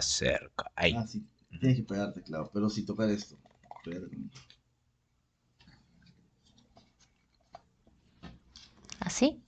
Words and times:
más 0.00 0.06
cerca. 0.06 0.72
Ahí. 0.74 0.94
Ah, 0.96 1.06
sí. 1.06 1.26
Tienes 1.60 1.76
que 1.76 1.82
pegarte, 1.82 2.22
claro. 2.22 2.50
Pero 2.52 2.70
si 2.70 2.86
tocar 2.86 3.10
esto. 3.10 3.36
¿Así? 9.00 9.42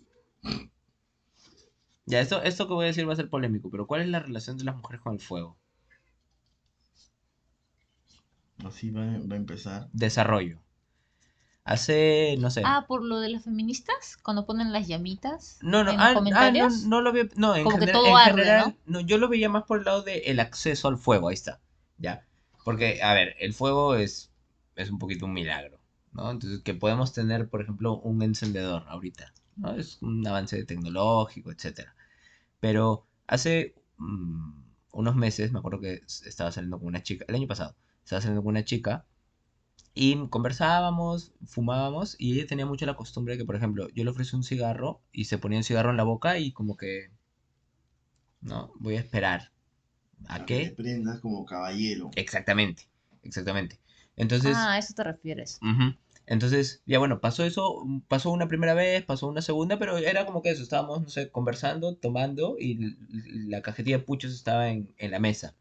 Ya, 2.05 2.21
esto, 2.21 2.43
esto 2.43 2.67
que 2.67 2.75
voy 2.75 2.85
a 2.85 2.89
decir 2.89 3.09
va 3.09 3.13
a 3.13 3.17
ser 3.17 3.31
polémico, 3.31 3.71
pero 3.71 3.87
¿cuál 3.87 4.03
es 4.03 4.09
la 4.09 4.21
relación 4.21 4.59
de 4.59 4.65
las 4.65 4.77
mujeres 4.77 5.01
con 5.01 5.15
el 5.15 5.21
fuego? 5.21 5.59
Así 8.65 8.91
va, 8.91 9.05
va 9.05 9.35
a 9.35 9.37
empezar. 9.37 9.89
Desarrollo. 9.93 10.62
Hace, 11.65 12.37
no 12.39 12.51
sé. 12.51 12.63
Ah, 12.65 12.87
por 12.89 13.03
lo 13.05 13.21
de 13.21 13.29
las 13.29 13.45
feministas, 13.45 14.17
cuando 14.23 14.47
ponen 14.47 14.73
las 14.73 14.89
llamitas 14.89 15.59
no, 15.63 15.85
no, 15.85 15.91
en 15.93 16.01
ah, 16.01 16.05
los 16.05 16.09
ah, 16.09 16.15
no, 16.15 16.19
comentarios. 16.19 16.85
no 16.87 17.01
lo 17.01 17.13
veo. 17.13 17.29
No, 17.37 17.55
en, 17.55 17.65
Como 17.65 17.79
que 17.79 17.85
gener- 17.87 17.93
todo 17.93 18.07
en 18.07 18.17
arde, 18.17 18.35
general, 18.43 18.77
¿no? 18.87 19.01
yo 19.01 19.19
lo 19.19 19.29
veía 19.29 19.49
más 19.49 19.65
por 19.65 19.79
el 19.79 19.85
lado 19.85 20.03
del 20.03 20.41
acceso 20.41 20.89
al 20.89 20.99
fuego, 20.99 21.29
ahí 21.29 21.35
está. 21.35 21.61
¿Ya? 21.99 22.27
Porque, 22.65 23.03
a 23.03 23.15
ver, 23.15 23.37
el 23.39 23.55
fuego 23.55 23.95
es, 23.95 24.33
es 24.77 24.91
un 24.91 24.99
poquito 24.99 25.27
un 25.27 25.33
milagro, 25.35 25.79
¿no? 26.13 26.31
Entonces, 26.31 26.63
que 26.63 26.75
podemos 26.75 27.13
tener, 27.13 27.49
por 27.49 27.63
ejemplo, 27.63 27.99
un 28.01 28.23
encendedor 28.23 28.85
ahorita, 28.89 29.33
¿no? 29.57 29.73
Es 29.75 29.99
un 30.03 30.27
avance 30.27 30.65
tecnológico, 30.65 31.53
etcétera. 31.53 31.95
Pero 32.61 33.07
hace 33.27 33.75
mm, 33.99 34.63
unos 34.93 35.17
meses, 35.17 35.53
me 35.53 35.59
acuerdo 35.61 35.81
que 35.81 36.03
estaba 36.27 36.53
saliendo 36.53 36.79
con 36.79 36.89
una 36.89 37.03
chica, 37.03 37.25
el 37.29 37.35
año 37.37 37.47
pasado, 37.49 37.77
estaba 38.05 38.21
saliendo 38.21 38.43
con 38.43 38.51
una 38.51 38.65
chica 38.65 39.07
y 39.95 40.29
conversábamos, 40.29 41.33
fumábamos 41.47 42.17
y 42.19 42.35
ella 42.35 42.47
tenía 42.47 42.67
mucho 42.67 42.87
la 42.87 42.97
costumbre 42.97 43.35
de 43.35 43.39
que, 43.39 43.45
por 43.47 43.57
ejemplo, 43.57 43.89
yo 43.95 44.05
le 44.05 44.11
ofrecí 44.11 44.37
un 44.37 44.45
cigarro 44.45 45.03
y 45.13 45.25
se 45.27 45.39
ponía 45.39 45.59
un 45.59 45.65
cigarro 45.65 45.91
en 45.91 45.97
la 45.97 46.05
boca 46.05 46.39
y 46.39 46.53
como 46.53 46.77
que, 46.77 47.11
no, 48.41 48.73
voy 48.79 48.97
a 48.97 49.01
esperar. 49.01 49.51
¿A 50.25 50.35
Para 50.35 50.47
que 50.47 50.55
te 50.55 50.67
qué? 50.69 50.71
prendas 50.71 51.21
como 51.21 51.45
caballero. 51.45 52.11
Exactamente, 52.17 52.89
exactamente. 53.23 53.79
Entonces, 54.17 54.57
Ah, 54.57 54.73
a 54.75 54.79
eso 54.79 54.95
te 54.95 55.05
refieres. 55.05 55.59
Entonces, 56.27 56.83
ya 56.87 56.99
bueno, 56.99 57.21
pasó 57.21 57.45
eso, 57.45 57.85
pasó 58.09 58.31
una 58.31 58.47
primera 58.49 58.75
vez, 58.75 59.05
pasó 59.05 59.27
una 59.27 59.43
segunda, 59.43 59.79
pero 59.79 59.99
era 59.99 60.25
como 60.25 60.41
que 60.41 60.51
eso, 60.51 60.63
estábamos, 60.63 61.03
no 61.03 61.09
sé, 61.09 61.31
conversando, 61.31 61.97
tomando 61.97 62.57
y 62.59 62.97
la 63.49 63.61
cajetilla 63.61 63.99
de 63.99 64.05
puchos 64.05 64.33
estaba 64.33 64.71
en, 64.71 64.95
en 64.99 65.11
la 65.11 65.19
mesa. 65.19 65.55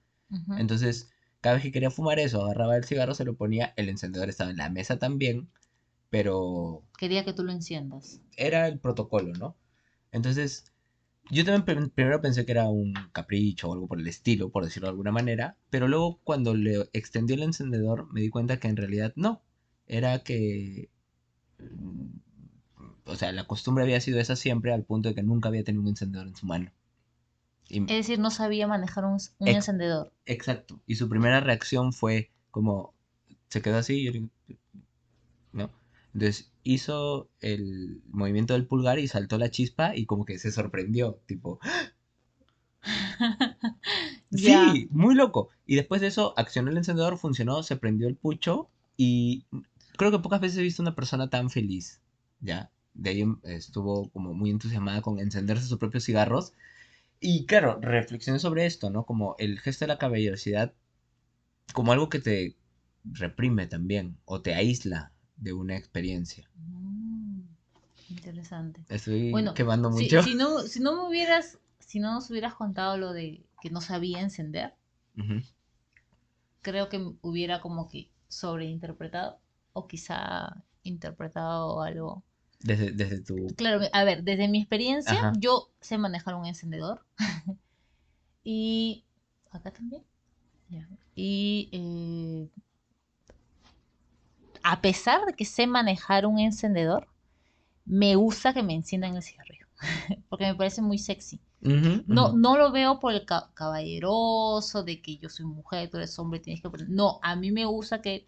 Entonces, 0.57 1.11
cada 1.41 1.55
vez 1.55 1.63
que 1.63 1.71
quería 1.71 1.91
fumar 1.91 2.19
eso, 2.19 2.43
agarraba 2.43 2.77
el 2.77 2.85
cigarro, 2.85 3.13
se 3.15 3.25
lo 3.25 3.35
ponía, 3.35 3.73
el 3.77 3.89
encendedor 3.89 4.29
estaba 4.29 4.51
en 4.51 4.57
la 4.57 4.69
mesa 4.69 4.99
también, 4.99 5.49
pero 6.09 6.83
Quería 6.97 7.25
que 7.25 7.33
tú 7.33 7.43
lo 7.43 7.51
enciendas. 7.51 8.21
era 8.37 8.67
el 8.67 8.79
protocolo, 8.79 9.33
¿no? 9.33 9.55
Entonces, 10.11 10.65
yo 11.31 11.45
también 11.45 11.65
prim- 11.65 11.89
primero 11.89 12.21
pensé 12.21 12.45
que 12.45 12.51
era 12.53 12.67
un 12.69 12.93
capricho 13.13 13.69
o 13.69 13.73
algo 13.73 13.87
por 13.87 13.99
el 13.99 14.07
estilo, 14.07 14.49
por 14.51 14.63
decirlo 14.65 14.87
de 14.87 14.91
alguna 14.91 15.11
manera, 15.11 15.57
pero 15.69 15.87
luego 15.87 16.19
cuando 16.23 16.53
le 16.55 16.89
extendió 16.93 17.35
el 17.35 17.43
encendedor 17.43 18.11
me 18.13 18.21
di 18.21 18.29
cuenta 18.29 18.59
que 18.59 18.67
en 18.69 18.77
realidad 18.77 19.13
no, 19.15 19.41
era 19.87 20.19
que, 20.23 20.89
mm, 21.59 22.07
o 23.05 23.15
sea, 23.15 23.31
la 23.31 23.45
costumbre 23.47 23.83
había 23.83 24.01
sido 24.01 24.19
esa 24.19 24.35
siempre 24.35 24.73
al 24.73 24.83
punto 24.85 25.09
de 25.09 25.15
que 25.15 25.23
nunca 25.23 25.49
había 25.49 25.63
tenido 25.63 25.81
un 25.83 25.89
encendedor 25.89 26.27
en 26.27 26.35
su 26.35 26.45
mano. 26.45 26.71
Y, 27.69 27.81
Es 27.85 27.97
decir, 27.97 28.17
no 28.17 28.31
sabía 28.31 28.65
manejar 28.65 29.05
un, 29.05 29.17
un 29.37 29.47
Ex- 29.47 29.57
encendedor. 29.57 30.11
exacto, 30.25 30.81
y 30.87 30.95
su 30.95 31.09
primera 31.09 31.39
reacción 31.41 31.93
fue 31.93 32.31
como, 32.51 32.93
se 33.49 33.61
quedó 33.61 33.77
así, 33.77 33.95
y 34.01 34.05
yo 34.05 34.11
¿no? 35.53 35.71
Entonces 36.13 36.51
hizo 36.63 37.29
el 37.39 38.01
movimiento 38.11 38.53
del 38.53 38.67
pulgar 38.67 38.99
y 38.99 39.07
saltó 39.07 39.37
la 39.37 39.49
chispa 39.49 39.95
y 39.95 40.05
como 40.05 40.25
que 40.25 40.39
se 40.39 40.51
sorprendió, 40.51 41.19
tipo, 41.25 41.59
Ya. 44.31 44.61
sí, 44.61 44.87
muy 44.91 45.15
loco. 45.15 45.49
Y 45.65 45.75
después 45.75 46.01
de 46.01 46.07
eso 46.07 46.33
accionó 46.37 46.71
el 46.71 46.77
encendedor, 46.77 47.17
funcionó, 47.17 47.63
se 47.63 47.75
prendió 47.77 48.07
el 48.07 48.15
pucho 48.15 48.69
y 48.97 49.45
creo 49.97 50.11
que 50.11 50.19
pocas 50.19 50.41
veces 50.41 50.57
he 50.59 50.63
visto 50.63 50.81
una 50.81 50.95
persona 50.95 51.29
tan 51.29 51.49
feliz, 51.49 52.01
¿ya? 52.39 52.71
De 52.93 53.09
ahí 53.11 53.21
em- 53.21 53.39
estuvo 53.43 54.09
como 54.09 54.33
muy 54.33 54.49
entusiasmada 54.49 55.01
con 55.01 55.19
encenderse 55.19 55.65
sus 55.67 55.77
propios 55.79 56.03
cigarros. 56.05 56.53
Y 57.21 57.45
claro, 57.45 57.79
reflexioné 57.79 58.39
sobre 58.39 58.65
esto, 58.65 58.89
¿no? 58.89 59.05
Como 59.05 59.35
el 59.37 59.59
gesto 59.59 59.85
de 59.85 59.89
la 59.89 59.99
caballerosidad 59.99 60.73
como 61.73 61.91
algo 61.91 62.09
que 62.09 62.19
te 62.19 62.55
reprime 63.03 63.67
también 63.67 64.17
o 64.25 64.41
te 64.41 64.53
aísla 64.53 65.11
de 65.37 65.53
una 65.53 65.77
experiencia. 65.77 66.49
Mm, 66.55 67.41
interesante. 68.09 68.83
Estoy 68.89 69.31
Bueno, 69.31 69.53
quemando 69.53 69.89
mucho. 69.89 70.21
si 70.23 70.35
no, 70.35 70.59
si 70.61 70.79
no 70.79 70.95
me 70.95 71.07
hubieras, 71.07 71.59
si 71.79 71.99
no 71.99 72.13
nos 72.13 72.29
hubieras 72.29 72.55
contado 72.55 72.97
lo 72.97 73.13
de 73.13 73.45
que 73.61 73.69
no 73.69 73.81
sabía 73.81 74.19
encender, 74.21 74.73
creo 76.61 76.89
que 76.89 77.13
hubiera 77.21 77.61
como 77.61 77.87
que 77.87 78.09
sobreinterpretado 78.27 79.39
o 79.73 79.87
quizá 79.87 80.63
interpretado 80.83 81.81
algo. 81.81 82.23
Desde, 82.63 82.91
desde 82.91 83.21
tu... 83.21 83.47
Claro, 83.55 83.81
a 83.91 84.03
ver, 84.03 84.23
desde 84.23 84.47
mi 84.47 84.59
experiencia, 84.59 85.19
Ajá. 85.19 85.33
yo 85.37 85.69
sé 85.79 85.97
manejar 85.97 86.35
un 86.35 86.45
encendedor 86.45 87.05
y 88.43 89.03
acá 89.51 89.71
también. 89.71 90.03
Ya. 90.69 90.87
Y 91.15 91.69
eh, 91.71 92.49
a 94.63 94.81
pesar 94.81 95.25
de 95.25 95.33
que 95.33 95.45
sé 95.45 95.67
manejar 95.67 96.25
un 96.25 96.39
encendedor, 96.39 97.07
me 97.85 98.15
gusta 98.15 98.53
que 98.53 98.63
me 98.63 98.75
enciendan 98.75 99.15
el 99.15 99.23
cigarrillo 99.23 99.67
porque 100.29 100.45
me 100.45 100.55
parece 100.55 100.81
muy 100.81 100.97
sexy. 100.97 101.41
No, 102.07 102.33
no 102.33 102.57
lo 102.57 102.71
veo 102.71 102.99
por 102.99 103.13
el 103.13 103.25
ca- 103.25 103.51
caballeroso 103.53 104.83
de 104.83 105.01
que 105.01 105.17
yo 105.17 105.29
soy 105.29 105.45
mujer, 105.45 105.89
tú 105.89 105.97
eres 105.97 106.17
hombre, 106.17 106.39
tienes 106.39 106.61
que... 106.61 106.69
No, 106.87 107.19
a 107.21 107.35
mí 107.35 107.51
me 107.51 107.65
gusta 107.65 108.01
que 108.01 108.27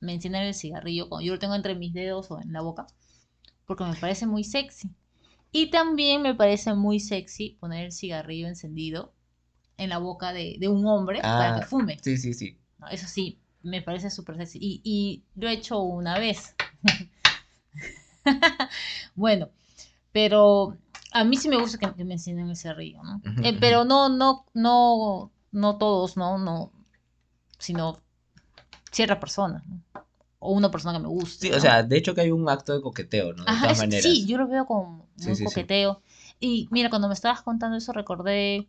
me 0.00 0.14
enciendan 0.14 0.42
el 0.44 0.54
cigarrillo 0.54 1.08
cuando 1.08 1.26
yo 1.26 1.32
lo 1.32 1.38
tengo 1.40 1.54
entre 1.56 1.74
mis 1.74 1.92
dedos 1.92 2.30
o 2.30 2.40
en 2.40 2.52
la 2.52 2.60
boca, 2.60 2.86
porque 3.66 3.84
me 3.84 3.94
parece 3.96 4.26
muy 4.26 4.44
sexy. 4.44 4.90
Y 5.50 5.70
también 5.70 6.22
me 6.22 6.34
parece 6.34 6.74
muy 6.74 6.98
sexy 6.98 7.56
poner 7.60 7.86
el 7.86 7.92
cigarrillo 7.92 8.48
encendido 8.48 9.12
en 9.76 9.90
la 9.90 9.98
boca 9.98 10.32
de, 10.32 10.56
de 10.58 10.68
un 10.68 10.86
hombre 10.86 11.20
para 11.20 11.56
Ah, 11.56 11.60
que 11.60 11.66
fume. 11.66 11.98
Sí, 12.02 12.16
sí, 12.16 12.32
sí. 12.32 12.58
¿no? 12.78 12.88
Eso 12.88 13.06
sí, 13.06 13.38
me 13.62 13.82
parece 13.82 14.10
súper 14.10 14.36
sexy. 14.36 14.58
Y, 14.60 14.80
y 14.84 15.22
lo 15.36 15.48
he 15.48 15.52
hecho 15.52 15.80
una 15.80 16.18
vez. 16.18 16.54
bueno, 19.14 19.50
pero 20.12 20.76
a 21.12 21.24
mí 21.24 21.36
sí 21.36 21.48
me 21.48 21.58
gusta 21.58 21.78
que, 21.78 22.04
me 22.04 22.14
enciendan 22.14 22.48
el 22.48 22.56
cigarrillo, 22.56 23.02
¿no? 23.02 23.20
Eh, 23.42 23.56
pero 23.60 23.84
no, 23.84 24.08
no, 24.08 24.46
no, 24.54 25.30
no 25.50 25.76
todos, 25.76 26.16
¿no? 26.16 26.38
No, 26.38 26.72
sino 27.58 28.00
cierta 28.90 29.20
persona, 29.20 29.62
¿no? 29.66 29.82
O 30.44 30.52
una 30.52 30.70
persona 30.70 30.94
que 30.98 31.02
me 31.04 31.08
guste. 31.08 31.46
Sí, 31.46 31.50
¿no? 31.50 31.56
o 31.56 31.60
sea, 31.60 31.82
de 31.84 31.96
hecho 31.96 32.14
que 32.14 32.22
hay 32.22 32.30
un 32.30 32.48
acto 32.48 32.72
de 32.74 32.82
coqueteo, 32.82 33.32
¿no? 33.32 33.44
De 33.44 33.50
Ajá, 33.50 33.64
todas 33.66 33.78
es- 33.78 33.78
maneras. 33.78 34.02
sí, 34.02 34.26
yo 34.26 34.38
lo 34.38 34.48
veo 34.48 34.66
como 34.66 35.06
Sí, 35.16 35.30
muy 35.30 35.34
sí, 35.36 35.44
sí. 35.44 35.44
coqueteo. 35.46 36.02
Y 36.40 36.68
mira, 36.72 36.90
cuando 36.90 37.08
me 37.08 37.14
estabas 37.14 37.42
contando 37.42 37.76
eso, 37.76 37.92
recordé 37.92 38.68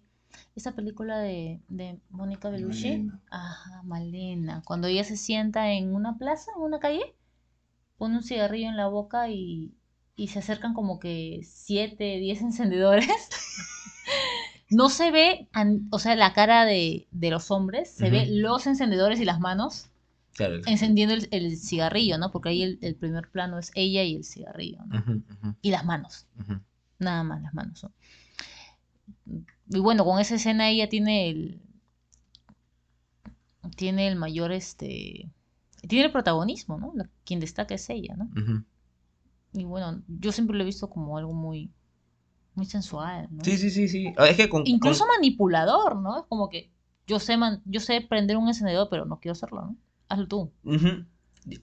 esa 0.56 0.74
película 0.74 1.18
de, 1.20 1.62
de 1.70 2.00
Mónica 2.12 2.50
Bellucci. 2.50 2.90
Malena. 2.92 3.22
Ajá, 3.32 3.82
Malena. 3.84 4.62
Cuando 4.66 4.88
ella 4.88 5.04
se 5.04 5.18
sienta 5.18 5.72
en 5.72 5.96
una 5.96 6.18
plaza, 6.18 6.52
en 6.56 6.62
una 6.62 6.80
calle, 6.80 7.16
pone 7.98 8.18
un 8.18 8.24
cigarrillo 8.24 8.70
en 8.70 8.78
la 8.78 8.88
boca 8.88 9.30
y, 9.30 9.74
y 10.16 10.30
se 10.30 10.40
acercan 10.40 10.74
como 10.74 11.00
que 11.00 11.42
siete, 11.44 12.20
diez 12.20 12.42
encendedores. 12.42 13.08
No 14.70 14.90
se 14.90 15.12
ve, 15.12 15.48
an- 15.54 15.88
o 15.92 16.00
sea, 16.00 16.16
la 16.16 16.34
cara 16.34 16.66
de, 16.66 17.08
de 17.12 17.30
los 17.30 17.52
hombres, 17.52 17.90
se 17.92 18.10
ve 18.10 18.26
Ujú. 18.26 18.36
los 18.40 18.66
encendedores 18.68 19.20
y 19.20 19.26
las 19.26 19.40
manos 19.40 19.90
Claro, 20.36 20.56
el- 20.56 20.64
encendiendo 20.68 21.14
el, 21.16 21.28
el 21.32 21.58
cigarrillo, 21.58 22.18
¿no? 22.18 22.32
Porque 22.32 22.50
ahí 22.50 22.64
el, 22.64 22.80
el 22.82 22.96
primer 22.96 23.30
plano 23.30 23.60
es 23.60 23.72
ella 23.76 24.04
y 24.04 24.16
el 24.16 24.24
cigarrillo, 24.24 24.80
¿no? 24.86 24.96
Y 25.62 25.72
las 25.72 25.86
manos, 25.86 26.26
nada 27.00 27.24
más 27.24 27.42
las 27.42 27.54
manos, 27.54 27.84
¿no? 27.84 27.92
Y 29.70 29.80
bueno, 29.80 30.06
con 30.06 30.20
esa 30.20 30.36
escena 30.36 30.70
ella 30.70 30.90
tiene 30.90 31.30
el 31.30 31.62
tiene 33.76 34.08
el 34.08 34.16
mayor 34.16 34.52
este 34.52 35.30
tiene 35.88 36.06
el 36.06 36.12
protagonismo, 36.12 36.78
¿no? 36.78 36.94
La- 36.96 37.10
quien 37.26 37.40
destaca 37.40 37.76
es 37.76 37.90
ella, 37.90 38.16
¿no? 38.16 38.30
Y 39.54 39.66
bueno, 39.66 40.02
yo 40.08 40.32
siempre 40.32 40.56
lo 40.58 40.64
he 40.64 40.66
visto 40.66 40.90
como 40.90 41.18
algo 41.18 41.34
muy 41.34 41.72
muy 42.56 42.66
sensual, 42.66 43.28
¿no? 43.32 43.44
Sí, 43.44 43.58
sí, 43.58 43.70
sí, 43.70 43.88
sí. 43.88 44.14
Ah, 44.18 44.28
Es 44.28 44.38
que 44.38 44.48
con, 44.48 44.66
Incluso 44.68 45.06
con- 45.06 45.16
manipulador, 45.16 45.96
¿no? 45.98 46.20
Es 46.20 46.26
como 46.28 46.50
que 46.50 46.72
yo 47.08 47.20
sé 47.20 47.36
man- 47.38 47.62
yo 47.66 47.80
sé 47.80 48.02
prender 48.02 48.38
un 48.38 48.48
encendedor, 48.48 48.88
pero 48.90 49.06
no 49.06 49.20
quiero 49.20 49.34
hacerlo, 49.34 49.62
¿no? 49.62 49.78
Hazlo 50.14 50.28
tú. 50.28 50.52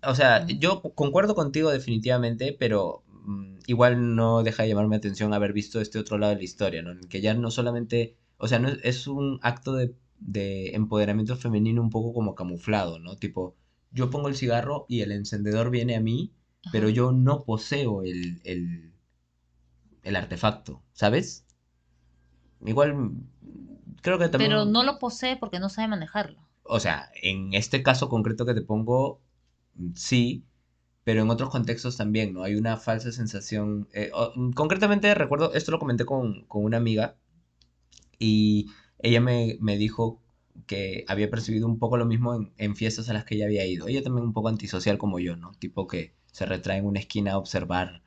O 0.06 0.14
sea, 0.14 0.46
yo 0.46 0.82
co- 0.82 0.94
concuerdo 0.94 1.34
contigo 1.34 1.70
definitivamente, 1.70 2.54
pero 2.58 3.02
mm, 3.24 3.58
igual 3.66 4.14
no 4.16 4.42
deja 4.42 4.62
de 4.62 4.68
llamarme 4.70 4.96
atención 4.96 5.32
haber 5.34 5.52
visto 5.52 5.80
este 5.80 5.98
otro 5.98 6.18
lado 6.18 6.32
de 6.32 6.38
la 6.38 6.44
historia, 6.44 6.82
¿no? 6.82 6.90
En 6.92 7.00
Que 7.08 7.20
ya 7.20 7.34
no 7.34 7.50
solamente, 7.50 8.16
o 8.38 8.48
sea, 8.48 8.58
no 8.58 8.68
es, 8.68 8.78
es 8.82 9.06
un 9.06 9.38
acto 9.42 9.74
de, 9.74 9.94
de 10.18 10.74
empoderamiento 10.74 11.36
femenino 11.36 11.82
un 11.82 11.90
poco 11.90 12.12
como 12.12 12.34
camuflado, 12.34 12.98
¿no? 12.98 13.16
Tipo, 13.16 13.56
yo 13.90 14.10
pongo 14.10 14.28
el 14.28 14.36
cigarro 14.36 14.86
y 14.88 15.00
el 15.02 15.12
encendedor 15.12 15.70
viene 15.70 15.96
a 15.96 16.00
mí, 16.00 16.32
pero 16.72 16.88
yo 16.88 17.12
no 17.12 17.44
poseo 17.44 18.02
el, 18.02 18.40
el, 18.44 18.92
el 20.02 20.14
artefacto, 20.16 20.82
¿sabes? 20.92 21.46
Igual, 22.64 22.94
mm, 22.94 23.28
creo 24.02 24.18
que 24.18 24.28
también... 24.28 24.50
Pero 24.50 24.64
no 24.64 24.82
lo 24.82 24.98
posee 24.98 25.36
porque 25.36 25.60
no 25.60 25.68
sabe 25.68 25.88
manejarlo. 25.88 26.40
O 26.64 26.80
sea, 26.80 27.10
en 27.22 27.54
este 27.54 27.82
caso 27.82 28.08
concreto 28.08 28.46
que 28.46 28.54
te 28.54 28.62
pongo, 28.62 29.20
sí, 29.94 30.44
pero 31.04 31.22
en 31.22 31.30
otros 31.30 31.50
contextos 31.50 31.96
también, 31.98 32.34
¿no? 32.34 32.44
Hay 32.44 32.56
una 32.56 32.76
falsa 32.78 33.12
sensación. 33.12 33.88
eh, 33.94 34.10
o- 34.14 34.32
mm, 34.36 34.52
concretamente 34.52 35.14
recuerdo, 35.14 35.54
esto 35.54 35.72
lo 35.72 35.78
comenté 35.80 36.04
con, 36.06 36.44
con 36.46 36.64
una 36.64 36.78
amiga 36.78 37.16
y 38.18 38.66
ella 38.98 39.20
me, 39.20 39.56
me 39.60 39.76
dijo 39.76 40.20
que 40.66 41.04
había 41.08 41.30
percibido 41.30 41.66
un 41.66 41.78
poco 41.78 41.96
lo 41.96 42.06
mismo 42.06 42.34
en, 42.34 42.52
en 42.58 42.76
fiestas 42.76 43.08
a 43.08 43.12
las 43.14 43.24
que 43.24 43.36
ella 43.36 43.46
había 43.46 43.66
ido. 43.66 43.88
Ella 43.88 44.02
también 44.02 44.26
un 44.26 44.32
poco 44.32 44.48
antisocial 44.48 44.98
como 44.98 45.18
yo, 45.18 45.36
¿no? 45.36 45.52
Tipo 45.58 45.86
que 45.86 46.12
se 46.32 46.46
retrae 46.46 46.78
en 46.78 46.86
una 46.86 47.00
esquina 47.00 47.32
a 47.32 47.38
observar 47.38 48.02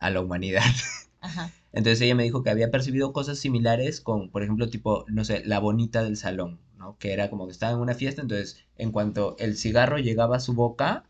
a 0.00 0.10
la 0.10 0.20
humanidad. 0.20 0.62
Ajá. 1.20 1.50
Entonces 1.72 2.00
ella 2.02 2.14
me 2.16 2.24
dijo 2.24 2.42
que 2.42 2.50
había 2.50 2.70
percibido 2.70 3.12
cosas 3.12 3.38
similares 3.38 4.00
con, 4.00 4.30
por 4.30 4.42
ejemplo, 4.42 4.70
tipo, 4.70 5.04
no 5.08 5.24
sé, 5.24 5.42
la 5.46 5.60
bonita 5.60 6.02
del 6.04 6.16
salón, 6.16 6.60
¿no? 6.80 6.98
Que 6.98 7.12
era 7.14 7.30
como 7.30 7.46
que 7.46 7.52
estaba 7.52 7.72
en 7.74 7.80
una 7.80 7.94
fiesta, 7.94 8.22
entonces 8.22 8.66
en 8.76 8.92
cuanto 8.92 9.36
el 9.38 9.56
cigarro 9.58 9.98
llegaba 9.98 10.36
a 10.38 10.40
su 10.40 10.54
boca, 10.54 11.04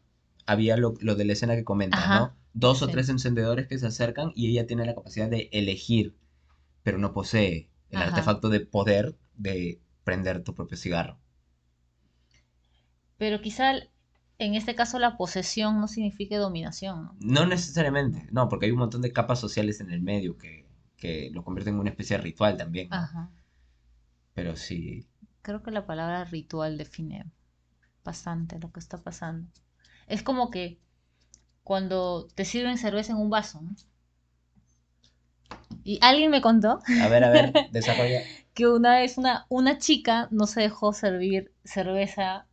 había 0.46 0.76
lo, 0.78 0.94
lo 1.00 1.17
de 1.17 1.25
la 1.26 1.34
escena 1.34 1.56
que 1.56 1.64
comenta, 1.64 1.96
Ajá, 1.99 2.08
¿no? 2.08 2.37
Dos 2.55 2.82
o 2.82 2.87
sí. 2.87 2.93
tres 2.93 3.08
encendedores 3.11 3.69
que 3.69 3.78
se 3.78 3.87
acercan 3.88 4.32
y 4.37 4.50
ella 4.50 4.67
tiene 4.67 4.87
la 4.87 4.94
capacidad 4.96 5.31
de 5.31 5.49
elegir, 5.52 6.17
pero 6.84 6.99
no 6.99 7.12
posee 7.14 7.70
el 7.90 7.99
Ajá. 8.00 8.02
artefacto 8.02 8.49
de 8.50 8.61
poder 8.61 9.17
de 9.37 9.81
prender 10.05 10.44
tu 10.44 10.55
propio 10.55 10.76
cigarro. 10.78 11.19
Pero 13.19 13.40
quizá 13.40 13.67
en 14.38 14.55
este 14.56 14.75
caso 14.75 14.99
la 14.99 15.17
posesión 15.17 15.81
no 15.81 15.87
signifique 15.87 16.37
dominación, 16.37 17.05
¿no? 17.05 17.17
No 17.20 17.46
necesariamente, 17.46 18.26
no, 18.32 18.49
porque 18.49 18.67
hay 18.67 18.72
un 18.72 18.78
montón 18.81 19.00
de 19.02 19.12
capas 19.12 19.38
sociales 19.38 19.81
en 19.81 19.90
el 19.93 20.00
medio 20.02 20.37
que, 20.38 20.67
que 20.96 21.31
lo 21.32 21.44
convierten 21.44 21.75
en 21.75 21.81
una 21.81 21.90
especie 21.90 22.17
de 22.17 22.22
ritual 22.25 22.56
también, 22.56 22.90
¿no? 22.90 23.00
Ajá. 23.00 23.31
Pero 24.34 24.56
sí, 24.56 25.06
Creo 25.43 25.63
que 25.63 25.71
la 25.71 25.87
palabra 25.87 26.25
ritual 26.25 26.77
define 26.79 27.25
bastante 28.05 28.59
lo 28.59 28.71
que 28.73 28.81
está 28.81 28.99
pasando. 28.99 29.49
Es 30.07 30.23
como 30.23 30.51
que 30.51 30.79
cuando 31.63 32.27
te 32.35 32.45
sirven 32.45 32.79
cerveza 32.79 33.13
en 33.13 33.19
un 33.19 33.31
vaso, 33.31 33.61
¿no? 33.61 33.75
Y 35.83 35.99
alguien 36.03 36.31
me 36.31 36.41
contó 36.41 36.81
a 37.01 37.09
ver, 37.09 37.25
a 37.25 37.31
ver, 37.31 37.53
desarrolla. 37.73 38.23
que 38.55 38.67
una 38.67 38.99
vez 38.99 39.19
una, 39.19 39.47
una 39.49 39.79
chica 39.79 40.29
no 40.31 40.47
se 40.47 40.61
dejó 40.61 40.93
servir 40.93 41.53
cerveza 41.65 42.47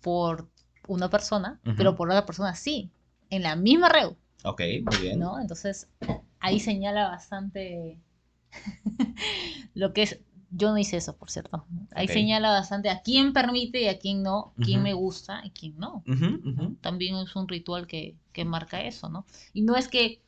por 0.00 0.48
una 0.86 1.10
persona, 1.10 1.60
pero 1.76 1.96
por 1.96 2.10
otra 2.10 2.26
persona 2.26 2.54
sí, 2.54 2.90
en 3.28 3.42
la 3.42 3.56
misma 3.56 3.88
reu, 3.88 4.16
Ok, 4.44 4.60
muy 4.82 4.96
bien. 5.02 5.18
¿no? 5.18 5.38
Entonces 5.40 5.88
ahí 6.38 6.60
señala 6.60 7.08
bastante 7.08 8.00
lo 9.74 9.92
que 9.92 10.02
es. 10.02 10.20
Yo 10.52 10.70
no 10.70 10.78
hice 10.78 10.96
eso, 10.96 11.16
por 11.16 11.30
cierto. 11.30 11.64
Ahí 11.94 12.08
señala 12.08 12.50
bastante 12.50 12.90
a 12.90 13.02
quién 13.02 13.32
permite 13.32 13.82
y 13.82 13.88
a 13.88 13.98
quién 13.98 14.22
no, 14.22 14.52
quién 14.56 14.82
me 14.82 14.94
gusta 14.94 15.42
y 15.44 15.50
quién 15.50 15.78
no. 15.78 16.02
También 16.80 17.16
es 17.16 17.36
un 17.36 17.48
ritual 17.48 17.86
que, 17.86 18.16
que 18.32 18.44
marca 18.44 18.82
eso, 18.82 19.08
¿no? 19.08 19.26
Y 19.52 19.62
no 19.62 19.76
es 19.76 19.88
que 19.88 20.20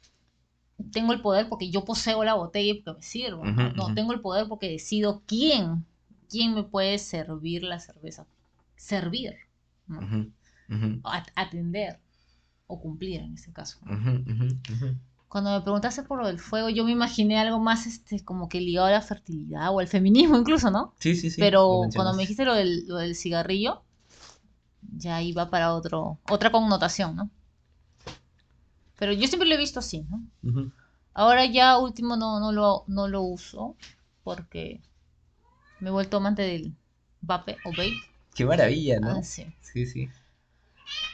tengo 0.91 1.13
el 1.13 1.21
poder 1.21 1.49
porque 1.49 1.71
yo 1.71 1.85
poseo 1.85 2.25
la 2.25 2.35
botella 2.35 2.73
y 2.73 2.83
porque 2.83 2.99
me 2.99 3.03
sirvo. 3.03 3.45
¿no? 3.45 3.95
Tengo 3.95 4.13
el 4.13 4.21
poder 4.21 4.49
porque 4.49 4.69
decido 4.69 5.23
quién, 5.27 5.85
quién 6.29 6.55
me 6.55 6.65
puede 6.65 6.99
servir 6.99 7.63
la 7.63 7.79
cerveza. 7.79 8.27
Servir, 8.77 9.35
¿no? 9.87 10.01
Atender 11.35 12.01
o 12.67 12.81
cumplir 12.81 13.21
en 13.21 13.35
este 13.35 13.53
caso. 13.53 13.79
Cuando 15.33 15.51
me 15.51 15.63
preguntaste 15.63 16.03
por 16.03 16.19
lo 16.19 16.27
del 16.27 16.39
fuego, 16.39 16.69
yo 16.69 16.85
me 16.85 16.91
imaginé 16.91 17.39
algo 17.39 17.59
más 17.59 17.87
este, 17.87 18.23
como 18.23 18.51
que 18.51 18.61
ligado 18.61 18.89
a 18.89 18.91
la 18.91 19.01
fertilidad 19.01 19.75
o 19.75 19.81
al 19.81 19.89
feminismo 19.89 20.37
incluso, 20.37 20.71
¿no? 20.71 20.93
Sí, 20.99 21.15
sí, 21.17 21.31
sí. 21.31 21.41
Pero 21.41 21.89
cuando 21.95 22.13
me 22.13 22.21
dijiste 22.25 22.45
lo 22.45 22.55
del, 22.55 22.87
lo 22.87 22.97
del 22.97 23.17
cigarrillo, 23.17 23.81
ya 24.99 25.23
iba 25.23 25.49
para 25.49 25.73
otro, 25.73 26.19
otra 26.29 26.53
connotación, 26.53 27.17
¿no? 27.17 27.31
Pero 28.99 29.15
yo 29.15 29.27
siempre 29.27 29.49
lo 29.49 29.55
he 29.55 29.59
visto 29.59 29.79
así, 29.79 30.05
¿no? 30.11 30.23
Ahora 31.15 31.47
ya 31.47 31.79
último 31.79 32.15
no, 32.17 32.39
no, 32.39 32.53
lo, 32.53 32.85
no 32.89 33.09
lo 33.09 33.23
uso 33.23 33.75
porque 34.25 34.83
me 35.81 35.89
he 35.89 35.93
vuelto 35.93 36.19
amante 36.19 36.43
del 36.43 36.75
vape 37.23 37.59
o 37.63 37.71
vape. 37.71 38.03
Qué 38.35 38.45
maravilla, 38.45 39.01
¿no? 39.01 39.17
Ah, 39.17 39.23
sí. 39.23 39.47
Sí, 39.63 39.87
sí. 39.87 40.11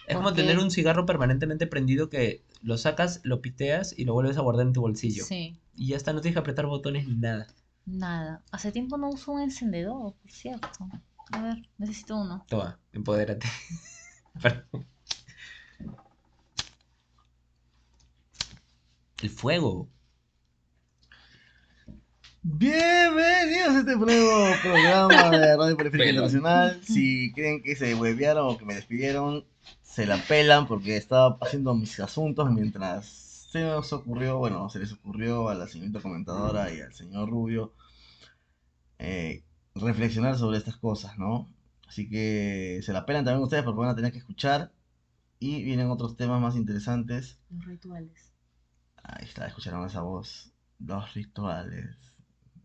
Es 0.06 0.16
como 0.16 0.32
tener 0.32 0.58
un 0.58 0.70
cigarro 0.70 1.04
permanentemente 1.04 1.66
prendido 1.66 2.08
que 2.08 2.42
lo 2.62 2.76
sacas, 2.78 3.20
lo 3.24 3.40
piteas 3.40 3.94
y 3.98 4.04
lo 4.04 4.12
vuelves 4.14 4.36
a 4.36 4.40
guardar 4.42 4.66
en 4.66 4.72
tu 4.72 4.80
bolsillo. 4.80 5.24
Sí, 5.24 5.58
Y 5.76 5.88
ya 5.88 5.96
está, 5.96 6.12
no 6.12 6.20
tienes 6.20 6.34
que 6.34 6.40
apretar 6.40 6.66
botones 6.66 7.06
ni 7.08 7.14
nada. 7.16 7.46
nada. 7.86 8.42
Hace 8.50 8.72
tiempo 8.72 8.96
no 8.98 9.08
uso 9.10 9.32
un 9.32 9.42
encendedor, 9.42 10.14
por 10.14 10.30
cierto. 10.30 10.68
A 11.32 11.42
ver, 11.42 11.68
necesito 11.78 12.16
uno. 12.16 12.44
Toma, 12.48 12.78
empodérate. 12.92 13.46
Perdón. 14.42 14.86
El 19.22 19.30
fuego. 19.30 19.88
Bienvenidos 22.42 23.74
a 23.74 23.78
este 23.80 23.96
nuevo 23.96 24.46
programa 24.62 25.30
de 25.30 25.56
Radio 25.56 25.76
Periférica. 25.76 26.08
Internacional. 26.10 26.80
Si 26.84 27.32
creen 27.32 27.62
que 27.62 27.74
se 27.76 27.94
huevearon 27.94 28.48
o 28.54 28.56
que 28.56 28.64
me 28.64 28.74
despidieron, 28.74 29.44
se 29.98 30.06
la 30.06 30.22
pelan 30.28 30.68
porque 30.68 30.96
estaba 30.96 31.36
haciendo 31.40 31.74
mis 31.74 31.98
asuntos 31.98 32.48
mientras 32.52 33.04
se 33.50 33.62
nos 33.62 33.92
ocurrió, 33.92 34.38
bueno, 34.38 34.70
se 34.70 34.78
les 34.78 34.92
ocurrió 34.92 35.48
a 35.48 35.56
la 35.56 35.66
señorita 35.66 36.00
comentadora 36.00 36.72
y 36.72 36.80
al 36.80 36.94
señor 36.94 37.28
Rubio 37.28 37.72
eh, 39.00 39.42
reflexionar 39.74 40.38
sobre 40.38 40.58
estas 40.58 40.76
cosas, 40.76 41.18
¿no? 41.18 41.48
Así 41.88 42.08
que 42.08 42.78
se 42.84 42.92
la 42.92 43.06
pelan 43.06 43.24
también 43.24 43.42
ustedes 43.42 43.64
porque 43.64 43.80
van 43.80 43.88
a 43.88 43.96
tener 43.96 44.12
que 44.12 44.18
escuchar 44.18 44.70
y 45.40 45.64
vienen 45.64 45.90
otros 45.90 46.16
temas 46.16 46.40
más 46.40 46.54
interesantes. 46.54 47.40
Los 47.50 47.64
rituales. 47.64 48.32
Ahí 49.02 49.24
está, 49.24 49.48
escucharon 49.48 49.84
esa 49.84 50.02
voz. 50.02 50.52
Los 50.78 51.12
rituales. 51.14 51.96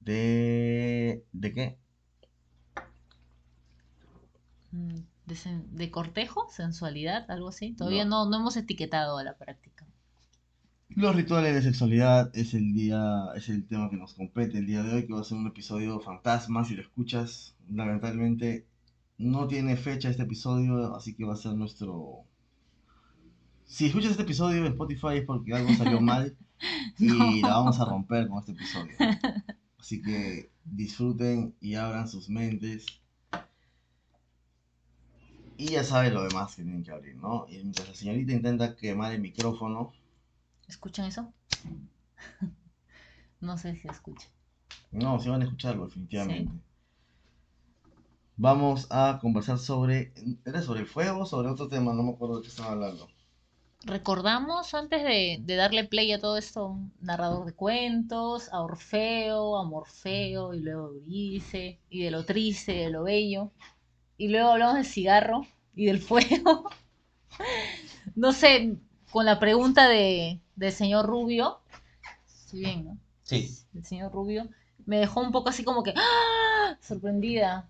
¿De. 0.01 1.25
¿De 1.31 1.51
qué? 1.51 1.79
Mm, 4.71 5.12
De, 5.25 5.35
sen- 5.35 5.67
de 5.71 5.89
cortejo, 5.89 6.47
sensualidad, 6.49 7.29
algo 7.31 7.49
así. 7.49 7.73
Todavía 7.73 8.03
No. 8.05 8.25
no, 8.25 8.31
no 8.31 8.37
hemos 8.37 8.57
etiquetado 8.57 9.17
a 9.17 9.23
la 9.23 9.37
práctica. 9.37 9.85
Los 10.89 11.15
rituales 11.15 11.55
de 11.55 11.61
sexualidad 11.63 12.29
es 12.35 12.53
el 12.53 12.73
día, 12.73 13.01
es 13.35 13.49
el 13.49 13.65
tema 13.67 13.89
que 13.89 13.95
nos 13.97 14.13
compete 14.13 14.59
el 14.59 14.67
día 14.67 14.83
de 14.83 14.93
hoy, 14.93 15.07
que 15.07 15.13
va 15.13 15.21
a 15.21 15.23
ser 15.23 15.37
un 15.37 15.47
episodio 15.47 15.99
fantasma, 15.99 16.63
si 16.65 16.75
lo 16.75 16.81
escuchas, 16.83 17.55
lamentablemente 17.71 18.67
no 19.17 19.47
tiene 19.47 19.75
fecha 19.75 20.09
este 20.09 20.23
episodio, 20.23 20.95
así 20.95 21.15
que 21.15 21.23
va 21.25 21.33
a 21.33 21.37
ser 21.37 21.53
nuestro... 21.55 22.25
Si 23.65 23.85
escuchas 23.87 24.11
este 24.11 24.23
episodio 24.23 24.57
en 24.59 24.65
Spotify 24.73 25.15
es 25.17 25.25
porque 25.25 25.53
algo 25.53 25.73
salió 25.73 25.99
mal 26.01 26.35
y 26.99 27.07
No. 27.07 27.31
la 27.41 27.55
vamos 27.55 27.79
a 27.79 27.85
romper 27.85 28.27
con 28.27 28.39
este 28.39 28.51
episodio. 28.51 28.93
Así 29.79 30.01
que 30.01 30.51
disfruten 30.63 31.55
y 31.59 31.73
abran 31.75 32.07
sus 32.07 32.29
mentes. 32.29 32.85
Y 35.57 35.71
ya 35.71 35.83
saben 35.83 36.13
lo 36.13 36.23
demás 36.23 36.55
que 36.55 36.63
tienen 36.63 36.83
que 36.83 36.91
abrir, 36.91 37.15
¿no? 37.15 37.45
Y 37.49 37.57
mientras 37.57 37.87
la 37.87 37.95
señorita 37.95 38.33
intenta 38.33 38.75
quemar 38.75 39.13
el 39.13 39.21
micrófono, 39.21 39.93
¿Escuchan 40.67 41.05
eso? 41.05 41.33
no 43.41 43.57
sé 43.57 43.75
si 43.75 43.87
escuchan. 43.87 44.29
No, 44.91 45.19
sí 45.19 45.29
van 45.29 45.41
a 45.41 45.45
escucharlo, 45.45 45.85
definitivamente. 45.85 46.51
Vamos 48.37 48.87
a 48.89 49.19
conversar 49.21 49.57
sobre. 49.59 50.13
¿Era 50.45 50.61
sobre 50.61 50.81
el 50.81 50.87
fuego 50.87 51.21
o 51.21 51.25
sobre 51.25 51.49
otro 51.49 51.67
tema? 51.67 51.93
No 51.93 52.03
me 52.03 52.11
acuerdo 52.11 52.37
de 52.37 52.43
qué 52.43 52.47
estaban 52.49 52.73
hablando. 52.73 53.07
Recordamos 53.85 54.73
antes 54.73 55.03
de, 55.03 55.39
de 55.41 55.55
darle 55.55 55.83
play 55.83 56.13
a 56.13 56.19
todo 56.19 56.37
esto, 56.37 56.67
un 56.67 56.93
narrador 57.01 57.45
de 57.45 57.53
cuentos, 57.53 58.47
a 58.53 58.61
Orfeo, 58.61 59.57
a 59.57 59.65
Morfeo, 59.65 60.53
y 60.53 60.61
luego 60.61 60.87
Euridice, 60.93 61.79
y 61.89 62.03
de 62.03 62.11
lo 62.11 62.23
triste, 62.25 62.71
de 62.73 62.89
lo 62.89 63.03
bello. 63.03 63.51
Y 64.17 64.27
luego 64.29 64.49
hablamos 64.49 64.75
del 64.75 64.85
cigarro 64.85 65.45
y 65.75 65.85
del 65.85 65.99
fuego. 66.01 66.69
no 68.15 68.31
sé, 68.31 68.75
con 69.11 69.25
la 69.25 69.39
pregunta 69.39 69.87
de, 69.87 70.39
del 70.55 70.71
señor 70.71 71.05
Rubio, 71.05 71.59
estoy 72.27 72.59
bien, 72.61 72.85
¿no? 72.85 72.97
Sí. 73.23 73.49
El 73.73 73.85
señor 73.85 74.11
Rubio, 74.11 74.47
me 74.85 74.97
dejó 74.99 75.21
un 75.21 75.31
poco 75.31 75.49
así 75.49 75.63
como 75.63 75.83
que, 75.83 75.93
¡ah! 75.95 76.77
sorprendida. 76.81 77.69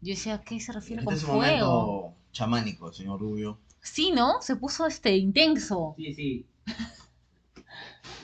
Yo 0.00 0.14
decía, 0.14 0.34
¿a 0.34 0.42
qué 0.42 0.60
se 0.60 0.72
refiere 0.72 1.00
Este 1.02 1.04
con 1.04 1.14
es 1.14 1.22
un 1.24 1.28
fuego? 1.30 1.86
momento 1.86 2.16
chamánico, 2.32 2.88
el 2.88 2.94
señor 2.94 3.20
Rubio. 3.20 3.58
Sí, 3.80 4.12
¿no? 4.12 4.40
Se 4.42 4.56
puso 4.56 4.86
este 4.86 5.16
intenso. 5.16 5.94
Sí, 5.96 6.14
sí. 6.14 6.46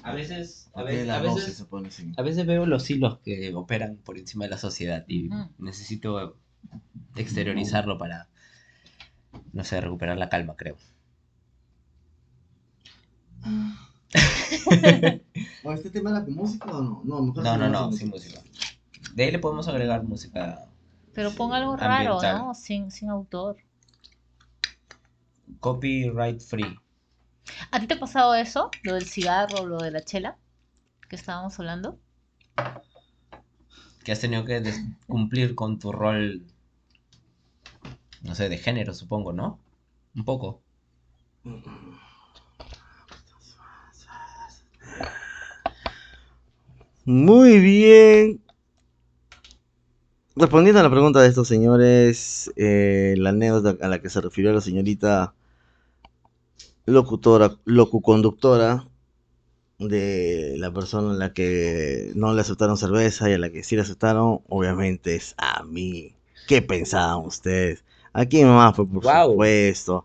A 0.02 0.12
veces, 0.12 0.69
a 0.75 0.83
veces, 0.83 1.07
la 1.07 1.16
a 1.19 1.21
veces, 1.23 1.57
se 1.57 1.64
pone 1.64 1.88
así. 1.88 2.12
a 2.16 2.23
veces 2.23 2.45
veo 2.45 2.66
los 2.66 2.88
hilos 2.90 3.19
que 3.21 3.54
operan 3.54 3.97
por 4.04 4.19
encima 4.19 4.45
de 4.45 4.50
la 4.50 4.59
sociedad 4.59 5.04
y 5.07 5.28
necesito 5.59 6.37
exteriorizarlo 7.16 7.99
para, 7.99 8.28
no 9.52 9.64
sé, 9.64 9.81
recuperar 9.81 10.19
la 10.19 10.28
calma, 10.28 10.57
creo. 10.57 10.76
¿O 15.64 15.73
este 15.73 15.90
tema 15.90 16.11
era 16.11 16.25
con 16.25 16.35
música 16.35 16.71
o 16.71 16.83
no? 16.83 17.00
No, 17.04 17.23
mejor 17.23 17.42
No, 17.45 17.57
no, 17.57 17.69
no, 17.69 17.87
música. 17.87 17.99
sin 17.99 18.11
música. 18.11 18.40
De 19.14 19.25
ahí 19.25 19.31
le 19.31 19.38
podemos 19.38 19.69
agregar 19.69 20.02
música. 20.04 20.66
Pero 21.14 21.33
pon 21.33 21.52
algo 21.52 21.76
raro. 21.76 22.21
¿no? 22.23 22.54
Sin, 22.54 22.90
sin 22.90 23.11
autor. 23.11 23.57
Copyright 25.61 26.40
free. 26.40 26.78
¿A 27.71 27.81
ti 27.81 27.87
te 27.87 27.95
ha 27.95 27.99
pasado 27.99 28.35
eso? 28.35 28.71
Lo 28.83 28.95
del 28.95 29.04
cigarro, 29.07 29.66
lo 29.66 29.78
de 29.78 29.90
la 29.90 30.02
chela, 30.02 30.38
que 31.09 31.16
estábamos 31.16 31.59
hablando. 31.59 31.99
Que 34.04 34.12
has 34.12 34.21
tenido 34.21 34.45
que 34.45 34.62
cumplir 35.07 35.54
con 35.54 35.78
tu 35.78 35.92
rol. 35.92 36.47
No 38.23 38.35
sé, 38.35 38.49
de 38.49 38.59
género, 38.59 38.95
supongo, 38.95 39.33
¿no? 39.33 39.59
Un 40.14 40.25
poco. 40.25 40.62
Muy 47.05 47.59
bien. 47.59 48.41
Respondiendo 50.37 50.81
a 50.81 50.83
la 50.83 50.91
pregunta 50.91 51.21
de 51.21 51.29
estos 51.29 51.49
señores, 51.49 52.50
eh, 52.57 53.14
la 53.19 53.31
anécdota 53.31 53.76
a 53.85 53.88
la 53.88 54.00
que 54.00 54.09
se 54.09 54.21
refirió 54.21 54.52
la 54.52 54.61
señorita 54.61 55.35
locutora, 56.87 57.59
locuconductora 57.64 58.87
de 59.79 60.55
la 60.59 60.73
persona 60.73 61.12
a 61.12 61.17
la 61.17 61.33
que 61.33 62.12
no 62.14 62.33
le 62.35 62.41
aceptaron 62.41 62.76
cerveza 62.76 63.29
y 63.29 63.35
a 63.35 63.38
la 63.38 63.50
que 63.50 63.62
sí 63.62 63.76
le 63.76 63.83
aceptaron, 63.83 64.41
obviamente 64.49 65.17
es 65.17 65.35
a 65.38 65.64
mí. 65.64 66.14
¿Qué 66.47 66.62
pensaban 66.62 67.26
ustedes? 67.26 67.85
¿A 68.12 68.26
quién 68.26 68.49
más 68.49 68.75
fue, 68.76 68.87
por 68.87 69.02
Guau. 69.02 69.31
supuesto? 69.31 70.04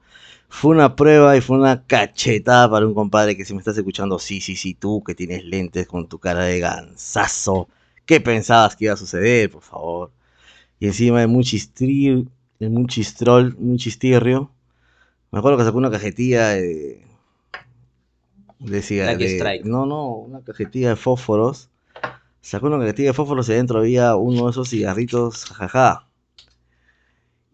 Fue 0.50 0.72
una 0.72 0.96
prueba 0.96 1.36
y 1.36 1.42
fue 1.42 1.58
una 1.58 1.84
cachetada 1.86 2.70
para 2.70 2.88
un 2.88 2.94
compadre 2.94 3.36
que 3.36 3.44
si 3.46 3.54
me 3.54 3.60
estás 3.60 3.78
escuchando, 3.78 4.18
sí, 4.20 4.40
sí, 4.42 4.56
sí, 4.56 4.74
tú 4.74 5.04
que 5.04 5.14
tienes 5.16 5.44
lentes 5.44 5.88
con 5.88 6.08
tu 6.08 6.20
cara 6.20 6.44
de 6.46 6.60
gansazo. 6.60 7.68
¿Qué 8.06 8.22
pensabas 8.22 8.76
que 8.76 8.86
iba 8.86 8.94
a 8.94 8.98
suceder, 8.98 9.50
por 9.52 9.62
favor? 9.62 10.12
Y 10.80 10.88
encima 10.88 11.22
de 11.22 11.28
un 11.28 11.44
chistri, 11.44 12.28
de 12.60 12.68
un 12.68 12.88
chistrol, 12.88 13.56
un 13.60 13.78
chistirrio. 13.78 14.52
Me 15.32 15.40
acuerdo 15.40 15.58
que 15.60 15.66
sacó 15.66 15.78
una 15.80 15.92
cajetilla 15.92 16.50
de. 16.50 17.06
de 18.60 18.82
ciga- 18.82 19.12
Lucky 19.12 19.26
de-. 19.28 19.62
No, 19.64 19.86
no, 19.86 20.12
una 20.14 20.42
cajetilla 20.42 20.90
de 20.90 20.96
fósforos. 20.96 21.70
Sacó 22.42 22.68
una 22.68 22.80
cajetilla 22.80 23.10
de 23.10 23.14
fósforos 23.16 23.50
y 23.50 23.54
adentro 23.54 23.80
había 23.80 24.16
uno 24.18 24.46
de 24.46 24.52
esos 24.52 24.70
cigarritos, 24.70 25.46
jajaja. 25.46 26.07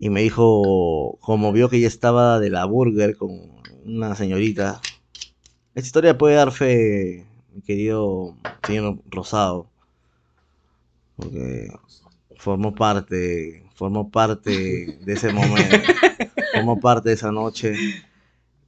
Y 0.04 0.10
me 0.10 0.22
dijo, 0.22 1.18
como 1.22 1.54
vio 1.54 1.70
que 1.70 1.80
ya 1.80 1.88
estaba 1.88 2.38
de 2.42 2.50
la 2.50 2.66
burger 2.66 3.16
con 3.16 3.40
una 3.86 4.16
señorita. 4.16 4.82
Esta 5.76 5.88
historia 5.88 6.18
puede 6.18 6.36
dar 6.36 6.52
fe, 6.52 7.26
mi 7.54 7.62
querido 7.62 8.36
señor 8.68 9.00
Rosado. 9.10 9.70
Porque 11.16 11.70
formó 12.36 12.76
parte, 12.76 13.66
formó 13.76 14.12
parte 14.12 15.00
de 15.06 15.14
ese 15.14 15.32
momento, 15.32 15.78
formó 16.54 16.82
parte 16.82 17.08
de 17.08 17.16
esa 17.16 17.32
noche 17.32 17.74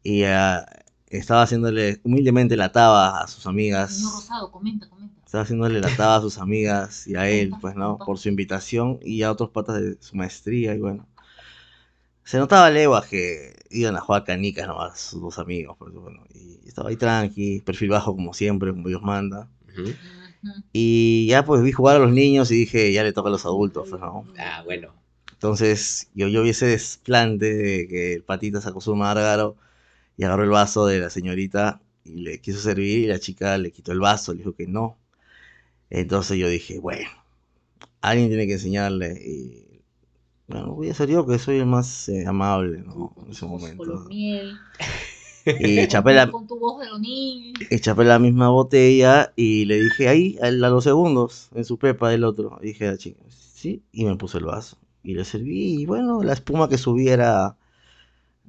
y 0.04 0.24
ah, 0.24 0.66
estaba 1.10 1.42
haciéndole 1.42 2.00
humildemente 2.06 2.56
la 2.56 2.72
taba 2.72 3.22
a 3.22 3.28
sus 3.28 3.46
amigas, 3.46 3.94
Señor 3.98 4.14
Rosado, 4.14 4.52
comenta, 4.54 4.88
comenta. 4.88 5.22
estaba 5.26 5.44
haciéndole 5.44 5.82
la 5.82 5.94
taba 5.98 6.16
a 6.16 6.22
sus 6.22 6.38
amigas 6.38 7.06
y 7.08 7.18
a 7.18 7.28
él, 7.30 7.52
pues 7.60 7.76
no, 7.76 7.98
por 7.98 8.20
su 8.20 8.30
invitación 8.30 9.00
y 9.02 9.24
a 9.24 9.34
otros 9.34 9.50
patas 9.50 9.82
de 9.82 9.98
su 10.00 10.16
maestría 10.16 10.74
y 10.74 10.80
bueno. 10.80 11.06
Se 12.26 12.40
notaba 12.40 12.72
leguas 12.72 13.06
que 13.08 13.54
iban 13.70 13.96
a 13.96 14.02
jugar 14.02 14.24
canicas 14.24 14.68
nomás 14.68 15.00
sus 15.00 15.22
dos 15.22 15.38
amigos, 15.40 15.78
pues, 15.78 15.94
bueno, 15.94 16.24
y 16.34 16.68
estaba 16.68 16.90
ahí 16.90 16.98
tranqui, 16.98 17.62
perfil 17.62 17.90
bajo 17.90 18.16
como 18.16 18.34
siempre, 18.34 18.72
como 18.72 18.88
Dios 18.90 19.04
manda. 19.04 19.48
Ujú. 19.70 19.90
Ujú. 19.90 20.64
Y 20.74 21.28
ya 21.28 21.46
pues 21.46 21.62
vi 21.62 21.72
jugar 21.72 21.98
a 21.98 22.00
los 22.00 22.12
niños 22.12 22.52
y 22.52 22.56
dije, 22.56 22.92
ya 22.92 23.04
le 23.04 23.14
toca 23.14 23.30
a 23.30 23.32
los 23.32 23.46
adultos, 23.46 23.90
pues, 23.90 24.02
¿no? 24.02 24.26
Ah, 24.40 24.64
bueno. 24.66 24.94
Entonces 25.32 26.10
yo, 26.16 26.28
yo 26.28 26.42
vi 26.42 26.50
ese 26.50 26.66
desplante 26.66 27.54
de 27.54 27.88
que 27.88 28.14
el 28.14 28.24
patita 28.24 28.60
sacó 28.60 28.82
su 28.82 28.96
márgaro 28.96 29.56
y 30.18 30.24
agarró 30.24 30.44
el 30.44 30.50
vaso 30.50 30.88
de 30.88 31.00
la 31.00 31.10
señorita 31.12 31.82
y 32.04 32.16
le 32.22 32.42
quiso 32.42 32.60
servir 32.60 33.00
y 33.00 33.08
la 33.08 33.20
chica 33.20 33.58
le 33.58 33.72
quitó 33.72 33.92
el 33.92 34.00
vaso, 34.00 34.34
le 34.34 34.40
dijo 34.40 34.56
que 34.56 34.68
no. 34.68 34.98
Entonces 35.90 36.38
yo 36.38 36.50
dije, 36.50 36.80
bueno, 36.80 37.10
alguien 38.02 38.30
tiene 38.30 38.48
que 38.48 38.54
enseñarle 38.54 39.14
y 39.26 39.65
bueno, 40.48 40.74
voy 40.76 40.90
a 40.90 40.94
ser 40.94 41.10
yo 41.10 41.26
que 41.26 41.40
soy 41.40 41.58
el 41.60 41.66
más 41.66 42.08
eh, 42.10 42.26
amable, 42.28 42.80
¿no? 42.80 43.14
En 43.26 43.32
ese 43.32 43.46
momento. 43.46 43.84
Colomiel, 43.84 44.60
Y 45.58 45.88
chapé 45.88 46.14
la, 46.14 46.28
Con 46.32 46.48
tu 46.48 46.58
voz 46.60 46.80
de 46.82 46.92
O'Neill. 46.92 47.54
y 47.70 47.80
chapé 47.80 48.04
la 48.04 48.20
misma 48.20 48.50
botella 48.50 49.34
y 49.36 49.66
le 49.66 49.80
dije 49.80 50.08
ahí, 50.10 50.38
a, 50.42 50.48
a 50.48 50.52
los 50.52 50.84
segundos, 50.84 51.50
en 51.56 51.66
su 51.66 51.78
pepa 51.78 52.10
del 52.10 52.24
otro. 52.24 52.60
Y 52.62 52.68
dije 52.68 52.88
a 52.88 52.92
la 52.92 52.98
chica, 52.98 53.22
sí, 53.30 53.84
y 53.92 54.06
me 54.06 54.16
puso 54.18 54.38
el 54.38 54.46
vaso. 54.46 54.78
Y 55.04 55.14
le 55.14 55.24
serví, 55.24 55.82
y 55.82 55.86
bueno, 55.86 56.24
la 56.24 56.34
espuma 56.34 56.68
que 56.68 56.78
subiera, 56.78 57.56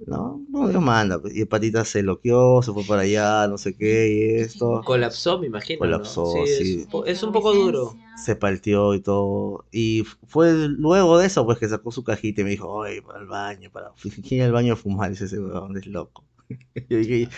no, 0.06 0.40
no 0.50 0.68
Dios 0.68 0.82
manda. 0.82 1.20
pues, 1.20 1.34
Y 1.36 1.42
el 1.42 1.48
patita 1.48 1.84
se 1.84 2.02
loqueó, 2.02 2.62
se 2.62 2.72
fue 2.72 2.84
para 2.84 3.02
allá, 3.02 3.46
no 3.48 3.58
sé 3.58 3.76
qué, 3.76 4.08
y 4.12 4.40
esto. 4.42 4.82
Colapsó, 4.84 5.38
me 5.38 5.46
imagino. 5.46 5.80
Colapsó, 5.80 6.40
¿no? 6.40 6.46
sí. 6.46 6.80
Es, 6.82 6.86
po- 6.88 7.04
es 7.04 7.22
un 7.22 7.32
poco 7.32 7.52
duro. 7.54 7.96
Se 8.16 8.36
partió 8.36 8.94
y 8.94 9.00
todo. 9.00 9.66
Y 9.72 10.04
fue 10.26 10.52
luego 10.68 11.18
de 11.18 11.26
eso, 11.26 11.44
pues, 11.44 11.58
que 11.58 11.68
sacó 11.68 11.92
su 11.92 12.02
cajita 12.04 12.40
y 12.40 12.44
me 12.44 12.50
dijo, 12.50 12.68
oye, 12.68 13.02
para 13.02 13.20
el 13.20 13.26
baño, 13.26 13.70
para... 13.70 13.92
¿Quién 14.28 14.42
al 14.42 14.52
baño 14.52 14.72
a 14.74 14.76
fumar? 14.76 15.10
Dice 15.10 15.26
ese 15.26 15.38
weón, 15.40 15.76
es 15.76 15.86
loco. 15.86 16.24
Yo 16.88 16.98
dije, 16.98 17.28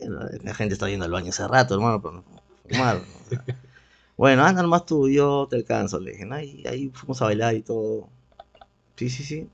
bueno, 0.00 0.20
la 0.42 0.54
gente 0.54 0.74
está 0.74 0.88
yendo 0.88 1.06
al 1.06 1.12
baño 1.12 1.30
hace 1.30 1.46
rato, 1.48 1.74
hermano, 1.74 2.02
pero 2.02 2.14
no 2.14 2.24
fumar. 2.68 2.96
¿no? 3.08 3.18
O 3.20 3.24
sea, 3.24 3.44
bueno, 4.16 4.44
anda 4.44 4.62
nomás 4.62 4.86
tú, 4.86 5.08
yo 5.08 5.46
te 5.50 5.56
alcanzo, 5.56 6.00
le 6.00 6.12
dije, 6.12 6.26
¿no? 6.26 6.40
Y 6.40 6.66
ahí 6.66 6.90
fuimos 6.94 7.22
a 7.22 7.26
bailar 7.26 7.54
y 7.56 7.62
todo. 7.62 8.08
Sí, 8.96 9.10
sí, 9.10 9.24
sí. 9.24 9.48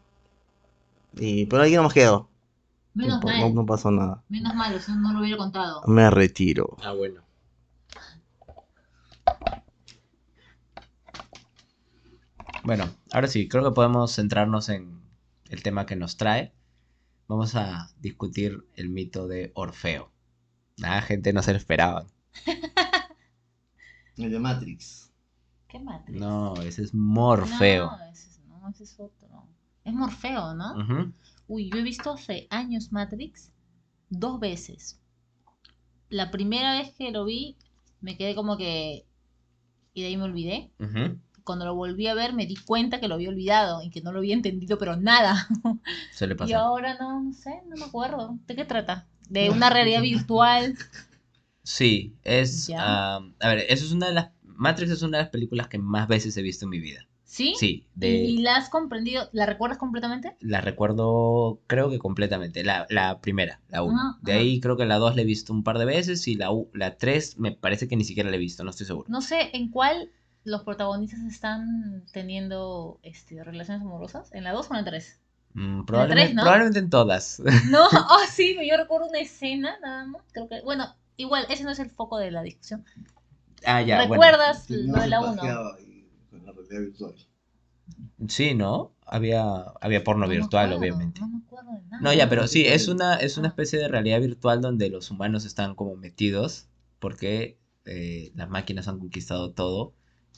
Y, 1.18 1.46
pero 1.46 1.62
ahí 1.62 1.74
no 1.74 1.84
más 1.84 1.94
quedó. 1.94 2.28
Menos 2.94 3.20
no, 3.20 3.28
mal. 3.28 3.40
no- 3.40 3.50
no 3.50 3.66
pasó 3.66 3.90
nada. 3.90 4.22
Menos 4.28 4.54
mal, 4.54 4.80
si 4.80 4.92
no, 4.92 4.98
no 5.00 5.12
lo 5.14 5.20
hubiera 5.20 5.36
contado. 5.36 5.82
Me 5.86 6.10
retiro. 6.10 6.76
Ah, 6.82 6.92
bueno. 6.92 7.23
Bueno, 12.64 12.90
ahora 13.12 13.28
sí, 13.28 13.47
creo 13.47 13.62
que 13.62 13.75
podemos 13.75 14.14
centrarnos 14.14 14.71
en 14.71 15.02
el 15.50 15.62
tema 15.62 15.85
que 15.85 15.97
nos 15.97 16.16
trae. 16.16 16.54
Vamos 17.28 17.54
a 17.56 17.90
discutir 18.00 18.66
el 18.75 18.88
mito 18.88 19.28
de 19.28 19.52
Orfeo. 19.54 20.11
Nada, 20.78 21.02
gente, 21.02 21.35
no 21.35 21.42
se 21.42 21.52
lo 21.52 21.59
esperaban. 21.59 22.06
El 24.16 24.30
de 24.30 24.38
Matrix. 24.38 25.12
¿Qué 25.68 25.78
Matrix? 25.78 26.18
No, 26.18 26.54
ese 26.62 26.85
es 26.85 26.94
Morfeo. 26.94 27.90
No, 27.90 28.04
ese 28.06 28.28
es, 28.28 28.40
no, 28.49 28.68
ese 28.71 28.85
es 28.85 28.99
otro. 28.99 29.47
Es 29.85 29.92
Morfeo, 29.92 30.54
¿no? 30.54 31.12
Uy, 31.47 31.68
yo 31.68 31.76
he 31.76 31.83
visto 31.83 32.12
hace 32.12 32.47
años 32.49 32.92
Matrix 32.92 33.52
dos 34.09 34.40
veces. 34.40 34.99
La 36.09 36.30
primera 36.30 36.78
vez 36.78 36.94
que 36.94 37.11
lo 37.11 37.26
vi, 37.26 37.59
me 38.00 38.16
quedé 38.16 38.35
como 38.35 38.56
que... 38.56 39.04
Y 39.92 40.00
de 40.00 40.09
ahí 40.09 40.16
me 40.16 40.25
olvidé. 40.25 40.73
Cuando 41.44 41.64
lo 41.66 41.74
volví 41.74 42.06
a 42.08 42.14
ver, 42.14 42.32
me 42.32 42.46
di 42.46 42.56
cuenta 42.56 43.00
que 43.00 43.08
lo 43.08 43.14
había 43.16 43.28
olvidado 43.28 43.82
y 43.82 43.90
que 43.90 44.00
no 44.02 44.12
lo 44.12 44.18
había 44.20 44.34
entendido, 44.34 44.78
pero 44.78 44.96
nada. 44.96 45.48
Suele 46.10 46.34
Y 46.34 46.36
pasar. 46.36 46.60
ahora 46.60 46.96
no, 46.98 47.22
no 47.22 47.32
sé, 47.32 47.62
no 47.68 47.76
me 47.76 47.84
acuerdo. 47.84 48.38
¿De 48.46 48.56
qué 48.56 48.64
trata? 48.64 49.06
De 49.28 49.50
una 49.50 49.70
realidad 49.70 50.02
virtual. 50.02 50.76
Sí, 51.62 52.14
es... 52.24 52.72
Ah, 52.78 53.20
a 53.40 53.48
ver, 53.48 53.64
eso 53.68 53.84
es 53.84 53.92
una 53.92 54.06
de 54.08 54.12
las... 54.14 54.30
Matrix 54.42 54.90
es 54.92 55.02
una 55.02 55.18
de 55.18 55.24
las 55.24 55.30
películas 55.32 55.68
que 55.68 55.78
más 55.78 56.06
veces 56.06 56.36
he 56.36 56.42
visto 56.42 56.66
en 56.66 56.70
mi 56.70 56.78
vida. 56.80 57.08
¿Sí? 57.24 57.54
Sí, 57.58 57.86
¿Y, 58.00 58.06
de... 58.06 58.24
y 58.26 58.38
la 58.38 58.56
has 58.56 58.68
comprendido? 58.68 59.28
¿La 59.32 59.46
recuerdas 59.46 59.78
completamente? 59.78 60.36
La 60.40 60.60
recuerdo, 60.60 61.60
creo 61.66 61.90
que 61.90 61.98
completamente. 61.98 62.62
La, 62.62 62.86
la 62.90 63.20
primera, 63.20 63.60
la 63.68 63.82
1. 63.82 63.96
Ajá, 63.98 64.18
de 64.22 64.32
ahí 64.32 64.60
creo 64.60 64.76
que 64.76 64.84
la 64.84 64.98
2 64.98 65.16
la 65.16 65.22
he 65.22 65.24
visto 65.24 65.52
un 65.52 65.64
par 65.64 65.78
de 65.78 65.86
veces 65.86 66.28
y 66.28 66.36
la, 66.36 66.52
u- 66.52 66.70
la 66.72 66.96
3 66.96 67.38
me 67.38 67.50
parece 67.52 67.88
que 67.88 67.96
ni 67.96 68.04
siquiera 68.04 68.30
la 68.30 68.36
he 68.36 68.38
visto, 68.38 68.62
no 68.62 68.70
estoy 68.70 68.86
seguro. 68.86 69.08
No 69.08 69.20
sé 69.22 69.50
en 69.56 69.70
cuál 69.70 70.10
los 70.44 70.62
protagonistas 70.62 71.20
están 71.20 72.04
teniendo 72.12 72.98
este, 73.02 73.42
relaciones 73.42 73.82
amorosas. 73.82 74.32
¿En 74.32 74.44
la 74.44 74.52
2 74.52 74.70
o 74.70 74.74
en 74.74 74.78
la 74.78 74.90
3? 74.90 75.20
Mm, 75.54 75.84
probablemente, 75.84 76.24
tres, 76.24 76.34
¿no? 76.34 76.42
probablemente 76.42 76.78
en 76.80 76.90
todas. 76.90 77.42
No, 77.70 77.86
oh 77.86 78.18
sí, 78.30 78.56
yo 78.68 78.76
recuerdo 78.76 79.06
una 79.06 79.20
escena 79.20 79.78
nada 79.80 80.06
más. 80.06 80.22
Creo 80.32 80.48
que, 80.48 80.60
bueno, 80.62 80.94
igual, 81.16 81.46
ese 81.48 81.64
no 81.64 81.70
es 81.70 81.78
el 81.78 81.90
foco 81.90 82.18
de 82.18 82.30
la 82.30 82.42
discusión. 82.42 82.84
ah, 83.64 83.80
ya, 83.82 84.06
bueno. 84.06 84.22
¿Recuerdas 84.22 84.68
lo 84.70 85.00
de 85.00 85.06
la 85.08 85.20
1? 85.20 85.36
Con 85.36 86.44
la 86.44 86.52
realidad 86.52 86.80
virtual. 86.80 87.14
Sí, 88.28 88.54
¿no? 88.54 88.92
Había, 89.06 89.44
había 89.80 90.02
porno 90.02 90.24
No 90.26 90.30
virtual, 90.32 90.72
acuerdo, 90.72 90.80
obviamente. 90.80 91.20
No 91.20 91.28
me 91.28 91.38
acuerdo 91.44 91.72
de 91.72 91.82
nada. 91.88 92.02
No, 92.02 92.12
ya, 92.12 92.28
pero 92.28 92.46
sí, 92.48 92.64
es 92.66 92.88
una, 92.88 93.16
es 93.16 93.36
una 93.36 93.48
Ah. 93.48 93.50
especie 93.50 93.78
de 93.78 93.88
realidad 93.88 94.20
virtual 94.20 94.60
donde 94.60 94.88
los 94.88 95.10
humanos 95.10 95.44
están 95.44 95.74
como 95.74 95.94
metidos 95.96 96.68
porque 96.98 97.58
eh, 97.84 98.32
las 98.34 98.48
máquinas 98.48 98.88
han 98.88 98.98
conquistado 98.98 99.52
todo 99.52 99.92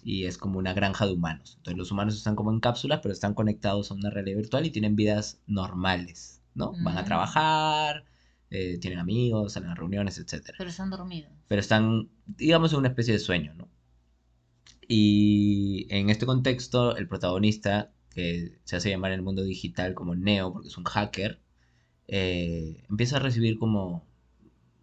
y 0.08 0.26
es 0.26 0.38
como 0.38 0.60
una 0.60 0.72
granja 0.72 1.04
de 1.04 1.12
humanos. 1.14 1.54
Entonces 1.56 1.76
los 1.76 1.90
humanos 1.90 2.14
están 2.14 2.36
como 2.36 2.52
en 2.52 2.60
cápsulas, 2.60 3.00
pero 3.02 3.12
están 3.12 3.34
conectados 3.34 3.90
a 3.90 3.94
una 3.94 4.08
realidad 4.08 4.36
virtual 4.36 4.64
y 4.64 4.70
tienen 4.70 4.94
vidas 4.94 5.40
normales, 5.48 6.40
¿no? 6.54 6.74
Van 6.80 6.96
a 6.96 7.02
Mm. 7.02 7.06
trabajar, 7.06 8.04
eh, 8.50 8.78
tienen 8.78 9.00
amigos, 9.00 9.54
salen 9.54 9.70
a 9.70 9.74
reuniones, 9.74 10.16
etc. 10.18 10.52
Pero 10.56 10.70
están 10.70 10.90
dormidos. 10.90 11.32
Pero 11.48 11.60
están, 11.60 12.08
digamos, 12.24 12.72
en 12.72 12.78
una 12.78 12.88
especie 12.88 13.14
de 13.14 13.18
sueño, 13.18 13.52
¿no? 13.54 13.68
Y 14.86 15.88
en 15.90 16.08
este 16.10 16.24
contexto, 16.24 16.96
el 16.96 17.08
protagonista, 17.08 17.90
que 18.14 18.58
se 18.62 18.76
hace 18.76 18.90
llamar 18.90 19.10
en 19.10 19.16
el 19.18 19.24
mundo 19.24 19.42
digital 19.42 19.94
como 19.94 20.14
Neo, 20.14 20.52
porque 20.52 20.68
es 20.68 20.78
un 20.78 20.84
hacker, 20.84 21.40
eh, 22.06 22.84
empieza 22.88 23.16
a 23.16 23.20
recibir 23.20 23.58
como, 23.58 24.06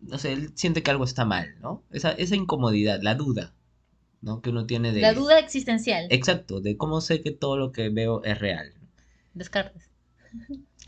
no 0.01 0.18
sé, 0.18 0.34
él 0.34 0.51
siente 0.56 0.84
que 0.84 0.92
algo 0.92 1.06
está 1.06 1.24
mal, 1.24 1.56
¿no? 1.62 1.82
Esa, 1.92 2.12
esa 2.12 2.36
incomodidad, 2.36 3.00
la 3.01 3.15
duda, 3.15 3.53
¿no? 4.24 4.42
Que 4.42 4.50
uno 4.50 4.65
tiene 4.65 4.92
de... 4.92 5.01
La 5.01 5.13
duda 5.13 5.38
existencial. 5.38 6.08
Exacto, 6.10 6.62
de 6.62 6.77
cómo 6.77 7.01
sé 7.01 7.22
que 7.22 7.32
todo 7.32 7.58
lo 7.58 7.72
que 7.72 7.89
veo 7.89 8.24
es 8.24 8.39
real. 8.39 8.74
Descartes. 9.34 9.92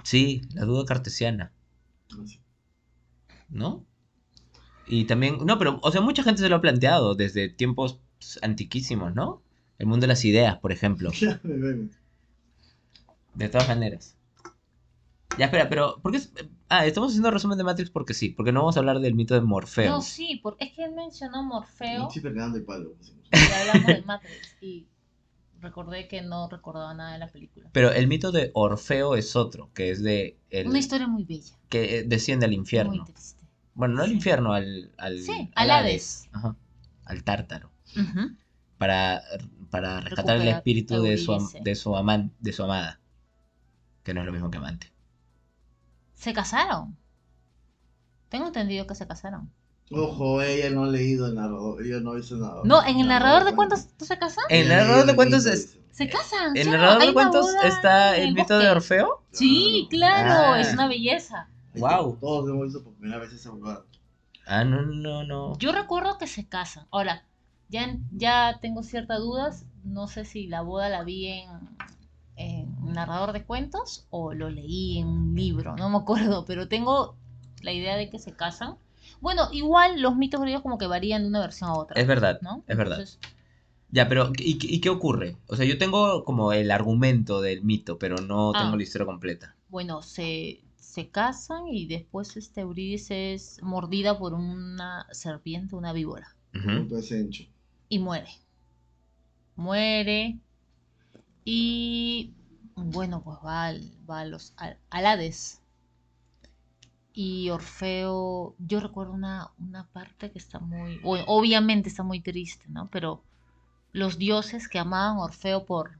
Sí, 0.03 0.41
la 0.53 0.65
duda 0.65 0.85
cartesiana. 0.85 1.51
¿no? 3.49 3.85
Y 4.87 5.05
también, 5.05 5.37
no, 5.45 5.57
pero, 5.57 5.79
o 5.81 5.91
sea, 5.91 6.01
mucha 6.01 6.23
gente 6.23 6.41
se 6.41 6.49
lo 6.49 6.55
ha 6.57 6.61
planteado 6.61 7.15
desde 7.15 7.49
tiempos 7.49 7.99
antiquísimos, 8.41 9.13
¿no? 9.13 9.41
El 9.77 9.87
mundo 9.87 10.05
de 10.05 10.07
las 10.07 10.23
ideas, 10.25 10.57
por 10.59 10.71
ejemplo. 10.71 11.11
De 13.33 13.49
todas 13.49 13.67
maneras. 13.67 14.15
Ya, 15.37 15.45
espera, 15.45 15.67
pero, 15.67 15.99
¿por 16.01 16.13
qué? 16.13 16.21
Ah, 16.67 16.85
estamos 16.85 17.09
haciendo 17.11 17.29
resumen 17.31 17.57
de 17.57 17.63
Matrix 17.63 17.89
porque 17.91 18.13
sí, 18.13 18.29
porque 18.29 18.51
no 18.51 18.61
vamos 18.61 18.75
a 18.75 18.79
hablar 18.79 18.99
del 18.99 19.13
mito 19.13 19.33
de 19.35 19.41
Morfeo. 19.41 19.91
No, 19.91 20.01
sí, 20.01 20.39
porque 20.41 20.65
es 20.65 20.71
que 20.73 20.83
él 20.85 20.93
mencionó 20.93 21.43
Morfeo 21.43 22.05
Un 22.05 22.09
chiste 22.09 22.33
cagando 22.33 22.57
de 22.57 22.63
palo. 22.63 22.95
y 23.31 23.51
hablamos 23.53 23.85
de 23.87 24.01
Matrix 24.01 24.57
y 24.61 24.87
recordé 25.61 26.07
que 26.07 26.21
no 26.23 26.49
recordaba 26.49 26.93
nada 26.95 27.13
de 27.13 27.19
la 27.19 27.27
película. 27.27 27.69
Pero 27.71 27.91
el 27.91 28.07
mito 28.07 28.31
de 28.31 28.49
Orfeo 28.55 29.15
es 29.15 29.35
otro, 29.35 29.69
que 29.73 29.91
es 29.91 30.01
de 30.03 30.37
el 30.49 30.67
Una 30.67 30.79
historia 30.79 31.07
muy 31.07 31.23
bella, 31.23 31.55
que 31.69 31.99
eh, 31.99 32.03
desciende 32.03 32.45
al 32.45 32.51
muy 32.51 32.57
infierno. 32.57 33.03
triste. 33.05 33.43
Bueno, 33.75 33.95
no 33.95 34.01
al 34.03 34.09
Sí. 34.09 34.15
infierno, 34.15 34.53
al 34.53 34.91
al, 34.97 35.19
Sí, 35.21 35.51
al 35.53 35.69
Hades. 35.69 36.29
Ajá, 36.31 36.55
al 37.05 37.23
tártaro. 37.23 37.69
Ujú. 37.95 38.31
Para, 38.77 39.21
para 39.69 40.01
rescatar 40.01 40.37
el 40.41 40.47
espíritu 40.47 41.01
de 41.01 41.17
su, 41.17 41.31
de 41.63 41.75
su 41.75 41.95
aman- 41.95 42.31
de 42.39 42.53
su 42.53 42.63
amada. 42.63 42.99
Que 44.03 44.13
no 44.13 44.21
es 44.21 44.25
lo 44.25 44.31
mismo 44.33 44.49
que 44.51 44.57
amante. 44.57 44.91
Se 46.15 46.33
casaron. 46.33 46.97
Tengo 48.29 48.47
entendido 48.47 48.87
que 48.87 48.95
se 48.95 49.07
casaron. 49.07 49.51
Ojo, 49.91 50.41
ella 50.41 50.71
no 50.71 50.85
ha 50.85 50.87
leído 50.87 51.27
el 51.27 51.35
narrador. 51.35 51.81
Ella 51.85 51.99
no 51.99 52.11
ha 52.11 52.15
visto 52.15 52.35
nada. 52.37 52.61
No, 52.63 52.83
en 52.83 52.99
el 52.99 53.07
narrador 53.07 53.43
de 53.45 53.53
cuentos 53.55 53.87
no 53.99 54.05
se 54.05 54.17
casan. 54.17 54.43
En 54.49 54.63
el 54.63 54.69
narrador 54.69 55.05
de 55.05 55.15
cuentos 55.15 55.45
es- 55.45 55.77
Se 55.91 56.09
casan. 56.09 56.57
¿En 56.57 56.63
el 56.67 56.71
narrador 56.71 57.05
de 57.05 57.13
cuentos 57.13 57.45
está 57.63 58.17
el 58.17 58.33
mito 58.33 58.57
de. 58.57 58.67
Orfeo? 58.69 59.23
Sí, 59.31 59.87
claro, 59.89 60.53
Ah. 60.55 60.59
es 60.59 60.73
una 60.73 60.87
belleza. 60.87 61.47
Guau. 61.75 62.17
Todos 62.19 62.49
hemos 62.49 62.63
visto 62.65 62.83
por 62.83 62.93
primera 62.95 63.19
vez 63.21 63.31
esa 63.31 63.51
jugada. 63.51 63.83
Ah, 64.47 64.63
no, 64.63 64.81
no, 64.81 65.23
no. 65.23 65.57
Yo 65.57 65.71
recuerdo 65.71 66.17
que 66.17 66.27
se 66.27 66.47
casan. 66.47 66.87
Ahora, 66.91 67.25
ya, 67.69 67.95
ya 68.11 68.57
tengo 68.61 68.83
ciertas 68.83 69.19
dudas. 69.19 69.65
No 69.83 70.07
sé 70.07 70.25
si 70.25 70.47
la 70.47 70.61
boda 70.61 70.89
la 70.89 71.03
vi 71.03 71.27
en, 71.27 71.49
narrador 72.95 73.31
de 73.33 73.43
cuentos 73.43 74.07
o 74.09 74.33
lo 74.33 74.49
leí 74.49 74.97
en 74.99 75.07
un 75.07 75.35
libro. 75.35 75.75
No 75.75 75.89
me 75.89 75.97
acuerdo, 75.97 76.45
pero 76.45 76.67
tengo 76.67 77.15
la 77.61 77.71
idea 77.71 77.95
de 77.97 78.09
que 78.09 78.19
se 78.19 78.31
casan. 78.33 78.75
Bueno, 79.21 79.49
igual 79.51 80.01
los 80.01 80.15
mitos 80.15 80.41
griegos 80.41 80.61
como 80.63 80.77
que 80.77 80.87
varían 80.87 81.21
de 81.23 81.27
una 81.29 81.39
versión 81.41 81.69
a 81.69 81.73
otra. 81.75 81.99
Es 82.01 82.07
verdad, 82.07 82.39
¿no? 82.41 82.63
es 82.67 82.77
verdad. 82.77 82.99
Entonces, 82.99 83.19
Ya, 83.91 84.09
pero 84.09 84.31
¿y, 84.37 84.57
qué- 84.57 84.67
y 84.67 84.81
qué 84.81 84.89
ocurre? 84.89 85.37
O 85.47 85.55
sea, 85.55 85.65
yo 85.65 85.77
tengo 85.77 86.23
como 86.25 86.51
el 86.51 86.71
argumento 86.71 87.39
del 87.41 87.63
mito, 87.63 87.97
pero 87.99 88.17
no 88.17 88.51
Ah. 88.53 88.61
tengo 88.63 88.75
la 88.75 88.83
historia 88.83 89.05
completa. 89.05 89.55
bueno, 89.69 90.01
se, 90.01 90.61
se 90.77 91.09
casan 91.09 91.67
y 91.67 91.85
después 91.85 92.35
este 92.37 92.61
Eurídice 92.61 93.33
es 93.33 93.59
mordida 93.61 94.17
por 94.17 94.33
una 94.33 95.05
serpiente, 95.11 95.75
una 95.75 95.91
víbora. 95.93 96.35
Hencho. 96.53 97.43
y 97.89 97.99
muere. 97.99 98.29
Muere. 99.55 100.39
Y 101.43 102.31
bueno, 102.75 103.21
pues 103.23 103.37
va, 103.45 103.65
al, 103.65 103.91
va 104.09 104.19
a 104.21 104.25
los, 104.25 104.53
al, 104.57 104.77
al 104.89 105.05
Hades. 105.05 105.61
Y 107.13 107.49
Orfeo, 107.49 108.55
yo 108.59 108.79
recuerdo 108.79 109.13
una, 109.13 109.49
una 109.57 109.87
parte 109.87 110.31
que 110.31 110.37
está 110.37 110.59
muy, 110.59 110.99
obviamente 111.03 111.87
está 111.89 112.03
muy 112.03 112.19
triste, 112.19 112.65
¿no? 112.67 112.89
Pero 112.91 113.21
los 113.93 114.17
dioses 114.17 114.67
que 114.69 114.79
amaban 114.79 115.17
a 115.17 115.23
Orfeo 115.23 115.65
por, 115.65 115.99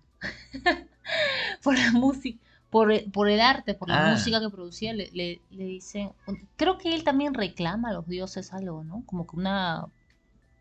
por 1.63 1.77
la 1.77 1.91
música, 1.91 2.39
por, 2.69 2.91
el- 2.91 3.11
por 3.11 3.29
el 3.29 3.39
arte, 3.41 3.73
por 3.73 3.89
la 3.89 3.97
Ah. 3.97 4.11
música 4.11 4.39
que 4.39 4.49
producía, 4.49 4.93
le, 4.93 5.09
le, 5.13 5.41
le 5.51 5.65
dicen, 5.65 6.11
creo 6.57 6.77
que 6.77 6.93
él 6.93 7.03
también 7.03 7.33
reclama 7.33 7.89
a 7.89 7.93
los 7.93 8.07
dioses 8.07 8.53
algo, 8.53 8.83
¿no? 8.83 9.03
Como 9.05 9.27
que 9.27 9.35
una, 9.37 9.87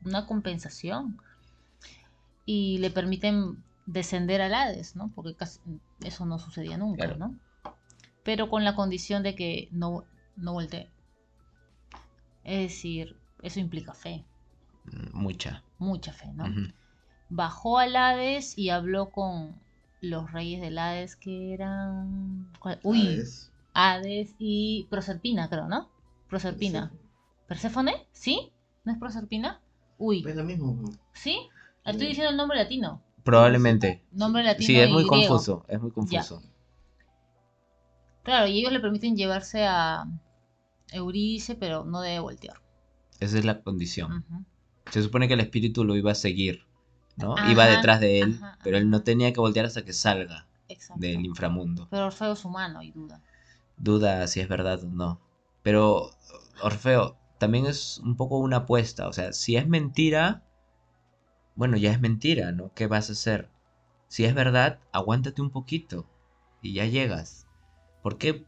una 0.04 0.26
compensación. 0.26 1.18
Y 2.46 2.78
le 2.78 2.90
permiten 2.90 3.62
descender 3.86 4.40
al 4.42 4.54
Hades, 4.54 4.96
¿no? 4.96 5.10
Porque 5.14 5.34
casi- 5.34 5.60
eso 6.04 6.24
no 6.26 6.38
sucedía 6.38 6.76
nunca, 6.78 7.04
Claro. 7.04 7.18
¿no? 7.18 7.38
Pero 8.22 8.48
con 8.48 8.64
la 8.64 8.74
condición 8.74 9.22
de 9.22 9.34
que 9.34 9.68
no, 9.72 10.04
no 10.36 10.52
voltee. 10.54 10.90
Es 12.44 12.60
decir, 12.70 13.16
eso 13.42 13.60
implica 13.60 13.94
fe, 13.94 14.24
Mm, 14.86 15.16
Mucha. 15.18 15.62
mucha 15.78 16.12
fe, 16.12 16.30
¿no? 16.34 16.44
Bajó 17.30 17.78
al 17.78 17.96
Hades 17.96 18.56
y 18.58 18.68
habló 18.68 19.10
con 19.10 19.58
los 20.02 20.30
reyes 20.32 20.60
del 20.60 20.76
Hades 20.78 21.16
que 21.16 21.54
eran... 21.54 22.50
¿cuál? 22.60 22.78
Uy, 22.82 23.00
¿Sabes? 23.06 23.50
Hades 23.72 24.34
y 24.38 24.86
Proserpina, 24.90 25.48
creo, 25.48 25.66
¿no? 25.68 25.88
Proserpina. 26.28 26.92
¿Perséfone? 27.48 28.06
¿Sí? 28.12 28.52
¿No 28.84 28.92
es 28.92 28.98
Proserpina? 28.98 29.60
Uy, 29.96 30.22
Es 30.26 30.36
lo 30.36 30.44
mismo. 30.44 30.78
¿sí? 31.14 31.38
Estoy 31.84 32.08
diciendo 32.08 32.30
el 32.30 32.36
nombre 32.36 32.58
latino. 32.58 33.02
Probablemente. 33.24 34.04
Nombre 34.12 34.42
latino 34.44 34.66
Sí, 34.66 34.78
es 34.78 34.88
y 34.88 34.92
muy 34.92 35.02
griego. 35.04 35.28
confuso, 35.28 35.64
es 35.68 35.80
muy 35.80 35.90
confuso. 35.90 36.42
Claro, 38.22 38.46
y 38.46 38.58
ellos 38.58 38.72
le 38.72 38.80
permiten 38.80 39.16
llevarse 39.16 39.66
a 39.66 40.04
Eurídice, 40.92 41.54
pero 41.56 41.84
no 41.84 42.00
debe 42.00 42.20
voltear. 42.20 42.56
Esa 43.20 43.38
es 43.38 43.44
la 43.44 43.62
condición. 43.62 44.24
Se 44.90 45.02
supone 45.02 45.28
que 45.28 45.34
el 45.34 45.40
espíritu 45.40 45.84
lo 45.84 45.96
iba 45.96 46.12
a 46.12 46.14
seguir, 46.14 46.66
¿no? 47.16 47.36
Ajá, 47.36 47.50
iba 47.50 47.66
detrás 47.66 48.00
de 48.00 48.20
él, 48.20 48.38
ajá, 48.42 48.58
pero 48.62 48.76
él 48.76 48.90
no 48.90 49.02
tenía 49.02 49.32
que 49.32 49.40
voltear 49.40 49.66
hasta 49.66 49.84
que 49.84 49.92
salga 49.92 50.46
Exacto. 50.68 51.00
del 51.00 51.24
inframundo. 51.24 51.88
Pero 51.90 52.06
Orfeo 52.06 52.32
es 52.32 52.44
humano 52.44 52.82
y 52.82 52.92
duda. 52.92 53.20
Duda 53.76 54.26
si 54.26 54.40
es 54.40 54.48
verdad 54.48 54.82
o 54.84 54.88
no. 54.90 55.20
Pero 55.62 56.10
Orfeo 56.62 57.16
también 57.38 57.66
es 57.66 57.98
un 57.98 58.16
poco 58.16 58.38
una 58.38 58.58
apuesta. 58.58 59.08
O 59.08 59.12
sea, 59.12 59.32
si 59.32 59.56
es 59.56 59.66
mentira, 59.66 60.42
bueno, 61.54 61.76
ya 61.76 61.92
es 61.92 62.00
mentira, 62.00 62.52
¿no? 62.52 62.72
¿Qué 62.74 62.86
vas 62.86 63.08
a 63.08 63.12
hacer? 63.12 63.48
Si 64.08 64.24
es 64.24 64.34
verdad, 64.34 64.80
aguántate 64.92 65.42
un 65.42 65.50
poquito 65.50 66.06
y 66.60 66.74
ya 66.74 66.86
llegas. 66.86 67.46
¿Por 68.02 68.18
qué? 68.18 68.44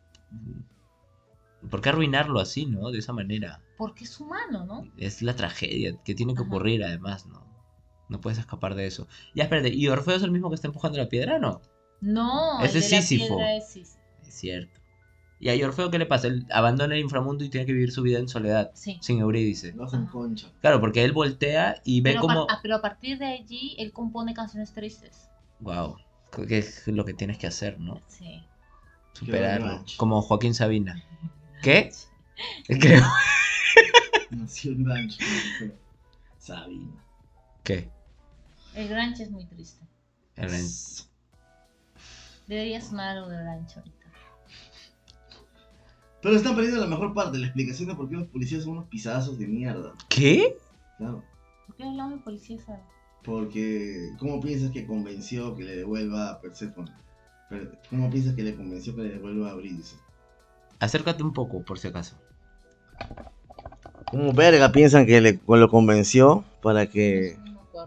¿Por 1.71 1.81
qué 1.81 1.89
arruinarlo 1.89 2.41
así, 2.41 2.67
no? 2.67 2.91
De 2.91 2.99
esa 2.99 3.13
manera. 3.13 3.63
Porque 3.77 4.05
es 4.05 4.21
humano, 4.21 4.65
¿no? 4.65 4.89
Es 4.97 5.23
la 5.23 5.35
tragedia 5.35 5.97
que 6.05 6.15
tiene 6.15 6.35
que 6.35 6.43
Ajá. 6.43 6.49
ocurrir 6.49 6.85
además, 6.85 7.27
¿no? 7.27 7.45
No 8.09 8.21
puedes 8.21 8.39
escapar 8.39 8.75
de 8.75 8.87
eso. 8.87 9.09
Ya, 9.35 9.45
espérate, 9.45 9.71
¿y 9.75 9.89
Orfeo 9.89 10.17
es 10.17 10.23
el 10.23 10.31
mismo 10.31 10.49
que 10.49 10.55
está 10.55 10.69
empujando 10.69 10.99
la 10.99 11.09
piedra, 11.09 11.39
no? 11.39 11.61
No, 12.01 12.61
Ese 12.61 12.83
Sísifo. 12.83 13.41
es 13.41 13.69
Sísifo. 13.69 13.99
Es 14.27 14.35
cierto. 14.35 14.81
¿Y 15.39 15.51
a 15.51 15.67
Orfeo 15.67 15.91
qué 15.91 15.99
le 15.99 16.07
pasa? 16.07 16.29
Él 16.29 16.47
abandona 16.51 16.95
el 16.95 17.01
inframundo 17.03 17.45
y 17.45 17.51
tiene 17.51 17.67
que 17.67 17.73
vivir 17.73 17.93
su 17.93 18.03
vida 18.03 18.19
en 18.19 18.29
soledad, 18.29 18.71
Sí. 18.75 18.99
sin 19.03 19.21
Eurídice. 19.21 19.73
Lo 19.75 19.85
hacen 19.85 20.03
Ajá. 20.05 20.11
concha. 20.13 20.49
Claro, 20.63 20.81
porque 20.81 21.05
él 21.05 21.13
voltea 21.13 21.81
y 21.85 22.01
ve 22.01 22.13
Pero, 22.13 22.23
como... 22.23 22.43
a, 22.43 22.47
ah, 22.49 22.59
pero 22.63 22.77
a 22.77 22.81
partir 22.83 23.19
de 23.19 23.27
allí, 23.27 23.77
él 23.79 23.93
compone 23.93 24.33
canciones 24.33 24.73
tristes. 24.73 25.29
Wow, 25.61 25.97
que 26.49 26.59
es 26.59 26.87
lo 26.89 27.05
que 27.05 27.13
tienes 27.15 27.37
que 27.39 27.47
hacer, 27.47 27.79
¿no? 27.79 28.01
Sí. 28.09 28.43
Superarlo. 29.13 29.85
Como 29.99 30.23
Joaquín 30.23 30.55
Sabina. 30.55 31.03
¿Qué? 31.63 31.91
Creo. 32.67 33.03
Nació 34.31 34.73
en 34.73 34.87
rancho. 34.87 35.19
Sabina. 36.39 36.93
¿Qué? 37.63 37.91
El 38.75 38.89
Granch 38.89 39.21
es 39.21 39.31
muy 39.31 39.45
triste. 39.47 39.85
El 40.37 40.51
ren- 40.51 41.07
Debería 42.47 42.81
sonar 42.81 43.17
algo 43.17 43.31
ahorita. 43.31 43.83
Pero 46.23 46.35
están 46.37 46.55
perdiendo 46.55 46.81
la 46.81 46.87
mejor 46.87 47.15
parte, 47.15 47.39
la 47.39 47.47
explicación 47.47 47.89
de 47.89 47.95
por 47.95 48.09
qué 48.09 48.17
los 48.17 48.27
policías 48.29 48.63
son 48.65 48.73
unos 48.73 48.89
pisadazos 48.89 49.39
de 49.39 49.47
mierda. 49.47 49.93
¿Qué? 50.09 50.57
Claro. 50.99 51.23
¿Por 51.67 51.77
qué 51.77 51.85
hablamos 51.85 52.19
de 52.19 52.25
policía? 52.25 52.57
esa? 52.57 52.81
Porque, 53.23 54.11
¿cómo 54.19 54.41
piensas 54.41 54.71
que 54.71 54.87
convenció 54.87 55.55
que 55.57 55.65
le 55.65 55.77
devuelva 55.77 56.31
a 56.31 56.41
Persephone? 56.41 56.91
Per- 57.51 57.79
¿Cómo 57.91 58.11
piensas 58.11 58.35
que 58.35 58.43
le 58.43 58.55
convenció 58.57 58.95
que 58.97 59.03
le 59.03 59.09
devuelva 59.11 59.49
a 59.49 59.53
Eurídice? 59.53 59.97
Acércate 60.81 61.23
un 61.23 61.33
poco, 61.33 61.63
por 61.65 61.79
si 61.79 61.89
acaso. 61.89 62.17
¿Cómo 64.11 64.33
verga 64.33 64.73
piensan 64.73 65.07
que 65.07 65.21
le, 65.21 65.41
lo 65.47 65.69
convenció 65.69 66.45
para 66.63 66.87
que 66.87 67.37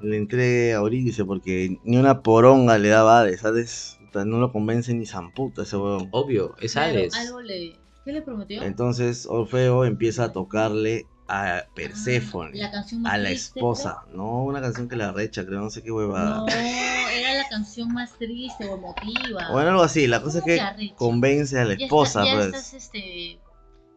le 0.02 0.18
entregue 0.18 0.74
a 0.74 0.78
Eurídice? 0.78 1.24
Porque 1.26 1.78
ni 1.84 1.98
una 1.98 2.22
poronga 2.22 2.78
le 2.78 2.90
daba 2.90 3.20
a 3.20 3.22
Hades. 3.22 3.44
Hades 3.46 3.98
no 4.14 4.40
lo 4.40 4.52
convence 4.52 4.94
ni 4.94 5.06
zamputa 5.06 5.64
ese 5.64 5.78
huevón. 5.78 6.10
Obvio, 6.12 6.56
es 6.60 6.76
Hades. 6.76 7.14
algo 7.16 7.42
le, 7.42 7.79
¿Qué 8.06 8.14
le 8.14 8.22
prometió? 8.22 8.62
Entonces 8.64 9.26
Orfeo 9.30 9.86
empieza 9.86 10.26
a 10.26 10.32
tocarle 10.32 11.06
a 11.28 11.64
Perséfone, 11.76 12.58
La 12.58 12.72
canción 12.72 13.04
más 13.04 13.14
a 13.14 13.18
la 13.20 13.30
triste, 13.30 13.60
esposa. 13.60 14.04
No, 14.14 14.44
una 14.46 14.62
canción 14.62 14.90
que 14.90 14.96
la 14.96 15.12
recha, 15.12 15.46
creo, 15.46 15.62
no 15.62 15.70
sé 15.70 15.84
qué 15.84 15.92
huevada. 15.92 16.38
No, 16.40 16.48
era 16.48 17.34
la 17.36 17.48
canción 17.50 17.94
más 17.94 18.14
triste 18.18 18.68
o 18.68 18.76
emotiva. 18.78 19.52
Bueno, 19.52 19.70
algo 19.70 19.84
así. 19.84 20.08
La 20.08 20.22
cosa 20.24 20.40
es 20.40 20.44
¿Cómo 20.44 20.56
que 20.56 20.60
arrecha? 20.62 20.96
convence 20.96 21.60
a 21.60 21.66
la 21.66 21.76
Ya 21.78 21.86
esposa, 21.86 22.26
ya 22.26 22.34
pues. 22.36 22.46
estás, 22.48 22.74
este, 22.74 23.40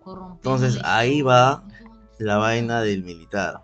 Entonces, 0.05 0.79
ahí 0.85 1.23
va 1.23 1.63
La 2.19 2.37
vaina 2.37 2.83
del 2.83 3.03
militar. 3.03 3.63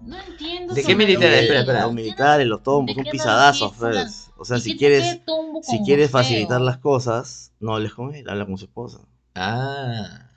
No 0.00 0.16
entiendo. 0.18 0.72
¿De 0.72 0.82
qué 0.82 0.96
militar? 0.96 1.24
analogía. 1.24 1.42
Espera, 1.42 1.60
espera. 1.60 1.82
Los 1.82 1.92
militares, 1.94 2.46
los 2.46 2.62
tombos, 2.62 2.86
¿De 2.86 2.94
son 2.94 3.04
qué 3.04 3.10
pisadazos, 3.10 3.72
analogía 3.74 4.02
pues. 4.04 4.29
O 4.40 4.44
sea, 4.46 4.56
¿Y 4.56 4.60
si 4.62 4.76
quieres, 4.78 5.20
si 5.62 5.82
quieres 5.82 6.10
facilitar 6.10 6.62
las 6.62 6.78
cosas, 6.78 7.52
no 7.60 7.74
hables 7.74 7.92
con 7.92 8.14
él, 8.14 8.26
habla 8.26 8.46
con 8.46 8.56
su 8.56 8.64
esposa. 8.64 9.00
Ah. 9.34 10.28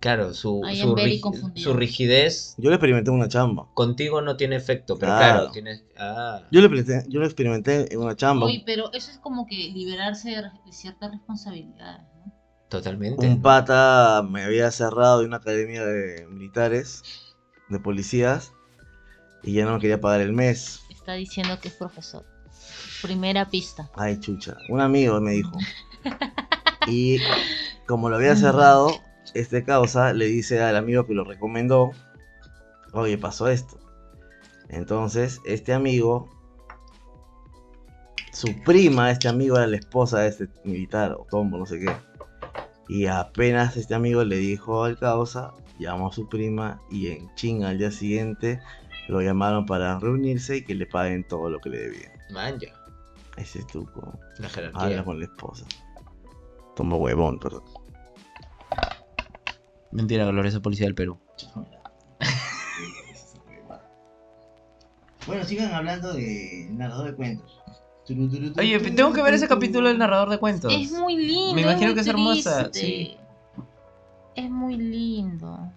Claro, 0.00 0.32
su, 0.32 0.62
I 0.66 0.76
su, 0.80 0.96
rig- 0.96 1.74
rigidez 1.74 2.54
Yo 2.56 2.70
lo 2.70 2.76
experimenté 2.76 3.10
en 3.10 3.16
una 3.18 3.28
chamba. 3.28 3.68
contigo 3.74 4.22
no 4.22 4.38
tiene 4.38 4.56
efecto, 4.56 4.96
pero 4.98 5.12
Claro. 5.12 5.34
claro, 5.40 5.50
tienes. 5.50 5.84
Ah. 5.98 6.40
Yo 6.50 6.60
lo 6.62 6.68
experimenté, 6.68 7.10
yo 7.10 7.20
lo 7.20 7.26
experimenté 7.26 7.92
en 7.92 8.00
una 8.00 8.16
chamba. 8.16 8.46
Uy, 8.46 8.62
pero 8.64 8.90
eso 8.94 9.10
es 9.10 9.18
como 9.18 9.44
que 9.46 9.56
liberarse 9.56 10.30
de, 10.30 10.36
de 10.42 10.72
ciertas 10.72 11.10
responsabilidades, 11.10 12.06
¿no? 12.16 12.32
Totalmente. 12.70 13.26
Un 13.26 13.42
pata 13.42 14.24
me 14.26 14.42
había 14.42 14.70
cerrado 14.70 15.20
de 15.20 15.26
una 15.26 15.36
academia 15.36 15.84
de 15.84 16.26
militares, 16.28 17.02
de 17.68 17.78
policías, 17.78 18.54
y 19.42 19.52
ya 19.52 19.66
no 19.66 19.74
me 19.74 19.80
quería 19.80 20.00
pagar 20.00 20.22
el 20.22 20.32
mes. 20.32 20.80
Está 20.88 21.12
diciendo 21.12 21.58
que 21.60 21.68
es 21.68 21.74
profesor. 21.74 22.24
Primera 23.02 23.48
pista. 23.48 23.90
Ay, 23.94 24.18
chucha. 24.20 24.56
Un 24.68 24.80
amigo 24.80 25.20
me 25.20 25.32
dijo. 25.32 25.52
Y 26.86 27.18
como 27.86 28.08
lo 28.08 28.16
había 28.16 28.36
cerrado, 28.36 28.90
este 29.34 29.64
causa 29.64 30.12
le 30.12 30.26
dice 30.26 30.62
al 30.62 30.76
amigo 30.76 31.06
que 31.06 31.14
lo 31.14 31.24
recomendó, 31.24 31.90
oye, 32.92 33.18
pasó 33.18 33.48
esto. 33.48 33.78
Entonces, 34.68 35.40
este 35.44 35.72
amigo, 35.72 36.28
su 38.32 38.54
prima, 38.62 39.10
este 39.10 39.28
amigo 39.28 39.56
era 39.56 39.66
la 39.66 39.76
esposa 39.76 40.20
de 40.20 40.28
este 40.28 40.48
militar, 40.64 41.12
o 41.12 41.26
tombo, 41.28 41.58
no 41.58 41.66
sé 41.66 41.80
qué. 41.80 41.92
Y 42.88 43.06
apenas 43.06 43.76
este 43.76 43.94
amigo 43.94 44.24
le 44.24 44.36
dijo 44.36 44.84
al 44.84 44.98
causa, 44.98 45.52
llamó 45.78 46.08
a 46.08 46.12
su 46.12 46.28
prima 46.28 46.80
y 46.90 47.08
en 47.08 47.32
chinga 47.34 47.68
al 47.68 47.78
día 47.78 47.90
siguiente 47.90 48.60
lo 49.08 49.20
llamaron 49.20 49.66
para 49.66 49.98
reunirse 49.98 50.58
y 50.58 50.64
que 50.64 50.74
le 50.74 50.86
paguen 50.86 51.24
todo 51.26 51.50
lo 51.50 51.58
que 51.58 51.70
le 51.70 51.78
debían. 51.78 52.12
Man, 52.30 52.58
ya. 52.58 52.79
Ese 53.40 53.60
es 53.60 53.66
truco. 53.66 54.18
La 54.38 54.48
jerarquía. 54.48 54.82
Habla 54.82 55.04
con 55.04 55.18
la 55.18 55.24
esposa. 55.24 55.64
Toma 56.76 56.96
huevón, 56.96 57.38
pero. 57.38 57.64
Mentira, 59.92 60.26
gloriosa 60.26 60.60
policía 60.60 60.86
del 60.86 60.94
Perú. 60.94 61.18
Bueno, 65.26 65.44
sigan 65.44 65.72
hablando 65.74 66.14
de 66.14 66.66
narrador 66.72 67.10
de 67.10 67.14
cuentos. 67.14 67.60
Oye, 68.58 68.80
tengo 68.80 69.12
que 69.12 69.22
ver 69.22 69.34
ese 69.34 69.46
capítulo 69.46 69.88
del 69.88 69.98
narrador 69.98 70.30
de 70.30 70.38
cuentos. 70.38 70.72
Es 70.74 70.90
muy 70.92 71.14
lindo. 71.14 71.54
Me 71.54 71.60
imagino 71.60 71.88
muy 71.88 71.94
que 71.94 72.00
es 72.00 72.06
hermosa, 72.06 72.70
sí. 72.72 73.16
Es 74.34 74.50
muy 74.50 74.76
lindo. 74.76 75.70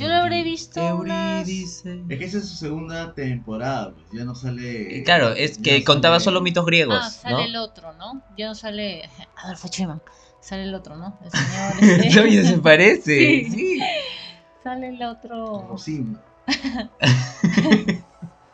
Yo 0.00 0.08
lo 0.08 0.14
habré 0.14 0.42
visto 0.42 0.96
unas... 0.96 1.48
Es 1.48 1.82
que 1.82 2.24
esa 2.24 2.38
es 2.38 2.48
su 2.48 2.56
segunda 2.56 3.12
temporada, 3.14 3.92
pues 3.94 4.06
ya 4.12 4.24
no 4.24 4.34
sale. 4.34 4.96
Y 4.98 5.04
Claro, 5.04 5.30
es 5.30 5.58
que 5.58 5.78
no 5.80 5.84
contaba 5.84 6.16
sale- 6.16 6.24
solo 6.24 6.40
mitos 6.40 6.64
griegos, 6.66 6.98
Ah, 7.00 7.10
sale 7.10 7.34
¿no? 7.36 7.40
el 7.42 7.56
otro, 7.56 7.92
¿no? 7.94 8.22
Ya 8.36 8.48
no 8.48 8.54
sale 8.54 9.08
Adolfo 9.36 9.68
Schumann. 9.68 10.02
Sale 10.40 10.62
el 10.64 10.74
otro, 10.74 10.96
¿no? 10.96 11.18
El 11.22 11.30
señor... 11.80 12.00
este- 12.06 12.20
Oye, 12.20 12.44
se 12.44 12.58
parece. 12.58 13.18
Sí. 13.18 13.50
Sí. 13.50 13.80
Sale 14.62 14.88
el 14.88 15.02
otro... 15.02 15.66
Rosín. 15.68 16.18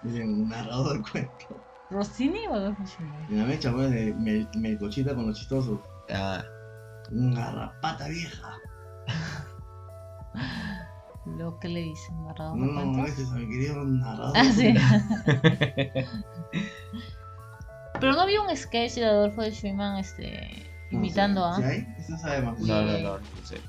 Dicen 0.03 0.49
narrador 0.49 0.97
de 1.03 1.11
cuentos. 1.11 1.57
¿Rossini 1.91 2.47
o 2.49 2.55
Adolfo 2.55 2.85
Schumann? 2.85 3.27
Y 3.31 3.35
la 3.37 3.45
mecha, 3.45 3.73
pues, 3.73 3.91
de 3.91 4.13
Mel- 4.15 4.49
Melcochita 4.57 5.15
con 5.15 5.27
los 5.29 5.39
chistosos. 5.39 5.81
Ah, 6.11 6.45
Una 7.13 7.47
garrapata 7.47 8.09
vieja. 8.09 8.53
Lo 11.27 11.59
que 11.59 11.69
le 11.69 11.81
dicen, 11.83 12.25
narrador 12.25 12.57
No, 12.57 12.67
de 12.81 12.87
no, 12.87 12.93
cuentos. 13.03 13.19
es 13.19 13.31
mi 13.33 13.49
querido 13.49 13.85
narrador. 13.85 14.33
Ah, 14.37 14.45
sí. 14.45 14.73
de 14.73 16.07
Pero 18.01 18.13
no 18.13 18.21
había 18.23 18.41
un 18.43 18.55
sketch 18.57 18.95
de 18.95 19.07
Adolfo 19.07 19.43
de 19.43 19.51
Schumann 19.53 19.97
este, 19.99 20.71
imitando 20.91 21.45
a... 21.45 21.57
¿Sí 21.57 21.63
hay? 21.63 21.87
Eso 21.99 22.17
sabe 22.19 22.43
más. 22.43 22.59
no, 22.59 22.83
no, 22.83 22.99
no, 22.99 23.19
no 23.19 23.47
sé. 23.47 23.61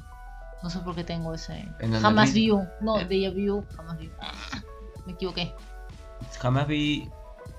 No 0.61 0.69
sé 0.69 0.79
por 0.79 0.95
qué 0.95 1.03
tengo 1.03 1.33
ese. 1.33 1.53
¿En 1.59 1.75
dónde 1.91 1.99
Jamás 1.99 2.33
vi? 2.33 2.51
No, 2.81 2.99
Eh. 2.99 3.05
Deja 3.05 3.29
View. 3.33 3.63
Jamás 3.75 3.97
view. 3.97 4.11
Ah, 4.19 4.31
me 5.05 5.13
equivoqué. 5.13 5.53
Jamás 6.39 6.67
vi. 6.67 7.09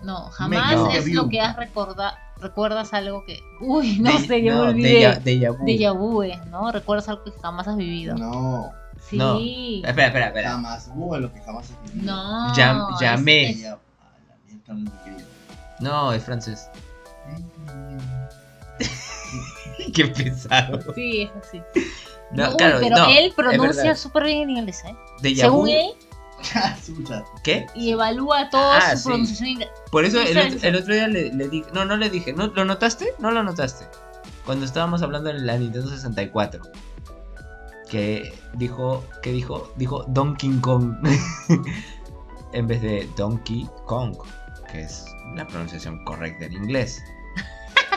No, 0.02 0.24
jamás 0.30 0.74
No. 0.76 0.90
es 0.90 1.11
lo 1.12 1.28
que 1.28 1.40
has 1.40 1.56
recordado. 1.56 2.16
Recuerdas 2.40 2.92
algo 2.92 3.24
que. 3.24 3.38
Uy, 3.61 3.98
no 4.00 4.12
de- 4.12 4.18
sé, 4.26 4.42
yo 4.42 4.54
no, 4.56 4.62
me 4.64 4.68
olvidé. 4.70 5.08
déjà 5.24 5.56
vu. 5.56 5.64
Déjà 5.64 5.92
vu 5.96 6.22
es, 6.22 6.44
¿no? 6.48 6.70
Recuerdas 6.70 7.08
algo 7.08 7.24
que 7.24 7.30
jamás 7.40 7.66
has 7.68 7.76
vivido. 7.76 8.14
No, 8.16 8.70
Sí. 9.08 9.16
No. 9.16 9.38
Espera, 9.38 10.06
espera, 10.08 10.26
espera. 10.28 10.50
jamás 10.52 10.90
hubo 10.94 11.18
lo 11.18 11.32
que 11.32 11.40
jamás. 11.40 11.66
No. 11.94 12.54
Llam- 12.54 13.00
llamé. 13.00 13.50
es-. 13.50 13.66
No, 15.80 16.12
es 16.12 16.22
francés. 16.24 16.68
Qué 19.94 20.06
pesado. 20.08 20.80
Sí, 20.94 21.22
es 21.22 21.30
así. 21.46 21.62
No, 22.32 22.50
Uy, 22.50 22.56
claro, 22.56 22.78
pero 22.80 22.96
no, 22.96 23.08
él 23.08 23.32
pronuncia 23.34 23.94
súper 23.96 24.24
bien 24.24 24.50
el 24.50 24.58
inglés, 24.58 24.82
¿eh? 24.87 24.94
Déjà 25.22 25.42
Según 25.42 25.66
vu, 25.66 25.72
él. 25.72 25.90
¿Qué? 27.42 27.66
y 27.74 27.90
evalúa 27.90 28.48
toda 28.50 28.78
Ah, 28.78 28.90
su 28.92 28.98
sí. 28.98 29.04
pronunciación 29.08 29.48
inglés. 29.48 29.68
Por 29.90 30.04
eso 30.04 30.20
el, 30.20 30.37
otro- 30.37 30.58
sí. 30.61 30.66
el 30.66 30.76
otro 30.76 30.94
día 30.94 31.08
le, 31.08 31.32
le 31.32 31.48
dije. 31.48 31.68
No, 31.72 31.84
no 31.84 31.96
le 31.96 32.11
dije. 32.11 32.32
¿No, 32.32 32.48
¿Lo 32.48 32.64
notaste? 32.64 33.14
No 33.18 33.30
lo 33.30 33.42
notaste. 33.42 33.87
Cuando 34.44 34.64
estábamos 34.66 35.02
hablando 35.02 35.32
de 35.32 35.38
la 35.40 35.56
Nintendo 35.56 35.88
64. 35.90 36.62
Que 37.90 38.33
dijo. 38.55 39.05
¿Qué 39.22 39.33
dijo? 39.33 39.70
Dijo 39.77 40.05
Donkey 40.09 40.51
Kong. 40.61 40.94
en 42.53 42.66
vez 42.66 42.83
de 42.83 43.09
Donkey 43.16 43.68
Kong. 43.87 44.14
Que 44.70 44.83
es 44.83 45.07
la 45.35 45.46
pronunciación 45.46 46.05
correcta 46.05 46.46
en 46.46 46.53
inglés. 46.55 47.03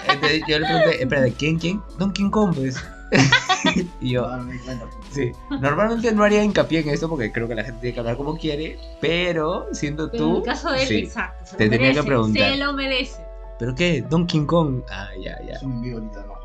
Entonces 0.07 0.41
yo 0.47 0.57
le 0.59 0.65
pregunté, 0.65 1.01
espera, 1.03 1.21
¿de 1.21 1.33
quién, 1.33 1.59
quién? 1.59 1.81
Donkey 1.99 2.29
Kong, 2.31 2.55
pues. 2.55 2.83
y 4.01 4.11
yo, 4.11 4.21
No, 4.25 4.37
no 4.37 4.51
cuenta. 4.65 4.85
sí. 5.11 5.31
Normalmente 5.49 6.11
no 6.13 6.23
haría 6.23 6.43
hincapié 6.43 6.79
en 6.79 6.89
esto 6.89 7.09
porque 7.09 7.31
creo 7.31 7.47
que 7.47 7.55
la 7.55 7.63
gente 7.63 7.81
tiene 7.81 7.93
que 7.93 7.99
hablar 7.99 8.17
como 8.17 8.37
quiere. 8.37 8.79
Pero 9.01 9.67
siendo 9.73 10.09
Pero 10.09 10.23
tú. 10.23 10.29
en 10.31 10.35
el 10.37 10.43
caso 10.43 10.71
de 10.71 10.81
él, 10.81 10.87
sí. 10.87 10.95
exacto. 10.99 11.55
Te 11.57 11.69
tenía 11.69 11.93
que 11.93 12.03
preguntar. 12.03 12.51
Se 12.51 12.57
lo 12.57 12.73
merece. 12.73 13.21
¿Pero 13.59 13.75
qué? 13.75 14.01
Donkey 14.09 14.45
Kong. 14.45 14.81
Ah, 14.89 15.09
ya, 15.23 15.37
ya. 15.45 15.53
Es 15.53 15.61
un 15.61 15.73
envío 15.73 15.97
ahorita, 15.97 16.25
no. 16.25 16.40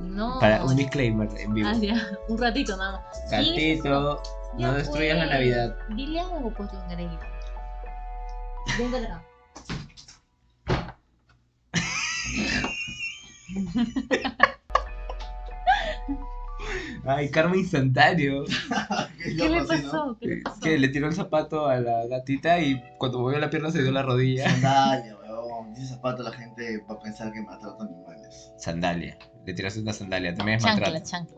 No. 0.00 0.38
Para 0.40 0.64
un 0.64 0.76
disclaimer 0.76 1.28
en 1.38 1.54
vivo. 1.54 1.68
Ah, 1.68 1.74
ya, 1.74 1.94
un 2.28 2.38
ratito 2.38 2.76
nada 2.76 2.92
más. 2.92 3.30
Gatito, 3.30 4.22
Ya, 4.58 4.68
no 4.68 4.74
destruyas 4.74 5.18
la. 5.18 5.26
Navidad. 5.26 5.76
Dile 5.94 6.20
algo, 6.20 6.52
pues, 6.54 6.72
don 6.72 6.88
Grey. 6.88 7.08
Venga 8.78 8.98
acá. 8.98 9.24
Ay, 17.04 17.30
karma 17.30 17.56
instantáneo. 17.56 18.44
¿Qué 19.36 19.48
le 19.48 19.64
pasó? 19.64 20.16
¿Qué 20.20 20.26
le 20.26 20.42
pasó? 20.42 20.60
Que 20.60 20.78
le 20.78 20.88
tiró 20.88 21.08
el 21.08 21.14
zapato 21.14 21.66
a 21.66 21.80
la 21.80 22.06
gatita 22.06 22.60
y 22.60 22.82
cuando 22.98 23.18
movió 23.20 23.38
la 23.38 23.50
pierna 23.50 23.70
se 23.70 23.82
dio 23.82 23.90
la 23.90 24.02
rodilla. 24.02 24.48
Sandalia, 24.50 25.16
weón. 25.16 25.72
Ese 25.72 25.86
zapato 25.86 26.22
la 26.22 26.32
gente 26.32 26.84
va 26.88 26.94
a 26.94 27.00
pensar 27.00 27.32
que 27.32 27.40
maltrata 27.42 27.84
animales. 27.84 28.52
Sandalia. 28.58 29.18
Le 29.50 29.54
tiraste 29.54 29.80
una 29.80 29.92
sandalia, 29.92 30.32
también 30.32 30.58
es 30.58 30.62
Chancla, 30.64 30.90
maltrato. 30.92 31.10
chancla. 31.10 31.36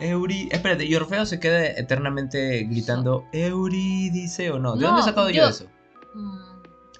Euri... 0.00 0.48
Espérate, 0.50 0.86
¿y 0.86 0.94
Orfeo 0.94 1.26
se 1.26 1.38
queda 1.38 1.66
eternamente 1.66 2.64
gritando 2.64 3.26
Eurídice 3.30 4.50
o 4.50 4.58
no? 4.58 4.74
¿De 4.74 4.80
No, 4.80 4.86
dónde 4.86 5.02
he 5.02 5.04
sacado 5.04 5.28
yo, 5.28 5.42
yo- 5.42 5.48
eso? 5.50 5.66
Mm. 6.14 6.38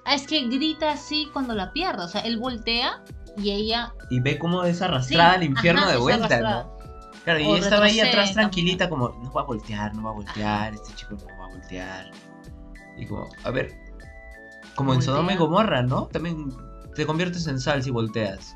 Ah, 0.05 0.13
es 0.13 0.27
que 0.27 0.47
grita 0.47 0.91
así 0.91 1.27
cuando 1.33 1.55
la 1.55 1.73
pierde. 1.73 2.03
O 2.03 2.07
sea, 2.07 2.21
él 2.21 2.37
voltea 2.37 3.03
y 3.35 3.49
ella. 3.49 3.95
Y 4.11 4.19
ve 4.19 4.37
cómo 4.37 4.63
es 4.63 4.79
arrastrada 4.83 5.31
Sí, 5.31 5.35
al 5.37 5.43
infierno 5.43 5.81
ajá, 5.81 5.91
de 5.93 5.97
vuelta. 5.97 6.39
¿no? 6.39 6.77
Claro, 7.23 7.39
y 7.39 7.45
O 7.47 7.55
estaba 7.57 7.85
ahí 7.85 7.99
atrás 7.99 8.33
tranquilita 8.33 8.87
como, 8.87 9.09
no 9.09 9.33
va 9.33 9.41
a 9.41 9.45
voltear, 9.45 9.95
no 9.95 10.03
va 10.03 10.11
a 10.11 10.13
voltear, 10.13 10.75
este 10.75 10.93
chico 10.93 11.15
no 11.15 11.25
va 11.39 11.45
a 11.45 11.49
voltear. 11.49 12.11
Y 12.95 13.07
como, 13.07 13.27
a 13.43 13.49
ver, 13.49 13.71
como 14.75 14.93
en. 14.93 15.01
Sodoma 15.01 15.33
y 15.33 15.37
Gomorra, 15.37 15.81
¿no? 15.81 16.05
También 16.05 16.55
te 16.95 17.05
conviertes 17.05 17.45
en 17.47 17.59
sal 17.59 17.83
si 17.83 17.91
volteas. 17.91 18.55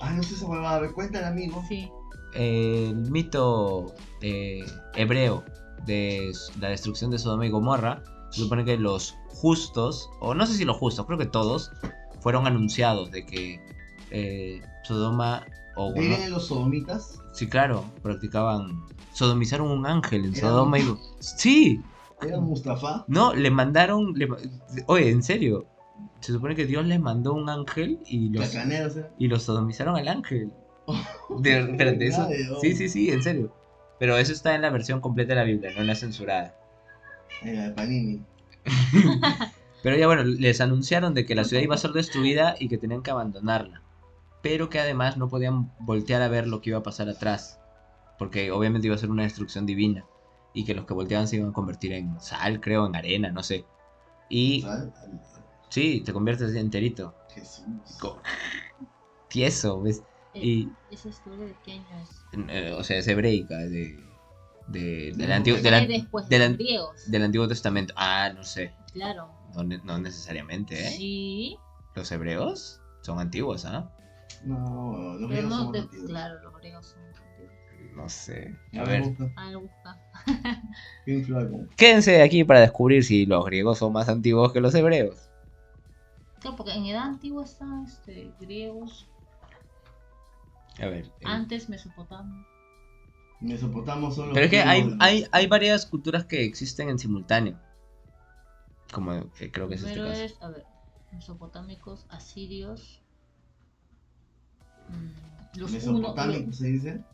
Ah, 0.00 0.12
no 0.12 0.22
sé 0.22 0.34
esa 0.34 0.46
huevada. 0.46 0.76
A 0.76 0.80
ver, 0.80 0.92
cuéntale, 0.92 1.26
amigo. 1.26 1.62
Sí. 1.68 1.90
El 2.34 3.10
mito 3.10 3.94
eh, 4.20 4.64
hebreo 4.94 5.42
de 5.86 6.32
la 6.60 6.68
destrucción 6.68 7.10
de 7.10 7.18
Sodoma 7.18 7.46
y 7.46 7.50
Gomorra 7.50 8.02
se 8.30 8.42
supone 8.42 8.64
que 8.64 8.76
los 8.76 9.14
justos, 9.28 10.10
o 10.20 10.34
no 10.34 10.46
sé 10.46 10.54
si 10.54 10.64
los 10.64 10.76
justos, 10.76 11.06
creo 11.06 11.18
que 11.18 11.26
todos, 11.26 11.70
fueron 12.20 12.46
anunciados 12.46 13.10
de 13.10 13.24
que 13.24 13.60
eh, 14.10 14.60
Sodoma 14.84 15.46
o 15.76 15.92
¿De 15.92 16.00
Gomorra- 16.00 16.08
vienen 16.08 16.30
los 16.32 16.46
sodomitas? 16.48 17.22
Sí, 17.32 17.48
claro, 17.48 17.84
practicaban. 18.02 18.84
Sodomizaron 19.12 19.70
un 19.70 19.86
ángel 19.86 20.24
en 20.26 20.36
Era 20.36 20.48
Sodoma 20.48 20.78
y 20.78 20.82
un- 20.82 20.88
Go- 20.96 21.00
Sí, 21.20 21.80
¿Era 22.20 22.38
Mustafa? 22.40 23.04
no, 23.08 23.32
le 23.34 23.50
mandaron. 23.50 24.12
le 24.14 24.28
Oye, 24.88 25.10
en 25.10 25.22
serio. 25.22 25.66
Se 26.20 26.32
supone 26.32 26.54
que 26.54 26.66
Dios 26.66 26.84
les 26.86 27.00
mandó 27.00 27.34
un 27.34 27.48
ángel 27.48 28.00
y 28.06 28.30
los, 28.30 28.56
y 29.18 29.28
los 29.28 29.42
sodomizaron 29.42 29.96
al 29.96 30.08
ángel. 30.08 30.52
De, 31.40 31.96
eso. 32.00 32.26
Ay, 32.28 32.48
oh. 32.50 32.60
Sí, 32.60 32.74
sí, 32.74 32.88
sí, 32.88 33.10
en 33.10 33.22
serio. 33.22 33.52
Pero 33.98 34.16
eso 34.16 34.32
está 34.32 34.54
en 34.54 34.62
la 34.62 34.70
versión 34.70 35.00
completa 35.00 35.30
de 35.30 35.36
la 35.36 35.44
Biblia, 35.44 35.70
no 35.74 35.80
en 35.80 35.86
la 35.86 35.94
censurada. 35.94 36.54
Era 37.42 37.64
de 37.64 37.70
Panini. 37.70 38.22
Pero 39.82 39.96
ya 39.96 40.06
bueno, 40.06 40.24
les 40.24 40.60
anunciaron 40.60 41.14
de 41.14 41.24
que 41.26 41.34
la 41.34 41.44
ciudad 41.44 41.62
iba 41.62 41.74
a 41.74 41.78
ser 41.78 41.90
destruida 41.94 42.56
y 42.58 42.68
que 42.68 42.78
tenían 42.78 43.02
que 43.02 43.10
abandonarla. 43.10 43.82
Pero 44.42 44.68
que 44.68 44.80
además 44.80 45.16
no 45.16 45.28
podían 45.28 45.72
voltear 45.80 46.22
a 46.22 46.28
ver 46.28 46.46
lo 46.46 46.60
que 46.60 46.70
iba 46.70 46.78
a 46.78 46.82
pasar 46.82 47.08
atrás. 47.08 47.58
Porque 48.18 48.50
obviamente 48.50 48.86
iba 48.86 48.96
a 48.96 48.98
ser 48.98 49.10
una 49.10 49.24
destrucción 49.24 49.66
divina. 49.66 50.04
Y 50.52 50.64
que 50.64 50.74
los 50.74 50.86
que 50.86 50.94
volteaban 50.94 51.28
se 51.28 51.36
iban 51.36 51.50
a 51.50 51.52
convertir 51.52 51.92
en 51.92 52.18
sal, 52.20 52.60
creo, 52.60 52.86
en 52.86 52.96
arena, 52.96 53.30
no 53.30 53.42
sé. 53.42 53.64
Y. 54.28 54.64
sí, 55.68 56.02
te 56.04 56.12
conviertes 56.12 56.54
enterito. 56.54 57.14
Jesús. 57.28 57.66
Co- 58.00 58.22
Tieso, 59.28 59.82
¿ves? 59.82 60.02
Y, 60.32 60.72
¿Esa 60.90 61.08
historia 61.08 61.46
de 61.46 61.56
qué 61.62 61.72
año 61.72 61.98
es? 62.00 62.10
eh, 62.48 62.72
o 62.76 62.84
sea, 62.84 62.98
es 62.98 63.08
hebreica, 63.08 63.56
de, 63.58 64.18
de- 64.66 65.12
del, 65.16 65.28
No, 65.28 65.34
antiguo, 65.34 65.60
del, 65.60 65.74
an- 65.74 65.88
después 65.88 66.28
del 66.28 66.38
de 66.40 66.44
an- 66.44 66.52
los 66.52 66.58
griegos. 66.58 67.10
del 67.10 67.22
Antiguo 67.22 67.48
Testamento. 67.48 67.94
Ah, 67.96 68.30
no 68.34 68.44
sé. 68.44 68.74
Claro. 68.92 69.30
No, 69.54 69.64
ne- 69.64 69.80
no 69.84 69.98
necesariamente, 69.98 70.78
¿eh? 70.86 70.90
Sí. 70.90 71.56
Los 71.94 72.12
hebreos 72.12 72.80
son 73.02 73.18
antiguos, 73.18 73.64
¿ah? 73.64 73.90
No, 74.44 75.16
los 75.18 75.30
Pero 75.30 75.48
no, 75.48 75.56
son 75.64 75.72
de- 75.72 75.78
antiguos. 75.80 76.10
claro, 76.10 76.42
los 76.42 76.54
griegos 76.58 76.86
son 76.86 77.00
antiguos. 77.06 77.52
No 77.94 78.08
sé. 78.10 78.54
A 78.74 78.80
A 78.82 78.84
ver. 78.84 79.02
Ah, 79.36 79.50
lo 79.50 79.60
busca. 79.62 79.98
Quédense 81.76 82.22
aquí 82.22 82.44
para 82.44 82.60
descubrir 82.60 83.04
si 83.04 83.24
los 83.26 83.44
griegos 83.46 83.78
son 83.78 83.92
más 83.92 84.08
antiguos 84.08 84.52
que 84.52 84.60
los 84.60 84.74
hebreos. 84.74 85.30
Claro, 86.46 86.56
porque 86.56 86.72
en 86.74 86.86
edad 86.86 87.02
antigua 87.02 87.44
están 87.44 87.84
este, 87.84 88.30
griegos, 88.40 89.06
A 90.78 90.86
ver. 90.86 91.06
eh, 91.06 91.10
antes 91.24 91.68
Mesopotamia. 91.68 92.44
Mesopotamos 93.40 94.14
son 94.14 94.26
los 94.28 94.34
Pero 94.34 94.44
es 94.46 94.50
que 94.50 94.60
hay, 94.60 94.96
hay, 95.00 95.26
hay 95.32 95.46
varias 95.48 95.86
culturas 95.86 96.24
que 96.24 96.44
existen 96.44 96.88
en 96.88 96.98
simultáneo. 96.98 97.58
Como 98.92 99.12
eh, 99.12 99.50
creo 99.52 99.68
que 99.68 99.74
es 99.74 99.80
este 99.82 99.92
Primero 99.94 100.10
caso. 100.10 100.22
es, 100.24 100.42
a 100.42 100.48
ver, 100.50 100.64
mesopotámicos, 101.10 102.06
asirios. 102.10 103.02
mm, 104.88 105.58
los 105.58 105.70
uno, 105.72 105.98
Mesopotámico 105.98 106.52
se 106.52 106.66
dice. 106.68 107.04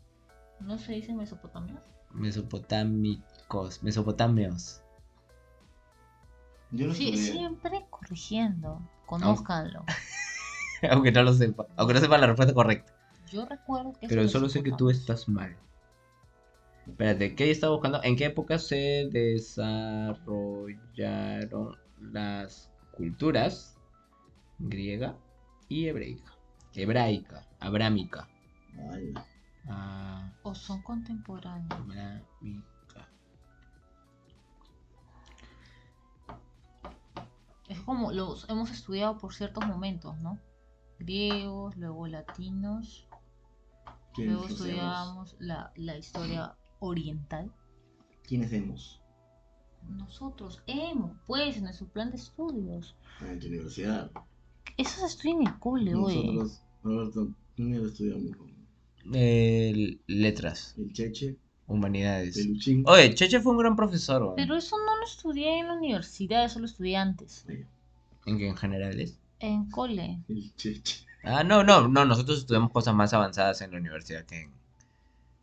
¿No 0.59 0.77
se 0.77 0.93
dice 0.93 1.13
Mesopotamia? 1.13 1.81
Mesopotámicos, 2.11 3.81
mesopotamios. 3.81 4.79
Yo 6.71 6.87
lo 6.87 6.93
Sí, 6.93 7.09
estudié. 7.09 7.31
siempre 7.31 7.85
corrigiendo. 7.89 8.79
Conózcanlo. 9.19 9.83
aunque 10.89 11.11
no 11.11 11.23
lo 11.23 11.33
sepa. 11.33 11.65
Aunque 11.75 11.93
no 11.93 11.99
sepa 11.99 12.17
la 12.17 12.27
respuesta 12.27 12.53
correcta. 12.53 12.93
Yo 13.31 13.45
recuerdo 13.45 13.93
que 13.93 14.07
Pero 14.07 14.27
solo 14.27 14.49
sé 14.49 14.63
que 14.63 14.71
tú 14.71 14.89
estás 14.89 15.29
mal. 15.29 15.55
Espérate, 16.87 17.35
¿qué 17.35 17.51
estaba 17.51 17.73
buscando? 17.73 18.01
¿En 18.03 18.15
qué 18.15 18.25
época 18.25 18.57
se 18.59 19.07
desarrollaron 19.11 21.77
las 22.11 22.69
culturas 22.91 23.77
griega 24.59 25.15
y 25.69 25.87
hebreica? 25.87 26.33
Hebraica, 26.75 27.47
abrámica. 27.59 28.27
Ah, 29.69 30.29
O 30.41 30.53
son 30.53 30.81
contemporáneos. 30.81 31.71
abrámica. 31.71 32.27
Es 37.73 37.79
como 37.79 38.11
los 38.11 38.47
hemos 38.49 38.69
estudiado 38.69 39.17
por 39.17 39.33
ciertos 39.33 39.65
momentos, 39.65 40.19
¿no? 40.19 40.39
Griegos, 40.99 41.75
luego 41.75 42.05
latinos, 42.05 43.07
¿quiénes 44.13 44.33
luego 44.35 44.45
hacemos? 44.45 44.61
estudiábamos 44.61 45.35
la, 45.39 45.73
la 45.75 45.97
historia 45.97 46.55
oriental. 46.79 47.51
¿Quiénes 48.27 48.53
hemos? 48.53 49.01
Nosotros 49.89 50.61
hemos, 50.67 51.17
pues, 51.25 51.57
en 51.57 51.63
nuestro 51.63 51.87
plan 51.87 52.11
de 52.11 52.17
estudios. 52.17 52.95
En 53.21 53.39
tu 53.39 53.47
universidad. 53.47 54.11
Eso 54.77 54.99
se 54.99 55.05
estudia 55.07 55.33
en 55.33 55.47
el 55.47 55.59
cole, 55.59 55.95
oye. 55.95 56.31
Nosotros, 56.31 56.61
Roberto, 56.83 57.33
¿dónde 57.57 57.79
lo 57.79 57.87
estudiamos? 57.87 58.37
Eh, 59.13 59.99
letras, 60.05 60.75
El 60.77 60.93
Cheche, 60.93 61.39
humanidades. 61.67 62.39
Oye, 62.85 63.13
Cheche 63.15 63.39
fue 63.39 63.51
un 63.53 63.57
gran 63.59 63.75
profesor. 63.75 64.21
weón. 64.23 64.35
Pero 64.35 64.55
eso 64.55 64.75
no 64.77 64.97
lo 64.97 65.05
estudié 65.05 65.59
en 65.59 65.67
la 65.67 65.73
universidad, 65.73 66.45
eso 66.45 66.59
lo 66.59 66.65
estudié 66.65 66.97
antes. 66.97 67.45
En 68.25 68.37
que 68.37 68.47
en 68.47 68.55
general 68.57 68.99
es. 68.99 69.17
En 69.39 69.69
cole. 69.69 70.19
El 70.29 70.55
Cheche. 70.55 71.05
Ah, 71.23 71.43
no, 71.43 71.63
no, 71.63 71.87
no, 71.87 72.05
nosotros 72.05 72.39
estudiamos 72.39 72.71
cosas 72.71 72.93
más 72.93 73.13
avanzadas 73.13 73.61
en 73.61 73.71
la 73.71 73.77
universidad 73.77 74.25
que 74.25 74.41
en... 74.41 74.51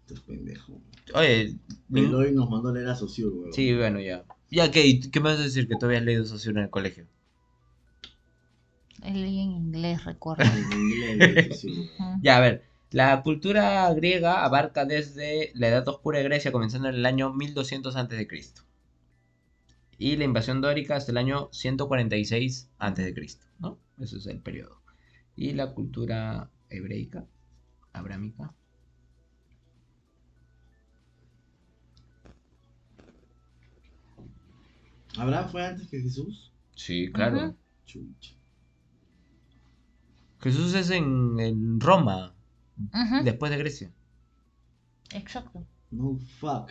Estos 0.06 0.20
pendejos. 0.20 0.76
Oye, 1.14 1.56
Eloy 1.94 2.32
nos 2.32 2.50
mandó 2.50 2.68
a 2.68 2.72
leer 2.72 2.88
a 2.88 2.94
Saussure, 2.96 3.28
weón. 3.34 3.52
sí, 3.52 3.74
bueno, 3.74 4.00
ya. 4.00 4.24
Ya, 4.50 4.70
¿qué, 4.70 4.86
¿Y 4.86 5.00
¿qué 5.00 5.20
me 5.20 5.30
vas 5.30 5.38
a 5.38 5.44
decir? 5.44 5.68
Que 5.68 5.76
tú 5.76 5.86
habías 5.86 6.02
leído 6.02 6.24
Saussure 6.26 6.58
en 6.58 6.64
el 6.64 6.70
colegio. 6.70 7.06
Leí 9.02 9.40
en 9.40 9.50
inglés, 9.52 10.04
recuerdo. 10.04 10.42
En 10.44 10.80
inglés 10.80 11.16
leí 11.16 11.48
Saussure. 11.48 11.90
Ya, 12.22 12.36
a 12.36 12.40
ver, 12.40 12.64
la 12.90 13.22
cultura 13.22 13.92
griega 13.94 14.44
abarca 14.44 14.84
desde 14.84 15.52
la 15.54 15.68
Edad 15.68 15.86
Oscura 15.88 16.18
de 16.18 16.24
Grecia, 16.24 16.50
comenzando 16.50 16.88
en 16.88 16.96
el 16.96 17.06
año 17.06 17.32
1200 17.32 17.94
a.C. 17.94 18.28
Y 19.98 20.16
la 20.16 20.24
invasión 20.24 20.60
dórica 20.60 20.96
hasta 20.96 21.12
el 21.12 21.18
año 21.18 21.48
146 21.52 22.70
a.C., 22.78 23.14
¿no? 23.60 23.78
Ese 23.98 24.16
es 24.16 24.26
el 24.26 24.40
periodo. 24.40 24.80
Y 25.36 25.52
la 25.52 25.72
cultura 25.72 26.50
hebreica, 26.68 27.26
abrámica. 27.92 28.52
¿Abraham 35.16 35.48
fue 35.50 35.66
antes 35.66 35.88
que 35.88 36.00
Jesús? 36.00 36.52
Sí, 36.74 37.10
claro. 37.12 37.54
Chucha. 37.84 38.34
Jesús 40.40 40.74
es 40.74 40.90
en, 40.90 41.38
en 41.38 41.80
Roma, 41.80 42.34
Después 43.24 43.50
de 43.50 43.58
Grecia. 43.58 43.92
Exacto. 45.12 45.66
No 45.90 46.18
fuck. 46.38 46.70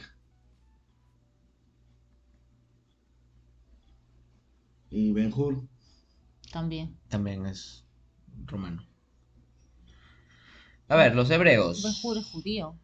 Y 4.90 5.12
Ben 5.12 5.32
Hur. 5.34 5.62
También. 6.52 6.98
También 7.10 7.46
es 7.46 7.86
romano. 8.46 8.88
A 10.88 10.96
ver, 10.96 11.16
los 11.16 11.30
hebreos. 11.30 11.84
Ben 11.84 11.94
Hur 12.02 12.18
es 12.18 12.26
judío. 12.26 12.76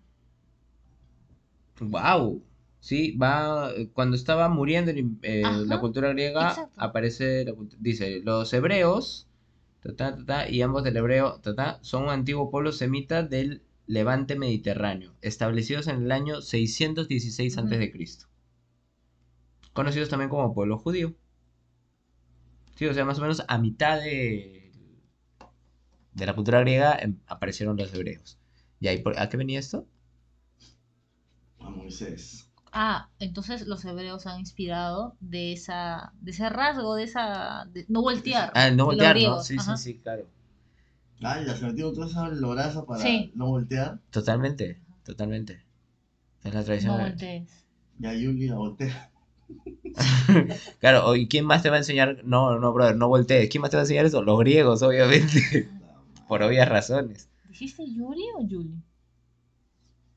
Wow. 1.80 2.44
Sí, 2.80 3.18
va. 3.18 3.72
Cuando 3.94 4.16
estaba 4.16 4.48
muriendo 4.48 4.92
eh, 5.24 5.44
la 5.66 5.80
cultura 5.80 6.10
griega, 6.10 6.50
exacto. 6.50 6.80
aparece. 6.80 7.46
dice: 7.80 8.22
Los 8.24 8.54
hebreos, 8.54 9.28
ta, 9.86 9.96
ta, 9.96 10.16
ta, 10.18 10.26
ta, 10.26 10.50
y 10.50 10.62
ambos 10.62 10.84
del 10.84 10.98
hebreo, 10.98 11.40
ta, 11.42 11.56
ta, 11.56 11.80
son 11.82 12.04
un 12.04 12.10
antiguo 12.10 12.50
pueblo 12.52 12.72
semita 12.72 13.24
del 13.24 13.62
levante 13.88 14.36
mediterráneo, 14.36 15.14
establecidos 15.22 15.88
en 15.88 16.04
el 16.04 16.12
año 16.12 16.42
616 16.42 17.58
Ujú. 17.58 17.68
a.C. 17.68 18.28
Conocidos 19.74 20.10
también 20.10 20.30
como 20.30 20.54
pueblo 20.56 20.78
judío. 20.80 21.14
Sí, 22.76 22.86
o 22.86 22.94
sea, 22.94 23.06
más 23.06 23.20
o 23.20 23.22
menos 23.22 23.44
a 23.48 23.58
mitad 23.58 23.98
de, 24.00 24.72
de 26.14 26.26
la 26.26 26.34
cultura 26.34 26.60
griega 26.62 26.98
em, 27.00 27.18
aparecieron 27.28 27.78
los 27.78 27.94
hebreos. 27.94 28.38
¿Y 28.80 28.88
ahí, 28.88 29.02
por- 29.02 29.18
a 29.20 29.30
qué 29.30 29.38
venía 29.38 29.60
esto? 29.60 29.86
A 31.60 31.70
Moisés. 31.70 32.45
Ah, 32.78 33.10
entonces 33.20 33.68
los 33.68 33.86
hebreos 33.86 34.28
han 34.28 34.38
inspirado 34.42 35.16
de 35.22 35.54
esa, 35.54 36.12
de 36.20 36.32
ese 36.32 36.50
rasgo, 36.50 36.96
de 36.96 37.04
esa, 37.04 37.66
de 37.72 37.86
no 37.88 38.02
voltear. 38.02 38.52
Ah, 38.54 38.70
no 38.70 38.86
voltear, 38.88 39.16
¿no? 39.16 39.20
griegos, 39.22 39.48
Sí, 39.48 39.56
ajá. 39.58 39.78
sí, 39.78 39.94
sí, 39.94 40.00
claro. 40.00 40.28
Ah, 41.24 41.40
ya 41.42 41.56
se 41.56 41.66
metió 41.68 41.94
toda 41.94 42.08
esa 42.08 42.28
loraza 42.28 42.86
para 42.86 43.02
Sí. 43.02 43.32
no 43.34 43.48
voltear. 43.48 44.00
Totalmente, 44.12 44.82
totalmente. 45.06 45.64
Es 46.44 46.54
la 46.54 46.66
tradición. 46.66 46.92
No 46.92 46.98
de- 46.98 47.10
voltees. 47.12 47.66
Ya 48.00 48.14
Yuli 48.14 48.48
la 48.50 48.56
voltea. 48.56 49.10
Claro, 50.82 51.16
¿y 51.16 51.28
quién 51.30 51.46
más 51.46 51.64
te 51.64 51.70
va 51.70 51.76
a 51.76 51.80
enseñar? 51.80 52.22
No, 52.26 52.60
no, 52.60 52.74
brother, 52.74 52.98
no 52.98 53.08
voltees. 53.08 53.50
¿Quién 53.50 53.62
más 53.62 53.72
te 53.72 53.78
va 53.78 53.82
a 53.82 53.86
enseñar 53.86 54.06
eso? 54.06 54.22
Los 54.22 54.38
griegos, 54.40 54.82
obviamente. 54.82 55.70
Por 56.28 56.44
obvias 56.44 56.68
razones. 56.68 57.30
¿Dijiste 57.48 57.84
Yuri 57.90 58.24
o 58.38 58.46
Yuli? 58.46 58.84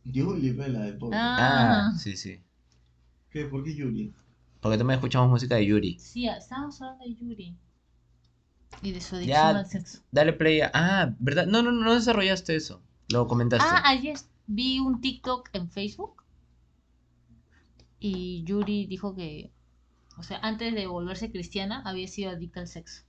Yuli, 0.05 0.51
vela 0.53 0.81
de 0.81 0.93
pobre. 0.95 1.17
Ah, 1.19 1.91
Ah, 1.93 1.99
sí, 1.99 2.17
sí. 2.17 2.41
¿Qué? 3.31 3.45
¿Por 3.47 3.65
qué 3.65 3.75
Yuli? 3.75 4.15
Porque 4.61 4.79
también 4.79 4.99
escuchamos 4.99 5.29
música 5.31 5.55
de 5.57 5.67
Yuri. 5.67 5.99
sí, 5.99 6.27
estábamos 6.29 6.81
hablando 6.83 7.05
de 7.05 7.15
Yuri. 7.15 7.57
Y 8.83 8.93
de 8.93 9.01
su 9.01 9.17
adicción 9.17 9.37
Ya. 9.37 9.49
al 9.59 9.67
sexo. 9.67 10.01
Dale 10.13 10.33
play 10.33 10.61
a... 10.61 10.71
Ah, 10.75 11.15
¿verdad? 11.19 11.47
No, 11.47 11.63
no, 11.63 11.73
no 11.73 11.95
desarrollaste 11.95 12.55
eso. 12.57 12.83
Lo 13.09 13.27
comentaste. 13.27 13.67
Ah, 13.69 13.83
ayer 13.87 14.17
vi 14.47 14.79
un 14.79 15.01
TikTok 15.01 15.49
en 15.53 15.71
Facebook 15.71 16.23
y 18.01 18.45
Yuri 18.45 18.87
dijo 18.87 19.15
que, 19.15 19.51
o 20.17 20.23
sea, 20.23 20.39
antes 20.43 20.75
de 20.75 20.87
volverse 20.87 21.31
cristiana 21.33 21.83
había 21.85 22.07
sido 22.09 22.31
adicta 22.31 22.61
al 22.61 22.69
sexo. 22.69 23.03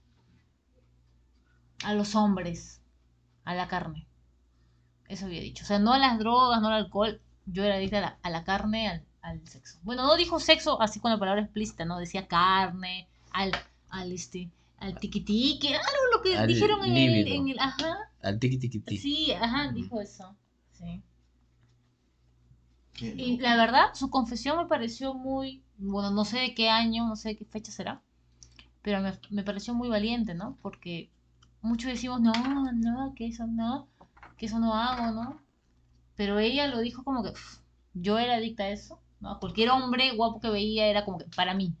A 1.84 1.94
los 1.94 2.14
hombres, 2.14 2.80
a 3.44 3.54
la 3.54 3.68
carne. 3.68 4.06
Eso 5.08 5.26
había 5.26 5.40
dicho. 5.40 5.64
O 5.64 5.66
sea, 5.66 5.78
no 5.78 5.92
a 5.92 5.98
las 5.98 6.18
drogas, 6.18 6.60
no 6.60 6.68
al 6.68 6.74
alcohol. 6.84 7.20
Yo 7.46 7.64
era 7.64 7.76
adicta 7.76 7.98
a 7.98 8.00
la, 8.00 8.18
a 8.22 8.30
la 8.30 8.44
carne, 8.44 8.88
al, 8.88 9.04
al 9.22 9.46
sexo. 9.48 9.78
Bueno, 9.82 10.04
no 10.06 10.16
dijo 10.16 10.40
sexo 10.40 10.80
así 10.80 11.00
con 11.00 11.10
la 11.10 11.18
palabra 11.18 11.42
explícita, 11.42 11.84
¿no? 11.84 11.98
Decía 11.98 12.26
carne, 12.26 13.08
al, 13.32 13.52
al 13.90 14.12
este, 14.12 14.50
al 14.78 14.98
tiquitiqui, 14.98 15.68
algo 15.68 15.82
lo 16.16 16.22
que 16.22 16.36
Al 16.36 16.46
dijeron 16.48 16.84
en 16.84 16.96
el, 16.96 17.28
en 17.28 17.48
el, 17.48 17.58
ajá. 17.58 17.96
Al 18.22 18.38
tiki 18.38 18.58
tiki 18.58 18.80
tiki. 18.80 18.98
Sí, 18.98 19.32
ajá, 19.32 19.72
dijo 19.72 20.00
eso. 20.00 20.36
Sí. 20.72 21.02
Y 22.98 23.38
la 23.38 23.56
verdad, 23.56 23.94
su 23.94 24.10
confesión 24.10 24.58
me 24.58 24.66
pareció 24.66 25.14
muy, 25.14 25.62
bueno, 25.78 26.10
no 26.10 26.24
sé 26.24 26.38
de 26.38 26.54
qué 26.54 26.68
año, 26.68 27.06
no 27.08 27.16
sé 27.16 27.30
de 27.30 27.36
qué 27.36 27.44
fecha 27.46 27.72
será, 27.72 28.02
pero 28.82 29.00
me, 29.00 29.18
me 29.30 29.42
pareció 29.42 29.74
muy 29.74 29.88
valiente, 29.88 30.34
¿no? 30.34 30.58
Porque 30.62 31.10
muchos 31.62 31.90
decimos, 31.90 32.20
no, 32.20 32.32
no, 32.72 33.14
que 33.14 33.26
eso 33.28 33.46
no, 33.46 33.88
que 34.36 34.46
eso 34.46 34.58
no 34.58 34.74
hago, 34.74 35.12
¿no? 35.12 35.40
Pero 36.16 36.38
ella 36.38 36.66
lo 36.68 36.80
dijo 36.80 37.02
como 37.04 37.22
que 37.22 37.30
"Uf, 37.30 37.58
yo 37.94 38.18
era 38.18 38.34
adicta 38.36 38.64
a 38.64 38.70
eso, 38.70 38.99
¿no? 39.20 39.38
Cualquier 39.40 39.70
hombre 39.70 40.12
guapo 40.16 40.40
que 40.40 40.50
veía 40.50 40.86
era 40.88 41.04
como 41.04 41.18
que 41.18 41.26
para 41.36 41.54
mí, 41.54 41.74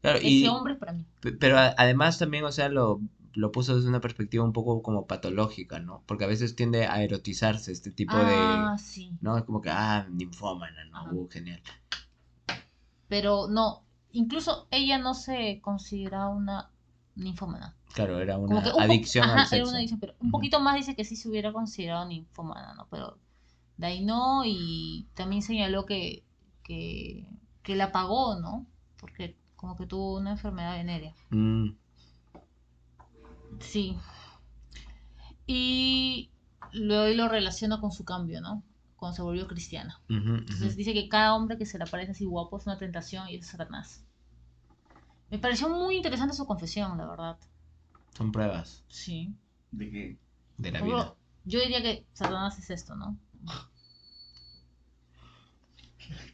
Claro, 0.00 0.18
ese 0.18 0.28
y, 0.28 0.46
hombre 0.46 0.74
es 0.74 0.78
para 0.78 0.92
mí. 0.92 1.04
pe- 1.20 1.32
pero 1.32 1.58
a- 1.58 1.74
además 1.76 2.18
también, 2.18 2.44
o 2.44 2.52
sea, 2.52 2.68
lo, 2.68 3.00
lo 3.34 3.52
puso 3.52 3.76
desde 3.76 3.88
una 3.88 4.00
perspectiva 4.00 4.44
un 4.44 4.52
poco 4.52 4.82
como 4.82 5.06
patológica, 5.06 5.80
¿no? 5.80 6.02
Porque 6.06 6.24
a 6.24 6.28
veces 6.28 6.56
tiende 6.56 6.86
a 6.86 7.02
erotizarse 7.02 7.72
este 7.72 7.90
tipo 7.90 8.16
ah, 8.16 8.24
de... 8.24 8.80
sí. 8.82 9.10
¿No? 9.20 9.36
Es 9.38 9.44
como 9.44 9.60
que, 9.60 9.70
ah, 9.70 10.06
ninfómana, 10.10 10.84
¿no? 10.86 11.04
Uh, 11.12 11.28
genial. 11.28 11.60
Pero 13.08 13.48
no, 13.48 13.82
incluso 14.12 14.66
ella 14.70 14.98
no 14.98 15.14
se 15.14 15.60
considera 15.62 16.28
una 16.28 16.70
ninfómana. 17.16 17.74
Claro, 17.94 18.20
era 18.20 18.38
una 18.38 18.62
que 18.62 18.68
un 18.68 18.74
po- 18.74 18.80
adicción 18.80 19.24
ajá, 19.24 19.32
al 19.32 19.38
era 19.40 19.46
sexo. 19.48 19.68
una 19.70 19.78
adicción, 19.78 20.00
pero 20.00 20.14
un 20.20 20.30
poquito 20.30 20.60
más 20.60 20.76
dice 20.76 20.94
que 20.94 21.04
sí 21.04 21.16
se 21.16 21.28
hubiera 21.28 21.52
considerado 21.52 22.06
ninfómana, 22.06 22.74
¿no? 22.74 22.86
Pero 22.90 23.18
de 23.76 23.86
ahí 23.86 24.04
no, 24.04 24.42
y 24.44 25.08
también 25.14 25.42
señaló 25.42 25.86
que, 25.86 26.24
que, 26.68 27.26
que 27.64 27.74
la 27.74 27.90
pagó, 27.90 28.38
¿no? 28.40 28.64
Porque 29.00 29.36
como 29.56 29.76
que 29.76 29.86
tuvo 29.86 30.18
una 30.18 30.30
enfermedad 30.32 30.76
venérea. 30.76 31.14
Mm, 31.30 31.70
Sí. 33.60 33.96
Y 35.46 36.30
luego 36.72 37.14
lo 37.14 37.28
relaciona 37.28 37.80
con 37.80 37.90
su 37.92 38.04
cambio, 38.04 38.40
¿no? 38.40 38.62
Cuando 38.96 39.16
se 39.16 39.22
volvió 39.22 39.46
cristiana. 39.48 40.00
Entonces 40.08 40.76
dice 40.76 40.92
que 40.92 41.08
cada 41.08 41.34
hombre 41.34 41.56
que 41.56 41.66
se 41.66 41.78
le 41.78 41.84
aparece 41.84 42.12
así 42.12 42.24
guapo 42.24 42.58
es 42.58 42.66
una 42.66 42.78
tentación 42.78 43.28
y 43.28 43.36
es 43.36 43.46
Satanás. 43.46 44.04
Me 45.30 45.38
pareció 45.38 45.68
muy 45.68 45.96
interesante 45.96 46.34
su 46.34 46.46
confesión, 46.46 46.96
la 46.98 47.06
verdad. 47.06 47.38
Son 48.16 48.30
pruebas 48.32 48.84
Sí. 48.88 49.34
¿De 49.70 49.90
qué? 49.90 50.18
de 50.58 50.72
la 50.72 50.82
vida. 50.82 51.14
Yo 51.44 51.60
diría 51.60 51.80
que 51.82 52.04
Satanás 52.12 52.58
es 52.58 52.70
esto, 52.70 52.94
¿no? 52.96 53.16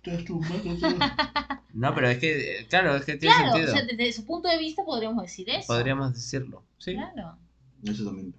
No, 1.75 1.93
pero 1.95 2.09
es 2.09 2.19
que, 2.19 2.61
eh, 2.61 2.67
claro, 2.69 2.95
es 2.97 3.05
que 3.05 3.17
tiene 3.17 3.35
Claro, 3.35 3.51
o 3.51 3.57
sentido. 3.57 3.73
sea, 3.77 3.85
desde 3.85 4.13
su 4.13 4.25
punto 4.25 4.49
de 4.49 4.59
vista 4.59 4.85
podríamos 4.85 5.23
decir 5.23 5.51
eso. 5.51 5.67
Podríamos 5.67 6.15
decirlo. 6.15 6.63
Sí. 6.79 6.95
Claro. 6.95 7.37
Eso 7.85 8.05
también. 8.05 8.35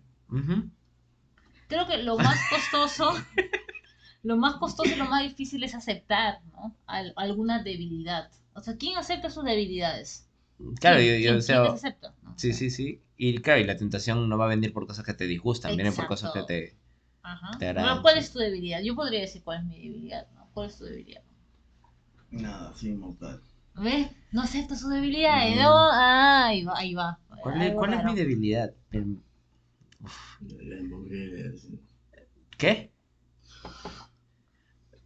Creo 1.68 1.86
que 1.88 1.98
lo 1.98 2.18
más 2.18 2.40
costoso, 2.50 3.14
lo 4.24 4.38
más 4.38 4.56
costoso 4.56 4.90
y 4.94 4.96
lo 4.96 5.06
más 5.06 5.24
difícil 5.24 5.64
es 5.64 5.76
aceptar, 5.76 6.40
¿no? 6.54 6.76
Al- 6.86 7.14
alguna 7.18 7.62
debilidad. 7.64 8.30
O 8.54 8.62
sea, 8.62 8.78
¿quién 8.78 8.98
acepta 8.98 9.30
sus 9.30 9.44
debilidades? 9.44 10.30
Claro, 10.80 11.00
¿Quién- 11.00 11.16
yo, 11.16 11.20
yo, 11.20 11.30
quién- 11.32 11.36
o 11.38 11.42
sea, 11.42 11.56
quién 11.58 11.66
las 11.74 11.84
acepta? 11.84 12.14
¿no? 12.24 12.34
sí, 12.38 12.54
sí, 12.54 12.70
sí. 12.70 13.02
Y 13.18 13.38
claro, 13.40 13.60
y 13.62 13.66
la 13.66 13.78
tentación 13.78 14.30
no 14.30 14.38
va 14.38 14.46
a 14.46 14.50
venir 14.50 14.72
por 14.74 14.88
cosas 14.88 15.06
que 15.06 15.14
te 15.14 15.26
disgustan, 15.28 15.76
vienen 15.76 15.94
por 15.94 16.08
cosas 16.08 16.32
que 16.32 16.40
Exacto. 16.40 16.48
te... 16.54 16.76
Ajá. 17.24 17.58
Te 17.58 17.68
agradan, 17.68 17.90
Bueno, 17.90 18.02
¿cuál 18.04 18.14
sí. 18.16 18.20
es 18.22 18.32
tu 18.32 18.40
debilidad? 18.40 18.82
Yo 18.82 18.94
podría 18.96 19.22
decir 19.22 19.42
cuál 19.44 19.60
es 19.60 19.66
mi 19.66 19.76
debilidad, 19.76 20.28
¿no? 20.36 20.45
¿Cuál 20.56 20.70
es 20.70 20.78
tu 20.78 20.86
debilidad? 20.86 21.22
Nada, 22.32 22.74
sí, 22.76 22.90
inmortal. 22.90 23.42
¿Ves? 23.76 24.08
No 24.32 24.42
acepta 24.42 24.76
sus 24.76 24.90
debilidades, 24.90 25.56
Mm. 25.56 25.60
¿no? 25.60 25.70
Ah, 25.92 26.48
ahí 26.48 26.64
va, 26.64 26.78
ahí 26.80 26.94
va. 26.96 27.20
¿Cuál, 27.44 27.62
es, 27.62 27.74
cuál 27.76 27.94
es 27.94 28.04
mi 28.06 28.16
debilidad? 28.16 28.74
El- 28.92 29.20
La 30.62 30.78
hamburguesa, 30.80 31.58
sí. 31.68 31.80
¿Qué? 32.58 32.92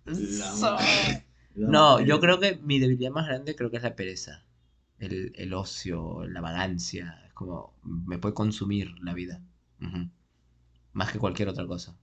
La- 0.05 0.51
So- 0.51 0.75
La 0.75 1.23
No, 1.55 1.99
yo 1.99 2.19
creo 2.19 2.39
que 2.39 2.55
mi 2.57 2.79
debilidad 2.79 3.11
más 3.11 3.27
grande 3.27 3.55
creo 3.55 3.69
que 3.71 3.77
es 3.77 3.83
la 3.83 3.95
pereza. 3.95 4.45
El, 4.99 5.33
el 5.35 5.53
ocio, 5.53 6.25
la 6.27 6.41
vagancia. 6.41 7.23
Es 7.27 7.33
como, 7.33 7.73
me 7.83 8.17
puede 8.19 8.33
consumir 8.35 8.93
la 9.01 9.13
vida. 9.13 9.41
Más 10.93 11.11
que 11.11 11.19
cualquier 11.19 11.49
otra 11.49 11.65
cosa. 11.67 11.95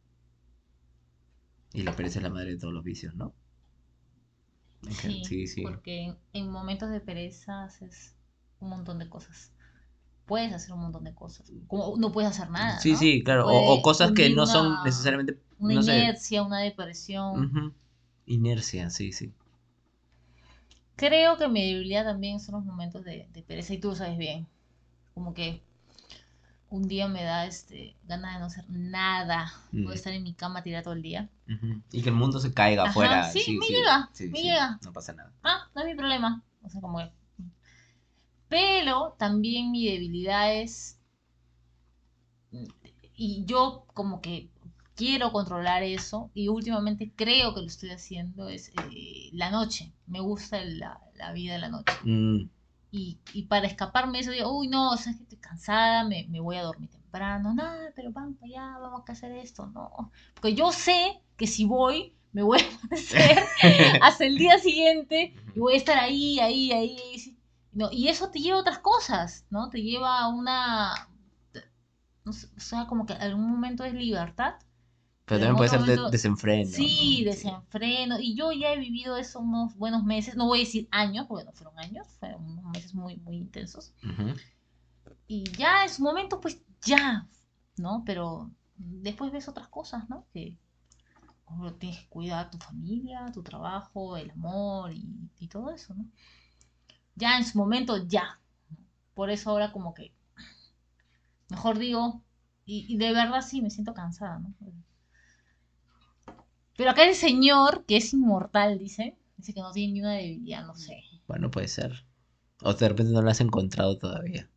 Y 1.72 1.82
la 1.82 1.94
pereza 1.94 2.18
es 2.18 2.22
la 2.22 2.30
madre 2.30 2.52
de 2.52 2.58
todos 2.58 2.72
los 2.72 2.84
vicios, 2.84 3.14
¿no? 3.14 3.34
Sí, 4.90 5.24
sí, 5.24 5.46
sí. 5.46 5.62
porque 5.62 6.04
en, 6.04 6.16
en 6.32 6.50
momentos 6.50 6.90
de 6.90 7.00
pereza 7.00 7.64
haces 7.64 8.14
un 8.60 8.70
montón 8.70 8.98
de 8.98 9.08
cosas. 9.08 9.52
Puedes 10.26 10.52
hacer 10.52 10.72
un 10.72 10.80
montón 10.80 11.04
de 11.04 11.14
cosas. 11.14 11.52
Como 11.68 11.96
no 11.96 12.12
puedes 12.12 12.30
hacer 12.30 12.50
nada. 12.50 12.78
Sí, 12.80 12.92
¿no? 12.92 12.98
sí, 12.98 13.22
claro. 13.22 13.46
O, 13.48 13.80
cosas 13.82 14.12
que 14.12 14.30
no 14.30 14.46
son 14.46 14.76
necesariamente. 14.84 15.38
Una 15.58 15.74
no 15.74 15.82
sé. 15.82 16.00
inercia, 16.00 16.42
una 16.42 16.60
depresión. 16.60 17.44
Ujú. 17.44 17.72
Inercia, 18.26 18.90
sí, 18.90 19.12
sí. 19.12 19.32
Creo 20.96 21.36
que 21.36 21.48
mi 21.48 21.72
debilidad 21.72 22.04
también 22.04 22.40
son 22.40 22.56
los 22.56 22.64
momentos 22.64 23.04
de, 23.04 23.28
de 23.32 23.42
pereza 23.42 23.74
y 23.74 23.78
tú 23.78 23.88
lo 23.88 23.94
sabes 23.94 24.18
bien. 24.18 24.46
Como 25.14 25.32
que 25.34 25.62
un 26.68 26.88
día 26.88 27.08
me 27.08 27.22
da 27.22 27.46
este 27.46 27.96
ganas 28.04 28.34
de 28.34 28.40
no 28.40 28.46
hacer 28.46 28.64
nada. 28.68 29.52
Mm. 29.72 29.84
Puedo 29.84 29.94
estar 29.94 30.12
en 30.12 30.22
mi 30.22 30.34
cama 30.34 30.62
tirada 30.62 30.82
todo 30.82 30.94
el 30.94 31.02
día. 31.02 31.28
Y 31.92 32.02
que 32.02 32.08
el 32.08 32.14
mundo 32.14 32.40
se 32.40 32.52
caiga 32.52 32.82
Ajá, 32.82 32.90
afuera. 32.90 33.30
sí, 33.30 33.56
me 33.58 33.66
llega, 33.66 34.10
sí, 34.12 34.28
me 34.28 34.42
llega. 34.42 34.78
No 34.84 34.92
pasa 34.92 35.12
nada. 35.12 35.32
Ah, 35.42 35.68
no 35.74 35.82
es 35.82 35.86
mi 35.86 35.94
problema. 35.94 36.42
O 36.62 36.68
sea, 36.68 36.80
como 36.80 37.00
Pero 38.48 39.14
también 39.18 39.70
mi 39.70 39.86
debilidad 39.86 40.54
es. 40.54 40.98
Y 43.14 43.44
yo 43.46 43.86
como 43.94 44.20
que 44.20 44.50
quiero 44.94 45.30
controlar 45.30 45.82
eso. 45.84 46.30
Y 46.34 46.48
últimamente 46.48 47.12
creo 47.14 47.54
que 47.54 47.60
lo 47.60 47.66
estoy 47.66 47.90
haciendo. 47.90 48.48
Es 48.48 48.70
eh, 48.92 49.30
la 49.32 49.50
noche. 49.50 49.92
Me 50.06 50.20
gusta 50.20 50.64
la, 50.64 51.00
la 51.14 51.32
vida 51.32 51.54
de 51.54 51.58
la 51.60 51.68
noche. 51.68 51.92
Mm, 52.02 52.48
Y, 52.90 53.18
y 53.32 53.44
para 53.44 53.66
escaparme 53.66 54.18
de 54.18 54.20
eso 54.20 54.30
digo, 54.30 54.56
uy 54.56 54.68
no, 54.68 54.92
o 54.92 54.96
sea, 54.96 55.12
es 55.12 55.18
que 55.18 55.24
estoy 55.24 55.38
cansada, 55.38 56.04
me, 56.04 56.26
me 56.28 56.40
voy 56.40 56.56
a 56.56 56.62
dormir 56.62 56.90
temprano. 56.90 57.54
Nada, 57.54 57.92
pero 57.94 58.12
vamos 58.12 58.36
para 58.38 58.46
allá, 58.46 58.78
vamos 58.78 59.02
a 59.06 59.12
hacer 59.12 59.32
esto. 59.32 59.66
No. 59.66 60.12
Porque 60.34 60.54
yo 60.54 60.72
sé 60.72 61.20
que 61.36 61.46
si 61.46 61.64
voy, 61.64 62.14
me 62.32 62.42
voy 62.42 62.60
a 62.60 62.76
amanecer 62.80 63.38
hasta 64.02 64.24
el 64.24 64.38
día 64.38 64.58
siguiente 64.58 65.34
y 65.54 65.58
voy 65.58 65.74
a 65.74 65.76
estar 65.78 65.98
ahí, 65.98 66.38
ahí, 66.40 66.72
ahí. 66.72 67.38
No, 67.72 67.90
y 67.92 68.08
eso 68.08 68.30
te 68.30 68.38
lleva 68.38 68.58
a 68.58 68.60
otras 68.60 68.78
cosas, 68.78 69.46
¿no? 69.50 69.68
Te 69.68 69.82
lleva 69.82 70.20
a 70.20 70.28
una... 70.28 71.08
no 72.24 72.32
sé, 72.32 72.48
o 72.56 72.60
sea, 72.60 72.86
como 72.86 73.04
que 73.04 73.12
algún 73.14 73.50
momento 73.50 73.84
es 73.84 73.92
libertad. 73.92 74.54
Pero 75.26 75.40
también 75.40 75.56
puede 75.56 75.70
ser 75.70 75.82
de- 75.82 76.10
desenfreno. 76.10 76.64
sí, 76.70 77.22
¿no? 77.24 77.30
desenfreno. 77.30 78.20
Y 78.20 78.36
yo 78.36 78.52
ya 78.52 78.72
he 78.72 78.78
vivido 78.78 79.16
eso 79.16 79.40
unos 79.40 79.76
buenos 79.76 80.04
meses, 80.04 80.36
no 80.36 80.46
voy 80.46 80.60
a 80.60 80.64
decir 80.64 80.88
años, 80.92 81.26
porque 81.28 81.44
no 81.44 81.52
fueron 81.52 81.78
años, 81.78 82.06
fueron 82.20 82.44
unos 82.44 82.64
meses 82.66 82.94
muy, 82.94 83.16
muy 83.18 83.36
intensos. 83.36 83.92
Ujú. 84.04 84.36
Y 85.26 85.44
ya 85.58 85.82
en 85.84 85.90
su 85.90 86.02
momento, 86.02 86.40
pues 86.40 86.60
ya, 86.82 87.26
¿no? 87.76 88.04
Pero 88.06 88.50
después 88.76 89.32
ves 89.32 89.48
otras 89.48 89.68
cosas, 89.68 90.08
¿no? 90.08 90.26
Que 90.32 90.56
como 91.44 91.72
tienes 91.74 92.00
que 92.00 92.08
cuidar 92.08 92.50
tu 92.50 92.58
familia, 92.58 93.26
tu 93.32 93.42
trabajo, 93.42 94.16
el 94.16 94.30
amor 94.30 94.92
y, 94.92 95.30
y 95.38 95.48
todo 95.48 95.70
eso, 95.70 95.94
¿no? 95.94 96.04
Ya 97.16 97.36
en 97.38 97.44
su 97.44 97.58
momento, 97.58 98.06
ya. 98.06 98.40
Por 99.14 99.30
eso 99.30 99.50
ahora 99.50 99.72
como 99.72 99.94
que, 99.94 100.12
mejor 101.48 101.78
digo, 101.78 102.22
y, 102.64 102.86
y 102.92 102.96
de 102.98 103.12
verdad 103.12 103.42
sí 103.42 103.62
me 103.62 103.70
siento 103.70 103.94
cansada, 103.94 104.38
¿no? 104.38 104.52
Pero 106.76 106.90
acá 106.90 107.08
el 107.08 107.14
señor, 107.14 107.84
que 107.86 107.96
es 107.96 108.12
inmortal, 108.12 108.78
dice, 108.78 109.16
dice 109.36 109.54
que 109.54 109.60
no 109.60 109.72
tiene 109.72 109.92
ni 109.94 110.00
una 110.00 110.14
debilidad, 110.14 110.66
no 110.66 110.74
sé. 110.76 111.02
Bueno, 111.26 111.50
puede 111.50 111.68
ser. 111.68 112.04
O 112.62 112.72
de 112.74 112.88
repente 112.88 113.12
no 113.12 113.22
lo 113.22 113.30
has 113.30 113.40
encontrado 113.40 113.98
todavía. 113.98 114.48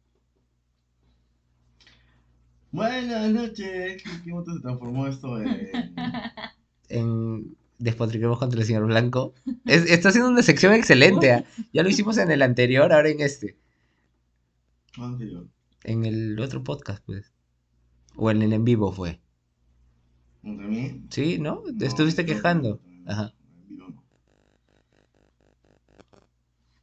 Buenas 2.72 3.30
noches. 3.32 4.04
¿Qué, 4.04 4.10
qué 4.24 4.30
momento 4.32 4.54
se 4.54 4.62
transformó 4.62 5.08
esto 5.08 5.42
en. 5.42 5.70
En... 6.90 7.56
Despotriquemos 7.78 8.40
contra 8.40 8.60
el 8.60 8.66
señor 8.66 8.86
Blanco. 8.88 9.34
Es- 9.66 9.90
está 9.90 10.10
haciendo 10.10 10.30
una 10.30 10.42
sección 10.42 10.74
excelente. 10.74 11.32
¿ah? 11.32 11.46
Ya 11.72 11.82
lo 11.84 11.90
hicimos 11.90 12.18
en 12.18 12.30
el 12.32 12.42
anterior, 12.42 12.92
ahora 12.92 13.10
en 13.10 13.22
este. 13.22 13.58
anterior? 14.98 15.48
En 15.84 16.04
el 16.06 16.38
otro 16.40 16.62
podcast, 16.64 17.02
pues. 17.06 17.32
O 18.18 18.30
en 18.32 18.42
el 18.42 18.52
en 18.54 18.66
vivo 18.66 18.92
fue. 18.92 19.22
¿Contra 20.42 20.68
mí? 20.68 21.04
¿Sí? 21.10 21.38
¿No? 21.40 21.62
Te 21.64 21.72
No, 21.74 21.86
estuviste 21.86 22.24
no, 22.24 22.28
quejando. 22.28 22.80
Ajá. 23.06 23.34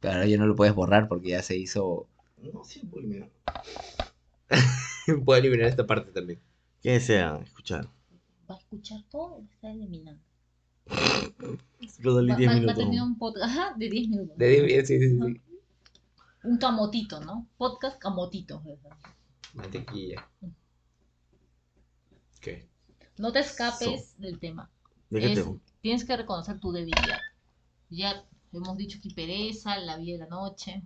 ahora 0.03 0.25
ya 0.25 0.37
no 0.37 0.47
lo 0.47 0.55
puedes 0.55 0.73
borrar 0.73 1.07
porque 1.07 1.29
ya 1.29 1.41
se 1.41 1.57
hizo. 1.57 2.07
No, 2.41 2.63
sí, 2.63 2.81
pues 2.91 3.05
mira. 3.07 3.29
Puedo 5.25 5.39
eliminar 5.39 5.67
esta 5.67 5.85
parte 5.85 6.11
también. 6.11 6.39
¿Qué 6.81 6.91
desean 6.91 7.43
escuchar? 7.43 7.87
Va 8.49 8.55
a 8.55 8.57
escuchar 8.59 9.01
todo 9.09 9.39
y 9.39 9.43
lo 9.43 9.51
está 9.51 9.71
eliminando. 9.71 10.21
Rodolí 11.99 12.31
Va, 12.31 12.37
10 12.37 12.49
va- 12.49 12.53
va 12.53 12.57
a 12.57 12.61
minutos. 12.61 12.77
tener 12.85 13.01
un 13.01 13.17
podcast 13.17 13.45
ajá, 13.51 13.73
de 13.77 13.89
10 13.89 14.09
minutos. 14.09 14.37
De 14.37 14.63
div- 14.67 14.85
sí, 14.85 14.99
sí, 14.99 15.09
sí. 15.09 15.41
Un 16.43 16.57
camotito, 16.57 17.19
¿no? 17.19 17.47
Podcast 17.57 17.99
camotito. 17.99 18.61
Mantequilla. 19.53 20.25
¿Qué? 22.39 22.67
No 23.17 23.31
te 23.31 23.39
escapes 23.39 24.15
del 24.19 24.39
tema. 24.39 24.69
¿De 25.09 25.19
qué 25.19 25.33
Es- 25.33 25.43
te 25.45 25.59
tienes 25.81 26.05
que 26.05 26.17
reconocer 26.17 26.59
tu 26.59 26.71
debilidad. 26.71 27.19
Ya 27.89 28.23
hemos 28.53 28.77
dicho 28.77 28.99
que 29.01 29.09
pereza, 29.09 29.77
la 29.79 29.97
vida 29.97 30.13
de 30.13 30.19
la 30.19 30.27
noche. 30.29 30.83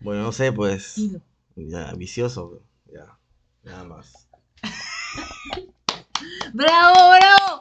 Bueno, 0.00 0.22
no 0.24 0.32
sé, 0.32 0.52
pues. 0.52 0.96
Dilo. 0.96 1.20
Ya, 1.56 1.92
vicioso. 1.94 2.62
Ya, 2.92 3.18
nada 3.64 3.84
más. 3.84 4.28
¡Bravo, 6.52 6.94
bravo! 7.10 7.60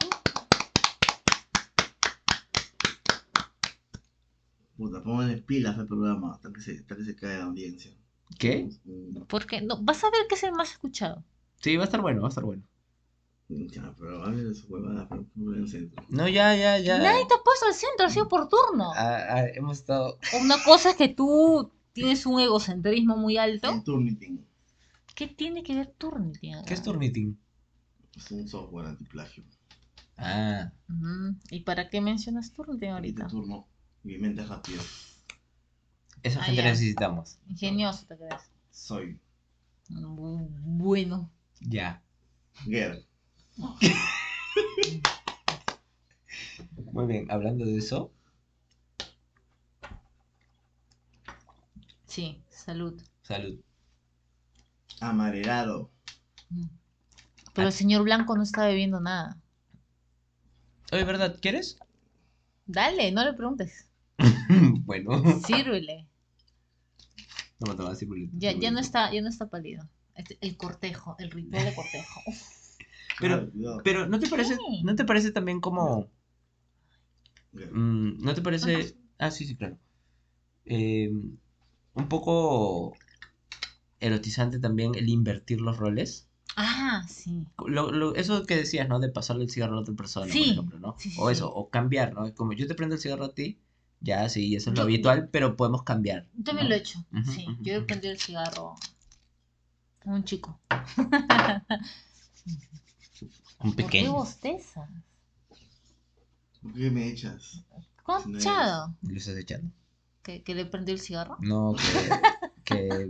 Puta, 4.78 5.02
pónganle 5.02 5.38
pilas 5.42 5.78
al 5.80 5.88
programa 5.88 6.34
hasta 6.34 6.52
que 6.54 6.62
se, 6.62 6.78
hasta 6.80 6.96
que 6.96 7.04
se 7.04 7.16
cae 7.16 7.38
la 7.40 7.46
audiencia. 7.46 7.92
¿Qué? 8.38 8.70
Mm, 8.86 9.24
Porque 9.28 9.62
no, 9.62 9.82
vas 9.82 10.04
a 10.04 10.12
ver 10.12 10.28
que 10.30 10.36
es 10.36 10.44
el 10.44 10.52
más 10.52 10.72
escuchado. 10.72 11.24
Sí, 11.62 11.76
va 11.76 11.84
a 11.84 11.86
estar 11.86 12.02
bueno, 12.02 12.22
va 12.22 12.28
a 12.28 12.30
estar 12.30 12.44
bueno. 12.44 12.64
Ya, 13.50 13.94
pero 13.98 14.24
a 14.26 14.30
ver 14.30 14.54
su 14.56 14.68
huevada, 14.68 15.08
pero 15.08 15.26
en 15.38 15.54
el 15.64 15.70
centro. 15.70 16.04
No, 16.10 16.28
ya, 16.28 16.56
ya, 16.56 16.78
ya. 16.80 16.98
Nadie 17.00 17.26
te 17.28 17.34
ha 17.34 17.44
puesto 17.44 17.66
al 17.66 17.74
centro, 17.74 18.06
ha 18.06 18.10
sido 18.10 18.28
por 18.28 18.50
turno. 18.50 18.92
Ah, 18.94 19.20
ah, 19.30 19.46
hemos 19.54 19.78
estado. 19.80 20.20
Una 20.42 20.62
cosa 20.64 20.90
es 20.92 20.96
que 20.98 21.08
tú 21.08 21.72
tienes 21.94 22.26
un 22.26 22.40
egocentrismo 22.42 23.16
muy 23.16 23.38
alto. 23.38 23.72
El 23.72 23.84
Turnitin 23.84 24.46
¿Qué 25.16 25.28
tiene 25.28 25.64
que 25.64 25.76
ver 25.76 25.88
Turnitin? 25.98 26.56
acá? 26.56 26.66
¿Qué 26.66 26.74
es 26.74 26.84
Turnitin? 26.84 27.40
es 28.16 28.32
un 28.32 28.48
software 28.48 28.88
antiplagio. 28.88 29.44
Ah, 30.18 30.72
Ujú. 30.90 31.36
¿Y 31.52 31.62
para 31.62 31.90
qué 31.90 32.02
mencionas 32.02 32.52
Turnitin 32.52 32.90
Ahorita 32.92 33.24
ahorita? 33.24 33.28
turno, 33.28 33.68
mi 34.04 34.18
mente 34.18 34.42
es 34.42 34.50
rápido. 34.50 34.82
esa 36.24 36.40
Ah, 36.42 36.44
gente 36.44 36.62
ya. 36.64 36.70
necesitamos. 36.70 37.38
Ingenioso 37.48 38.06
te 38.08 38.18
crees. 38.18 38.42
Soy 38.72 39.20
Bu- 39.90 40.50
Bueno. 40.62 41.32
Ya. 41.62 42.02
Ger. 42.66 43.04
Muy 46.92 47.06
bien, 47.08 47.30
hablando 47.32 47.66
de 47.66 47.78
eso. 47.78 48.12
Sí, 52.06 52.42
salud. 52.50 53.02
Salud. 53.22 53.60
Amarelado. 55.02 55.92
Pero 57.54 57.68
el 57.68 57.74
señor 57.74 58.04
Blanco 58.04 58.36
no 58.36 58.44
está 58.44 58.66
bebiendo 58.66 59.00
nada. 59.00 59.38
Oye, 60.92 61.04
¿verdad? 61.04 61.38
¿Quieres? 61.42 61.78
Dale, 62.66 63.12
no 63.12 63.24
le 63.24 63.34
preguntes. 63.34 63.88
bueno. 64.86 65.22
Sírvele. 65.42 66.08
Toma, 67.60 67.76
toma, 67.76 67.96
sí, 67.96 68.06
por- 68.06 68.18
Ya, 68.34 68.52
ya 68.52 68.72
no 68.72 68.80
está, 68.80 69.12
ya 69.12 69.22
no 69.22 69.30
está 69.30 69.48
pálido. 69.50 69.88
Este- 70.18 70.38
El 70.42 70.58
cortejo, 70.58 71.16
el 71.20 71.32
ritual 71.32 71.66
de 71.66 71.76
cortejo. 71.76 72.22
Pero-. 73.20 73.50
Pero, 73.84 74.08
¿no 74.08 74.20
te 74.20 74.28
parece, 74.28 74.56
Sí. 74.56 74.84
no 74.84 74.96
te 74.96 75.06
parece 75.06 75.32
también 75.32 75.60
como... 75.62 76.10
Mm, 77.54 78.20
¿No 78.24 78.34
te 78.34 78.42
parece... 78.42 78.96
Ah, 79.18 79.32
sí, 79.32 79.46
sí, 79.48 79.56
claro. 79.56 79.78
Eh, 80.66 81.10
un 81.94 82.08
poco 82.10 82.96
erotizante 84.00 84.60
también 84.60 84.94
el 84.96 85.10
invertir 85.10 85.62
los 85.62 85.78
roles. 85.78 86.28
Ah, 86.56 87.04
sí. 87.08 87.46
Lo- 87.66 87.92
lo- 87.92 88.16
eso 88.16 88.46
que 88.46 88.56
decías, 88.56 88.88
¿no? 88.88 89.00
De 89.00 89.10
pasarle 89.10 89.44
el 89.46 89.50
cigarro 89.50 89.78
a 89.78 89.82
otra 89.82 89.96
persona, 89.96 90.32
Sí, 90.32 90.40
por 90.40 90.52
ejemplo, 90.54 90.80
¿no? 90.80 90.96
sí, 91.00 91.10
sí, 91.12 91.18
o 91.20 91.30
eso, 91.30 91.46
sí. 91.48 91.52
o 91.56 91.70
cambiar, 91.70 92.14
¿no? 92.14 92.32
Como 92.36 92.54
yo 92.54 92.68
te 92.68 92.76
prendo 92.76 92.96
el 92.96 93.02
cigarro 93.02 93.26
a 93.26 93.34
ti, 93.34 93.60
ya, 94.00 94.28
sí, 94.30 94.56
eso 94.56 94.70
es 94.70 94.76
lo 94.76 94.82
Yo- 94.84 94.84
habitual, 94.84 95.30
pero 95.32 95.56
podemos 95.56 95.84
cambiar. 95.84 96.28
Yo 96.36 96.44
también 96.44 96.66
¿no? 96.66 96.70
lo 96.70 96.76
he 96.76 96.80
hecho. 96.80 97.00
Sí, 97.26 97.46
yo 97.62 97.74
he 97.74 97.82
prendido 97.82 98.14
el 98.14 98.20
cigarro 98.20 98.76
un 100.16 100.24
chico. 100.24 100.60
Un 103.60 103.72
¿Por 103.72 103.76
qué 103.76 103.84
pequeño. 103.84 104.14
bostezas? 104.14 104.88
¿Por 106.62 106.74
qué 106.74 106.92
me 106.92 107.08
echas? 107.08 107.64
¿Cómo 108.04 108.38
echado? 108.38 108.96
¿Lo 109.02 109.18
estás 109.18 109.36
echando? 109.36 109.72
¿Que, 110.22 110.44
que 110.44 110.54
le 110.54 110.66
prendió 110.66 110.94
el 110.94 111.02
cigarro? 111.02 111.38
No, 111.42 111.74
que... 112.64 112.88
que 112.88 113.10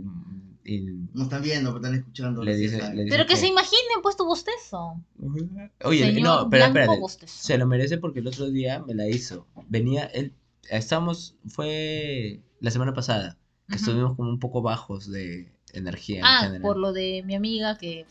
y- 0.64 0.80
No 1.12 1.24
están 1.24 1.42
viendo, 1.42 1.70
pero 1.72 1.84
están 1.84 1.98
escuchando. 1.98 2.42
Le 2.42 2.56
dice- 2.56 2.78
saben. 2.80 2.96
le 2.96 3.04
dice- 3.04 3.14
Pero 3.16 3.26
que 3.26 3.34
que- 3.34 3.40
se 3.40 3.46
imaginen 3.46 4.00
pues 4.02 4.16
tu 4.16 4.24
bostezo. 4.24 5.00
Oye, 5.84 6.04
Señor 6.06 6.22
no, 6.44 6.50
pero 6.50 6.64
espérate. 6.64 6.98
Se 7.26 7.58
lo 7.58 7.66
merece 7.66 7.98
porque 7.98 8.20
el 8.20 8.26
otro 8.28 8.48
día 8.50 8.78
me 8.80 8.94
la 8.94 9.06
hizo. 9.08 9.46
Venía, 9.68 10.06
él, 10.06 10.34
estamos, 10.70 11.36
fue 11.48 12.40
la 12.60 12.70
semana 12.70 12.94
pasada, 12.94 13.36
que 13.68 13.76
estuvimos 13.76 14.16
como 14.16 14.30
un 14.30 14.38
poco 14.38 14.62
bajos 14.62 15.10
de 15.10 15.52
energía 15.78 16.18
en 16.20 16.24
Ah, 16.24 16.38
general. 16.42 16.62
por 16.62 16.76
lo 16.76 16.92
de 16.92 17.22
mi 17.24 17.34
amiga 17.34 17.76
que 17.78 18.06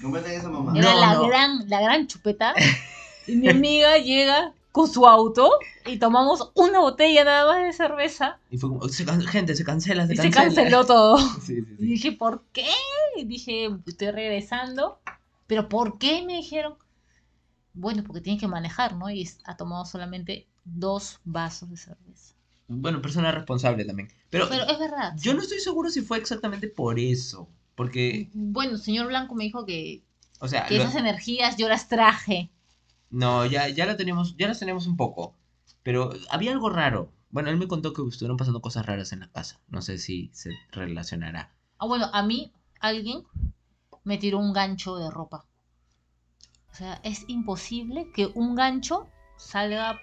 Cometen 0.00 0.32
esa 0.32 0.48
mamá. 0.48 0.76
era 0.76 0.94
No, 0.94 1.00
la 1.00 1.14
no. 1.14 1.26
gran, 1.28 1.68
la 1.68 1.80
gran 1.80 2.06
chupeta. 2.06 2.54
y 3.26 3.36
mi 3.36 3.48
amiga 3.48 3.98
llega 3.98 4.52
con 4.72 4.88
su 4.88 5.06
auto 5.06 5.50
y 5.86 5.98
tomamos 5.98 6.50
una 6.54 6.80
botella 6.80 7.24
nada 7.24 7.46
más 7.52 7.62
de 7.62 7.72
cerveza 7.72 8.38
Y 8.50 8.56
fue 8.58 8.70
como, 8.70 8.88
"Se 8.88 9.04
gente, 9.28 9.54
se 9.54 9.64
cancela, 9.64 10.06
se 10.06 10.14
y 10.14 10.16
se 10.16 10.30
canceló 10.30 10.84
todo. 10.86 11.18
Sí, 11.18 11.40
sí, 11.40 11.66
Y 11.74 11.76
sí. 11.76 11.84
dije, 11.86 12.12
¿por 12.12 12.42
qué? 12.52 12.66
Y 13.16 13.24
dije, 13.24 13.68
estoy 13.86 14.10
regresando. 14.10 14.98
¿Pero 15.46 15.68
por 15.68 15.98
qué? 15.98 16.22
Me 16.26 16.34
dijeron. 16.36 16.74
Bueno, 17.74 18.02
porque 18.04 18.20
tiene 18.20 18.38
que 18.38 18.48
manejar, 18.48 18.96
¿no? 18.96 19.08
Y 19.10 19.28
ha 19.44 19.56
tomado 19.56 19.84
solamente 19.86 20.46
dos 20.64 21.20
vasos 21.24 21.70
de 21.70 21.76
cerveza. 21.76 22.34
Bueno, 22.68 23.02
persona 23.02 23.32
responsable 23.32 23.84
también. 23.84 24.08
Pero, 24.30 24.48
Pero 24.48 24.64
es 24.66 24.78
verdad. 24.78 25.14
yo 25.18 25.34
no 25.34 25.40
estoy 25.42 25.60
seguro 25.60 25.90
si 25.90 26.00
fue 26.02 26.18
exactamente 26.18 26.68
por 26.68 26.98
eso. 26.98 27.48
Porque, 27.74 28.30
Bueno, 28.34 28.72
el 28.72 28.80
señor 28.80 29.08
Blanco 29.08 29.34
me 29.34 29.44
dijo 29.44 29.64
que, 29.66 30.02
o 30.40 30.48
sea, 30.48 30.66
que 30.66 30.76
lo- 30.76 30.82
esas 30.84 30.96
energías 30.96 31.56
yo 31.56 31.68
las 31.68 31.88
traje. 31.88 32.50
no, 33.10 33.44
ya, 33.46 33.68
ya 33.68 33.86
la 33.86 33.96
tenemos, 33.96 34.36
ya 34.36 34.48
las 34.48 34.58
tenemos 34.58 34.86
un 34.86 34.96
poco. 34.96 35.34
Pero 35.82 36.12
había 36.30 36.52
algo 36.52 36.70
raro. 36.70 37.12
Bueno, 37.30 37.48
él 37.50 37.56
me 37.56 37.66
contó 37.68 37.92
que 37.92 38.02
estuvieron 38.08 38.36
pasando 38.36 38.60
cosas 38.60 38.84
raras 38.86 39.12
en 39.12 39.20
la 39.20 39.28
casa. 39.30 39.60
No 39.68 39.80
sé 39.82 39.98
si 39.98 40.30
se 40.32 40.50
relacionará. 40.70 41.54
Ah, 41.78 41.86
bueno, 41.86 42.08
a 42.12 42.22
mí 42.22 42.52
alguien 42.78 43.24
me 44.04 44.18
tiró 44.18 44.38
un 44.38 44.52
gancho 44.52 44.96
de 44.96 45.10
ropa. 45.10 45.46
O 46.70 46.74
sea, 46.74 47.00
es 47.04 47.24
imposible 47.28 48.10
que 48.14 48.26
un 48.34 48.54
gancho 48.54 49.08
salga 49.36 50.00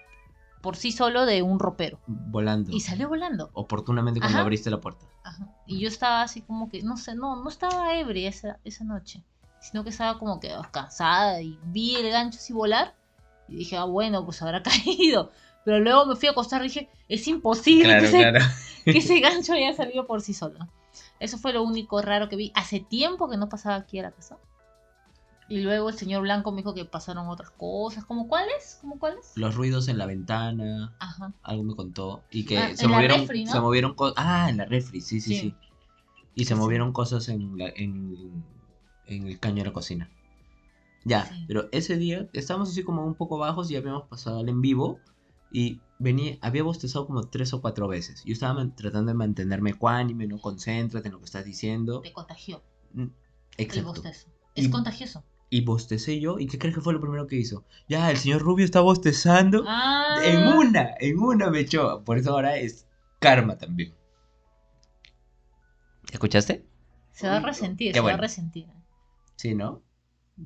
por 0.60 0.76
sí 0.76 0.92
solo 0.92 1.26
de 1.26 1.42
un 1.42 1.58
ropero. 1.58 1.98
Volando. 2.06 2.70
Y 2.72 2.80
salió 2.80 3.08
volando. 3.08 3.50
Oportunamente 3.54 4.20
cuando 4.20 4.38
Ajá. 4.38 4.42
abriste 4.44 4.70
la 4.70 4.80
puerta. 4.80 5.06
Ajá. 5.24 5.48
Y 5.66 5.80
yo 5.80 5.88
estaba 5.88 6.22
así 6.22 6.42
como 6.42 6.68
que, 6.68 6.82
no 6.82 6.96
sé, 6.96 7.14
no, 7.14 7.42
no 7.42 7.48
estaba 7.48 7.96
ebria 7.98 8.28
esa, 8.28 8.58
esa 8.64 8.84
noche, 8.84 9.22
sino 9.60 9.84
que 9.84 9.90
estaba 9.90 10.18
como 10.18 10.40
que 10.40 10.52
cansada 10.70 11.40
y 11.40 11.58
vi 11.64 11.96
el 11.96 12.10
gancho 12.10 12.38
así 12.38 12.52
volar 12.52 12.94
y 13.48 13.56
dije, 13.56 13.76
ah, 13.76 13.84
bueno, 13.84 14.24
pues 14.24 14.40
habrá 14.42 14.62
caído. 14.62 15.30
Pero 15.64 15.80
luego 15.80 16.06
me 16.06 16.16
fui 16.16 16.28
a 16.28 16.32
acostar 16.32 16.60
y 16.62 16.64
dije, 16.64 16.90
es 17.08 17.26
imposible 17.28 17.98
que, 17.98 18.06
ese, 18.06 18.32
que 18.84 18.98
ese 18.98 19.20
gancho 19.20 19.52
haya 19.52 19.72
salido 19.74 20.06
por 20.06 20.22
sí 20.22 20.34
solo. 20.34 20.58
Eso 21.18 21.36
fue 21.38 21.52
lo 21.52 21.62
único 21.62 22.00
raro 22.00 22.28
que 22.28 22.36
vi. 22.36 22.52
Hace 22.54 22.80
tiempo 22.80 23.28
que 23.28 23.36
no 23.36 23.48
pasaba 23.48 23.76
aquí 23.76 23.98
a 23.98 24.02
la 24.02 24.10
casa. 24.10 24.38
Y 25.50 25.60
luego 25.62 25.88
el 25.90 25.96
señor 25.96 26.22
Blanco 26.22 26.52
me 26.52 26.58
dijo 26.58 26.72
que 26.74 26.84
pasaron 26.84 27.26
otras 27.28 27.50
cosas. 27.50 28.04
¿Como 28.04 28.28
cuáles? 28.28 28.78
¿Como 28.80 28.98
cuáles? 28.98 29.32
Los 29.36 29.54
ruidos 29.56 29.88
en 29.88 29.98
la 29.98 30.06
ventana. 30.06 30.94
Ajá. 31.00 31.34
Algo 31.42 31.64
me 31.64 31.74
contó. 31.74 32.22
Y 32.30 32.44
que 32.46 32.56
Ah, 32.56 32.74
se 32.76 32.84
en 32.84 32.90
la 32.92 32.96
movieron. 32.98 33.20
refri, 33.20 33.44
¿no? 33.44 33.52
Se 33.52 33.60
movieron 33.60 33.94
cosas. 33.94 34.14
Ah, 34.16 34.48
en 34.48 34.56
la 34.58 34.64
refri, 34.64 35.00
sí, 35.00 35.20
sí, 35.20 35.34
sí. 35.34 35.40
Sí. 35.40 35.54
Y 36.36 36.44
se 36.44 36.54
Sí, 36.54 36.60
movieron 36.60 36.92
cosas 36.92 37.28
en, 37.28 37.58
la- 37.58 37.68
en, 37.74 38.44
en 39.06 39.26
el 39.26 39.40
caño 39.40 39.56
de 39.56 39.64
la 39.64 39.72
cocina. 39.72 40.08
Ya, 41.04 41.24
Sí. 41.26 41.44
pero 41.48 41.68
ese 41.72 41.96
día 41.96 42.28
estábamos 42.32 42.70
así 42.70 42.84
como 42.84 43.04
un 43.04 43.14
poco 43.16 43.36
bajos 43.36 43.70
y 43.72 43.76
habíamos 43.76 44.04
pasado 44.08 44.38
al 44.38 44.48
en 44.48 44.60
vivo. 44.62 45.00
Y 45.50 45.80
venía, 45.98 46.38
había 46.42 46.62
bostezado 46.62 47.08
como 47.08 47.24
tres 47.24 47.52
o 47.54 47.60
cuatro 47.60 47.88
veces. 47.88 48.22
Yo 48.24 48.32
estaba 48.34 48.64
tratando 48.76 49.08
de 49.10 49.14
mantenerme 49.18 49.70
ecuánime, 49.70 50.28
no 50.28 50.38
concéntrate 50.38 51.08
en 51.08 51.12
lo 51.14 51.18
que 51.18 51.24
estás 51.24 51.44
diciendo. 51.44 52.02
Te 52.02 52.12
contagió 52.12 52.62
Mm, 52.92 53.02
el 53.02 53.10
Exacto. 53.56 53.88
bostezo. 53.88 54.28
Es 54.54 54.66
Y- 54.66 54.70
contagioso. 54.70 55.24
Y 55.50 55.62
bostecé 55.62 56.20
yo. 56.20 56.38
¿Y 56.38 56.46
qué 56.46 56.58
crees 56.58 56.74
que 56.76 56.80
fue 56.80 56.92
lo 56.92 57.00
primero 57.00 57.26
que 57.26 57.36
hizo? 57.36 57.64
Ya, 57.88 58.10
el 58.10 58.16
señor 58.16 58.40
Rubio 58.42 58.64
está 58.64 58.80
bostezando. 58.80 59.64
Ah, 59.66 60.16
En 60.22 60.46
una, 60.46 60.94
en 61.00 61.18
una 61.18 61.50
me 61.50 61.60
echó. 61.60 62.02
Por 62.04 62.18
eso 62.18 62.30
ahora 62.32 62.56
es 62.56 62.86
karma 63.18 63.58
también. 63.58 63.94
¿Escuchaste? 66.12 66.66
Se 67.12 67.28
va 67.28 67.34
a 67.36 67.40
Bonito. 67.40 67.48
resentir, 67.52 67.92
Qué 67.92 67.98
se 67.98 68.04
va 68.04 68.14
a 68.14 68.16
resentir. 68.16 68.66
Sí, 69.36 69.54
¿no? 69.54 69.82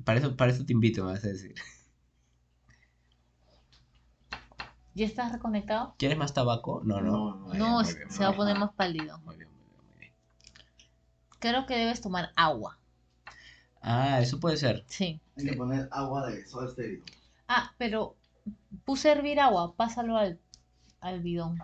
Para 0.05 0.19
eso, 0.19 0.35
para 0.37 0.51
eso 0.51 0.65
te 0.65 0.73
invito, 0.73 1.03
me 1.05 1.13
vas 1.13 1.23
a 1.25 1.29
decir. 1.29 1.55
¿Ya 4.95 5.05
estás 5.05 5.31
reconectado? 5.31 5.93
¿Quieres 5.97 6.17
más 6.17 6.33
tabaco? 6.33 6.81
No, 6.83 7.01
no. 7.01 7.53
No, 7.53 7.83
bien, 7.83 8.09
se 8.09 8.23
va 8.23 8.29
a 8.29 8.35
poner 8.35 8.53
bien. 8.55 8.59
más 8.61 8.73
pálido. 8.73 9.19
Muy 9.19 9.35
bien, 9.37 9.49
muy 9.51 9.61
bien, 9.65 9.81
muy 9.87 9.99
bien. 9.99 10.13
Creo 11.39 11.65
que 11.65 11.75
debes 11.77 12.01
tomar 12.01 12.31
agua. 12.35 12.77
Ah, 13.87 14.19
eso 14.19 14.39
puede 14.39 14.57
ser. 14.57 14.83
Sí. 14.87 15.21
Hay 15.37 15.45
que 15.45 15.53
poner 15.53 15.87
agua 15.91 16.27
de 16.27 16.43
soda 16.47 16.65
estéreo. 16.65 17.03
Ah, 17.47 17.71
pero 17.77 18.15
puse 18.83 19.09
a 19.09 19.11
hervir 19.11 19.39
agua, 19.39 19.75
pásalo 19.75 20.17
al, 20.17 20.39
al 21.01 21.21
bidón. 21.21 21.59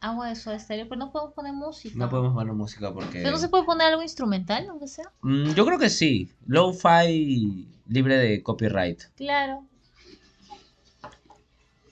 Agua 0.00 0.28
de 0.28 0.34
soda 0.34 0.56
estéreo, 0.56 0.88
pero 0.88 0.98
no 0.98 1.12
podemos 1.12 1.32
poner 1.32 1.52
música. 1.52 1.96
No 1.96 2.10
podemos 2.10 2.34
poner 2.34 2.52
música 2.54 2.92
porque... 2.92 3.20
Pero 3.20 3.30
no 3.30 3.38
se 3.38 3.48
puede 3.48 3.62
poner 3.62 3.86
algo 3.86 4.02
instrumental, 4.02 4.66
aunque 4.68 4.88
sea. 4.88 5.12
Mm, 5.22 5.52
yo 5.52 5.64
creo 5.64 5.78
que 5.78 5.90
sí. 5.90 6.28
Lo-fi 6.46 7.68
libre 7.86 8.16
de 8.16 8.42
copyright. 8.42 9.04
Claro. 9.14 9.64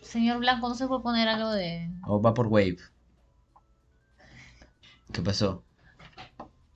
Señor 0.02 0.38
Blanco, 0.38 0.68
no 0.68 0.74
se 0.74 0.88
puede 0.88 1.02
poner 1.02 1.28
algo 1.28 1.52
de. 1.52 1.88
O 2.04 2.20
Vaporwave. 2.20 2.78
¿Qué 5.12 5.22
pasó? 5.22 5.62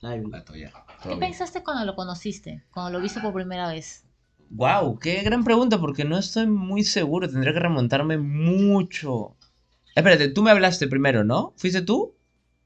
Ay, 0.01 0.21
Gato, 0.25 0.55
ya. 0.55 0.71
¿Qué 1.03 1.15
pensaste 1.17 1.63
cuando 1.63 1.85
lo 1.85 1.95
conociste? 1.95 2.63
Cuando 2.71 2.91
lo 2.91 3.01
viste 3.01 3.19
por 3.19 3.33
primera 3.33 3.69
vez. 3.69 4.05
Wow, 4.49 4.97
qué 4.97 5.21
gran 5.21 5.43
pregunta 5.43 5.79
porque 5.79 6.05
no 6.05 6.17
estoy 6.17 6.47
muy 6.47 6.83
seguro. 6.83 7.29
Tendría 7.29 7.53
que 7.53 7.59
remontarme 7.59 8.17
mucho. 8.17 9.35
Espérate, 9.95 10.29
tú 10.29 10.41
me 10.41 10.51
hablaste 10.51 10.87
primero, 10.87 11.23
¿no? 11.23 11.53
¿Fuiste 11.57 11.81
tú? 11.81 12.15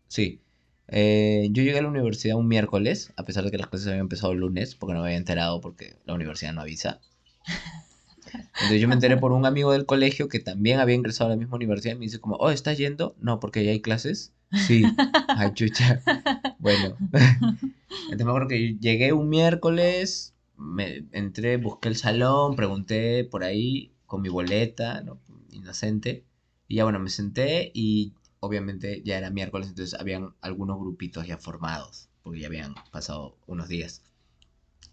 Sí. 0.08 0.42
Eh, 0.88 1.48
yo 1.52 1.64
llegué 1.64 1.80
a 1.80 1.82
la 1.82 1.90
universidad 1.90 2.38
un 2.38 2.48
miércoles, 2.48 3.12
a 3.18 3.24
pesar 3.24 3.44
de 3.44 3.52
que 3.52 3.58
las 3.58 3.68
clases 3.68 3.88
habían 3.88 4.02
empezado 4.02 4.34
el 4.34 4.40
lunes, 4.40 4.76
porque 4.76 4.94
no 4.94 5.02
me 5.02 5.08
había 5.08 5.18
enterado 5.18 5.60
porque 5.60 5.98
la 6.06 6.14
universidad 6.14 6.54
no 6.54 6.62
avisa. 6.62 7.02
Entonces 8.34 8.82
yo 8.82 8.88
me 8.88 8.96
enteré 8.96 9.18
por 9.18 9.32
un 9.32 9.46
amigo 9.46 9.72
del 9.72 9.86
colegio 9.86 10.28
que 10.28 10.40
también 10.40 10.80
había 10.80 10.96
ingresado 10.96 11.30
a 11.30 11.34
la 11.34 11.40
misma 11.40 11.56
universidad 11.56 11.96
y 11.96 12.00
me 12.00 12.06
dice 12.06 12.20
como, 12.20 12.36
oh, 12.36 12.50
¿estás 12.50 12.78
yendo? 12.78 13.16
No, 13.20 13.40
porque 13.40 13.64
ya 13.64 13.72
hay 13.72 13.82
clases. 13.82 14.34
Sí. 14.68 14.84
Ay, 15.28 15.54
chucha. 15.54 16.02
Bueno. 16.60 16.96
Entonces 17.12 18.26
me 18.26 18.32
acuerdo 18.32 18.48
que 18.48 18.78
llegué 18.80 19.14
un 19.14 19.30
miércoles, 19.30 20.34
me 20.58 21.06
entré, 21.12 21.58
busqué 21.58 21.90
el 21.90 21.96
salón, 21.96 22.56
pregunté 22.56 23.24
por 23.24 23.44
ahí 23.44 23.92
con 24.06 24.22
mi 24.22 24.30
boleta, 24.30 25.02
¿no? 25.02 25.20
Inocente. 25.52 26.24
Y 26.68 26.76
ya 26.76 26.84
bueno, 26.84 27.00
me 27.00 27.10
senté 27.10 27.72
y 27.74 28.14
obviamente 28.40 29.02
ya 29.06 29.18
era 29.18 29.30
miércoles, 29.30 29.70
entonces 29.70 30.00
habían 30.00 30.34
algunos 30.42 30.80
grupitos 30.80 31.26
ya 31.26 31.38
formados, 31.38 32.10
porque 32.24 32.42
ya 32.42 32.48
habían 32.48 32.76
pasado 32.92 33.38
unos 33.48 33.70
días. 33.70 34.02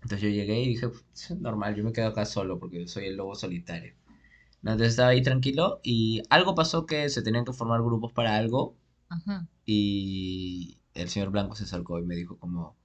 Entonces 0.02 0.22
yo 0.22 0.28
llegué 0.28 0.60
y 0.62 0.68
dije, 0.68 0.88
"Pues, 0.88 1.30
normal, 1.38 1.74
yo 1.76 1.84
me 1.84 1.92
quedo 1.92 2.08
acá 2.08 2.24
solo 2.24 2.58
porque 2.58 2.86
soy 2.88 3.06
el 3.06 3.16
lobo 3.16 3.34
solitario. 3.34 3.94
Entonces 4.62 4.88
estaba 4.88 5.08
ahí 5.10 5.22
tranquilo 5.22 5.80
y 5.82 6.22
algo 6.30 6.54
pasó 6.54 6.84
que 6.86 7.08
se 7.08 7.22
tenían 7.22 7.44
que 7.44 7.52
formar 7.52 7.82
grupos 7.82 8.12
para 8.12 8.36
algo 8.36 8.76
Ajá. 9.08 9.46
y 9.66 10.78
el 10.94 11.08
señor 11.08 11.30
Blanco 11.30 11.54
se 11.54 11.64
acercó 11.64 11.98
y 11.98 12.02
me 12.02 12.14
dijo 12.14 12.36
como... 12.38 12.76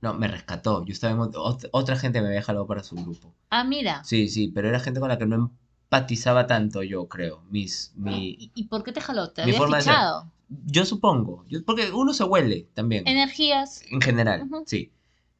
No, 0.00 0.14
me 0.14 0.26
rescató. 0.26 0.84
Yo 0.84 0.92
estaba 0.92 1.12
en 1.14 1.20
ot- 1.20 1.34
ot- 1.34 1.68
otra 1.72 1.96
gente 1.96 2.20
me 2.20 2.28
había 2.28 2.42
jalado 2.42 2.66
para 2.66 2.82
su 2.82 2.96
grupo. 2.96 3.32
Ah, 3.50 3.62
mira. 3.62 4.02
Sí, 4.04 4.28
sí, 4.28 4.48
pero 4.48 4.68
era 4.68 4.80
gente 4.80 4.98
con 4.98 5.08
la 5.08 5.16
que 5.16 5.26
no 5.26 5.52
empatizaba 5.84 6.46
tanto 6.48 6.82
yo, 6.82 7.06
creo. 7.08 7.42
Mis, 7.50 7.92
mi... 7.94 8.30
¿Y, 8.38 8.50
y 8.54 8.64
por 8.64 8.82
qué 8.82 8.92
te 8.92 9.00
jaló? 9.00 9.30
¿Te 9.30 9.46
Mi 9.46 9.52
forma 9.52 9.76
de 9.76 9.84
ser. 9.84 9.92
fichado? 9.94 10.32
Yo 10.66 10.84
supongo. 10.84 11.44
Yo- 11.48 11.64
porque 11.64 11.92
uno 11.92 12.12
se 12.14 12.24
huele 12.24 12.68
también. 12.74 13.06
Energías. 13.06 13.82
En 13.90 14.00
general, 14.00 14.48
sí. 14.66 14.90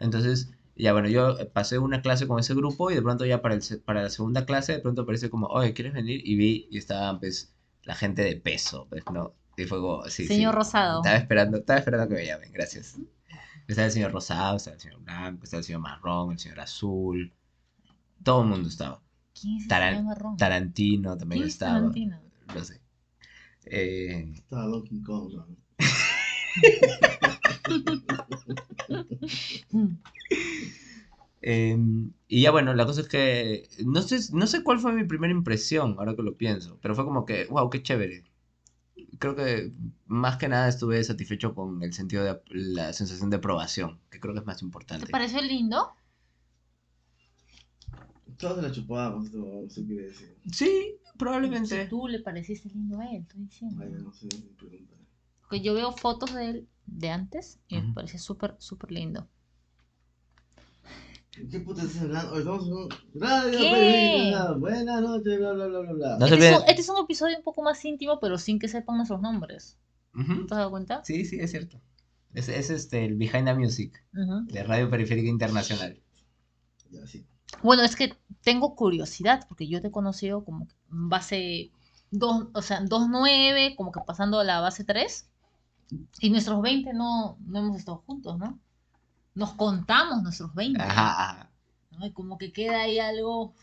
Entonces, 0.03 0.51
ya 0.77 0.93
bueno, 0.93 1.09
yo 1.09 1.39
eh, 1.39 1.47
pasé 1.47 1.79
una 1.79 2.03
clase 2.03 2.27
con 2.27 2.39
ese 2.41 2.55
grupo 2.55 2.91
y 2.91 2.95
de 2.95 3.03
pronto 3.03 3.25
ya 3.25 3.41
para, 3.43 3.55
el, 3.55 3.63
se- 3.63 3.79
para 3.79 4.03
la 4.03 4.11
segunda 4.11 4.45
clase, 4.45 4.73
de 4.73 4.79
pronto 4.81 5.03
aparece 5.03 5.31
como, 5.31 5.47
oye, 5.49 5.73
¿quieres 5.75 5.93
venir? 5.95 6.21
Y 6.25 6.35
vi, 6.37 6.69
y 6.71 6.79
estaban 6.79 7.21
pues 7.21 7.55
la 7.85 7.95
gente 7.95 8.23
de 8.23 8.37
peso, 8.37 8.87
pues, 8.91 9.03
¿no? 9.13 9.35
Y 9.57 9.65
fue 9.65 9.81
como, 9.81 10.05
sí, 10.09 10.27
Señor 10.27 10.53
sí. 10.55 10.59
Rosado. 10.59 11.01
Estaba 11.03 11.17
esperando, 11.17 11.59
estaba 11.59 11.79
esperando 11.79 12.09
que 12.09 12.15
me 12.15 12.27
llamen, 12.27 12.53
gracias. 12.53 12.97
Estaba 13.69 13.87
el 13.87 13.93
señor 13.93 14.13
Rosado, 14.13 14.57
estaba 14.57 14.75
el 14.75 14.81
señor 14.81 15.01
Blanco, 15.03 15.45
estaba 15.45 15.59
el 15.61 15.65
señor 15.65 15.81
Marrón, 15.83 16.33
el 16.33 16.39
señor 16.39 16.61
Azul. 16.61 17.33
Todo 18.23 18.43
el 18.43 18.49
mundo 18.49 18.69
estaba. 18.69 19.01
¿Quién 19.41 19.57
es 19.59 19.69
Taran- 19.69 19.91
señor 19.97 20.05
marrón? 20.05 20.37
Tarantino 20.37 21.17
también 21.17 21.41
¿Quién 21.41 21.49
es 21.49 21.55
estaba. 21.55 21.75
Tarantino? 21.79 22.21
No 22.55 22.65
sé. 22.65 22.81
Eh, 23.67 24.33
Estaba 24.35 24.65
Donkey 24.67 25.01
Kong, 25.03 25.33
Em, 31.45 32.13
y 32.29 32.43
ya 32.43 32.53
bueno, 32.53 32.73
la 32.75 32.87
cosa 32.87 33.01
es 33.01 33.09
que 33.09 33.69
no 33.85 34.01
sé, 34.03 34.21
no 34.33 34.47
sé 34.47 34.63
cuál 34.63 34.79
fue 34.79 34.93
mi 34.93 35.05
primera 35.05 35.33
impresión, 35.33 35.97
ahora 35.99 36.15
que 36.15 36.23
lo 36.23 36.37
pienso, 36.37 36.79
pero 36.81 36.95
fue 36.95 37.05
como 37.05 37.27
que, 37.27 37.47
wow, 37.47 37.69
qué 37.69 37.83
chévere. 37.83 38.25
Creo 39.19 39.37
que 39.37 39.73
más 40.07 40.37
que 40.39 40.49
nada 40.49 40.69
estuve 40.69 41.03
satisfecho 41.05 41.55
con 41.55 41.83
el 41.83 41.93
sentido 41.93 42.25
de 42.25 42.41
la 42.51 42.93
sensación 42.93 43.31
de 43.31 43.37
aprobación, 43.39 44.01
que 44.11 44.21
creo 44.21 44.35
que 44.35 44.41
es 44.41 44.47
más 44.47 44.59
¿Te 44.59 44.65
importante. 44.67 45.13
pareció 45.13 45.43
lindo? 45.43 45.93
Todos 48.39 48.57
se 48.57 48.63
la 48.63 48.73
chupábamos, 48.73 49.31
qué 49.31 49.85
quiere 49.87 50.03
decir. 50.09 50.37
Sí, 50.53 50.97
Si 51.05 51.19
probablemente. 51.19 51.87
tú 51.89 52.09
le 52.09 52.21
pareciste 52.21 52.69
lindo 52.71 52.99
a 52.99 53.07
él, 53.11 53.23
estoy 53.23 53.43
diciendo. 53.43 53.83
Ay, 53.83 53.91
no 54.03 54.13
sé, 54.13 54.29
pregunta. 54.59 54.95
Porque 55.41 55.61
yo 55.61 55.75
veo 55.75 55.93
fotos 55.93 56.35
de 56.35 56.51
él 56.51 56.69
de 56.87 57.11
antes 57.11 57.61
y 57.69 57.77
me 57.77 57.93
parece 57.95 58.19
súper, 58.19 58.57
súper 58.59 58.91
lindo. 58.93 59.29
¿Qué 61.33 61.61
puta 61.61 61.83
estás 61.83 62.03
hablando? 62.03 62.33
Hoy 62.33 62.39
estamos 62.41 62.67
en 62.67 62.73
un 62.75 62.89
radio, 63.15 63.59
¿Qué? 63.59 63.71
periodista. 63.71 64.53
Buenas 64.53 65.01
noches, 65.01 65.39
bla, 65.39 65.53
bla, 65.53 65.67
bla, 65.67 65.79
bla, 65.81 65.93
bla. 65.93 66.19
No 66.19 66.27
Este 66.27 66.51
es, 66.51 66.59
un, 66.59 66.65
este 66.69 66.81
es 66.83 66.89
un 66.91 66.99
episodio 66.99 67.39
un 67.39 67.43
poco 67.43 67.63
más 67.63 67.83
íntimo, 67.87 68.21
pero 68.21 68.37
sin 68.37 68.59
que 68.59 68.69
sepan 68.69 68.97
nuestros 68.97 69.23
nombres. 69.23 69.79
Ujú. 70.15 70.47
¿Te 70.47 70.55
has 70.55 70.59
dado 70.59 70.71
cuenta? 70.71 71.03
Sí, 71.05 71.25
sí, 71.25 71.41
es 71.41 71.51
cierto. 71.51 71.81
Es, 72.35 72.51
es 72.51 72.69
este, 72.69 73.07
el 73.07 73.17
Behind 73.17 73.47
the 73.47 73.55
Music 73.55 74.05
Ujú. 74.15 74.45
de 74.45 74.63
Radio 74.63 74.91
Periférica 74.91 75.29
Internacional. 75.29 76.03
Ya, 76.91 77.07
sí. 77.07 77.27
Bueno, 77.63 77.83
es 77.83 77.97
que 77.97 78.15
tengo 78.43 78.77
curiosidad, 78.77 79.47
porque 79.49 79.67
yo 79.67 79.81
te 79.81 79.89
he 79.89 79.91
conocido 79.91 80.45
como 80.45 80.69
que 80.69 80.75
en 80.91 81.09
base 81.09 81.73
2, 82.11 82.49
o 82.53 82.61
sea, 82.63 82.83
2.9, 82.83 83.75
como 83.75 83.91
que 83.91 84.01
pasando 84.07 84.39
a 84.39 84.45
la 84.45 84.61
base 84.61 84.85
3. 84.85 85.31
Y 86.21 86.29
nuestros 86.29 86.61
20 86.61 86.93
no, 86.93 87.39
no 87.47 87.59
hemos 87.59 87.79
estado 87.79 88.03
juntos, 88.07 88.39
¿no? 88.39 88.61
Nos 89.35 89.53
contamos 89.55 90.23
nuestros 90.23 90.55
20. 90.55 90.83
Ajá. 90.83 91.51
¿no? 91.91 92.07
Y 92.07 92.13
como 92.13 92.39
que 92.39 92.53
queda 92.53 92.83
ahí 92.83 92.99
algo 92.99 93.55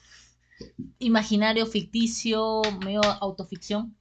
imaginario, 0.99 1.65
ficticio, 1.65 2.61
medio 2.83 3.01
autoficción. 3.03 3.95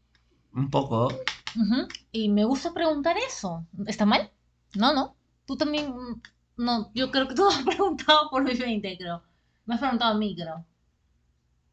Un 0.54 0.70
poco. 0.70 1.08
Ujú. 1.56 1.88
Y 2.12 2.28
me 2.28 2.44
gusta 2.44 2.72
preguntar 2.72 3.16
eso. 3.18 3.66
¿Está 3.86 4.04
mal? 4.06 4.30
No, 4.76 4.92
no. 4.94 5.16
Tú 5.46 5.56
también. 5.56 5.90
mm, 5.94 6.22
No, 6.56 6.90
yo 6.94 7.10
creo 7.10 7.28
que 7.28 7.34
tú 7.34 7.46
has 7.46 7.62
preguntado 7.64 8.28
por 8.30 8.44
mis 8.44 8.58
20, 8.58 8.96
creo. 8.98 9.22
Me 9.66 9.74
has 9.74 9.80
preguntado 9.80 10.14
a 10.14 10.18
mí, 10.18 10.34
creo. 10.36 10.64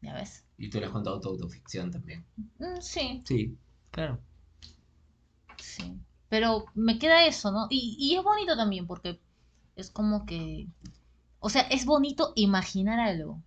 ¿Ya 0.00 0.14
ves? 0.14 0.42
Y 0.58 0.70
tú 0.70 0.80
le 0.80 0.86
has 0.86 0.92
contado 0.92 1.20
tu 1.20 1.28
autoficción 1.28 1.90
también. 1.90 2.24
Mm, 2.58 2.80
sí, 2.80 3.24
Sí, 3.24 3.58
claro. 3.90 4.18
sí. 5.58 6.00
Pero 6.28 6.66
me 6.74 6.98
queda 6.98 7.26
eso, 7.26 7.50
¿no? 7.52 7.66
Y, 7.70 7.96
y 7.98 8.16
es 8.16 8.22
bonito 8.22 8.56
también 8.56 8.86
porque 8.86 9.20
es 9.76 9.90
como 9.90 10.26
que. 10.26 10.66
O 11.38 11.50
sea, 11.50 11.62
es 11.62 11.84
bonito 11.84 12.32
imaginar 12.34 12.98
algo. 12.98 13.42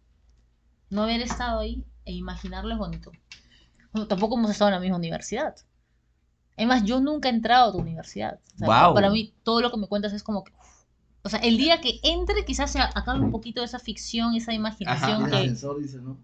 No 0.89 1.03
haber 1.03 1.21
estado 1.21 1.59
ahí 1.59 1.83
e 2.05 2.13
imaginarlo 2.13 2.71
es 2.71 2.77
bonito. 2.79 3.11
Bueno, 3.91 4.07
tampoco 4.07 4.37
hemos 4.37 4.51
estado 4.51 4.69
en 4.69 4.75
la 4.75 4.79
misma 4.79 4.97
universidad. 4.97 5.55
Además, 6.55 6.83
yo 6.83 6.99
nunca 6.99 7.29
he 7.29 7.33
entrado 7.33 7.69
a 7.69 7.71
tu 7.71 7.79
universidad. 7.79 8.39
O 8.55 8.57
sea, 8.57 8.65
Guau. 8.67 8.93
Para 8.93 9.09
mí, 9.09 9.33
todo 9.43 9.61
lo 9.61 9.71
que 9.71 9.77
me 9.77 9.87
cuentas 9.87 10.13
es 10.13 10.23
como 10.23 10.43
que. 10.43 10.53
uf. 10.53 10.85
O 11.23 11.29
sea, 11.29 11.39
el 11.39 11.57
día 11.57 11.81
que 11.81 11.99
entre, 12.03 12.45
quizás 12.45 12.71
se 12.71 12.79
acabe 12.79 13.19
un 13.19 13.31
poquito 13.31 13.59
de 13.61 13.65
esa 13.65 13.79
ficción, 13.79 14.35
esa 14.35 14.53
imaginación 14.53 15.11
Ajá, 15.11 15.25
El 15.25 15.31
que. 15.31 15.37
ascensor 15.37 15.81
dice, 15.81 15.97
¿no? 15.99 16.17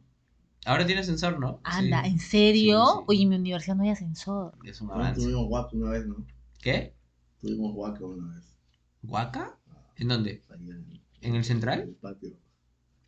Ahora 0.65 0.85
tiene 0.85 1.01
ascensor, 1.01 1.39
¿no? 1.39 1.59
Anda, 1.63 2.03
Sí. 2.03 2.09
¿en 2.09 2.19
serio? 2.19 2.85
Sí, 2.85 2.91
sí. 2.99 3.03
Oye, 3.07 3.21
en 3.23 3.29
mi 3.29 3.35
universidad 3.35 3.75
no 3.75 3.83
hay 3.83 3.89
ascensor. 3.89 4.53
Es 4.63 4.81
un 4.81 4.87
Nosotros 4.87 5.05
avance. 5.05 5.21
Tuvimos 5.21 5.47
guaco 5.47 5.75
una 5.77 5.89
vez, 5.91 6.07
¿no? 6.07 6.15
¿Qué? 6.61 6.95
Tuvimos 7.39 7.73
guaco 7.73 8.07
una 8.07 8.33
vez. 8.35 8.57
¿Guaca? 9.03 9.57
¿En 9.97 10.07
dónde? 10.07 10.41
En, 10.49 11.01
¿En 11.21 11.35
el 11.35 11.43
central? 11.43 11.81
en 11.81 11.89
el 11.89 11.95
patio. 11.95 12.31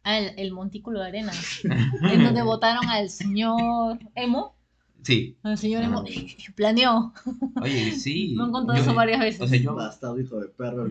Ah, 0.04 0.20
el, 0.20 0.34
el 0.40 0.52
montículo 0.54 1.00
de 1.02 1.08
arena. 1.08 1.32
en 2.12 2.24
donde 2.24 2.42
votaron 2.42 2.86
al 2.88 3.10
señor 3.10 4.00
Emo. 4.16 4.56
Sí. 5.04 5.38
Al 5.44 5.58
señor 5.58 5.84
Emo. 5.84 6.00
Ah. 6.08 6.12
Planeó. 6.56 7.14
Oye, 7.62 7.92
sí. 7.92 8.34
Me 8.38 8.44
han 8.44 8.52
contado 8.52 8.78
Yo- 8.78 8.84
eso 8.84 8.94
varias 8.94 9.20
veces. 9.20 9.42
O 9.42 9.48
sea, 9.48 9.60
yo, 9.60 9.76
Bastardo, 9.76 10.20
hijo 10.20 10.40
de 10.40 10.48
perro. 10.50 10.88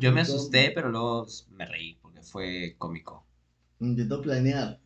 yo 0.00 0.12
me 0.12 0.20
asusté, 0.22 0.72
pero 0.74 0.90
luego 0.90 1.26
me 1.50 1.66
reí 1.66 1.94
porque 2.00 2.22
fue 2.22 2.74
cómico. 2.78 3.26
Intentó 3.80 4.22
planear. 4.22 4.80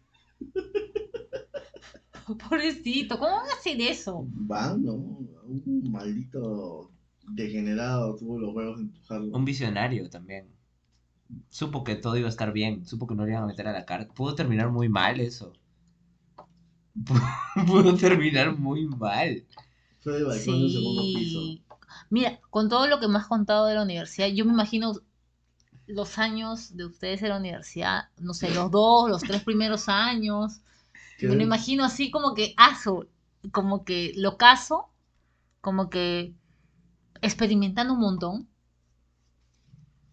Pobrecito, 2.48 3.18
¿cómo 3.18 3.32
van 3.36 3.50
a 3.50 3.54
hacer 3.54 3.80
eso? 3.80 4.24
Van, 4.28 4.84
¿no? 4.84 4.94
Un 4.94 5.90
maldito 5.90 6.90
degenerado 7.34 8.16
tuvo 8.16 8.38
los 8.38 8.54
huevos 8.54 8.76
de 8.78 8.82
empujarlo. 8.84 9.36
Un 9.36 9.44
visionario 9.44 10.08
también. 10.10 10.48
Supo 11.50 11.84
que 11.84 11.96
todo 11.96 12.16
iba 12.16 12.26
a 12.28 12.30
estar 12.30 12.52
bien, 12.52 12.86
supo 12.86 13.06
que 13.06 13.14
no 13.14 13.24
le 13.26 13.32
iban 13.32 13.44
a 13.44 13.46
meter 13.46 13.68
a 13.68 13.72
la 13.72 13.84
cárcel. 13.86 14.12
Pudo 14.14 14.34
terminar 14.34 14.70
muy 14.70 14.88
mal 14.88 15.20
eso. 15.20 15.52
Pudo 17.66 17.96
terminar 17.96 18.56
muy 18.56 18.86
mal. 18.86 19.44
Fue 20.00 20.22
balcón 20.22 20.60
del 20.60 20.70
segundo 20.70 21.02
piso. 21.02 21.40
Sí. 21.40 21.62
Mira, 22.10 22.40
con 22.50 22.68
todo 22.68 22.86
lo 22.86 23.00
que 23.00 23.08
me 23.08 23.18
has 23.18 23.26
contado 23.26 23.66
de 23.66 23.74
la 23.74 23.82
universidad, 23.82 24.28
yo 24.28 24.44
me 24.44 24.52
imagino 24.52 24.92
los 25.86 26.18
años 26.18 26.76
de 26.76 26.86
ustedes 26.86 27.22
en 27.22 27.30
la 27.30 27.38
universidad, 27.38 28.08
no 28.18 28.34
sé, 28.34 28.54
los 28.54 28.70
dos, 28.70 29.10
los 29.10 29.22
tres 29.22 29.42
primeros 29.44 29.88
años. 29.88 30.60
Que- 31.18 31.28
Me 31.28 31.36
lo 31.36 31.42
imagino 31.42 31.84
así 31.84 32.10
como 32.10 32.34
que 32.34 32.54
aso, 32.56 33.06
como 33.52 33.84
que 33.84 34.12
lo 34.16 34.36
caso, 34.38 34.90
como 35.60 35.90
que 35.90 36.34
experimentando 37.22 37.94
un 37.94 38.00
montón. 38.00 38.48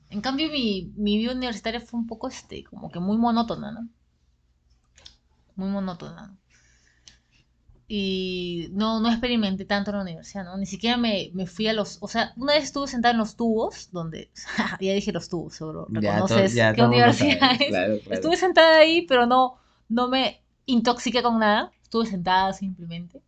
En 0.10 0.20
cambio, 0.20 0.50
mi, 0.52 0.92
mi 0.98 1.18
vida 1.18 1.32
universitaria 1.32 1.80
fue 1.80 1.98
un 1.98 2.08
poco 2.08 2.28
este, 2.28 2.62
como 2.66 2.92
que 2.92 3.00
muy 3.00 3.16
monótona, 3.18 3.72
¿no? 3.72 3.88
Muy 5.58 5.68
monótona. 5.70 6.28
¿no? 6.28 6.38
Y 7.90 8.68
no, 8.74 9.00
no 9.00 9.10
experimenté 9.10 9.64
tanto 9.64 9.92
en 9.92 9.98
la 9.98 10.04
universidad, 10.04 10.44
¿no? 10.44 10.58
Ni 10.58 10.66
siquiera 10.66 10.98
me, 10.98 11.32
me 11.34 11.48
fui 11.48 11.68
a 11.68 11.74
los... 11.74 11.98
O 12.02 12.08
sea, 12.10 12.34
una 12.36 12.54
vez 12.54 12.66
estuve 12.66 12.88
sentada 12.88 13.14
en 13.14 13.18
los 13.20 13.38
tubos, 13.38 13.90
donde... 13.92 14.30
ya 14.82 14.94
dije 14.94 15.14
los 15.14 15.30
tubos, 15.30 15.56
seguro. 15.56 15.88
Ya, 15.88 16.26
to- 16.26 16.36
¿Reconoces 16.42 16.54
ya 16.54 16.74
qué 16.74 16.84
universidad 16.84 17.40
sabe, 17.40 17.64
es? 17.66 17.68
claro, 17.70 18.00
claro. 18.02 18.16
Estuve 18.16 18.36
sentada 18.38 18.80
ahí, 18.80 19.04
pero 19.08 19.26
no, 19.26 19.56
no 19.88 20.10
me 20.10 20.42
intoxiqué 20.66 21.24
con 21.24 21.40
nada. 21.40 21.72
Estuve 21.82 22.06
sentada 22.08 22.52
simplemente. 22.54 23.22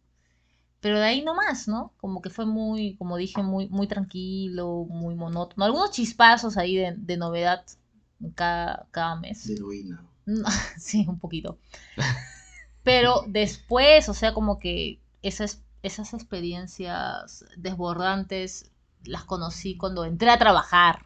Pero 0.82 0.98
de 0.98 1.06
ahí 1.06 1.22
nomás, 1.22 1.68
¿no? 1.68 1.94
Como 1.98 2.22
que 2.22 2.30
fue 2.30 2.46
muy, 2.46 2.96
como 2.96 3.18
dije, 3.18 3.44
muy, 3.44 3.68
muy 3.68 3.88
tranquilo, 3.88 4.86
muy 4.90 5.16
monótono. 5.16 5.66
Algunos 5.66 5.92
chispazos 5.92 6.58
ahí 6.58 6.78
de, 6.78 6.96
de 6.98 7.18
novedad 7.18 7.66
cada, 8.36 8.88
cada 8.92 9.16
mes. 9.16 9.48
De 9.48 9.56
heroína. 9.56 10.06
Sí, 10.78 11.06
un 11.08 11.20
poquito. 11.20 11.58
Pero 12.84 13.24
después, 13.28 14.08
o 14.10 14.14
sea, 14.14 14.34
como 14.34 14.60
que 14.60 15.02
esas, 15.22 15.64
esas 15.84 16.14
experiencias 16.14 17.46
desbordantes 17.58 18.72
las 19.04 19.24
conocí 19.26 19.76
cuando 19.76 20.06
entré 20.06 20.30
a 20.30 20.38
trabajar. 20.38 21.06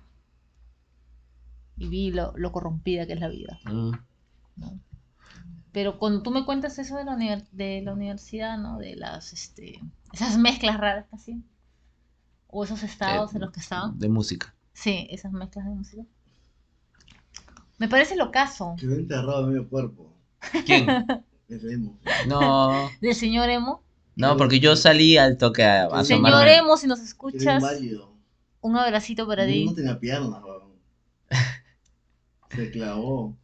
Y 1.77 1.87
vi 1.87 2.11
lo, 2.11 2.33
lo 2.35 2.51
corrompida 2.51 3.07
que 3.07 3.13
es 3.13 3.19
la 3.19 3.29
vida. 3.29 3.59
Mm. 3.65 3.91
¿no? 4.57 4.79
Pero 5.73 5.97
cuando 5.99 6.21
tú 6.21 6.31
me 6.31 6.45
cuentas 6.45 6.77
eso 6.79 6.95
de 6.97 7.03
la, 7.03 7.15
uni- 7.15 7.43
de 7.51 7.81
la 7.81 7.93
universidad, 7.93 8.57
¿no? 8.57 8.77
De 8.77 8.95
las, 8.95 9.33
este, 9.33 9.81
esas 10.13 10.37
mezclas 10.37 10.79
raras 10.79 11.07
hacían. 11.11 11.43
O 12.47 12.63
esos 12.63 12.83
estados 12.83 13.31
Eh, 13.31 13.35
en 13.37 13.41
los 13.41 13.51
que 13.51 13.59
estaban. 13.59 13.97
De 13.99 14.07
música. 14.07 14.53
Sí, 14.73 15.07
esas 15.09 15.31
mezclas 15.31 15.65
de 15.65 15.71
música. 15.71 16.03
Me 17.79 17.89
parece 17.89 18.15
lo 18.15 18.31
caso 18.31 18.75
Quedó 18.79 18.93
enterrado 18.93 19.41
en 19.43 19.49
medio 19.49 19.67
cuerpo. 19.67 20.13
¿Quién? 20.65 20.87
Ese 21.49 21.73
emo. 21.73 21.97
No, 22.27 22.89
del 23.01 23.15
señor 23.15 23.49
Emo. 23.49 23.81
no, 24.15 24.37
porque 24.37 24.59
yo 24.59 24.75
salí 24.75 25.17
al 25.17 25.37
toque 25.37 25.63
a, 25.63 25.85
a 25.85 26.03
Señor. 26.05 26.47
Emo, 26.47 26.77
si 26.77 26.87
nos 26.87 26.99
escuchas, 26.99 27.63
un 28.61 28.77
abracito 28.77 29.27
para 29.27 29.45
ti. 29.47 29.65
No 29.65 29.73
tenía 29.73 29.99
piernas, 29.99 30.41
weón. 30.43 30.73
Se 32.51 32.69
clavó. 32.71 33.35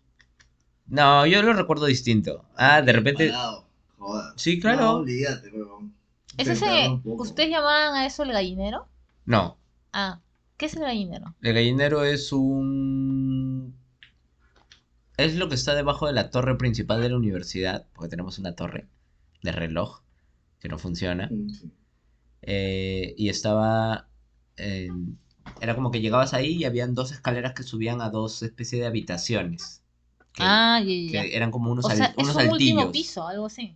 No, 0.89 1.25
yo 1.25 1.41
lo 1.43 1.53
recuerdo 1.53 1.85
distinto. 1.85 2.45
Ah, 2.55 2.81
de 2.81 2.93
repente. 2.93 3.31
Joder. 3.97 4.33
Sí, 4.37 4.59
claro. 4.59 4.81
No, 4.81 4.91
olvídate, 4.97 5.49
weón. 5.51 5.93
¿Es 6.37 6.47
Se 6.47 6.53
ese, 6.53 6.65
ustedes 7.03 7.49
llamaban 7.49 7.95
a 7.95 8.05
eso 8.05 8.23
el 8.23 8.31
gallinero? 8.31 8.87
No, 9.25 9.57
Ah, 9.91 10.19
¿qué 10.57 10.67
es 10.67 10.75
el 10.75 10.81
gallinero? 10.83 11.35
el 11.41 11.53
gallinero 11.53 12.03
es 12.03 12.31
un. 12.31 13.75
Es 15.17 15.35
lo 15.35 15.49
que 15.49 15.55
está 15.55 15.75
debajo 15.75 16.07
de 16.07 16.13
la 16.13 16.29
torre 16.31 16.57
principal 16.57 17.01
de 17.01 17.09
la 17.09 17.17
universidad, 17.17 17.85
porque 17.93 18.09
tenemos 18.09 18.39
una 18.39 18.55
torre 18.55 18.87
de 19.43 19.51
reloj 19.51 20.01
que 20.59 20.69
no 20.69 20.77
funciona. 20.79 21.27
Sí. 21.29 21.71
eh, 22.41 23.13
y 23.17 23.29
estaba. 23.29 24.07
en- 24.57 25.19
era 25.61 25.75
como 25.75 25.91
que 25.91 26.01
llegabas 26.01 26.33
ahí 26.33 26.53
y 26.57 26.65
habían 26.65 26.93
dos 26.95 27.11
escaleras 27.11 27.53
que 27.53 27.63
subían 27.63 28.01
a 28.01 28.09
dos 28.09 28.43
especies 28.43 28.81
de 28.81 28.87
habitaciones. 28.87 29.78
Que, 30.39 30.45
ah, 30.45 30.79
ya, 30.79 30.85
que 30.85 31.07
ya, 31.11 31.21
ya. 31.25 31.37
eran 31.37 31.51
como 31.51 31.71
unos, 31.71 31.85
O 31.85 31.89
al- 31.89 31.97
sea, 31.97 32.07
es 32.07 32.23
unos 32.23 32.35
un 32.35 32.49
último 32.49 32.91
piso, 32.91 33.27
algo 33.27 33.45
así. 33.47 33.75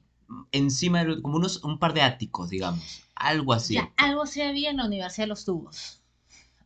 Encima, 0.51 1.03
del- 1.03 1.21
como 1.21 1.35
unos, 1.37 1.63
un 1.63 1.77
par 1.79 1.93
de 1.93 2.01
áticos, 2.01 2.49
digamos. 2.49 3.03
Algo 3.15 3.53
así. 3.53 3.75
Ya, 3.75 3.91
algo 3.97 4.25
se 4.25 4.43
había 4.43 4.71
en 4.71 4.77
la 4.77 4.85
Universidad 4.85 5.25
de 5.25 5.29
los 5.29 5.45
Tubos. 5.45 5.99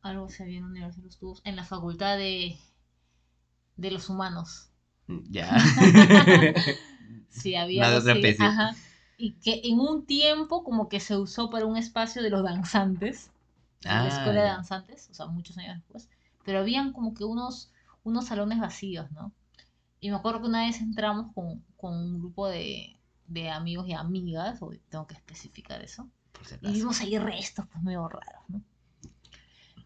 Algo 0.01 0.29
se 0.29 0.43
había 0.43 0.57
en 0.57 0.63
la 0.63 0.69
Universidad 0.69 1.03
de 1.03 1.07
los 1.07 1.17
Tubos, 1.17 1.41
en 1.43 1.55
la 1.55 1.63
Facultad 1.65 2.17
de, 2.17 2.57
de 3.77 3.91
los 3.91 4.09
Humanos. 4.09 4.69
Ya. 5.29 5.57
Sí, 7.29 7.55
había 7.55 7.81
de 7.89 7.95
algo 7.95 7.99
otra 7.99 8.13
especie. 8.13 8.45
ajá. 8.45 8.75
Y 9.17 9.31
que 9.33 9.61
en 9.63 9.79
un 9.79 10.05
tiempo 10.05 10.63
como 10.63 10.89
que 10.89 10.99
se 10.99 11.17
usó 11.17 11.49
para 11.49 11.65
un 11.65 11.77
espacio 11.77 12.21
de 12.23 12.29
los 12.29 12.43
danzantes, 12.43 13.31
de 13.81 13.89
la 13.89 14.03
Ah, 14.03 14.07
escuela 14.07 14.41
de 14.41 14.47
danzantes, 14.47 15.07
o 15.11 15.13
sea, 15.13 15.27
muchos 15.27 15.57
años 15.57 15.75
después. 15.77 16.07
Pero 16.45 16.59
habían 16.59 16.93
como 16.93 17.13
que 17.13 17.23
unos, 17.23 17.71
unos 18.03 18.25
salones 18.27 18.59
vacíos, 18.59 19.11
¿no? 19.11 19.31
Y 19.99 20.09
me 20.09 20.17
acuerdo 20.17 20.41
que 20.41 20.47
una 20.47 20.65
vez 20.65 20.79
entramos 20.81 21.33
con, 21.33 21.63
con 21.77 21.93
un 21.95 22.19
grupo 22.19 22.47
de, 22.47 22.99
de 23.27 23.49
amigos 23.49 23.87
y 23.87 23.93
amigas, 23.93 24.61
o 24.61 24.71
tengo 24.89 25.07
que 25.07 25.15
especificar 25.15 25.81
eso, 25.83 26.09
por 26.31 26.45
si 26.45 26.55
y 26.61 26.71
vimos 26.73 27.01
ahí 27.01 27.17
restos 27.17 27.65
pues 27.71 27.83
medio 27.83 28.07
raros, 28.07 28.43
¿no? 28.49 28.61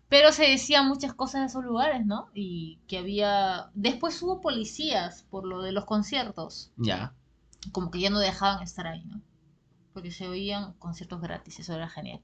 Pero 0.10 0.32
se 0.32 0.44
decían 0.48 0.88
muchas 0.88 1.14
cosas 1.14 1.42
de 1.42 1.48
esos 1.48 1.64
lugares, 1.64 2.06
¿no? 2.06 2.30
Y 2.34 2.80
que 2.88 2.98
había... 3.00 3.72
Después 3.74 4.22
hubo 4.22 4.42
policías 4.42 5.24
por 5.24 5.46
lo 5.46 5.62
de 5.62 5.72
los 5.72 5.86
conciertos, 5.86 6.72
Ya. 6.78 7.16
como 7.72 7.92
que 7.92 8.00
ya 8.00 8.10
no 8.10 8.20
dejaban 8.20 8.62
estar 8.64 8.88
ahí, 8.88 9.04
¿no? 9.06 9.22
Porque 9.94 10.12
se 10.12 10.28
oían 10.28 10.74
conciertos 10.74 11.22
gratis, 11.22 11.60
eso 11.60 11.74
era 11.76 11.90
genial. 11.90 12.22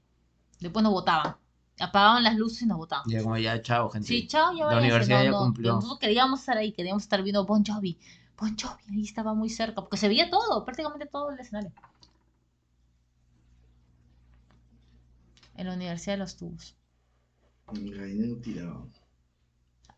Después 0.60 0.82
nos 0.82 0.92
votaban, 0.92 1.36
apagaban 1.80 2.22
las 2.22 2.36
luces 2.36 2.62
y 2.62 2.66
nos 2.66 2.78
votaban. 2.78 3.04
Ya 3.08 3.22
como 3.22 3.36
ya, 3.36 3.60
chao, 3.62 3.88
gente. 3.90 4.08
Sí, 4.08 4.26
chao, 4.26 4.52
ya 4.56 4.66
La 4.66 4.78
universidad 4.78 5.18
No, 5.18 5.24
ya 5.24 5.30
no, 5.30 5.38
cumplió. 5.38 5.72
Nosotros 5.74 5.98
queríamos 5.98 6.40
estar 6.40 6.56
ahí, 6.56 6.72
queríamos 6.72 7.02
estar 7.02 7.22
viendo 7.22 7.44
Bon 7.46 7.64
Jovi. 7.64 7.98
Bon 8.36 8.56
Jovi, 8.56 8.82
ahí 8.90 9.02
estaba 9.02 9.34
muy 9.34 9.50
cerca, 9.50 9.80
porque 9.80 9.96
se 9.96 10.08
veía 10.08 10.30
todo, 10.30 10.64
prácticamente 10.64 11.06
todo 11.06 11.30
el 11.30 11.40
escenario. 11.40 11.72
En 15.54 15.66
la 15.66 15.74
Universidad 15.74 16.14
de 16.14 16.18
los 16.18 16.36
Tubos. 16.36 16.76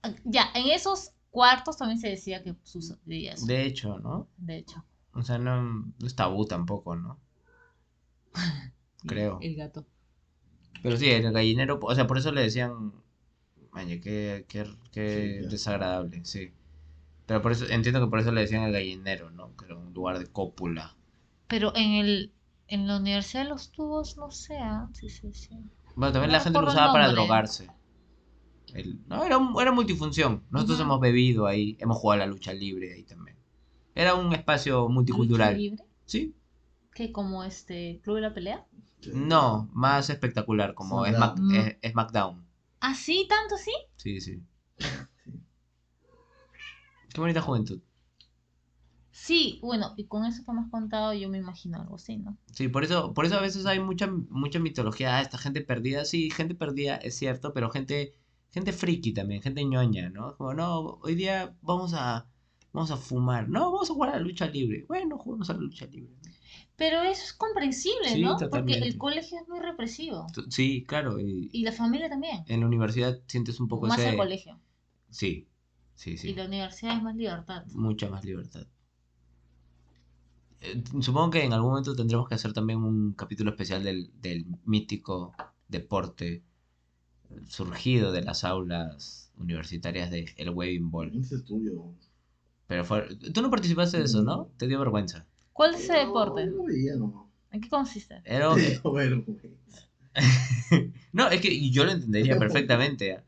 Ah, 0.02 0.12
Ya, 0.24 0.50
en 0.54 0.70
esos 0.70 1.12
cuartos 1.30 1.76
también 1.76 2.00
se 2.00 2.08
decía 2.08 2.42
que 2.42 2.56
sucedía 2.62 3.34
eso. 3.34 3.46
De, 3.46 3.54
De 3.54 3.66
hecho, 3.66 3.98
¿no? 3.98 4.28
hecho. 4.48 4.84
O 5.12 5.22
sea, 5.22 5.38
no, 5.38 5.62
no 5.62 6.06
es 6.06 6.14
tabú 6.14 6.46
tampoco, 6.46 6.96
¿no? 6.96 7.18
Creo. 9.06 9.38
El 9.40 9.56
gato. 9.56 9.86
Pero 10.82 10.96
sí, 10.96 11.10
el 11.10 11.32
gallinero, 11.32 11.78
o 11.82 11.94
sea, 11.94 12.06
por 12.06 12.18
eso 12.18 12.32
le 12.32 12.42
decían, 12.42 12.92
Maña, 13.72 14.00
qué, 14.00 14.46
qué, 14.48 14.66
qué 14.92 15.02
Sí, 15.06 15.46
desagradable, 15.50 16.24
sí. 16.24 16.52
Pero 17.26 17.42
por 17.42 17.52
eso, 17.52 17.66
entiendo 17.70 18.00
que 18.00 18.10
por 18.10 18.20
eso 18.20 18.32
le 18.32 18.42
decían 18.42 18.64
el 18.64 18.72
gallinero, 18.72 19.30
¿no? 19.30 19.56
Que 19.56 19.66
era 19.66 19.76
un 19.76 19.94
lugar 19.94 20.18
de 20.18 20.26
cópula. 20.28 20.96
Pero 21.48 21.76
en 21.76 21.90
el 21.92 22.32
en 22.66 22.86
la 22.88 22.96
Universidad 22.96 23.42
de 23.42 23.50
los 23.50 23.70
Tubos, 23.72 24.16
no 24.16 24.30
sé, 24.30 24.56
ah, 24.56 24.88
sí, 24.94 25.10
sí, 25.10 25.30
sí. 25.34 25.50
Bueno, 25.94 26.12
también 26.12 26.30
No 26.30 26.32
la 26.32 26.40
gente 26.40 26.58
lo 26.58 26.66
usaba 26.66 26.92
para 26.92 27.08
drogarse. 27.08 27.68
El- 28.74 29.00
no, 29.08 29.24
era, 29.24 29.38
un- 29.38 29.60
era 29.60 29.72
multifunción. 29.72 30.44
Nosotros 30.50 30.80
hemos 30.80 31.00
bebido 31.00 31.46
ahí, 31.46 31.76
hemos 31.80 31.98
jugado 31.98 32.22
a 32.22 32.26
la 32.26 32.30
lucha 32.32 32.52
libre 32.52 32.92
ahí 32.92 33.02
también. 33.04 33.36
Era 33.94 34.14
un 34.14 34.32
espacio 34.34 34.88
¿Lucha 34.88 34.94
multicultural. 34.94 35.56
libre? 35.56 35.84
¿Sí? 36.06 36.34
¿Qué? 36.94 37.10
¿Como 37.10 37.42
este 37.42 38.00
Club 38.04 38.14
de 38.16 38.22
la 38.22 38.32
Pelea? 38.32 38.64
No, 39.14 39.68
más 39.72 40.10
espectacular, 40.10 40.74
como 40.74 41.04
Smackdown. 41.06 41.48
Smack- 41.48 41.78
eh, 41.82 41.90
SmackDown. 41.90 42.46
¿Ah, 42.80 42.94
sí? 42.94 43.26
¿Tanto 43.28 43.56
sí? 43.56 43.72
Sí, 43.96 44.20
sí. 44.20 44.42
Qué 47.12 47.20
bonita 47.20 47.40
juventud. 47.42 47.80
Sí, 49.12 49.58
bueno, 49.62 49.92
y 49.96 50.06
con 50.06 50.24
eso 50.24 50.44
que 50.44 50.52
me 50.52 50.60
has 50.60 50.70
contado 50.70 51.12
yo 51.12 51.28
me 51.28 51.38
imagino 51.38 51.80
algo 51.80 51.96
así, 51.96 52.16
¿no? 52.16 52.38
Sí, 52.52 52.68
por 52.68 52.84
eso, 52.84 53.12
por 53.12 53.26
eso 53.26 53.36
a 53.36 53.40
veces 53.40 53.66
hay 53.66 53.80
mucha, 53.80 54.06
mucha 54.06 54.58
mitología. 54.60 55.16
Ah, 55.16 55.20
esta 55.20 55.36
gente 55.36 55.60
perdida. 55.62 56.04
Sí, 56.04 56.30
gente 56.30 56.54
perdida 56.54 56.96
es 56.96 57.16
cierto, 57.16 57.52
pero 57.52 57.70
gente, 57.70 58.14
gente 58.50 58.72
friki 58.72 59.12
también, 59.12 59.42
gente 59.42 59.64
ñoña, 59.64 60.10
¿no? 60.10 60.36
Como, 60.36 60.54
no, 60.54 60.80
hoy 61.02 61.16
día 61.16 61.54
vamos 61.60 61.92
a, 61.94 62.28
vamos 62.72 62.90
a 62.92 62.96
fumar. 62.96 63.48
No, 63.48 63.72
vamos 63.72 63.90
a 63.90 63.94
jugar 63.94 64.10
a 64.10 64.16
la 64.16 64.20
lucha 64.20 64.46
libre. 64.46 64.84
Bueno, 64.88 65.18
jugamos 65.18 65.50
a 65.50 65.54
la 65.54 65.60
lucha 65.60 65.86
libre. 65.86 66.14
Pero 66.76 67.02
eso 67.02 67.24
es 67.24 67.32
comprensible, 67.34 68.08
Sí, 68.08 68.22
¿no? 68.22 68.36
Porque 68.38 68.74
el 68.74 68.96
colegio 68.96 69.38
es 69.40 69.48
muy 69.48 69.60
represivo. 69.60 70.26
Sí, 70.48 70.84
claro. 70.86 71.18
Y 71.20 71.50
Y 71.52 71.62
la 71.62 71.72
familia 71.72 72.08
también. 72.08 72.44
en 72.48 72.60
la 72.60 72.66
universidad 72.66 73.18
sientes 73.26 73.60
un 73.60 73.68
poco 73.68 73.86
Más 73.86 73.98
ese... 73.98 74.10
el 74.10 74.16
colegio. 74.16 74.58
Sí, 75.10 75.48
sí, 75.94 76.12
Y 76.12 76.16
sí. 76.18 76.34
la 76.34 76.46
universidad 76.46 76.96
es 76.96 77.02
más 77.02 77.16
libertad. 77.16 77.64
Mucha 77.74 78.08
más 78.08 78.24
libertad. 78.24 78.66
Eh, 80.60 80.82
Supongo 81.00 81.30
que 81.30 81.44
en 81.44 81.52
algún 81.52 81.70
momento 81.70 81.94
tendremos 81.96 82.28
que 82.28 82.34
hacer 82.34 82.52
también 82.52 82.82
un 82.82 83.12
capítulo 83.14 83.50
especial 83.50 83.82
del, 83.82 84.10
del 84.20 84.46
mítico 84.64 85.32
deporte 85.68 86.44
surgido 87.46 88.12
de 88.12 88.22
las 88.22 88.44
aulas 88.44 89.32
universitarias 89.36 90.10
de 90.10 90.26
el 90.36 90.50
Waving 90.50 90.90
Ball. 90.90 91.16
Ese 91.18 91.36
estudio. 91.36 91.94
Pero 92.66 92.84
fue... 92.84 93.16
tú 93.34 93.42
no 93.42 93.50
participaste 93.50 93.98
de 93.98 94.04
eso, 94.04 94.22
¿no? 94.22 94.50
Te 94.56 94.66
dio 94.68 94.78
vergüenza. 94.78 95.26
¿Cuál 95.60 95.74
es 95.74 95.82
ese 95.82 95.92
deporte? 95.92 96.46
No, 96.46 96.56
no 96.56 96.64
veía, 96.64 96.96
no. 96.96 97.30
¿En 97.52 97.60
qué 97.60 97.68
consiste? 97.68 98.22
Era... 98.24 98.48
Vergüenza. 98.54 99.88
no, 101.12 101.28
es 101.28 101.40
que 101.42 101.70
yo 101.70 101.84
lo 101.84 101.90
entendería 101.90 102.38
perfectamente. 102.38 103.12
¿ah? 103.12 103.24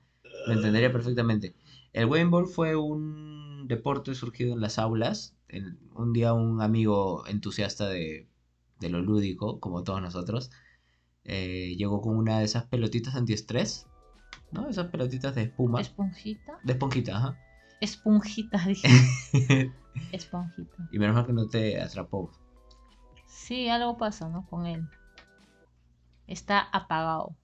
Lo 0.46 0.54
entendería 0.54 0.90
perfectamente. 0.90 1.54
El 1.92 2.06
Ball 2.06 2.46
fue 2.46 2.74
un 2.74 3.66
deporte 3.68 4.14
surgido 4.14 4.54
en 4.54 4.62
las 4.62 4.78
aulas. 4.78 5.36
En- 5.48 5.78
un 5.94 6.14
día 6.14 6.32
un 6.32 6.62
amigo 6.62 7.26
entusiasta 7.26 7.86
de, 7.90 8.26
de 8.80 8.88
lo 8.88 9.02
lúdico, 9.02 9.60
como 9.60 9.84
todos 9.84 10.00
nosotros, 10.00 10.50
eh, 11.24 11.74
llegó 11.76 12.00
con 12.00 12.16
una 12.16 12.38
de 12.38 12.46
esas 12.46 12.64
pelotitas 12.64 13.14
antiestrés, 13.14 13.88
¿no? 14.52 14.70
Esas 14.70 14.86
pelotitas 14.86 15.34
de 15.34 15.42
espuma. 15.42 15.82
¿Esponjita? 15.82 16.58
De 16.64 16.72
esponjita, 16.72 17.14
ajá. 17.14 17.38
Esponjita, 17.82 18.58
dije. 18.66 18.88
Esponjita. 20.12 20.88
y 20.92 20.98
menos 20.98 21.16
mal 21.16 21.26
que 21.26 21.32
no 21.32 21.48
te 21.48 21.80
atrapó. 21.80 22.30
Sí, 23.26 23.68
algo 23.68 23.96
pasa, 23.98 24.28
¿no? 24.28 24.46
Con 24.46 24.66
él. 24.66 24.88
Está 26.28 26.60
apagado. 26.60 27.34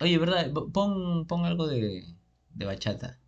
Oye, 0.00 0.18
¿verdad? 0.18 0.52
Pon, 0.72 1.26
pon 1.26 1.44
algo 1.46 1.66
de, 1.66 2.04
de 2.50 2.64
bachata. 2.66 3.18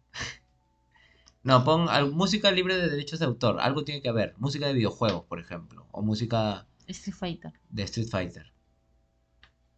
No, 1.43 1.65
pon 1.65 1.89
al- 1.89 2.13
música 2.13 2.51
libre 2.51 2.77
de 2.77 2.91
derechos 2.91 3.19
de 3.21 3.25
autor. 3.27 3.61
Algo 3.61 3.85
tiene 3.85 4.03
que 4.03 4.09
haber. 4.09 4.35
Música 4.39 4.67
de 4.67 4.75
videojuegos, 4.75 5.25
por 5.25 5.41
ejemplo. 5.41 5.87
O 5.93 6.03
música 6.03 6.67
Street 6.89 7.17
Fighter. 7.17 7.53
de 7.71 7.83
Street 7.85 8.09
Fighter. 8.09 8.53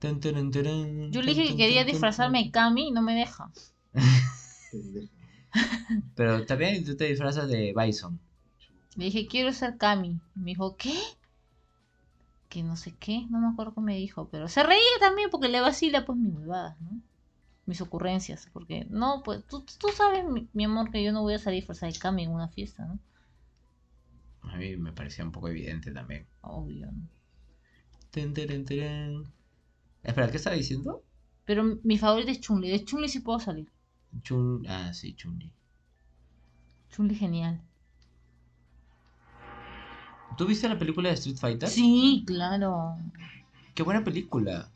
Yo 0.01 1.23
le 1.23 1.35
dije 1.35 1.49
que 1.49 1.57
quería 1.57 1.85
disfrazarme 1.85 2.45
de. 2.45 2.51
Kami 2.51 2.89
y 2.89 2.91
no 2.91 3.03
me 3.03 3.15
deja. 3.15 3.51
Pero 6.15 6.45
también 6.47 6.85
tú 6.85 6.97
te 6.97 7.07
disfrazas 7.07 7.49
de 7.49 7.75
Bison. 7.77 8.19
Le 8.97 9.07
dije, 9.07 9.27
quiero 9.27 9.53
ser 9.53 9.77
Kami. 9.79 10.21
Y 10.37 10.41
me 10.41 10.51
dijo, 10.51 10.77
¿qué? 10.77 10.95
Que 12.49 12.63
no 12.63 12.77
sé 12.77 12.95
qué, 12.99 13.27
no 13.31 13.41
me 13.41 13.49
acuerdo 13.49 13.75
qué 13.75 13.81
me 13.81 13.97
dijo, 13.97 14.29
pero 14.31 14.49
se 14.49 14.63
reía 14.63 14.99
también 15.01 15.31
porque 15.31 15.49
le 15.49 15.61
vacila 15.61 16.05
pues 16.05 16.19
mis 16.19 16.35
huevadas, 16.35 16.81
¿no? 16.81 17.01
Mis 17.67 17.81
ocurrencias, 17.83 18.49
porque 18.53 18.87
no, 18.89 19.23
pues 19.23 19.45
tú, 19.47 19.65
tú 19.79 19.89
sabes, 19.95 20.25
mi, 20.25 20.49
mi 20.55 20.65
amor, 20.65 20.91
que 20.91 21.03
yo 21.05 21.13
no 21.13 21.23
voy 21.23 21.35
a 21.35 21.39
salir 21.39 21.61
disfrazada 21.61 21.93
de 21.93 21.99
Kami 21.99 22.25
en 22.25 22.31
una 22.31 22.49
fiesta, 22.49 22.87
¿no? 22.87 22.99
A 24.43 24.57
mí 24.57 24.77
me 24.77 24.93
parecía 24.93 25.25
un 25.25 25.33
poco 25.33 25.49
evidente 25.49 25.93
también. 25.93 26.27
Obvio, 26.41 26.87
¿no? 26.87 27.09
Tun, 28.11 28.33
turun, 28.35 28.65
turun. 28.65 29.33
Espera, 30.03 30.31
¿qué 30.31 30.39
estaba 30.39 30.57
diciendo? 30.57 31.03
Pero 31.45 31.79
mi 31.83 31.99
favorito 31.99 32.31
es 32.31 32.41
Chunli, 32.41 32.71
de 32.71 32.85
Chunli 32.85 33.09
sí 33.09 33.21
puedo 33.21 33.39
salir. 33.39 33.71
Chun... 34.23 34.65
Ah, 34.69 34.93
sí, 34.93 35.15
Chun-Li. 35.15 35.51
Chunli 36.91 37.15
genial. 37.15 37.61
¿Tú 40.37 40.47
viste 40.47 40.69
la 40.69 40.79
película 40.79 41.09
de 41.09 41.15
Street 41.17 41.37
Fighter? 41.37 41.69
Sí, 41.69 42.23
claro. 42.27 42.97
Qué 43.75 43.83
buena 43.83 44.05
película. 44.05 44.69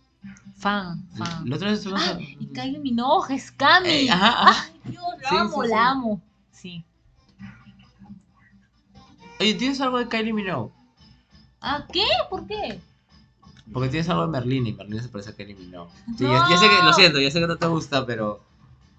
Fan, 0.57 1.09
fan. 1.17 1.49
La 1.49 1.57
otra 1.57 1.71
vez 1.71 1.79
estuvimos... 1.79 2.03
Ah, 2.07 2.19
y 2.21 2.47
Kylie 2.47 2.79
Minogue 2.79 3.35
es 3.35 3.51
Kami. 3.53 3.89
Eh, 3.89 4.11
ajá, 4.11 4.49
ajá. 4.51 4.71
Ay, 4.85 4.91
Dios, 4.93 5.05
la 5.23 5.29
Sí, 5.29 5.37
amo, 5.37 5.51
sí, 5.63 5.67
sí. 5.67 5.69
la 5.75 5.91
amo. 5.91 6.23
Sí. 6.53 6.85
Oye, 9.41 9.55
¿tienes 9.55 9.81
algo 9.81 9.99
de 9.99 10.09
Kylie 10.09 10.33
Minogue? 10.33 10.71
¿Ah, 11.61 11.85
qué? 11.93 12.05
¿Por 12.31 12.47
qué? 12.47 12.81
Porque 13.73 13.89
tienes 13.89 14.09
algo 14.09 14.23
de 14.23 14.29
Merlina 14.29 14.69
y 14.69 14.73
Merlina 14.73 15.03
se 15.03 15.09
parece 15.09 15.31
a 15.31 15.37
Kylie 15.37 15.55
Minogue. 15.55 15.91
Sí, 16.17 16.25
No. 16.25 16.33
ya, 16.33 16.47
ya 16.51 16.59
sé 16.59 16.69
que, 16.69 16.83
lo 16.85 16.93
siento, 16.93 17.21
ya 17.21 17.31
sé 17.31 17.41
que 17.41 17.47
no 17.47 17.57
te 17.57 17.67
gusta, 17.67 18.05
pero... 18.07 18.45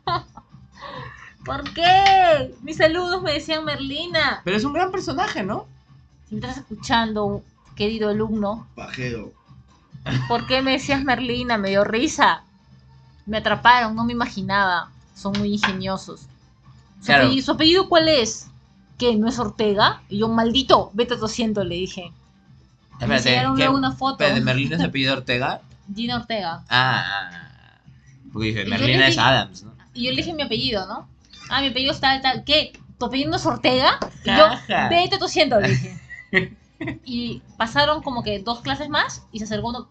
¿Por 1.45 1.73
qué? 1.73 2.53
Mis 2.61 2.77
saludos 2.77 3.21
me 3.21 3.33
decían 3.33 3.65
Merlina. 3.65 4.41
Pero 4.43 4.55
es 4.57 4.63
un 4.63 4.73
gran 4.73 4.91
personaje, 4.91 5.43
¿no? 5.43 5.65
Si 6.29 6.35
me 6.35 6.41
estás 6.41 6.57
escuchando, 6.57 7.43
querido 7.75 8.09
alumno, 8.09 8.67
Pajero. 8.75 9.33
¿por 10.27 10.47
qué 10.47 10.61
me 10.61 10.71
decías 10.71 11.03
Merlina? 11.03 11.57
Me 11.57 11.69
dio 11.69 11.83
risa. 11.83 12.43
Me 13.25 13.37
atraparon, 13.37 13.95
no 13.95 14.03
me 14.05 14.13
imaginaba. 14.13 14.89
Son 15.15 15.33
muy 15.37 15.53
ingeniosos. 15.53 16.21
¿Su, 16.99 17.05
Claro. 17.07 17.25
apellido, 17.25 17.45
¿su 17.45 17.51
apellido 17.51 17.89
cuál 17.89 18.07
es? 18.07 18.47
¿Qué? 18.97 19.15
¿No 19.15 19.27
es 19.27 19.37
Ortega? 19.39 20.01
Y 20.09 20.19
yo, 20.19 20.29
maldito, 20.29 20.91
vete 20.93 21.17
tosiendo, 21.17 21.63
le 21.63 21.75
dije. 21.75 22.11
me 23.05 23.15
enseñaron 23.17 23.55
¿qué- 23.57 23.63
luego 23.63 23.77
una 23.77 23.91
foto. 23.91 24.17
pero 24.17 24.35
de 24.35 24.41
Merlina 24.41 24.77
se 24.77 24.85
apellido 24.85 25.13
Ortega? 25.17 25.61
Gina 25.93 26.15
Ortega. 26.17 26.63
Ah, 26.69 27.03
ah, 27.05 27.29
ah. 27.33 27.79
Porque 28.31 28.47
dije, 28.49 28.65
Merlina 28.65 29.07
es 29.07 29.15
dije- 29.15 29.19
Adams, 29.27 29.63
¿no? 29.63 29.73
Y 29.93 30.05
yo 30.05 30.11
le 30.11 30.17
dije 30.17 30.33
mi 30.33 30.41
apellido, 30.43 30.85
¿no? 30.87 31.07
Ah, 31.49 31.61
mi 31.61 31.67
apellido 31.67 31.91
es 31.93 31.99
tal, 31.99 32.21
tal. 32.21 32.43
¿Qué? 32.43 32.73
¿Tu 32.99 33.05
apellido 33.05 33.29
no 33.29 33.37
es 33.37 33.45
Ortega? 33.45 33.99
Y 34.23 34.29
yo, 34.29 34.47
Jaja. 34.47 34.89
vete 34.89 35.17
tosiendo, 35.17 35.59
le 35.59 35.69
dije. 35.69 35.97
Y 37.05 37.41
pasaron 37.57 38.01
como 38.01 38.23
que 38.23 38.39
dos 38.39 38.59
clases 38.59 38.89
más 38.89 39.23
y 39.31 39.39
se 39.39 39.45
acercó 39.45 39.69
uno. 39.69 39.87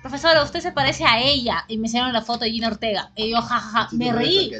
Profesora, 0.00 0.42
usted 0.44 0.60
se 0.60 0.70
parece 0.70 1.04
a 1.04 1.20
ella. 1.20 1.64
Y 1.66 1.76
me 1.76 1.88
enseñaron 1.88 2.12
la 2.12 2.22
foto 2.22 2.44
de 2.44 2.52
Gina 2.52 2.68
Ortega. 2.68 3.10
Y 3.16 3.30
yo, 3.30 3.42
jajaja, 3.42 3.88
Tú 3.88 3.98
te 3.98 4.04
me 4.04 4.12
reí. 4.12 4.52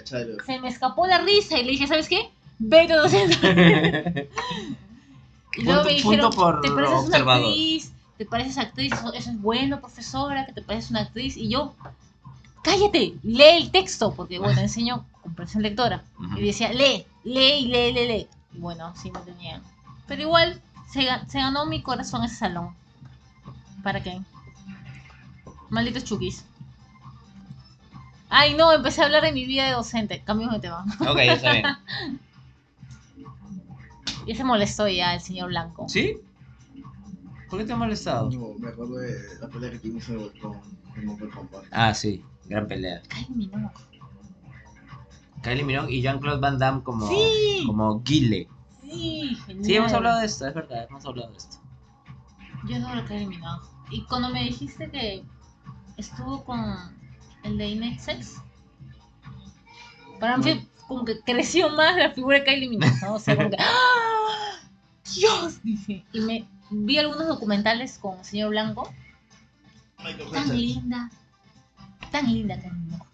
Se 0.45 0.59
me 0.59 0.69
escapó 0.69 1.07
la 1.07 1.19
risa 1.19 1.59
y 1.59 1.65
le 1.65 1.71
dije, 1.73 1.87
¿sabes 1.87 2.09
qué? 2.09 2.31
Vete 2.59 2.95
tosiendo. 2.95 3.37
Y 5.57 5.63
luego 5.65 5.83
Punto- 5.83 5.89
me 5.89 5.95
dijeron, 5.95 6.31
por 6.33 6.61
te 6.61 6.71
pareces 6.71 7.09
una 7.09 7.17
actriz, 7.35 7.93
te 8.19 8.25
pareces 8.25 8.59
actriz, 8.59 8.93
eso, 8.93 9.13
eso 9.13 9.31
es 9.31 9.41
bueno, 9.43 9.81
profesora, 9.81 10.47
que 10.47 10.53
te 10.53 10.63
pareces 10.63 10.91
una 10.91 11.01
actriz. 11.01 11.37
Y 11.37 11.49
yo, 11.49 11.75
cállate, 12.63 13.15
lee 13.23 13.43
el 13.57 13.71
texto, 13.71 14.15
porque 14.15 14.39
bueno, 14.39 14.61
enseño 14.61 15.05
comprensión 15.23 15.63
lectora. 15.63 16.05
Ujú. 16.19 16.39
Y 16.39 16.47
decía, 16.47 16.73
lee, 16.73 17.07
lee 17.25 17.61
y 17.61 17.67
lee, 17.67 17.93
lee, 17.93 18.07
lee. 18.09 18.29
Y 18.55 18.59
bueno, 18.59 18.95
sí 18.97 19.11
me 19.11 19.21
tenían. 19.21 19.63
Pero 20.07 20.23
igual, 20.23 20.61
se, 20.91 21.01
ga- 21.03 21.27
se 21.27 21.39
ganó 21.39 21.67
mi 21.67 21.83
corazón 21.83 22.25
ese 22.25 22.37
salón. 22.37 22.75
¿Para 23.83 24.03
qué? 24.03 24.21
Malditos 25.71 26.05
chukis. 26.05 26.45
Ay, 28.29 28.55
no, 28.55 28.73
empecé 28.73 29.03
a 29.03 29.07
hablar 29.07 29.23
de 29.23 29.33
mi 29.33 29.45
vida 29.47 29.67
de 29.67 29.73
docente. 29.73 30.23
Cambiamos 30.25 30.55
de 30.57 30.61
tema. 30.61 30.85
Ok, 31.09 31.19
está 31.19 31.53
bien. 31.53 31.65
Ya 34.27 34.37
se 34.37 34.45
molestó 34.45 34.87
ya 34.87 35.15
el 35.15 35.21
señor 35.21 35.49
Blanco. 35.49 35.89
¿Sí? 35.89 36.19
¿Por 37.49 37.59
qué 37.59 37.65
te 37.65 37.73
ha 37.73 37.77
molestado? 37.77 38.31
No, 38.31 38.55
me 38.59 38.69
acuerdo 38.69 38.97
de 38.99 39.19
la 39.41 39.49
pelea 39.49 39.71
que 39.71 39.79
tuvimos 39.79 40.05
con 40.41 40.61
en 40.95 41.07
Mortal 41.07 41.31
Kombat. 41.31 41.65
Ah, 41.73 41.95
sí, 41.95 42.23
gran 42.51 42.67
pelea. 42.67 43.01
Kylie 43.09 43.31
Minogue. 43.37 43.73
Kylie 45.43 45.65
Minogue 45.65 45.93
y 45.95 46.03
Jean-Claude 46.03 46.41
Van 46.41 46.59
Damme 46.59 46.83
como, 46.83 47.07
Sí. 47.09 47.63
como 47.67 48.01
Guile. 48.01 48.49
Sí, 48.83 49.37
genial. 49.47 49.65
Sí, 49.65 49.75
hemos 49.77 49.93
hablado 49.93 50.19
de 50.21 50.27
esto, 50.27 50.47
es 50.47 50.55
verdad, 50.55 50.87
hemos 50.91 51.07
hablado 51.07 51.31
de 51.31 51.37
esto. 51.39 51.57
Yo 52.67 52.77
adoro 52.77 53.01
a 53.01 53.05
Kylie 53.07 53.27
Minogue. 53.27 53.67
Y 53.91 54.03
cuando 54.05 54.29
me 54.31 54.45
dijiste 54.45 54.91
que 54.91 55.25
estuvo 55.97 56.45
con 56.45 56.61
el 57.45 57.57
de 57.57 57.69
Inexex, 57.69 58.37
para 60.19 60.37
mí 60.37 60.69
como 60.87 61.05
que 61.05 61.21
creció 61.21 61.71
más 61.71 61.97
la 61.97 62.11
figura 62.11 62.39
de 62.41 62.45
Kylie 62.45 62.69
Minogue, 62.69 62.93
¿no? 63.03 63.15
O 63.15 63.19
sea, 63.19 63.37
como 63.37 63.51
que 63.51 63.57
¡Ah! 63.61 64.69
¡Dios! 65.15 65.63
Dije. 65.63 66.05
Y 66.13 66.21
me 66.21 66.47
vi 66.71 66.99
algunos 66.99 67.27
documentales 67.27 67.99
con 67.99 68.19
el 68.19 68.25
señor 68.25 68.51
Blanco. 68.51 68.93
Tan 70.33 70.57
linda. 70.57 71.11
Tan 72.11 72.33
linda 72.33 72.57
Minogue. 72.57 73.05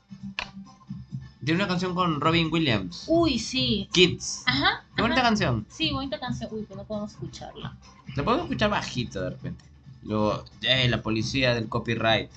Tiene 1.44 1.61
una 1.62 1.68
canción 1.68 1.94
con 1.94 2.20
Robin 2.20 2.49
Williams. 2.51 3.05
Uy, 3.07 3.38
sí. 3.38 3.88
Kids. 3.92 4.42
Ajá. 4.47 4.84
Qué 4.97 5.03
bonita 5.03 5.20
ajá. 5.20 5.28
canción. 5.28 5.64
Sí, 5.68 5.92
bonita 5.92 6.18
canción. 6.18 6.51
Uy, 6.53 6.64
que 6.64 6.74
no 6.74 6.84
podemos 6.84 7.12
escucharla. 7.12 7.76
La 8.16 8.24
podemos 8.24 8.47
escuchar 8.47 8.70
bajito 8.70 9.20
de 9.22 9.30
repente. 9.30 9.64
Luego, 10.03 10.44
eh, 10.62 10.88
la 10.88 11.03
policía 11.03 11.55
del 11.55 11.68
copyright. 11.68 12.30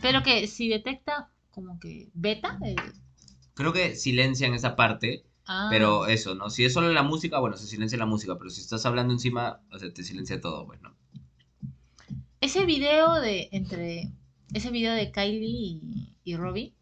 Pero 0.00 0.22
que 0.22 0.46
si 0.46 0.68
detecta 0.68 1.30
como 1.50 1.80
que 1.80 2.08
beta. 2.14 2.58
eh, 2.64 2.76
Creo 3.54 3.72
que 3.72 3.96
silencian 3.96 4.52
esa 4.54 4.76
parte, 4.76 5.24
ah. 5.46 5.68
pero 5.70 6.06
eso, 6.06 6.34
¿no? 6.34 6.50
Si 6.50 6.64
es 6.64 6.72
solo 6.72 6.92
la 6.92 7.02
música, 7.02 7.38
bueno, 7.40 7.56
se 7.56 7.66
silencia 7.66 7.96
la 7.98 8.06
música, 8.06 8.36
pero 8.36 8.50
si 8.50 8.60
estás 8.60 8.84
hablando 8.86 9.12
encima, 9.14 9.60
o 9.72 9.78
sea, 9.78 9.92
te 9.92 10.04
silencia 10.04 10.40
todo, 10.40 10.66
bueno. 10.66 10.94
Ese 12.40 12.66
video 12.66 13.14
de 13.14 13.48
entre 13.50 14.12
ese 14.52 14.70
video 14.70 14.94
de 14.94 15.10
Kylie 15.10 15.48
y, 15.48 16.14
y 16.24 16.36
Robbie 16.36 16.74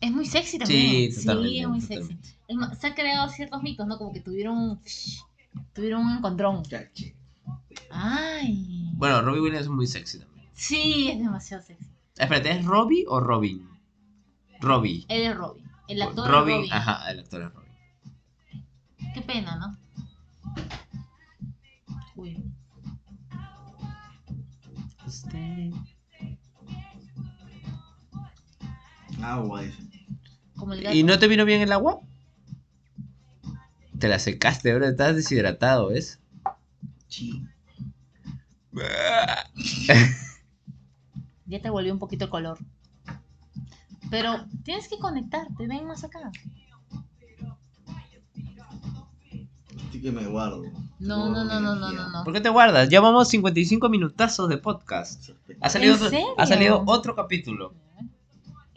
es 0.00 0.12
muy 0.12 0.26
sexy 0.26 0.58
también. 0.58 1.12
Sí, 1.12 1.20
totalmente. 1.20 1.60
es 1.60 1.68
muy 1.68 1.80
sexy. 1.80 2.00
totalmente. 2.00 2.28
Es 2.48 2.56
más, 2.56 2.78
se 2.78 2.86
han 2.86 2.94
creado 2.94 3.28
ciertos 3.28 3.62
mitos, 3.62 3.86
¿no? 3.86 3.98
Como 3.98 4.12
que 4.12 4.20
tuvieron 4.20 4.80
tuvieron 5.72 6.06
un 6.06 6.18
encontrón. 6.18 6.62
Ay. 7.90 8.90
Bueno, 8.94 9.22
Robbie 9.22 9.40
Williams 9.40 9.64
es 9.64 9.70
muy 9.70 9.86
sexy 9.86 10.18
también. 10.18 10.48
Sí, 10.54 11.10
es 11.10 11.18
demasiado 11.18 11.62
sexy. 11.62 11.84
Espérate, 12.16 12.50
¿es 12.50 12.64
Robbie 12.64 13.04
o 13.08 13.20
Robin? 13.20 13.68
Robbie. 14.60 15.06
Él 15.08 15.22
es 15.22 15.36
Robbie. 15.36 15.62
El 15.88 16.02
actor 16.02 16.28
Robin, 16.30 16.54
es 16.54 16.60
Robbie. 16.60 16.72
ajá, 16.72 17.10
el 17.10 17.18
actor 17.20 17.42
es 17.42 17.52
Robin. 17.52 17.72
Qué 19.14 19.22
pena, 19.22 19.56
¿no? 19.56 19.78
Agua, 29.22 29.62
dice. 29.62 29.78
Como 30.56 30.74
el 30.74 30.82
gato. 30.82 30.96
¿Y 30.96 31.02
no 31.02 31.18
te 31.18 31.28
vino 31.28 31.44
bien 31.44 31.60
el 31.60 31.72
agua? 31.72 32.00
Te 33.98 34.08
la 34.08 34.18
secaste, 34.18 34.74
bro. 34.74 34.86
Estás 34.86 35.16
deshidratado, 35.16 35.88
¿ves? 35.88 36.20
Sí. 37.08 37.44
Ya 41.46 41.62
te 41.62 41.70
volvió 41.70 41.90
un 41.94 41.98
poquito 41.98 42.26
el 42.26 42.30
color. 42.30 42.58
Pero 44.10 44.44
tienes 44.64 44.86
que 44.86 44.98
conectarte, 44.98 45.66
ven 45.66 45.86
más 45.86 46.04
acá. 46.04 46.30
Así 49.88 50.02
que 50.02 50.12
me 50.12 50.26
guardo. 50.26 50.64
No, 50.98 51.30
no, 51.30 51.44
no, 51.44 51.58
no, 51.58 51.74
no, 51.74 51.90
no, 51.90 52.08
no. 52.10 52.24
¿Por 52.24 52.34
qué 52.34 52.42
te 52.42 52.50
guardas? 52.50 52.90
Ya 52.90 53.00
vamos 53.00 53.28
55 53.30 53.88
minutazos 53.88 54.50
de 54.50 54.58
podcast. 54.58 55.30
Ha 55.60 55.70
salido, 55.70 55.94
¿En 55.94 56.10
serio? 56.10 56.26
ha 56.36 56.46
salido 56.46 56.82
otro 56.86 57.14
capítulo. 57.16 57.72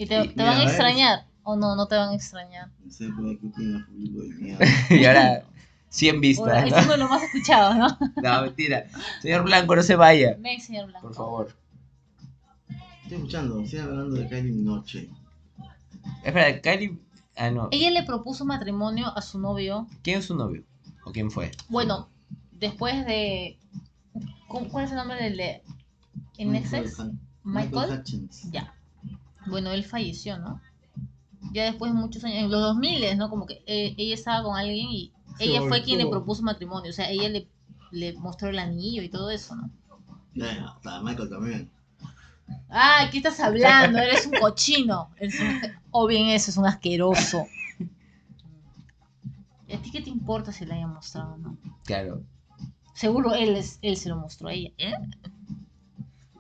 ¿Y 0.02 0.06
te, 0.08 0.24
Y 0.26 0.28
te 0.30 0.44
van 0.44 0.58
a 0.58 0.64
extrañar? 0.64 1.28
¿O 1.44 1.56
no? 1.56 1.76
No 1.76 1.88
te 1.88 1.96
van 1.96 2.10
a 2.10 2.16
extrañar. 2.16 2.70
No 2.84 2.92
sé 2.92 3.08
por 3.10 3.38
qué 3.40 3.48
tiene 3.56 3.80
público 3.86 4.22
de 4.22 4.30
mierda. 4.30 4.66
y 4.90 5.06
ahora 5.06 5.44
100 5.90 6.16
Ahora, 6.16 6.22
vistas. 6.64 6.66
Eso 6.66 6.88
no 6.88 6.98
lo 6.98 7.08
más 7.10 7.22
escuchado, 7.24 7.74
¿no? 7.76 7.88
No, 8.24 8.42
mentira. 8.42 8.86
Señor 9.22 9.44
Blanco, 9.44 9.76
no 9.76 9.84
se 9.84 9.96
vaya. 9.96 10.36
Ven, 10.40 10.60
señor 10.60 10.88
Blanco. 10.88 11.08
Por 11.08 11.16
favor. 11.16 11.56
Estoy 13.04 13.18
escuchando, 13.18 13.64
sigan 13.68 13.90
hablando 13.90 14.16
de 14.16 14.28
Kylie 14.28 14.52
Noche. 14.64 15.10
Espera, 16.24 16.60
Kylie. 16.62 16.98
Ah, 17.36 17.52
no. 17.52 17.68
Ella 17.72 17.92
le 17.92 18.04
propuso 18.04 18.44
matrimonio 18.46 19.16
a 19.16 19.22
su 19.22 19.38
novio. 19.40 19.88
¿Quién 20.02 20.20
es 20.20 20.26
su 20.26 20.36
novio? 20.36 20.64
¿O 21.06 21.12
quién 21.12 21.30
fue? 21.30 21.52
Bueno, 21.70 22.10
después 22.54 23.06
de. 23.06 23.58
¿cu- 24.48 24.68
¿Cuál 24.70 24.86
es 24.86 24.92
el 24.92 24.98
nombre 24.98 25.22
del 25.22 25.38
de. 25.38 25.62
¿En 26.38 26.56
Excess? 26.56 26.98
Michael 27.44 27.72
Michael. 27.72 28.00
Hutchins. 28.00 28.52
Ya. 28.52 28.74
Bueno, 29.48 29.72
él 29.72 29.84
falleció, 29.84 30.38
¿no? 30.38 30.62
Ya 31.54 31.64
después 31.66 31.92
de 31.92 32.00
muchos 32.00 32.24
años, 32.24 32.38
en 32.44 32.52
los 32.52 32.62
2000, 32.62 33.18
¿no? 33.18 33.30
Como 33.30 33.46
que 33.46 33.64
eh, 33.66 33.94
ella 33.98 34.14
estaba 34.14 34.44
con 34.44 34.56
alguien 34.58 34.88
y 34.90 35.12
Se 35.38 35.46
ella 35.46 35.62
fue 35.68 35.82
quien 35.84 35.98
le 35.98 36.06
propuso 36.08 36.44
matrimonio. 36.44 36.92
O 36.92 36.94
sea, 36.94 37.10
ella 37.10 37.30
le, 37.30 37.48
le 37.92 38.14
mostró 38.14 38.50
el 38.50 38.60
anillo 38.60 39.02
y 39.02 39.10
todo 39.10 39.30
eso, 39.32 39.56
¿no? 39.56 39.70
Hasta 40.68 41.02
Michael 41.02 41.30
también. 41.30 41.70
Ay, 42.70 43.10
¿qué 43.10 43.18
estás 43.18 43.40
hablando? 43.40 43.98
Eres 44.00 44.26
un 44.28 44.34
cochino. 44.40 45.10
Eres 45.18 45.40
un- 45.40 45.62
O 45.92 46.08
bien 46.08 46.28
eso, 46.28 46.52
es 46.52 46.58
un 46.58 46.66
asqueroso. 46.66 47.46
¿Y 49.68 49.74
a 49.74 49.82
ti 49.82 49.92
qué 49.92 50.02
te 50.02 50.10
importa 50.10 50.52
si 50.52 50.66
le 50.66 50.74
haya 50.76 50.88
mostrado 50.88 51.34
o 51.34 51.38
no? 51.38 51.58
Claro. 51.86 52.22
Seguro 52.94 53.34
él, 53.34 53.56
es, 53.56 53.80
él 53.82 53.98
se 53.98 54.10
lo 54.10 54.18
mostró 54.18 54.50
a 54.50 54.54
ella. 54.54 54.72
¿eh? 54.78 54.94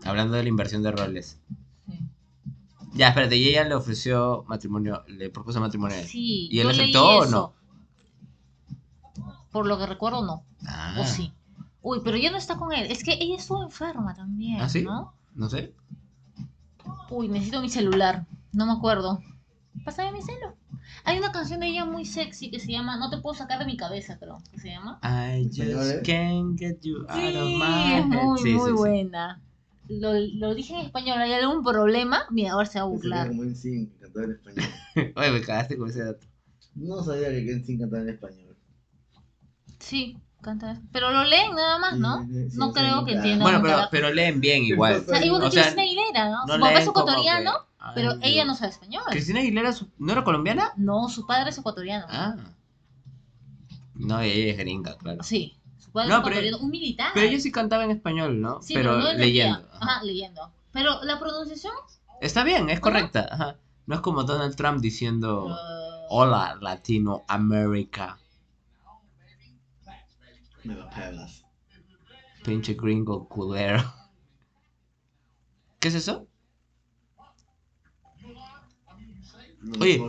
Hablando 0.03 0.35
de 0.35 0.43
la 0.43 0.49
inversión 0.49 0.83
de 0.83 0.91
roles. 0.91 1.37
Ya, 2.93 3.09
espérate, 3.09 3.37
y 3.37 3.47
ella 3.49 3.63
le 3.63 3.75
ofreció 3.75 4.43
matrimonio, 4.47 5.03
le 5.07 5.29
propuso 5.29 5.59
matrimonio 5.59 5.95
a 5.97 5.99
él. 6.01 6.07
Sí, 6.07 6.49
¿Y 6.51 6.59
él 6.59 6.67
yo 6.67 6.71
leí 6.73 6.81
aceptó 6.81 7.17
o 7.19 7.25
no? 7.25 7.53
Por 9.51 9.65
lo 9.67 9.77
que 9.77 9.85
recuerdo, 9.85 10.25
no. 10.25 10.43
Ah, 10.65 10.95
O 10.99 11.05
sí. 11.05 11.31
Uy, 11.81 12.01
pero 12.03 12.17
ya 12.17 12.31
no 12.31 12.37
está 12.37 12.57
con 12.57 12.71
él. 12.73 12.91
Es 12.91 13.03
que 13.03 13.13
ella 13.19 13.35
estuvo 13.37 13.63
enferma 13.63 14.13
también, 14.13 14.61
¿Ah, 14.61 14.69
sí? 14.69 14.83
¿no? 14.83 15.13
no 15.35 15.49
sé. 15.49 15.73
Uy, 17.09 17.27
necesito 17.27 17.61
mi 17.61 17.69
celular. 17.69 18.25
No 18.53 18.65
me 18.65 18.73
acuerdo. 18.73 19.19
Pásame 19.83 20.11
mi 20.11 20.21
celu. 20.21 20.53
Hay 21.05 21.17
una 21.17 21.31
canción 21.31 21.59
de 21.61 21.67
ella 21.67 21.85
muy 21.85 22.05
sexy 22.05 22.51
que 22.51 22.59
se 22.59 22.71
llama 22.71 22.97
No 22.97 23.09
te 23.09 23.17
puedo 23.17 23.33
sacar 23.35 23.59
de 23.59 23.65
mi 23.65 23.77
cabeza, 23.77 24.19
creo. 24.19 24.37
que 24.51 24.59
se 24.59 24.69
llama? 24.69 24.99
I 25.03 25.45
just 25.47 25.91
¿eh? 25.91 26.01
can't 26.05 26.57
get 26.59 26.79
you 26.81 27.05
out 27.09 27.15
Sí, 27.17 27.35
of 27.35 27.49
my 27.57 27.93
es 27.95 28.05
head. 28.05 28.05
muy, 28.05 28.39
Sí, 28.41 28.53
muy 28.53 28.59
sí, 28.59 28.65
sí. 28.67 28.71
buena. 28.73 29.41
Lo, 29.99 30.13
lo 30.13 30.55
dije 30.55 30.73
en 30.73 30.85
español. 30.85 31.17
¿Hay 31.19 31.33
algún 31.33 31.63
problema? 31.63 32.23
Mira, 32.29 32.53
ahora 32.53 32.65
se 32.65 32.79
va 32.79 32.85
a 32.85 32.87
burlar. 32.87 33.27
como 33.27 33.43
en 33.43 33.53
que 33.53 33.89
cantaba 33.99 34.25
en 34.25 34.31
español. 34.31 34.65
Oye, 35.15 35.31
me 35.31 35.41
cagaste 35.41 35.77
con 35.77 35.89
ese 35.89 36.03
dato. 36.05 36.25
No 36.75 37.03
sabía 37.03 37.29
que 37.29 37.45
Kenshin 37.45 37.79
cantaba 37.79 38.03
en 38.03 38.09
español. 38.09 38.57
Sí, 39.79 40.17
canta. 40.41 40.79
Pero 40.93 41.11
lo 41.11 41.23
leen 41.25 41.53
nada 41.55 41.77
más, 41.79 41.97
¿no? 41.97 42.21
Sí, 42.21 42.27
sí, 42.33 42.49
sí, 42.51 42.57
No 42.57 42.67
sí, 42.67 42.73
creo 42.73 42.99
sí, 42.99 43.05
que 43.05 43.11
entiendan. 43.13 43.43
Bueno, 43.43 43.61
pero, 43.61 43.77
pero 43.91 44.13
leen 44.13 44.39
bien 44.39 44.63
igual. 44.63 44.95
O 44.95 45.03
sea, 45.03 45.25
igual 45.25 45.41
que 45.41 45.47
o 45.47 45.51
sea, 45.51 45.63
Cristina 45.63 45.81
Aguilera, 45.83 46.29
¿no? 46.29 46.45
no 46.45 46.53
Su 46.53 46.59
papá 46.61 46.79
es 46.79 46.87
ecuatoriano, 46.87 47.51
que- 47.51 47.57
Ay, 47.79 47.91
pero 47.95 48.13
Dios. 48.15 48.23
ella 48.31 48.45
no 48.45 48.55
sabe 48.55 48.71
español. 48.71 49.03
¿Cristina 49.09 49.39
Aguilera 49.39 49.73
su- 49.73 49.89
no 49.97 50.11
era 50.13 50.23
colombiana? 50.23 50.71
No, 50.77 51.09
su 51.09 51.25
padre 51.25 51.49
es 51.49 51.57
ecuatoriano. 51.57 52.05
Ah. 52.09 52.35
No, 53.95 54.19
ella 54.21 54.51
es 54.51 54.57
gringa, 54.57 54.97
claro. 54.97 55.21
Sí, 55.23 55.57
No, 55.93 56.23
pero- 56.23 56.57
un 56.59 56.69
militar. 56.71 57.11
Pero 57.13 57.27
ella 57.27 57.39
sí 57.39 57.51
cantaba 57.51 57.83
en 57.83 57.91
español, 57.91 58.39
¿no? 58.41 58.61
Sí, 58.61 58.73
pero 58.73 58.97
no 58.97 59.13
leyendo. 59.13 59.67
Ajá. 59.73 59.79
Ajá, 59.95 60.03
leyendo. 60.03 60.51
Pero 60.71 61.03
la 61.03 61.19
pronunciación. 61.19 61.73
Está 62.21 62.43
bien, 62.43 62.69
es 62.69 62.79
correcta. 62.79 63.27
Ajá. 63.31 63.57
No 63.87 63.95
es 63.95 64.01
como 64.01 64.23
Donald 64.23 64.55
Trump 64.55 64.79
diciendo 64.79 65.57
Hola, 66.09 66.57
Latinoamérica. 66.61 68.19
Me 70.63 70.75
lo 70.75 70.89
pegas. 70.89 71.43
Pinche 72.43 72.73
gringo 72.75 73.27
culero. 73.27 73.81
¿Qué 75.79 75.87
es 75.89 75.95
eso? 75.95 76.27
Oye. 79.79 80.01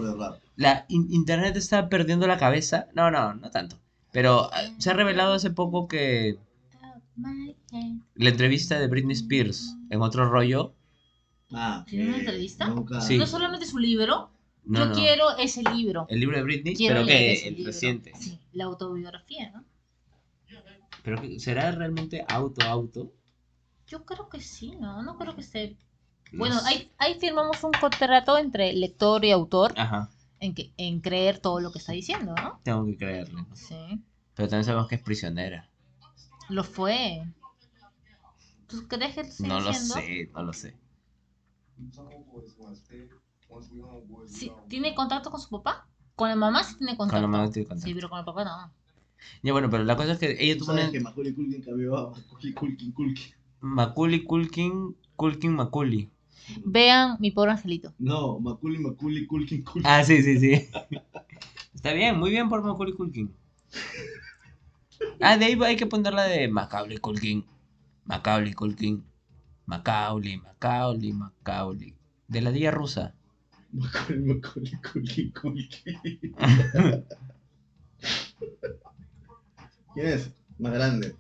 La 0.57 0.85
in- 0.89 1.09
internet 1.13 1.57
está 1.57 1.89
perdiendo 1.89 2.27
la 2.27 2.37
cabeza. 2.39 2.89
No, 2.95 3.11
no, 3.11 3.35
no 3.35 3.51
tanto. 3.51 3.79
Pero 4.13 4.51
eh, 4.53 4.75
se 4.79 4.91
ha 4.91 4.95
revelado 4.95 5.33
hace 5.35 5.51
poco 5.51 5.89
que 5.89 6.39
la 8.15 8.29
entrevista 8.31 8.79
de 8.79 8.87
Britney 8.87 9.15
Spears 9.15 9.75
en 9.91 10.03
otro 10.03 10.29
rollo. 10.29 10.75
Ah, 11.53 11.85
¿Tiene 11.87 12.09
una 12.09 12.19
entrevista? 12.19 12.67
Nunca... 12.69 13.01
Sí. 13.01 13.19
No 13.19 13.27
solamente 13.27 13.67
su 13.67 13.79
libro, 13.79 14.31
No, 14.65 14.79
yo 14.81 14.87
no. 14.87 14.95
quiero 14.95 15.37
ese 15.39 15.63
libro. 15.75 16.07
El 16.09 16.21
libro 16.21 16.37
de 16.37 16.43
Britney, 16.45 16.75
Quiero 16.75 16.95
pero 16.97 17.07
que 17.07 17.33
el 17.49 17.55
libro. 17.57 17.67
reciente. 17.67 18.13
Sí, 18.19 18.39
la 18.53 18.65
autobiografía, 18.65 19.51
¿no? 19.51 19.65
Pero 21.03 21.21
será 21.41 21.73
realmente 21.73 22.25
auto 22.29 22.65
auto. 22.67 23.13
Yo 23.89 24.05
creo 24.05 24.29
que 24.29 24.41
sí, 24.41 24.73
¿no? 24.79 25.03
No 25.03 25.19
creo 25.19 25.35
que 25.35 25.41
esté. 25.41 25.77
No 26.31 26.39
Bueno, 26.39 26.59
sé. 26.61 26.69
ahí, 26.69 26.91
ahí 26.97 27.19
firmamos 27.19 27.63
un 27.65 27.73
contrato 27.73 28.39
entre 28.39 28.73
lector 28.73 29.25
y 29.25 29.33
autor 29.33 29.75
Ajá, 29.77 30.09
en, 30.43 30.55
que, 30.55 30.73
en 30.77 31.01
creer 31.01 31.39
todo 31.39 31.61
lo 31.61 31.73
que 31.73 31.79
está 31.79 31.93
diciendo, 31.93 32.35
¿no? 32.35 32.61
tengo 32.65 32.85
que 32.85 32.97
creerle. 32.97 33.45
Sí. 33.55 34.03
Pero 34.35 34.49
también 34.49 34.65
sabemos 34.65 34.89
que 34.89 34.97
es 34.97 35.03
prisionera. 35.03 35.69
Lo 36.49 36.65
fue. 36.65 37.23
¿Tú 38.67 38.87
crees 38.89 39.15
que 39.15 39.23
lo 39.23 39.49
No 39.49 39.61
lo 39.61 39.69
diciendo? 39.69 39.95
sé, 39.95 40.31
no 40.35 40.43
lo 40.43 40.53
sé. 40.53 40.77
Sí, 44.27 44.51
¿Tiene 44.69 44.95
contacto 44.95 45.31
con 45.31 45.41
su 45.41 45.49
papá? 45.51 45.87
Con 46.17 46.29
la 46.29 46.37
mamá 46.37 46.65
sí 46.65 46.77
tiene 46.79 46.97
contacto. 46.97 47.17
Con 47.17 47.23
la 47.31 47.39
mamá 47.39 47.51
tiene 47.51 47.69
contacto. 47.69 47.89
Sí, 47.89 47.95
pero 47.95 48.09
con 48.09 48.19
el 48.19 48.25
papá 48.25 48.45
no. 48.45 48.73
Ya 49.43 49.53
bueno, 49.53 49.71
pero 49.71 49.85
la 49.85 49.97
cosa 49.97 50.13
es 50.13 50.19
que 50.19 50.37
ella 50.41 50.57
tuvo 50.59 50.67
¿Sabes 50.67 50.85
una... 50.85 50.93
que 50.93 51.01
Macaulay 51.01 51.33
Culkin 51.35 51.63
cambió 51.63 51.97
a 51.97 52.11
Macaulay 52.11 52.53
Culkin 52.55 52.93
Culkin? 52.93 53.35
Macaulay 53.61 54.25
Culkin, 54.25 54.97
Culkin 55.15 55.53
Macaulay. 55.55 56.11
Vean 56.65 57.17
mi 57.21 57.31
pobre 57.31 57.53
angelito. 57.53 57.95
No, 57.99 58.39
Macaulay 58.41 58.79
Macaulay 58.81 59.27
Culkin 59.27 59.63
Culkin. 59.63 59.87
Ah, 59.87 60.03
sí, 60.05 60.23
sí, 60.23 60.39
sí. 60.39 60.69
Está 61.75 61.93
bien, 61.93 62.19
muy 62.19 62.31
bien 62.31 62.49
por 62.49 62.63
Macaulay 62.63 62.95
Culkin. 62.95 63.35
Ah, 65.21 65.37
de 65.37 65.45
ahí 65.47 65.59
hay 65.65 65.77
que 65.77 65.87
ponerla 65.87 66.25
de 66.25 66.49
Macaulay 66.49 66.99
Culkin. 66.99 67.45
Macaulay 68.05 68.53
Culkin. 68.53 69.05
Macaulay, 69.67 70.37
Macaulay, 70.39 71.13
Macaulay. 71.13 71.95
De 72.29 72.41
la 72.41 72.51
día 72.51 72.71
rusa. 72.71 73.15
Macaulay 73.73 74.21
Macaulay 74.21 74.73
Culkin 74.83 75.31
Culkin. 75.31 75.99
¿Quién 79.95 80.07
es? 80.07 80.33
Más 80.59 80.73
grande. 80.73 81.15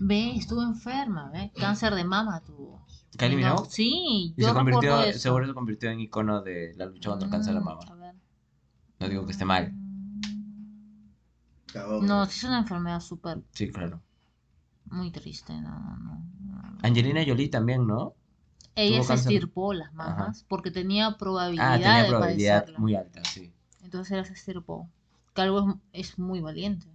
Ve, 0.00 0.34
estuvo 0.36 0.62
enferma, 0.62 1.30
¿ve? 1.30 1.52
Cáncer 1.58 1.94
de 1.94 2.04
mama 2.04 2.40
tuvo. 2.40 2.84
Kylie 3.18 3.36
No, 3.36 3.50
Minogue. 3.50 3.68
Sí, 3.70 4.34
Y 4.36 4.42
yo 4.42 4.48
se 4.48 4.54
convirtió, 4.54 5.02
eso. 5.02 5.18
seguro 5.18 5.46
se 5.46 5.54
convirtió 5.54 5.90
en 5.90 6.00
icono 6.00 6.40
de 6.42 6.72
la 6.76 6.86
lucha 6.86 7.10
contra 7.10 7.26
el 7.26 7.30
cáncer 7.32 7.54
de 7.54 7.60
Mm, 7.60 7.64
mama. 7.64 7.80
a 7.88 7.94
ver. 7.94 8.14
No 8.98 9.08
digo 9.08 9.26
que 9.26 9.32
esté 9.32 9.44
mal. 9.44 9.72
No, 12.02 12.26
sí 12.26 12.38
es 12.38 12.44
una 12.44 12.58
enfermedad 12.58 13.00
súper, 13.00 13.38
Sí, 13.52 13.70
claro. 13.70 14.02
muy 14.86 15.10
triste, 15.10 15.52
no, 15.60 15.96
no. 15.98 16.26
Angelina 16.82 17.22
Jolie 17.26 17.48
también, 17.48 17.86
¿no? 17.86 18.14
Ella 18.74 19.02
se 19.02 19.08
cáncer. 19.08 19.32
estirpó 19.32 19.74
las 19.74 19.92
mamas 19.92 20.44
porque 20.48 20.70
tenía 20.70 21.16
probabilidad 21.16 21.74
Ah, 21.74 21.78
tenía 21.78 22.02
de 22.02 22.08
probabilidad 22.08 22.58
padecerla. 22.60 22.78
muy 22.80 22.94
alta, 22.94 23.24
sí. 23.24 23.52
Entonces 23.82 24.12
ella 24.12 24.24
se 24.24 24.32
estirpó. 24.32 24.88
Que 25.34 25.42
algo 25.42 25.78
es, 25.92 26.10
es 26.10 26.18
muy 26.18 26.40
valiente. 26.40 26.86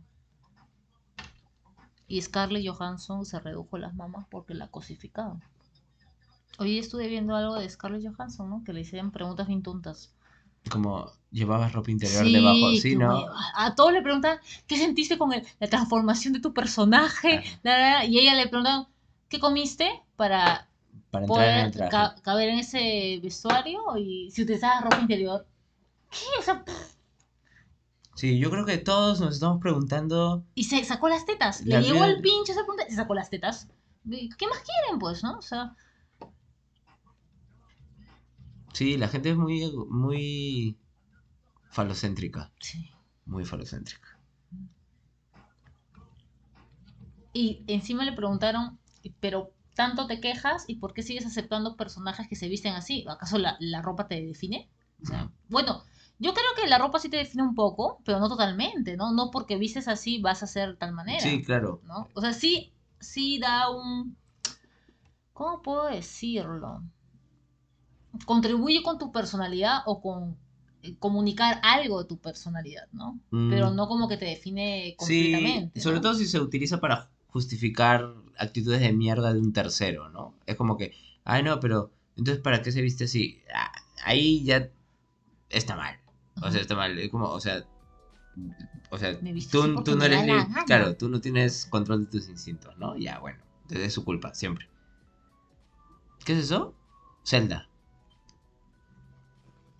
Y 2.07 2.21
Scarlett 2.21 2.67
Johansson 2.67 3.25
se 3.25 3.39
redujo 3.39 3.77
las 3.77 3.93
mamas 3.95 4.25
porque 4.29 4.53
la 4.53 4.67
cosificaban. 4.67 5.41
Hoy 6.57 6.79
estuve 6.79 7.07
viendo 7.07 7.35
algo 7.35 7.55
de 7.55 7.69
Scarlett 7.69 8.05
Johansson, 8.07 8.49
¿no? 8.49 8.63
Que 8.63 8.71
le 8.73 8.81
hicieron 8.81 9.11
preguntas 9.11 9.47
bien 9.47 9.61
tontas. 9.61 10.13
Como 10.69 11.11
llevabas 11.31 11.73
ropa 11.73 11.91
interior 11.91 12.31
debajo, 12.31 12.73
sí, 12.75 12.95
¿no? 12.95 13.25
A 13.55 13.75
todos 13.75 13.91
le 13.93 14.01
preguntan, 14.01 14.39
¿qué 14.67 14.77
sentiste 14.77 15.17
con 15.17 15.33
el- 15.33 15.45
la 15.59 15.67
transformación 15.67 16.33
de 16.33 16.39
tu 16.39 16.53
personaje? 16.53 17.43
La, 17.63 18.05
y 18.05 18.19
ella 18.19 18.33
le 18.35 18.47
preguntan, 18.47 18.87
¿qué 19.29 19.39
comiste? 19.39 20.01
Para 20.15 20.67
Para 21.11 21.25
entrar 21.25 21.49
en 21.49 21.65
el 21.65 21.71
poder 21.71 21.89
traje. 21.89 21.91
ca- 21.91 22.15
caber 22.23 22.49
en 22.49 22.59
ese 22.59 23.19
vestuario 23.21 23.79
y 23.97 24.31
si 24.31 24.43
utilizabas 24.43 24.83
ropa 24.83 24.99
interior. 25.01 25.45
¿Qué? 26.09 26.17
O 26.39 26.41
sea, 26.41 26.63
pff, 26.63 26.94
Sí, 28.16 28.39
yo 28.39 28.49
creo 28.49 28.66
que 28.66 28.78
todos 28.78 29.20
nos 29.20 29.34
estamos 29.36 29.59
preguntando. 29.61 30.43
y 30.55 30.63
se 30.66 30.84
sacó 30.86 31.09
las 31.09 31.26
tetas. 31.26 31.66
La 31.66 31.80
Le 31.80 31.88
llegó 31.88 31.95
vida- 32.05 32.07
el 32.07 32.22
pinche 32.22 32.53
esa 32.53 32.61
pregunta 32.61 32.86
y 32.88 32.91
se 32.91 32.95
sacó 32.95 33.13
las 33.13 33.30
tetas. 33.30 33.68
¿Y 34.05 34.30
¿Qué 34.30 34.47
más 34.47 34.59
quieren, 34.59 34.99
pues, 34.99 35.24
no? 35.24 35.38
O 35.38 35.41
sea, 35.41 35.76
Sí, 38.74 38.97
la 38.97 39.07
gente 39.07 39.30
es 39.30 39.38
muy, 39.38 39.72
muy 39.89 40.78
falocéntrica. 41.70 42.51
sí. 42.59 42.89
Muy 43.26 43.43
falocéntrica. 43.45 44.20
Y 47.34 47.63
encima 47.68 48.05
le 48.05 48.13
preguntaron, 48.13 48.78
pero 49.20 49.51
tanto 49.74 50.05
te 50.07 50.22
quejas 50.22 50.66
y 50.68 50.76
por 50.76 50.93
qué 50.93 51.01
sigues 51.03 51.26
aceptando 51.26 51.76
personajes 51.76 52.28
que 52.30 52.36
se 52.36 52.47
visten 52.47 52.74
así? 52.74 53.03
¿Acaso 53.09 53.38
la, 53.39 53.57
la 53.59 53.82
ropa 53.82 54.07
te 54.07 54.22
define? 54.22 54.70
O 55.01 55.05
sea, 55.07 55.32
bueno, 55.49 55.84
yo 56.20 56.34
creo 56.34 56.45
que 56.55 56.68
la 56.68 56.78
ropa 56.78 56.99
sí 56.99 57.09
te 57.09 57.18
define 57.18 57.43
un 57.43 57.55
poco, 57.55 57.99
pero 58.05 58.20
no 58.20 58.30
totalmente, 58.30 58.95
¿no? 58.97 59.11
No 59.11 59.32
porque 59.32 59.57
vistes 59.57 59.88
así 59.88 60.20
vas 60.22 60.43
a 60.43 60.47
ser 60.47 60.70
de 60.70 60.76
tal 60.76 60.93
manera. 60.93 61.20
Sí, 61.20 61.43
claro. 61.43 61.82
¿no? 61.86 62.07
O 62.13 62.22
sea, 62.22 62.34
sí, 62.34 62.72
sí 62.99 63.39
da 63.39 63.70
un... 63.70 64.16
¿Cómo 65.34 65.61
puedo 65.61 65.88
decirlo? 65.88 66.82
Contribuye 68.26 68.82
con 68.82 68.97
tu 68.97 69.11
personalidad 69.11 69.80
o 69.86 70.01
con 70.01 70.38
eh, 70.84 70.95
comunicar 70.99 71.59
algo 71.63 72.01
de 72.01 72.07
tu 72.07 72.18
personalidad, 72.18 72.88
¿no? 72.93 73.20
Mm. 73.32 73.49
Pero 73.49 73.72
no 73.72 73.88
como 73.88 74.07
que 74.07 74.16
te 74.18 74.26
define 74.26 74.95
Sí, 74.99 75.32
completamente. 75.32 75.82
sobre 75.82 75.97
¿no? 75.97 76.01
todo 76.01 76.13
si 76.13 76.26
se 76.26 76.39
utiliza 76.39 76.80
para 76.80 77.09
justificar 77.28 78.13
actitudes 78.38 78.80
de 78.80 78.93
mierda 78.93 79.34
de 79.34 79.39
un 79.41 79.51
tercero, 79.51 80.07
¿no? 80.09 80.34
Es 80.45 80.55
como 80.55 80.78
que, 80.78 80.93
ay 81.26 81.43
no, 81.43 81.59
pero 81.59 81.91
entonces 82.16 82.41
¿para 82.41 82.61
qué 82.61 82.72
se 82.72 82.82
viste 82.82 83.03
así? 83.03 83.41
Ah, 83.53 83.72
Ahí 84.05 84.43
ya 84.45 84.70
está 85.49 85.76
mal. 85.76 85.99
O 86.41 86.51
sea, 86.51 86.61
está 86.61 86.75
mal. 86.75 86.97
Es 86.99 87.09
como, 87.09 87.29
o 87.29 87.39
sea, 87.39 87.65
o 88.89 88.97
sea, 88.97 89.17
tú, 89.51 89.83
tú 89.83 89.95
no 89.95 90.03
eres, 90.03 90.47
claro, 90.65 90.95
tú 90.95 91.09
no 91.09 91.21
tienes 91.21 91.65
control 91.65 92.05
de 92.05 92.11
tus 92.11 92.29
instintos, 92.29 92.77
¿no? 92.77 92.97
Ya, 92.97 93.19
bueno, 93.19 93.39
entonces 93.63 93.88
es 93.88 93.93
su 93.93 94.03
culpa, 94.03 94.33
siempre. 94.33 94.69
¿Qué 96.25 96.33
es 96.33 96.39
eso? 96.39 96.73
Zelda. 97.25 97.69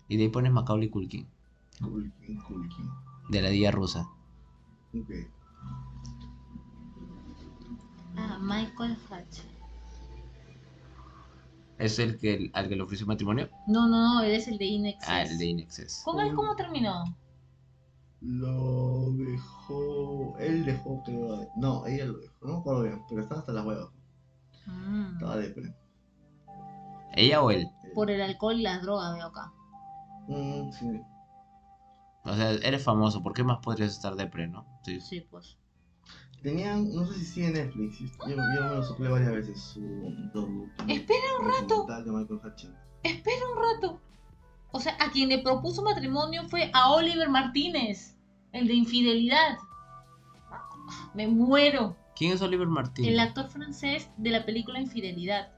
Y 0.08 0.16
de 0.16 0.24
ahí 0.24 0.28
pones 0.28 0.52
Macaulay 0.52 0.88
Culkin, 0.88 1.26
Culkin, 1.80 2.40
Culkin. 2.42 2.90
de 3.28 3.42
la 3.42 3.48
Día 3.50 3.70
Rusa. 3.70 4.08
Ok. 4.94 5.10
Ah, 8.16 8.38
Michael 8.40 8.96
Hatch. 9.10 9.40
¿Es 11.78 11.98
el 11.98 12.18
que 12.18 12.50
al 12.54 12.68
que 12.68 12.76
le 12.76 12.82
ofreció 12.82 13.06
matrimonio? 13.06 13.50
No, 13.66 13.86
no, 13.88 14.14
no, 14.14 14.22
él 14.22 14.32
es 14.32 14.48
el 14.48 14.56
de 14.58 14.64
Inexcess. 14.64 15.08
Ah, 15.08 15.22
el 15.22 15.36
de 15.38 15.44
Inexcess. 15.46 16.02
¿Con 16.04 16.20
él 16.20 16.34
cómo 16.34 16.56
terminó? 16.56 17.04
Lo 18.22 19.12
dejó. 19.12 20.36
Él 20.38 20.64
dejó, 20.64 21.02
creo. 21.04 21.48
No, 21.56 21.86
ella 21.86 22.06
lo 22.06 22.18
dejó. 22.18 22.34
No 22.46 22.52
me 22.54 22.58
acuerdo 22.60 22.82
bien, 22.82 23.02
pero 23.08 23.22
estaba 23.22 23.40
hasta 23.40 23.52
las 23.52 23.66
huevas. 23.66 23.88
Mm, 24.66 25.12
Estaba 25.14 25.36
depre. 25.36 25.74
¿Ella 27.14 27.42
o 27.42 27.50
él? 27.50 27.68
Por 27.94 28.10
el 28.10 28.20
alcohol 28.20 28.58
y 28.58 28.62
las 28.62 28.82
drogas, 28.82 29.14
veo 29.14 29.26
acá. 29.26 29.52
Mm, 30.28 30.70
sí. 30.72 31.00
O 32.24 32.34
sea, 32.34 32.50
eres 32.52 32.82
famoso, 32.82 33.22
¿por 33.22 33.32
qué 33.34 33.44
más 33.44 33.58
podrías 33.58 33.92
estar 33.92 34.16
depre, 34.16 34.48
no? 34.48 34.66
Sí. 34.82 35.00
Sí, 35.00 35.20
pues. 35.20 35.58
Tenían, 36.46 36.94
no 36.94 37.04
sé 37.06 37.14
si 37.14 37.24
sigue 37.24 37.50
Netflix. 37.50 37.98
Yo, 37.98 38.28
yo 38.28 38.36
me 38.36 38.76
lo 38.76 38.82
soplé 38.84 39.08
varias 39.08 39.32
veces. 39.32 39.60
Su 39.60 40.68
Espera 40.86 41.24
un 41.40 41.48
rato. 41.48 41.86
de 41.88 42.12
Michael. 42.12 42.40
Espera 43.02 43.48
un 43.52 43.58
rato. 43.58 44.00
O 44.70 44.78
sea, 44.78 44.96
a 45.00 45.10
quien 45.10 45.28
le 45.28 45.38
propuso 45.38 45.82
matrimonio 45.82 46.48
fue 46.48 46.70
a 46.72 46.92
Oliver 46.92 47.28
Martínez, 47.28 48.16
el 48.52 48.68
de 48.68 48.74
infidelidad. 48.74 49.58
Me 51.14 51.26
muero. 51.26 51.96
¿Quién 52.14 52.30
es 52.30 52.40
Oliver 52.40 52.68
Martín? 52.68 53.06
El 53.06 53.18
actor 53.18 53.48
francés 53.48 54.08
de 54.16 54.30
la 54.30 54.46
película 54.46 54.78
Infidelidad. 54.78 55.50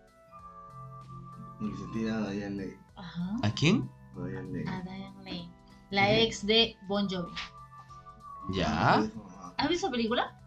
Y 1.60 1.66
se 1.76 1.84
tira 1.92 2.16
a 2.16 2.30
Diane 2.30 2.56
Lane. 2.56 2.78
Ajá. 2.96 3.36
¿A 3.42 3.50
quién? 3.50 3.90
A 4.16 4.26
Diane 4.26 4.64
Lane. 4.64 4.70
A 4.70 4.82
Diane 4.84 5.22
Lane. 5.22 5.52
La 5.90 6.18
ex 6.18 6.46
de 6.46 6.78
Bon 6.88 7.06
Jovi. 7.06 7.34
¿Ya? 8.54 9.06
¿Has 9.58 9.68
visto 9.68 9.88
la 9.88 9.92
película? 9.92 10.37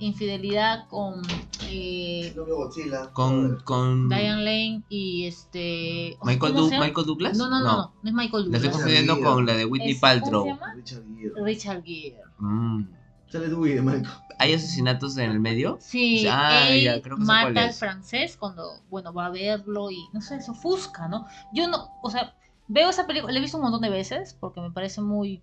Infidelidad 0.00 0.88
con 0.88 1.22
eh, 1.68 2.32
No 2.34 2.44
veo 2.46 2.56
Godzilla. 2.56 3.10
Con, 3.12 3.60
con 3.64 4.08
Diane 4.08 4.42
Lane 4.42 4.82
y 4.88 5.26
este. 5.26 6.16
Michael, 6.24 6.54
Douglas? 6.54 7.36
No, 7.36 7.48
no, 7.48 7.60
no, 7.60 7.64
no, 7.64 7.94
no 8.02 8.08
es 8.08 8.14
Michael 8.14 8.50
La 8.50 8.56
estoy 8.56 8.70
Douglas. 8.70 8.72
confundiendo 8.72 9.20
con 9.20 9.46
la 9.46 9.54
de 9.54 9.64
Whitney 9.66 9.92
Es- 9.92 10.00
¿cómo 10.00 10.12
se 10.12 10.20
Paltrow. 10.20 10.46
llama? 10.46 10.74
Richard 10.74 11.02
Gere. 11.16 11.32
Richard 11.44 11.82
Gere. 11.84 12.16
Mm. 12.38 12.84
Sale 13.28 13.48
Dewey 13.48 13.74
de 13.74 13.82
Michael. 13.82 14.08
¿Hay 14.38 14.54
asesinatos 14.54 15.16
en 15.18 15.30
el 15.30 15.38
medio? 15.38 15.76
Sí, 15.80 16.26
Ah, 16.28 16.70
él 16.70 16.82
ya, 16.82 17.00
creo 17.02 17.16
que 17.16 17.22
mata 17.22 17.64
al 17.66 17.72
francés 17.74 18.36
cuando, 18.38 18.80
bueno, 18.88 19.12
va 19.12 19.26
a 19.26 19.30
verlo 19.30 19.90
y, 19.90 19.98
no 20.12 20.20
sé, 20.22 20.40
se 20.40 20.50
ofusca, 20.50 21.06
¿no? 21.08 21.26
Yo 21.52 21.68
no, 21.68 21.90
o 22.02 22.10
sea, 22.10 22.34
veo 22.66 22.88
esa 22.88 23.06
película, 23.06 23.32
la 23.32 23.38
he 23.38 23.42
visto 23.42 23.58
un 23.58 23.62
montón 23.64 23.82
de 23.82 23.90
veces 23.90 24.34
porque 24.40 24.60
me 24.62 24.70
parece 24.72 25.00
muy, 25.02 25.42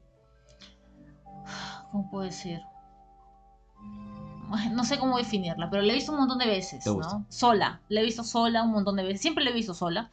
¿cómo 1.92 2.10
puedo 2.10 2.26
decir? 2.26 2.60
No 4.72 4.84
sé 4.84 4.98
cómo 5.00 5.18
definirla, 5.18 5.70
pero 5.70 5.84
la 5.84 5.92
he 5.92 5.96
visto 5.96 6.12
un 6.12 6.20
montón 6.20 6.40
de 6.40 6.48
veces, 6.48 6.84
¿Te 6.84 6.90
gusta? 6.90 7.20
¿no? 7.20 7.26
Sola, 7.30 7.82
la 7.90 8.02
he 8.02 8.06
visto 8.06 8.24
sola 8.24 8.64
un 8.64 8.72
montón 8.72 8.96
de 8.96 9.04
veces, 9.04 9.22
siempre 9.22 9.44
la 9.44 9.52
he 9.52 9.54
visto 9.54 9.74
sola. 9.74 10.12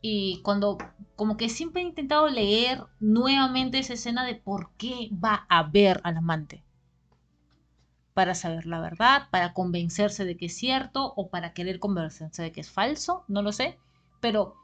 Y 0.00 0.40
cuando, 0.42 0.78
como 1.16 1.36
que 1.36 1.48
siempre 1.48 1.82
he 1.82 1.84
intentado 1.84 2.28
leer 2.28 2.84
nuevamente 3.00 3.78
esa 3.78 3.94
escena 3.94 4.24
de 4.24 4.36
por 4.36 4.70
qué 4.76 5.10
va 5.12 5.46
a 5.48 5.64
ver 5.64 6.00
al 6.04 6.16
amante. 6.16 6.62
Para 8.14 8.34
saber 8.34 8.66
la 8.66 8.80
verdad, 8.80 9.28
para 9.30 9.52
convencerse 9.54 10.24
de 10.24 10.36
que 10.36 10.46
es 10.46 10.56
cierto 10.56 11.12
o 11.16 11.30
para 11.30 11.52
querer 11.52 11.78
convencerse 11.80 12.42
de 12.42 12.52
que 12.52 12.60
es 12.60 12.70
falso, 12.70 13.24
no 13.28 13.42
lo 13.42 13.52
sé. 13.52 13.78
Pero 14.20 14.54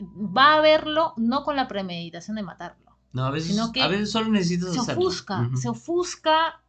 va 0.00 0.54
a 0.54 0.60
verlo 0.60 1.14
no 1.16 1.44
con 1.44 1.56
la 1.56 1.68
premeditación 1.68 2.36
de 2.36 2.42
matarlo. 2.42 2.96
No, 3.12 3.24
a 3.24 3.30
veces, 3.30 3.54
Sino 3.54 3.72
que 3.72 3.82
a 3.82 3.88
veces 3.88 4.10
solo 4.10 4.28
necesitas 4.28 4.70
Se 4.70 4.80
hacerlo. 4.80 5.02
ofusca, 5.02 5.40
Ujú. 5.40 5.56
se 5.56 5.68
ofusca, 5.68 6.62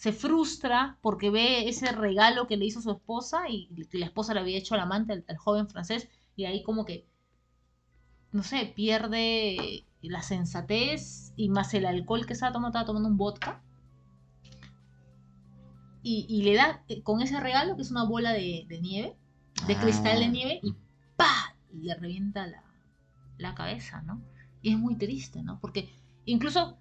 se 0.00 0.12
frustra 0.12 0.96
porque 1.02 1.28
ve 1.28 1.68
ese 1.68 1.92
regalo 1.92 2.46
que 2.46 2.56
le 2.56 2.64
hizo 2.64 2.80
su 2.80 2.90
esposa 2.90 3.50
y 3.50 3.68
que 3.90 3.98
la 3.98 4.06
esposa 4.06 4.32
le 4.32 4.40
había 4.40 4.56
hecho 4.56 4.74
al 4.74 4.80
amante, 4.80 5.12
al, 5.12 5.26
al 5.28 5.36
joven 5.36 5.68
francés, 5.68 6.08
y 6.36 6.46
ahí 6.46 6.62
como 6.62 6.86
que, 6.86 7.06
no 8.32 8.42
sé, 8.42 8.72
pierde 8.74 9.84
la 10.00 10.22
sensatez 10.22 11.34
y 11.36 11.50
más 11.50 11.74
el 11.74 11.84
alcohol 11.84 12.24
que 12.24 12.32
estaba 12.32 12.50
tomando, 12.50 12.68
estaba 12.70 12.86
tomando 12.86 13.10
un 13.10 13.18
vodka. 13.18 13.62
Y, 16.02 16.24
y 16.30 16.44
le 16.44 16.54
da 16.54 16.82
eh, 16.88 17.02
con 17.02 17.20
ese 17.20 17.38
regalo, 17.38 17.76
que 17.76 17.82
es 17.82 17.90
una 17.90 18.04
bola 18.04 18.32
de, 18.32 18.64
de 18.70 18.80
nieve, 18.80 19.16
de 19.66 19.76
cristal 19.76 20.18
de 20.20 20.24
Ah. 20.24 20.28
nieve, 20.28 20.60
y 20.62 20.74
¡pa! 21.18 21.54
Y 21.74 21.82
le 21.82 21.94
revienta 21.94 22.46
la, 22.46 22.64
la 23.36 23.54
cabeza, 23.54 24.00
¿no? 24.00 24.22
Y 24.62 24.72
es 24.72 24.78
muy 24.78 24.96
triste, 24.96 25.42
¿no? 25.42 25.60
Porque 25.60 25.92
incluso 26.24 26.78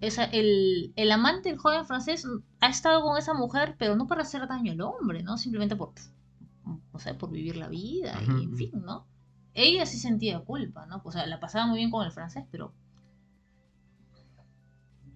esa- 0.00 0.24
el, 0.24 0.92
el 0.96 1.12
amante, 1.12 1.50
el 1.50 1.58
joven 1.58 1.84
francés, 1.86 2.26
ha 2.60 2.68
estado 2.68 3.02
con 3.02 3.18
esa 3.18 3.34
mujer, 3.34 3.76
pero 3.78 3.96
no 3.96 4.06
para 4.06 4.22
hacer 4.22 4.46
daño 4.48 4.72
al 4.72 4.80
hombre, 4.80 5.22
¿no? 5.22 5.36
Simplemente 5.38 5.76
por, 5.76 5.92
no 6.92 6.98
sé, 6.98 7.14
por 7.14 7.30
vivir 7.30 7.56
la 7.56 7.68
vida, 7.68 8.18
y 8.22 8.44
en 8.44 8.56
fin, 8.56 8.70
¿no? 8.84 9.06
Ella 9.54 9.84
sí 9.86 9.98
sentía 9.98 10.40
culpa, 10.40 10.86
¿no? 10.86 11.00
O 11.04 11.10
sea, 11.12 11.26
la 11.26 11.40
pasaba 11.40 11.66
muy 11.66 11.78
bien 11.78 11.90
con 11.90 12.04
el 12.06 12.12
francés, 12.12 12.44
pero... 12.50 12.72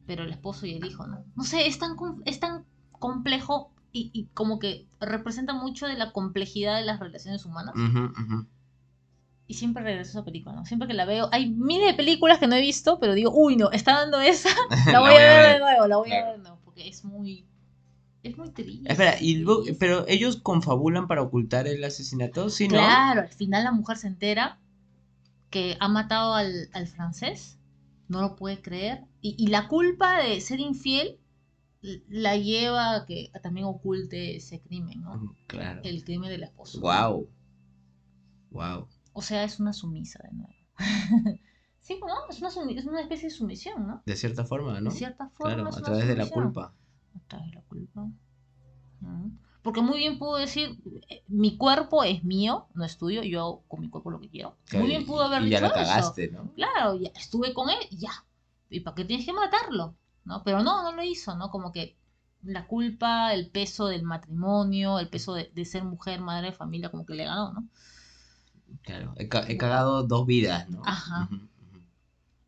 Pero 0.07 0.25
el 0.25 0.31
esposo 0.31 0.67
y 0.67 0.75
el 0.75 0.85
hijo, 0.85 1.07
¿no? 1.07 1.25
No 1.35 1.45
sé, 1.45 1.67
es 1.67 1.79
tan, 1.79 1.97
es 2.27 2.39
tan 2.39 2.67
complejo 2.93 3.73
y, 3.91 4.11
y 4.13 4.27
como 4.35 4.59
que 4.59 4.87
representa 5.01 5.55
mucho 5.55 5.87
de 5.87 5.95
la 5.95 6.13
complejidad 6.13 6.77
de 6.77 6.85
las 6.85 7.01
relaciones 7.01 7.47
humanas. 7.47 7.75
Y 9.47 9.55
siempre 9.55 9.83
regreso 9.83 10.11
a 10.11 10.13
esa 10.21 10.25
película, 10.25 10.55
¿no? 10.55 10.65
Siempre 10.65 10.89
que 10.89 10.95
la 10.95 11.05
veo, 11.05 11.29
hay 11.33 11.51
miles 11.51 11.87
de 11.89 11.95
películas 11.95 12.39
que 12.39 12.47
no 12.47 12.55
he 12.57 12.61
visto, 12.61 12.99
pero 12.99 13.13
digo, 13.15 13.31
uy, 13.35 13.57
no, 13.57 13.71
está 13.73 13.93
dando 13.93 14.21
esa, 14.21 14.49
la 14.91 15.01
voy, 15.01 15.11
a 15.11 15.17
ver, 15.17 15.53
de 15.55 15.59
nuevo, 15.61 15.87
la 15.87 15.97
voy 15.99 16.11
a 16.13 16.25
ver 16.25 16.33
de 16.37 16.43
nuevo, 16.43 16.59
porque 16.65 16.89
es 16.89 17.05
muy, 17.05 17.45
es 18.23 18.39
muy 18.39 18.51
triste. 18.53 18.91
Espera, 18.91 19.17
y 19.21 19.37
luego- 19.37 19.65
pero 19.79 20.07
ellos 20.09 20.37
confabulan 20.37 21.07
para 21.09 21.21
ocultar 21.23 21.67
el 21.69 21.85
asesinato, 21.85 22.49
¿sí, 22.49 22.69
no? 22.69 22.75
Claro, 22.79 23.21
al 23.23 23.29
final 23.29 23.65
la 23.65 23.73
mujer 23.73 23.99
se 23.99 24.07
entera 24.07 24.59
que 25.51 25.77
ha 25.79 25.89
matado 25.89 26.35
al, 26.35 26.69
al 26.73 26.87
francés, 26.87 27.59
no 28.09 28.23
lo 28.23 28.37
puede 28.37 28.63
creer, 28.63 29.05
y, 29.21 29.35
y 29.39 29.49
la 29.49 29.69
culpa 29.69 30.23
de 30.23 30.41
ser 30.41 30.59
infiel 30.61 31.19
la 32.09 32.35
lleva 32.39 32.97
a 32.97 33.05
que 33.05 33.31
también 33.43 33.67
oculte 33.67 34.37
ese 34.37 34.61
crimen, 34.63 35.03
¿no? 35.03 35.37
Claro. 35.49 35.83
El 35.85 36.03
crimen 36.03 36.31
del 36.31 36.45
esposo. 36.45 36.81
Wow. 36.81 37.29
Wow. 38.51 38.89
O 39.15 39.23
sea, 39.23 39.45
es 39.45 39.61
una 39.61 39.73
sumisa 39.73 40.21
de 40.25 40.37
nuevo. 40.37 40.55
sí, 41.81 42.01
¿no? 42.07 42.15
Es 42.29 42.41
una, 42.41 42.71
es 42.73 42.85
una 42.85 43.01
especie 43.01 43.29
de 43.29 43.35
sumisión, 43.35 43.87
¿no? 43.87 44.03
De 44.05 44.17
cierta 44.17 44.45
forma, 44.45 44.81
¿no? 44.81 44.91
De 44.91 44.97
cierta 44.97 45.31
forma. 45.31 45.55
Claro, 45.55 45.69
a 45.69 45.81
través 45.81 46.07
de 46.09 46.17
la 46.17 46.27
culpa. 46.29 46.75
A 47.15 47.29
través 47.29 47.49
de 47.49 47.55
la 47.55 47.63
culpa. 47.63 48.03
Ujú. 49.01 49.31
Porque 49.63 49.81
muy 49.81 49.99
bien 49.99 50.19
pudo 50.19 50.37
decir, 50.37 50.79
eh, 51.09 51.23
mi 51.29 51.57
cuerpo 51.57 52.05
es 52.05 52.23
mío, 52.25 52.67
no 52.75 52.85
es 52.85 52.99
tuyo, 52.99 53.23
yo 53.23 53.41
hago 53.41 53.63
con 53.67 53.81
mi 53.81 53.89
cuerpo 53.89 54.11
lo 54.11 54.21
que 54.21 54.29
quiero. 54.29 54.57
Claro, 54.67 54.85
muy 54.85 54.95
bien 54.95 55.07
pudo 55.07 55.23
haber 55.23 55.43
y 55.43 55.47
dicho 55.47 55.61
ya 55.61 55.67
eso. 55.69 55.75
cagaste, 55.75 56.31
¿no? 56.33 56.53
Claro, 56.55 56.97
ya 56.97 57.09
estuve 57.15 57.55
con 57.55 57.71
él, 57.71 57.79
ya. 57.91 58.13
¿Y 58.69 58.81
para 58.81 58.97
qué 58.97 59.05
tienes 59.05 59.25
que 59.25 59.33
matarlo? 59.33 59.95
¿No? 60.25 60.43
Pero 60.43 60.63
no, 60.63 60.83
no 60.83 60.93
lo 60.93 61.03
hizo, 61.03 61.35
¿no? 61.37 61.51
Como 61.51 61.73
que 61.73 61.97
la 62.43 62.67
culpa, 62.67 63.33
el 63.33 63.49
peso 63.49 63.87
del 63.87 64.03
matrimonio, 64.03 64.99
el 64.99 65.09
peso 65.09 65.33
de, 65.33 65.51
de 65.55 65.65
ser 65.65 65.85
mujer, 65.85 66.21
madre 66.21 66.49
de 66.49 66.53
familia, 66.53 66.91
como 66.91 67.07
que 67.07 67.15
le 67.15 67.25
ganó, 67.25 67.53
¿no? 67.53 67.69
Claro, 68.83 69.15
he, 69.17 69.29
ca- 69.29 69.45
he 69.49 69.57
cagado 69.57 70.03
dos 70.05 70.27
vidas, 70.27 70.69
¿no? 70.69 70.83
Ajá. 70.85 71.29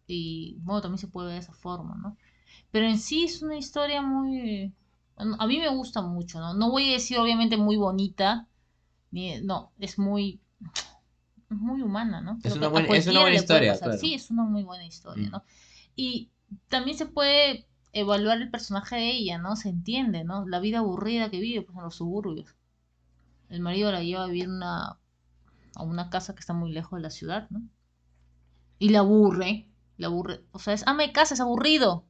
Y 0.06 0.56
bueno, 0.60 0.82
también 0.82 0.98
se 0.98 1.08
puede 1.08 1.28
ver 1.28 1.34
de 1.36 1.40
esa 1.40 1.52
forma, 1.52 1.96
¿no? 1.96 2.16
Pero 2.70 2.86
en 2.86 2.98
sí 2.98 3.24
es 3.24 3.42
una 3.42 3.56
historia 3.58 4.02
muy... 4.02 4.72
A 5.16 5.46
mí 5.46 5.58
me 5.58 5.68
gusta 5.70 6.02
mucho, 6.02 6.40
¿no? 6.40 6.54
No 6.54 6.70
voy 6.70 6.90
a 6.90 6.94
decir 6.94 7.18
obviamente 7.18 7.56
muy 7.56 7.76
bonita, 7.76 8.46
ni... 9.12 9.40
no, 9.42 9.72
es 9.78 9.98
muy... 9.98 10.40
es 11.50 11.56
muy 11.56 11.82
humana, 11.82 12.20
¿no? 12.20 12.38
Creo 12.42 12.54
una 12.56 12.68
buena- 12.68 12.88
es 12.96 13.06
una 13.06 13.20
buena 13.20 13.36
historia, 13.36 13.78
claro. 13.78 13.98
Sí, 13.98 14.14
es 14.14 14.30
una 14.30 14.44
muy 14.44 14.62
buena 14.64 14.84
historia, 14.86 15.28
Mm. 15.28 15.30
¿no? 15.30 15.42
Y 15.96 16.30
también 16.68 16.96
se 16.96 17.06
puede 17.06 17.66
evaluar 17.92 18.38
el 18.42 18.50
personaje 18.50 18.96
de 18.96 19.10
ella, 19.12 19.38
¿no? 19.38 19.56
Se 19.56 19.68
entiende, 19.68 20.24
¿no? 20.24 20.46
La 20.46 20.60
vida 20.60 20.78
aburrida 20.80 21.30
que 21.30 21.40
vive 21.40 21.62
pues, 21.62 21.76
en 21.76 21.84
los 21.84 21.94
suburbios. 21.96 22.54
El 23.48 23.60
marido 23.60 23.92
la 23.92 24.02
lleva 24.02 24.24
a 24.24 24.26
vivir 24.26 24.48
una, 24.48 24.98
a 25.76 25.84
una 25.84 26.10
casa 26.10 26.34
que 26.34 26.40
está 26.40 26.54
muy 26.54 26.72
lejos 26.72 26.98
de 26.98 27.02
la 27.04 27.10
ciudad, 27.10 27.48
¿no? 27.50 27.62
Y 28.78 28.88
la 28.88 29.00
aburre, 29.00 29.68
la 29.98 30.06
aburre. 30.06 30.42
O 30.50 30.58
sea, 30.58 30.72
es 30.72 30.86
ama 30.86 31.02
de 31.02 31.12
casa, 31.12 31.34
es 31.34 31.40
aburrido. 31.40 32.06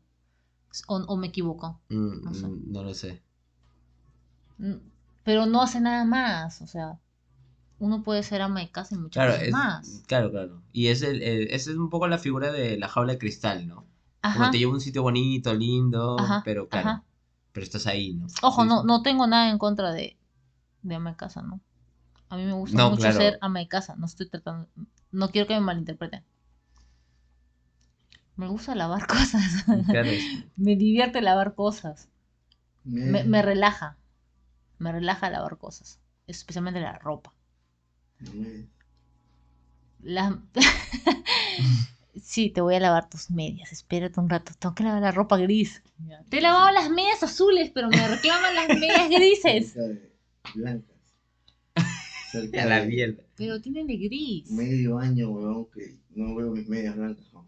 O, 0.88 0.96
o 0.96 1.16
me 1.16 1.28
equivoco. 1.28 1.80
Mm, 1.90 1.96
No 2.22 2.34
sé. 2.34 2.52
mm, 2.52 2.72
no 2.72 2.82
lo 2.84 2.94
sé. 2.94 3.22
Mm, 4.58 4.74
Pero 5.24 5.46
no 5.46 5.62
hace 5.62 5.80
nada 5.80 6.04
más, 6.04 6.60
o 6.62 6.66
sea, 6.66 6.98
uno 7.80 8.02
puede 8.04 8.22
ser 8.24 8.42
ama 8.42 8.60
de 8.60 8.70
casa 8.72 8.94
y 8.96 8.98
muchas 8.98 9.24
Claro, 9.24 9.32
cosas 9.32 9.48
es, 9.48 9.56
más. 9.58 10.04
claro, 10.06 10.30
claro. 10.30 10.62
Y 10.72 10.88
es 10.88 11.02
el, 11.02 11.22
el- 11.22 11.48
esa 11.50 11.70
es 11.70 11.76
un 11.76 11.90
poco 11.90 12.06
la 12.08 12.18
figura 12.18 12.52
de 12.52 12.76
la 12.78 12.88
jaula 12.88 13.14
de 13.14 13.18
cristal, 13.18 13.66
¿no? 13.66 13.86
Como 14.28 14.48
Ajá. 14.48 14.50
te 14.50 14.58
lleva 14.58 14.72
a 14.72 14.74
un 14.74 14.80
sitio 14.80 15.02
bonito, 15.02 15.54
lindo, 15.54 16.16
Ajá, 16.18 16.44
pero 16.44 16.68
claro, 16.68 16.90
ajá. 16.90 17.04
pero 17.52 17.64
estás 17.64 17.86
ahí, 17.86 18.14
¿no? 18.14 18.28
Ojo, 18.42 18.64
Sí, 18.64 18.64
no, 18.64 18.82
no 18.82 19.02
tengo 19.02 19.26
nada 19.26 19.50
en 19.50 19.58
contra 19.58 19.92
de, 19.92 20.16
de 20.82 20.94
ama 20.96 21.10
de 21.12 21.16
casa, 21.16 21.42
¿no? 21.42 21.60
A 22.28 22.36
mí 22.36 22.44
me 22.44 22.52
gusta 22.52 22.78
No, 22.78 22.90
mucho 22.90 23.02
claro. 23.02 23.18
ser 23.18 23.38
ama 23.40 23.58
de 23.60 23.68
casa, 23.68 23.96
no 23.96 24.06
estoy 24.06 24.28
tratando, 24.28 24.68
no 25.10 25.30
quiero 25.30 25.48
que 25.48 25.54
me 25.54 25.60
malinterpreten. 25.60 26.22
Me 28.36 28.46
gusta 28.46 28.74
lavar 28.76 29.04
cosas, 29.14 29.64
me 30.56 30.76
divierte 30.76 31.20
lavar 31.20 31.54
cosas, 31.56 32.08
me, 32.84 33.20
Eh, 33.20 33.28
me 33.28 33.42
relaja, 33.42 33.98
me 34.78 34.92
relaja 34.92 35.30
lavar 35.30 35.58
cosas, 35.58 36.00
especialmente 36.26 36.80
la 36.80 36.98
ropa. 36.98 37.34
Las... 40.02 40.34
sí, 42.22 42.50
te 42.50 42.60
voy 42.60 42.74
a 42.74 42.80
lavar 42.80 43.08
tus 43.08 43.30
medias. 43.30 43.72
Espérate 43.72 44.20
un 44.20 44.28
rato. 44.28 44.52
Tengo 44.58 44.74
que 44.74 44.84
lavar 44.84 45.02
la 45.02 45.12
ropa 45.12 45.36
gris. 45.36 45.82
Te 46.28 46.38
he 46.38 46.40
lavado 46.40 46.70
las 46.72 46.90
medias 46.90 47.22
azules, 47.22 47.70
pero 47.74 47.88
me 47.88 48.06
reclaman 48.08 48.54
las 48.54 48.68
medias 48.80 49.08
grises. 49.10 49.74
blancas. 50.54 50.95
Cerca 52.42 52.62
a 52.62 52.66
la 52.66 52.80
de 52.80 52.86
mierda. 52.86 53.22
Pero 53.36 53.60
tienen 53.60 53.86
de 53.86 53.96
gris. 53.96 54.50
Medio 54.50 54.98
año, 54.98 55.30
weón, 55.30 55.66
que 55.74 55.96
no 56.14 56.34
veo 56.34 56.50
mis 56.52 56.68
medias 56.68 56.96
blancas. 56.96 57.26
weón. 57.32 57.46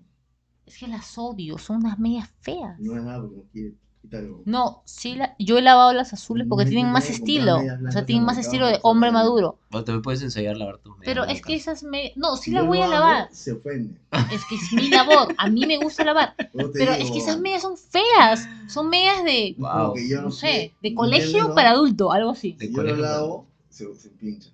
Es 0.66 0.76
que 0.78 0.86
las 0.88 1.16
odio. 1.16 1.56
Son 1.58 1.76
unas 1.78 1.98
medias 1.98 2.28
feas. 2.40 2.78
No 2.78 2.96
es 2.96 3.02
nada 3.02 3.20
porque 3.22 3.36
no 3.36 3.42
quiere 3.50 3.74
quitarlo. 4.02 4.42
No, 4.44 4.82
sí, 4.84 5.14
la... 5.16 5.34
yo 5.38 5.56
he 5.58 5.62
lavado 5.62 5.92
las 5.94 6.12
azules 6.12 6.46
porque 6.48 6.64
No, 6.66 6.68
tienen 6.70 6.86
no 6.88 6.92
más 6.92 7.08
estilo. 7.10 7.56
O 7.56 7.90
sea, 7.90 8.00
en 8.00 8.06
tienen 8.06 8.24
más 8.24 8.36
estilo 8.38 8.66
de 8.66 8.74
no 8.74 8.78
hombre 8.82 9.10
maduro. 9.10 9.58
O 9.72 9.82
te 9.82 9.98
puedes 10.00 10.20
ensayar 10.22 10.54
a 10.54 10.58
lavar 10.58 10.78
tus 10.78 10.96
medias 10.98 11.06
Pero 11.14 11.24
es 11.24 11.40
que 11.42 11.54
esas 11.54 11.82
medias... 11.82 12.12
No, 12.16 12.36
sí 12.36 12.50
Yo 12.52 12.58
las 12.58 12.66
voy 12.66 12.78
lo 12.78 12.84
a 12.84 12.86
hago, 12.86 12.94
lavar. 12.94 13.28
Se 13.32 13.52
ofende. 13.52 13.98
Es 14.32 14.44
que 14.44 14.54
es 14.56 14.72
mi 14.74 14.88
labor. 14.90 15.34
A 15.38 15.48
mí 15.48 15.64
me 15.66 15.78
gusta 15.78 16.04
lavar. 16.04 16.34
Pero 16.52 16.92
digo, 16.92 17.04
es 17.06 17.10
que 17.10 17.18
esas 17.18 17.40
medias 17.40 17.62
son 17.62 17.76
feas. 17.78 18.46
Son 18.68 18.88
medias 18.90 19.24
de... 19.24 19.56
Wow. 19.58 19.94
yo 20.08 20.20
no 20.22 20.30
sé, 20.30 20.46
de 20.46 20.62
¿entiendes, 20.64 20.94
colegio 20.96 21.48
no? 21.48 21.54
para 21.54 21.70
adulto, 21.70 22.12
algo 22.12 22.30
así. 22.30 22.52
De 22.52 22.66
Si 22.66 22.72
yo 22.72 22.76
lo 22.76 22.82
colegio 22.82 23.02
para- 23.02 23.16
lavo, 23.16 23.46
se, 23.70 23.94
se 23.94 24.10
pincha. 24.10 24.50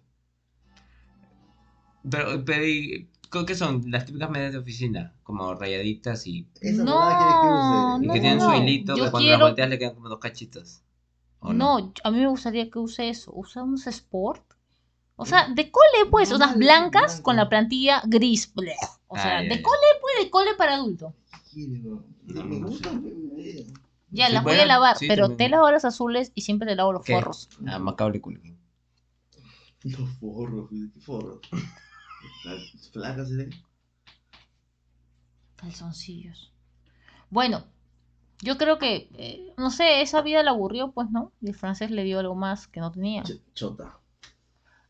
Pero, 2.11 2.45
pero 2.45 2.67
¿y 2.67 3.09
¿qué 3.47 3.55
son? 3.55 3.91
Las 3.91 4.05
típicas 4.07 4.31
medias 4.31 4.53
de 4.53 4.59
oficina, 4.59 5.13
como 5.23 5.55
rayaditas 5.55 6.27
y, 6.27 6.47
Esa 6.61 6.85
No, 6.85 7.01
que 7.09 7.25
use. 7.49 8.05
y 8.05 8.07
No, 8.07 8.13
que 8.15 8.21
tienen 8.21 8.39
no, 8.39 8.45
su 8.45 8.51
no. 8.51 8.57
hilito 8.57 8.97
Yo 8.97 9.05
que 9.05 9.11
cuando 9.11 9.27
quiero- 9.27 9.39
las 9.39 9.49
volteas 9.49 9.69
le 9.71 9.79
quedan 9.79 9.95
como 9.95 10.09
dos 10.09 10.19
cachitos. 10.21 10.83
¿O 11.41 11.53
No, 11.53 11.93
a 12.05 12.11
mí 12.11 12.19
me 12.21 12.29
gustaría 12.29 12.71
que 12.71 12.79
use 12.79 13.09
eso. 13.09 13.33
Usa 13.35 13.63
unos 13.63 13.87
sport. 13.87 14.43
O 15.17 15.27
sea, 15.27 15.49
de 15.49 15.71
cole, 15.71 16.11
pues. 16.11 16.33
O 16.33 16.39
sea, 16.39 16.55
blancas 16.55 17.21
con 17.21 17.37
la 17.37 17.49
plantilla 17.49 18.03
gris. 18.07 18.53
bleh. 18.55 18.75
O 19.09 19.17
sea, 19.17 19.39
Ah, 19.39 19.43
de 19.43 19.63
cole, 19.63 19.87
pues, 20.01 20.25
de 20.25 20.31
cole 20.31 20.55
para 20.57 20.75
adulto. 20.75 21.15
No, 21.55 22.03
Me 22.27 22.59
no 22.61 22.67
gusta, 22.69 22.91
sé. 22.91 23.67
Ya, 24.11 24.27
Sí, 24.29 24.33
las 24.33 24.43
voy 24.45 24.55
a 24.57 24.67
lavar. 24.67 24.97
sí, 24.97 25.07
pero 25.09 25.29
también. 25.29 25.39
te 25.39 25.49
lavo 25.51 25.71
las 25.71 25.85
azules 25.85 26.33
y 26.35 26.43
siempre 26.43 26.67
te 26.69 26.75
lavo 26.77 26.93
los 26.93 27.05
¿Qué? 27.05 27.13
forros. 27.15 27.49
Ah, 27.67 27.79
Culkin. 28.21 28.57
Los 29.85 30.09
forros, 30.19 30.69
¿qué 30.71 31.01
forros? 31.01 31.41
Las 32.45 32.89
placas, 32.93 33.31
¿eh? 33.33 33.51
Calzoncillos. 35.57 36.53
Bueno, 37.31 37.65
yo 38.43 38.59
creo 38.59 38.79
que, 38.79 39.09
eh, 39.17 39.55
no 39.57 39.71
sé, 39.71 40.03
esa 40.03 40.23
vida 40.23 40.43
la 40.43 40.51
aburrió, 40.51 40.93
pues, 40.93 41.11
¿no? 41.11 41.33
Y 41.41 41.49
el 41.49 41.55
francés 41.55 41.91
le 41.91 42.05
dio 42.05 42.19
algo 42.21 42.35
más 42.35 42.67
que 42.67 42.81
no 42.81 42.93
tenía. 42.93 43.23
Ch- 43.23 43.41
Chota. 43.55 43.99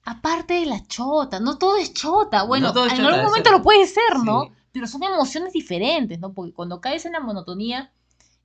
Aparte 0.05 0.55
de 0.55 0.67
la 0.67 0.87
chota, 0.87 1.41
no 1.41 1.57
todo 1.57 1.77
es 1.77 1.95
chota. 1.95 2.43
Bueno, 2.45 2.69
No 2.69 2.73
todo 2.75 2.87
es 2.87 2.93
en 2.93 2.99
chota, 2.99 3.09
algún 3.09 3.25
momento 3.25 3.51
lo 3.51 3.63
puede 3.63 3.87
ser, 3.87 4.19
¿no? 4.25 4.45
Sí. 4.45 4.51
Pero 4.73 4.87
son 4.87 5.03
emociones 5.03 5.53
diferentes, 5.53 6.19
¿no? 6.19 6.33
Porque 6.33 6.53
cuando 6.53 6.81
caes 6.81 7.07
en 7.07 7.13
la 7.13 7.21
monotonía, 7.21 7.93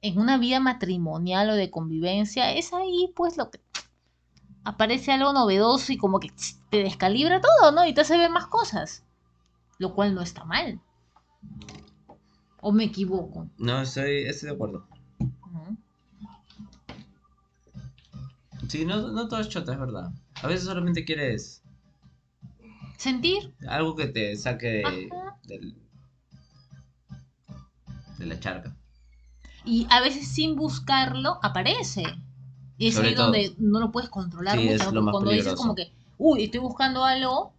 en 0.01 0.17
una 0.19 0.37
vida 0.37 0.59
matrimonial 0.61 1.49
o 1.49 1.55
de 1.55 1.69
convivencia, 1.71 2.53
es 2.53 2.71
ahí, 2.73 3.11
pues, 3.15 3.35
lo 3.35 3.49
que 3.51 3.59
aparece 4.63 5.11
algo 5.11 5.33
novedoso 5.33 5.91
y 5.91 5.97
como 5.97 6.19
que 6.19 6.31
te 6.69 6.83
descalibra 6.83 7.41
todo, 7.41 7.71
¿no? 7.71 7.85
Y 7.85 7.93
te 7.93 8.01
hace 8.01 8.17
ver 8.17 8.29
más 8.29 8.47
cosas. 8.47 9.03
Lo 9.77 9.93
cual 9.95 10.13
no 10.13 10.21
está 10.21 10.43
mal. 10.45 10.79
¿O 12.61 12.71
me 12.71 12.83
equivoco? 12.85 13.47
No, 13.57 13.81
estoy, 13.81 14.23
estoy 14.25 14.49
de 14.49 14.55
acuerdo. 14.55 14.85
¿no? 15.19 15.77
Sí, 18.67 18.85
no, 18.85 19.07
no 19.11 19.27
todo 19.27 19.39
es 19.39 19.49
chota, 19.49 19.73
es 19.73 19.79
verdad. 19.79 20.11
A 20.43 20.47
veces 20.47 20.65
solamente 20.65 21.05
quieres 21.05 21.61
Sentir. 22.97 23.53
algo 23.67 23.95
que 23.95 24.07
te 24.07 24.35
saque 24.35 24.67
de, 24.67 25.09
del- 25.43 25.75
de 28.17 28.25
la 28.25 28.39
charca. 28.39 28.75
Y 29.63 29.87
a 29.89 30.01
veces 30.01 30.27
sin 30.27 30.55
buscarlo 30.57 31.39
aparece. 31.41 32.03
Y 32.79 32.87
es 32.87 32.95
Sobre 32.95 33.09
ahí 33.09 33.15
todo. 33.15 33.25
donde 33.25 33.53
no 33.59 33.79
lo 33.79 33.91
puedes 33.91 34.09
controlar 34.09 34.57
Sí, 34.57 34.65
mucho. 34.67 35.11
cuando 35.11 35.31
dices 35.31 35.53
como 35.53 35.75
que, 35.75 35.91
uy, 36.17 36.45
estoy 36.45 36.59
buscando 36.61 37.03
algo, 37.03 37.51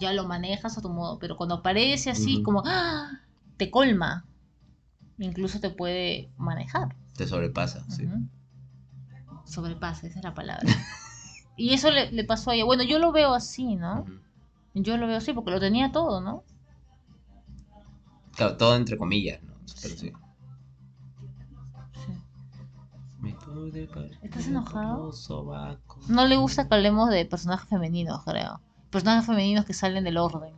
ya 0.00 0.12
lo 0.12 0.24
manejas 0.24 0.76
a 0.78 0.82
tu 0.82 0.88
modo. 0.88 1.18
Pero 1.18 1.36
cuando 1.36 1.56
aparece 1.56 2.10
así 2.10 2.42
como, 2.42 2.62
¡ah! 2.66 3.20
te 3.58 3.70
colma. 3.70 4.24
Incluso 5.18 5.60
te 5.60 5.70
puede 5.70 6.30
manejar. 6.38 6.96
Te 7.16 7.26
sobrepasa, 7.26 7.84
sí. 7.90 8.08
Sobrepasa, 9.44 10.06
esa 10.06 10.18
es 10.18 10.24
la 10.24 10.34
palabra. 10.34 10.64
y 11.56 11.74
eso 11.74 11.90
le, 11.90 12.10
le 12.10 12.24
pasó 12.24 12.50
a 12.50 12.54
ella. 12.54 12.64
Bueno, 12.64 12.82
yo 12.82 12.98
lo 12.98 13.12
veo 13.12 13.34
así, 13.34 13.76
¿no? 13.76 14.06
Yo 14.74 14.96
lo 14.96 15.06
veo 15.06 15.18
así 15.18 15.32
porque 15.34 15.50
lo 15.50 15.60
tenía 15.60 15.92
todo, 15.92 16.20
¿no? 16.22 16.44
Claro, 18.36 18.56
todo 18.56 18.76
entre 18.76 18.96
comillas, 18.98 19.42
¿no? 19.42 19.54
Pero 19.80 19.94
sí. 19.96 20.08
Sí. 20.08 20.12
¿Estás 24.22 24.46
enojado? 24.46 25.12
No 26.08 26.26
le 26.26 26.36
gusta 26.36 26.68
que 26.68 26.74
hablemos 26.74 27.10
de 27.10 27.24
personajes 27.26 27.68
femeninos, 27.68 28.22
creo. 28.24 28.60
Personajes 28.90 29.26
femeninos 29.26 29.64
que 29.64 29.74
salen 29.74 30.04
del 30.04 30.16
orden. 30.18 30.54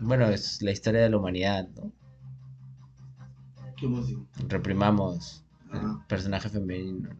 Bueno, 0.00 0.26
es 0.28 0.62
la 0.62 0.70
historia 0.70 1.02
de 1.02 1.10
la 1.10 1.18
humanidad, 1.18 1.68
¿no? 1.76 1.92
¿Cómo 3.80 3.98
así? 3.98 4.18
Reprimamos 4.48 5.44
el 5.72 5.78
Ah. 5.78 6.04
personaje 6.08 6.48
femenino. 6.48 7.10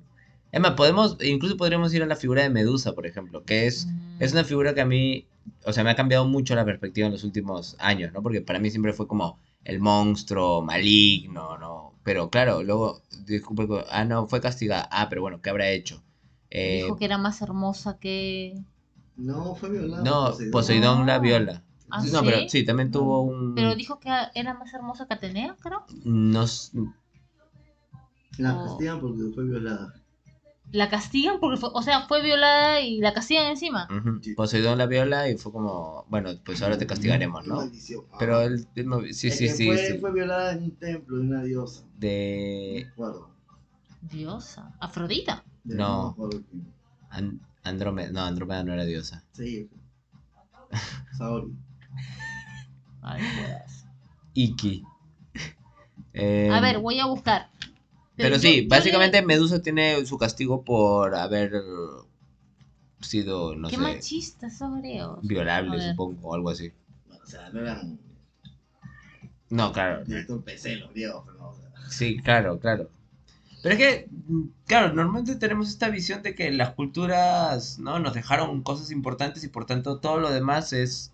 Emma, 0.52 0.74
podemos, 0.74 1.16
incluso 1.22 1.56
podríamos 1.56 1.94
ir 1.94 2.02
a 2.02 2.06
la 2.06 2.16
figura 2.16 2.42
de 2.42 2.50
Medusa, 2.50 2.92
por 2.94 3.06
ejemplo, 3.06 3.44
que 3.44 3.66
es, 3.66 3.86
Mm. 3.86 4.16
es 4.22 4.32
una 4.32 4.44
figura 4.44 4.74
que 4.74 4.80
a 4.80 4.86
mí, 4.86 5.26
o 5.64 5.72
sea, 5.72 5.84
me 5.84 5.90
ha 5.90 5.94
cambiado 5.96 6.24
mucho 6.26 6.54
la 6.56 6.64
perspectiva 6.64 7.06
en 7.06 7.12
los 7.12 7.22
últimos 7.22 7.76
años, 7.78 8.12
¿no? 8.12 8.22
Porque 8.22 8.40
para 8.40 8.58
mí 8.58 8.70
siempre 8.70 8.92
fue 8.92 9.06
como 9.06 9.38
el 9.64 9.78
monstruo 9.78 10.62
maligno, 10.62 11.56
¿no? 11.58 11.89
Pero 12.02 12.30
claro, 12.30 12.62
luego, 12.62 13.02
disculpe, 13.26 13.84
ah, 13.90 14.04
no, 14.04 14.26
fue 14.26 14.40
castigada. 14.40 14.88
Ah, 14.90 15.08
pero 15.08 15.20
bueno, 15.22 15.40
¿qué 15.42 15.50
habrá 15.50 15.68
hecho? 15.70 16.02
Eh, 16.50 16.82
Dijo 16.82 16.96
que 16.96 17.04
era 17.04 17.18
más 17.18 17.42
hermosa 17.42 17.98
que. 17.98 18.58
No, 19.16 19.54
fue 19.54 19.70
violado. 19.70 20.02
no, 20.04 20.34
Poseidón 20.50 21.06
la 21.06 21.16
Ah. 21.16 21.18
viola. 21.18 21.62
¿Ah, 21.90 22.02
no, 22.04 22.20
sí? 22.20 22.24
pero 22.24 22.48
sí, 22.48 22.64
también 22.64 22.90
tuvo 22.92 23.22
un... 23.22 23.54
Pero 23.56 23.74
dijo 23.74 23.98
que 23.98 24.08
era 24.34 24.54
más 24.54 24.72
hermosa 24.72 25.06
que 25.06 25.14
Atenea, 25.14 25.56
creo. 25.60 25.84
no 26.04 26.44
La 28.38 28.54
castigan 28.62 29.00
porque 29.00 29.24
fue 29.34 29.44
violada. 29.44 29.99
La 30.72 30.88
castigan 30.88 31.40
porque 31.40 31.56
fue, 31.58 31.70
o 31.72 31.82
sea, 31.82 32.02
fue 32.06 32.22
violada 32.22 32.80
y 32.80 33.00
la 33.00 33.12
castigan 33.12 33.46
encima. 33.46 33.88
Ujú. 33.90 34.20
Sí. 34.22 34.34
Poseidón 34.34 34.78
la 34.78 34.86
viola 34.86 35.28
y 35.28 35.36
fue 35.36 35.50
como, 35.52 36.04
bueno, 36.08 36.30
pues 36.44 36.62
ahora 36.62 36.78
te 36.78 36.86
castigaremos, 36.86 37.46
¿no? 37.46 37.56
maldición. 37.56 38.04
Pero 38.18 38.40
él, 38.42 38.66
él 38.76 38.86
no- 38.88 39.00
sí, 39.12 39.28
Es 39.28 39.36
sí, 39.38 39.46
que 39.46 39.52
sí, 39.54 39.66
fue, 39.66 39.76
sí. 39.78 39.98
fue 39.98 40.12
violada 40.12 40.52
en 40.52 40.62
un 40.64 40.70
templo 40.76 41.16
de 41.16 41.22
una 41.22 41.42
diosa. 41.42 41.82
No 41.82 41.88
De 41.98 42.88
acuerdo. 42.92 43.30
Diosa. 44.02 44.72
Afrodita. 44.80 45.42
De- 45.64 45.74
No. 45.74 46.04
me 46.04 46.10
acuerdo 46.12 46.42
quién. 46.48 46.72
An- 47.10 47.40
Andrómeda, 47.64 48.10
no, 48.12 48.20
Andrómeda 48.24 48.62
no 48.64 48.72
era 48.72 48.84
diosa. 48.84 49.24
Sí. 49.32 49.68
Saori. 51.18 51.52
Ay, 53.02 53.22
pues. 53.38 53.86
Iki. 54.34 54.84
Eh, 56.12 56.48
A 56.52 56.60
ver, 56.60 56.78
voy 56.78 56.98
a 57.00 57.06
buscar. 57.06 57.49
Pero 58.22 58.36
yo- 58.36 58.40
sí, 58.42 58.62
yo 58.62 58.68
básicamente 58.68 59.20
le- 59.20 59.26
Medusa 59.26 59.60
tiene 59.62 60.04
su 60.06 60.18
castigo 60.18 60.62
por 60.64 61.14
haber 61.14 61.52
sido, 63.00 63.56
no 63.56 63.68
Qué 63.68 63.76
sé, 63.76 63.82
machistas 63.82 64.54
esos 64.54 64.76
griegos. 64.78 65.18
A 65.18 65.20
violable, 65.22 65.90
supongo, 65.90 66.28
o 66.28 66.34
algo 66.34 66.50
así. 66.50 66.70
Bueno, 67.08 67.22
o 67.24 67.26
sea, 67.26 67.48
no 67.50 67.60
eran 67.60 67.98
No, 69.48 69.72
claro. 69.72 70.04
director 70.04 70.42
PC 70.44 70.76
los 70.76 70.90
griegos, 70.90 71.24
pero 71.26 71.38
no. 71.38 71.48
O 71.50 71.54
sea, 71.56 71.70
Sí, 71.90 72.18
claro, 72.22 72.58
claro. 72.60 72.88
Pero 73.62 73.74
es 73.74 73.78
que, 73.80 74.08
claro, 74.66 74.94
normalmente 74.94 75.36
tenemos 75.36 75.68
esta 75.68 75.88
visión 75.90 76.22
de 76.22 76.34
que 76.34 76.50
las 76.52 76.70
culturas, 76.74 77.78
¿no? 77.78 77.98
Nos 77.98 78.14
dejaron 78.14 78.62
cosas 78.62 78.90
importantes 78.90 79.44
y 79.44 79.48
por 79.48 79.66
tanto 79.66 79.98
todo 79.98 80.18
lo 80.18 80.30
demás 80.30 80.72
es 80.72 81.12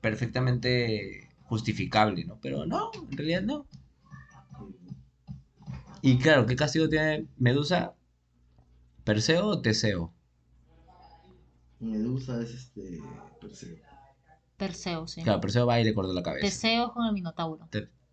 perfectamente 0.00 1.30
justificable, 1.44 2.24
¿no? 2.24 2.38
Pero 2.42 2.66
no, 2.66 2.90
en 3.10 3.16
realidad 3.16 3.42
no. 3.42 3.66
Y 6.06 6.18
claro, 6.18 6.44
¿qué 6.44 6.54
castigo 6.54 6.86
tiene 6.86 7.28
Medusa? 7.38 7.94
¿Perseo 9.04 9.46
o 9.46 9.62
Teseo? 9.62 10.12
Medusa 11.80 12.42
es 12.42 12.50
este. 12.50 13.00
Perseo. 13.40 13.78
Perseo, 14.58 15.08
sí. 15.08 15.22
Claro, 15.22 15.40
Perseo 15.40 15.64
va 15.64 15.80
y 15.80 15.84
le 15.84 15.94
cortó 15.94 16.12
la 16.12 16.22
cabeza. 16.22 16.44
Teseo 16.44 16.92
con 16.92 17.06
el 17.06 17.14
Minotauro. 17.14 17.66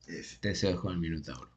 Ese. 0.07 0.37
Teseo 0.37 0.69
es 0.69 0.75
con 0.77 0.93
el 0.93 0.99
Minotauro. 0.99 1.51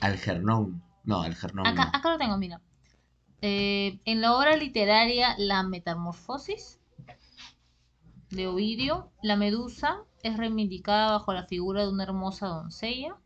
Algernón. 0.00 0.82
No, 1.04 1.22
Algernón. 1.22 1.68
Acá, 1.68 1.84
no. 1.84 1.98
acá 1.98 2.10
lo 2.10 2.18
tengo, 2.18 2.36
mira. 2.36 2.60
Eh, 3.42 4.00
en 4.06 4.20
la 4.20 4.36
obra 4.36 4.56
literaria 4.56 5.36
La 5.38 5.62
Metamorfosis 5.62 6.80
de 8.30 8.48
Ovidio, 8.48 9.12
la 9.22 9.36
medusa 9.36 10.02
es 10.22 10.36
reivindicada 10.36 11.12
bajo 11.12 11.32
la 11.32 11.46
figura 11.46 11.82
de 11.82 11.88
una 11.88 12.04
hermosa 12.04 12.46
doncella 12.46 13.16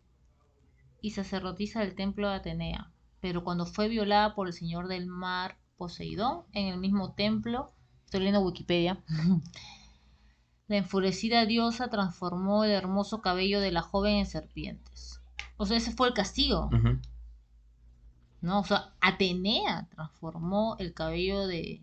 y 1.01 1.10
sacerdotisa 1.10 1.81
del 1.81 1.94
templo 1.94 2.28
de 2.28 2.36
Atenea, 2.36 2.90
pero 3.20 3.44
cuando 3.44 3.66
fue 3.66 3.89
violada 3.89 4.35
por 4.35 4.47
el 4.47 4.52
señor 4.52 4.89
del 4.89 5.06
mar 5.06 5.59
Poseidón 5.77 6.44
en 6.52 6.69
el 6.69 6.78
mismo 6.78 7.12
templo, 7.14 7.73
estoy 8.05 8.20
leyendo 8.20 8.40
Wikipedia, 8.40 9.02
la 10.69 10.77
enfurecida 10.77 11.44
diosa 11.44 11.89
transformó 11.89 12.64
el 12.64 12.70
hermoso 12.70 13.20
cabello 13.20 13.60
de 13.60 13.73
la 13.73 13.82
joven 13.82 14.16
en 14.16 14.27
serpientes. 14.27 15.20
O 15.56 15.66
sea, 15.66 15.77
ese 15.77 15.93
fue 15.93 16.09
el 16.09 16.14
castigo. 16.14 16.70
¿no? 18.40 18.60
O 18.60 18.64
sea, 18.64 18.93
Atenea 19.01 19.89
transformó 19.90 20.77
el 20.78 20.94
cabello 20.94 21.47
de, 21.47 21.82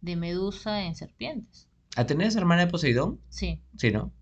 de 0.00 0.16
Medusa 0.16 0.84
en 0.84 0.94
serpientes. 0.94 1.68
¿Atenea 1.96 2.28
es 2.28 2.36
hermana 2.36 2.66
de 2.66 2.70
Poseidón? 2.70 3.20
Sí. 3.28 3.60
Sí, 3.76 3.90
¿no? 3.90 4.12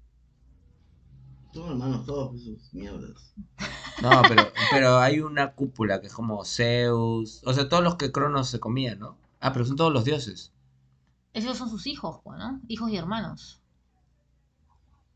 Todos 1.55 1.71
hermanos, 1.71 2.05
todos 2.05 2.41
esos 2.43 2.75
mierdas. 2.75 3.33
No, 4.03 4.23
pero, 4.29 4.53
pero 4.73 4.99
hay 4.99 5.21
una 5.21 5.53
cúpula 5.55 6.01
que 6.01 6.09
es 6.09 6.13
como 6.13 6.45
Zeus. 6.45 7.41
O 7.45 7.55
sea, 7.55 7.69
todos 7.69 7.83
los 7.85 7.95
que 7.95 8.11
Cronos 8.13 8.49
se 8.49 8.59
comía, 8.61 8.97
¿no? 8.97 9.17
Ah, 9.41 9.53
pero 9.53 9.65
son 9.65 9.77
todos 9.77 9.93
los 9.93 10.05
dioses. 10.05 10.53
Esos 11.33 11.57
son 11.57 11.71
sus 11.71 11.87
hijos, 11.87 12.21
pues, 12.25 12.39
¿no? 12.39 12.61
Hijos 12.69 12.91
y 12.91 12.97
hermanos. 12.97 13.61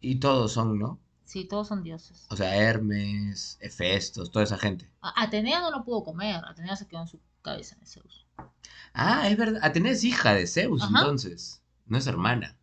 Y 0.01 0.17
todos 0.21 0.53
son, 0.53 0.79
¿no? 0.79 1.01
Sí, 1.25 1.45
todos 1.45 1.69
son 1.69 1.83
dioses. 1.83 2.27
O 2.31 2.37
sea, 2.37 2.57
Hermes, 2.57 3.59
Hefestos, 3.61 4.31
toda 4.31 4.45
esa 4.45 4.57
gente. 4.59 4.91
A- 5.03 5.23
Atenea 5.25 5.61
no 5.61 5.71
lo 5.71 5.85
pudo 5.85 6.05
comer. 6.05 6.43
Atenea 6.45 6.77
se 6.77 6.87
quedó 6.87 7.03
en 7.03 7.09
su 7.09 7.21
cabeza 7.43 7.77
de 7.81 7.87
Zeus. 7.87 8.27
Ah, 8.95 9.29
es 9.29 9.37
verdad. 9.37 9.61
Atenea 9.63 9.93
es 9.93 10.05
hija 10.05 10.33
de 10.35 10.47
Zeus, 10.47 10.83
Ajá. 10.83 11.01
entonces. 11.01 11.63
No 11.87 11.99
es 11.99 12.07
hermana. 12.07 12.57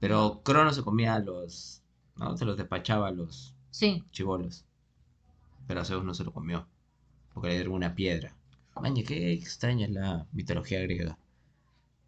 Pero 0.00 0.42
Cronos 0.44 0.76
se 0.76 0.82
comía 0.82 1.14
a 1.14 1.18
los. 1.20 1.77
¿No? 2.18 2.36
Se 2.36 2.44
los 2.44 2.56
despachaba 2.56 3.08
a 3.08 3.12
los 3.12 3.54
Sí. 3.70 4.02
chivolos. 4.10 4.64
Pero 5.66 5.80
a 5.80 5.84
Zeus 5.84 6.04
no 6.04 6.14
se 6.14 6.24
lo 6.24 6.32
comió. 6.32 6.66
Porque 7.34 7.48
le 7.48 7.54
dieron 7.54 7.74
una 7.74 7.94
piedra. 7.94 8.34
Maña, 8.80 9.02
qué 9.06 9.32
extraña 9.32 9.86
es 9.86 9.92
la 9.92 10.26
mitología 10.32 10.80
griega. 10.80 11.18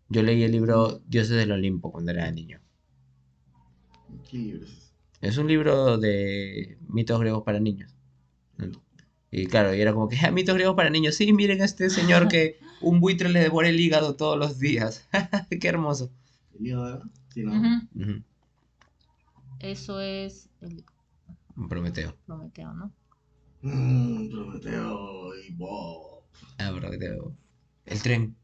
Yo 0.08 0.22
leí 0.22 0.42
el 0.42 0.52
libro 0.52 1.00
Dioses 1.06 1.36
del 1.36 1.52
Olimpo 1.52 1.92
cuando 1.92 2.10
era 2.12 2.30
niño. 2.30 2.60
¿Qué 4.28 4.38
libro 4.38 4.64
es? 4.66 4.92
Es 5.20 5.36
un 5.36 5.46
libro 5.48 5.98
de 5.98 6.78
mitos 6.88 7.20
griegos 7.20 7.42
para 7.42 7.60
niños. 7.60 7.94
Y 9.30 9.46
claro, 9.46 9.74
y 9.74 9.80
era 9.80 9.92
como 9.92 10.08
que, 10.08 10.16
ah, 10.18 10.30
mitos 10.30 10.54
griegos 10.54 10.74
para 10.74 10.90
niños. 10.90 11.14
Sí, 11.14 11.32
miren 11.32 11.60
a 11.62 11.64
este 11.64 11.90
señor 11.90 12.26
que 12.28 12.58
un 12.80 12.98
buitre 13.00 13.28
le 13.28 13.40
devora 13.40 13.68
el 13.68 13.78
hígado 13.78 14.16
todos 14.16 14.38
los 14.38 14.58
días. 14.58 15.06
Qué 15.60 15.68
hermoso. 15.68 16.10
¿El 16.58 16.66
hígado? 16.66 17.02
Sí, 17.32 17.42
no. 17.44 17.52
Eso 19.60 20.00
es 20.00 20.48
el 20.60 20.84
un 21.56 21.68
Prometeo. 21.68 22.16
Prometeo, 22.26 22.72
¿no? 22.72 22.92
Mmm, 23.62 24.28
Prometeo 24.30 25.34
y 25.36 25.52
Bob. 25.54 26.22
Ah, 26.58 26.72
Prometeo. 26.74 27.32
El 27.86 28.02
tren. 28.02 28.36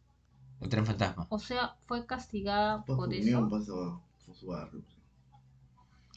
El 0.60 0.68
tren 0.68 0.86
fantasma. 0.86 1.26
O 1.30 1.38
sea, 1.38 1.76
fue 1.86 2.04
castigada 2.06 2.84
Pues 2.84 2.96
por 2.96 3.14
eso. 3.14 3.48
pasó 3.48 4.02
por 4.26 4.34
su 4.36 4.46
barrio. 4.46 4.82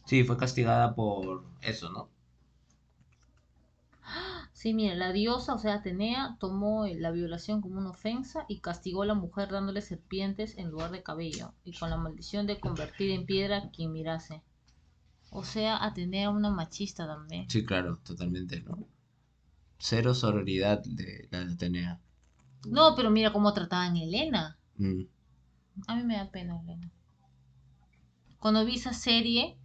Sí, 0.05 0.23
fue 0.25 0.35
castigada 0.37 0.93
por 0.93 1.45
eso, 1.61 1.89
¿no? 1.91 2.09
Sí, 4.51 4.73
mira, 4.73 4.93
la 4.95 5.13
diosa, 5.13 5.53
o 5.53 5.57
sea, 5.57 5.75
Atenea, 5.75 6.35
tomó 6.39 6.85
la 6.85 7.11
violación 7.11 7.61
como 7.61 7.77
una 7.79 7.91
ofensa 7.91 8.45
y 8.49 8.59
castigó 8.59 9.03
a 9.03 9.05
la 9.05 9.13
mujer 9.13 9.49
dándole 9.51 9.81
serpientes 9.81 10.57
en 10.57 10.69
lugar 10.69 10.91
de 10.91 11.01
cabello 11.01 11.53
y 11.63 11.73
con 11.73 11.89
la 11.89 11.95
maldición 11.97 12.45
de 12.45 12.59
convertir 12.59 13.11
en 13.11 13.25
piedra 13.25 13.57
a 13.57 13.69
quien 13.71 13.91
mirase. 13.93 14.43
O 15.31 15.43
sea, 15.43 15.83
Atenea 15.83 16.21
era 16.21 16.29
una 16.31 16.49
machista 16.49 17.05
también. 17.05 17.49
Sí, 17.49 17.65
claro, 17.65 17.97
totalmente, 17.97 18.61
¿no? 18.61 18.87
Cero 19.77 20.13
sororidad 20.13 20.83
de 20.83 21.27
la 21.31 21.45
de 21.45 21.53
Atenea. 21.53 21.99
No, 22.67 22.95
pero 22.95 23.09
mira 23.09 23.31
cómo 23.31 23.53
trataban 23.53 23.95
a 23.95 24.03
Helena. 24.03 24.57
Mm. 24.77 25.03
A 25.87 25.95
mí 25.95 26.03
me 26.03 26.17
da 26.17 26.31
pena 26.31 26.59
Helena. 26.59 26.91
Cuando 28.39 28.65
vi 28.65 28.75
esa 28.75 28.93
serie, 28.93 29.57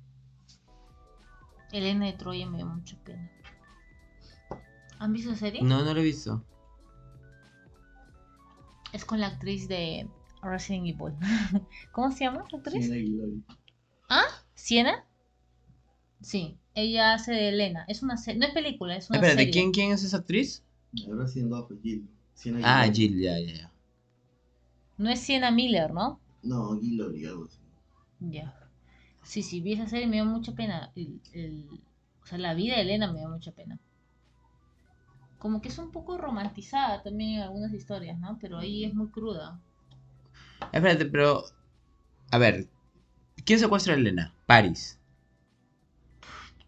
Helena 1.72 2.06
de 2.06 2.12
Troya 2.12 2.46
me 2.46 2.58
dio 2.58 2.66
mucha 2.66 2.96
pena. 3.04 3.30
¿Han 4.98 5.12
visto 5.12 5.30
esa 5.30 5.40
serie? 5.40 5.62
No, 5.62 5.82
no 5.82 5.94
lo 5.94 6.00
he 6.00 6.04
visto. 6.04 6.44
Es 8.92 9.04
con 9.04 9.20
la 9.20 9.28
actriz 9.28 9.66
de 9.66 10.08
Resident 10.42 10.86
Evil. 10.86 11.14
¿Cómo 11.92 12.12
se 12.12 12.24
llama 12.24 12.44
la 12.50 12.58
actriz? 12.58 12.84
Siena 12.84 12.94
Aguilar. 12.96 13.28
¿Siena? 14.54 15.04
Sí, 16.24 16.56
ella 16.74 17.12
hace 17.14 17.32
de 17.32 17.50
Elena. 17.50 17.84
Es 17.86 18.02
una 18.02 18.16
serie, 18.16 18.40
no 18.40 18.46
es 18.46 18.52
película, 18.54 18.96
es 18.96 19.10
una 19.10 19.18
Espera, 19.18 19.34
¿de 19.34 19.38
serie. 19.40 19.52
quién, 19.52 19.72
quién 19.72 19.92
es 19.92 20.02
esa 20.02 20.16
actriz? 20.18 20.64
Ahora 21.06 21.28
siendo 21.28 21.66
fue 21.66 21.76
Gil. 21.82 22.08
Siena 22.34 22.60
Ah. 22.62 22.90
Jill, 22.90 23.20
ya, 23.20 23.38
ya, 23.38 23.52
ya. 23.52 23.72
No 24.96 25.10
es 25.10 25.20
Siena 25.20 25.50
Miller, 25.50 25.92
¿no? 25.92 26.18
No, 26.42 26.78
Gillory, 26.80 27.26
algo 27.26 27.44
así. 27.44 27.58
Ya. 28.20 28.54
Sí, 29.22 29.42
sí, 29.42 29.60
vi 29.60 29.74
esa 29.74 29.86
serie 29.86 30.06
y 30.06 30.08
me 30.08 30.16
dio 30.16 30.24
mucha 30.24 30.52
pena. 30.52 30.90
El, 30.94 31.20
el- 31.32 31.68
o 32.22 32.26
sea, 32.26 32.38
la 32.38 32.54
vida 32.54 32.76
de 32.76 32.82
Elena 32.82 33.12
me 33.12 33.18
dio 33.18 33.28
mucha 33.28 33.52
pena. 33.52 33.78
Como 35.38 35.60
que 35.60 35.68
es 35.68 35.78
un 35.78 35.90
poco 35.92 36.16
romantizada 36.16 37.02
también 37.02 37.36
en 37.36 37.42
algunas 37.42 37.72
historias, 37.74 38.18
¿no? 38.18 38.38
Pero 38.40 38.58
ahí 38.58 38.84
es 38.84 38.94
muy 38.94 39.08
cruda. 39.08 39.60
Espérate, 40.72 41.04
pero. 41.06 41.44
A 42.30 42.38
ver. 42.38 42.66
¿Quién 43.44 43.58
secuestra 43.58 43.92
a 43.92 43.96
Elena? 43.96 44.32
Paris. 44.46 44.98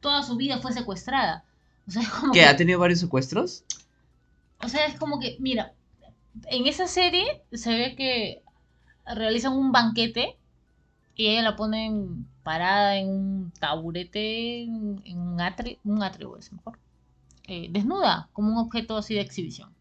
Toda 0.06 0.22
su 0.22 0.36
vida 0.36 0.58
fue 0.58 0.72
secuestrada. 0.72 1.44
O 1.88 1.90
sea, 1.90 2.02
es 2.02 2.08
como 2.10 2.32
¿Qué? 2.32 2.38
que- 2.38 2.46
¿Ha 2.46 2.56
tenido 2.56 2.78
varios 2.78 3.00
secuestros? 3.00 3.64
O 4.62 4.68
sea, 4.68 4.86
es 4.86 4.96
como 4.96 5.18
que, 5.18 5.36
mira, 5.40 5.72
en 6.46 6.68
esa 6.68 6.86
serie 6.86 7.42
se 7.52 7.74
ve 7.76 7.96
que 7.96 8.40
realizan 9.04 9.52
un 9.54 9.72
banquete 9.72 10.36
y 11.16 11.26
ella 11.26 11.42
la 11.42 11.56
ponen 11.56 12.24
parada 12.44 12.98
en 12.98 13.08
un 13.08 13.52
taburete, 13.58 14.62
en 14.62 15.18
un 15.18 15.40
atrio, 15.40 15.76
un 15.82 16.00
atrio 16.04 16.36
es 16.36 16.52
mejor, 16.52 16.78
eh, 17.48 17.66
desnuda, 17.72 18.28
como 18.32 18.52
un 18.52 18.58
objeto 18.58 18.96
así 18.96 19.14
de 19.14 19.22
exhibición. 19.22 19.74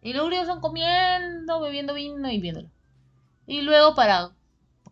Y 0.00 0.14
los 0.14 0.24
griegos 0.28 0.48
están 0.48 0.62
comiendo, 0.62 1.60
bebiendo 1.60 1.92
vino 1.92 2.30
y 2.30 2.40
viéndola. 2.40 2.70
Y 3.46 3.60
luego 3.60 3.94
para 3.94 4.30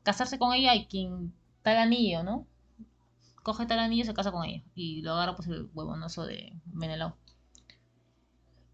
casarse 0.03 0.39
con 0.39 0.53
ella 0.53 0.73
hay 0.73 0.85
quien 0.85 1.33
tal 1.63 1.79
anillo, 1.79 2.23
¿no? 2.23 2.47
Coge 3.49 3.65
tal 3.65 3.79
anillo 3.79 4.03
y 4.03 4.07
se 4.07 4.13
casa 4.13 4.31
con 4.31 4.45
ella. 4.45 4.63
Y 4.75 5.01
lo 5.01 5.13
agarra 5.13 5.35
pues 5.35 5.49
el 5.49 5.71
huevonazo 5.73 6.27
de 6.27 6.53
Menelao. 6.67 7.17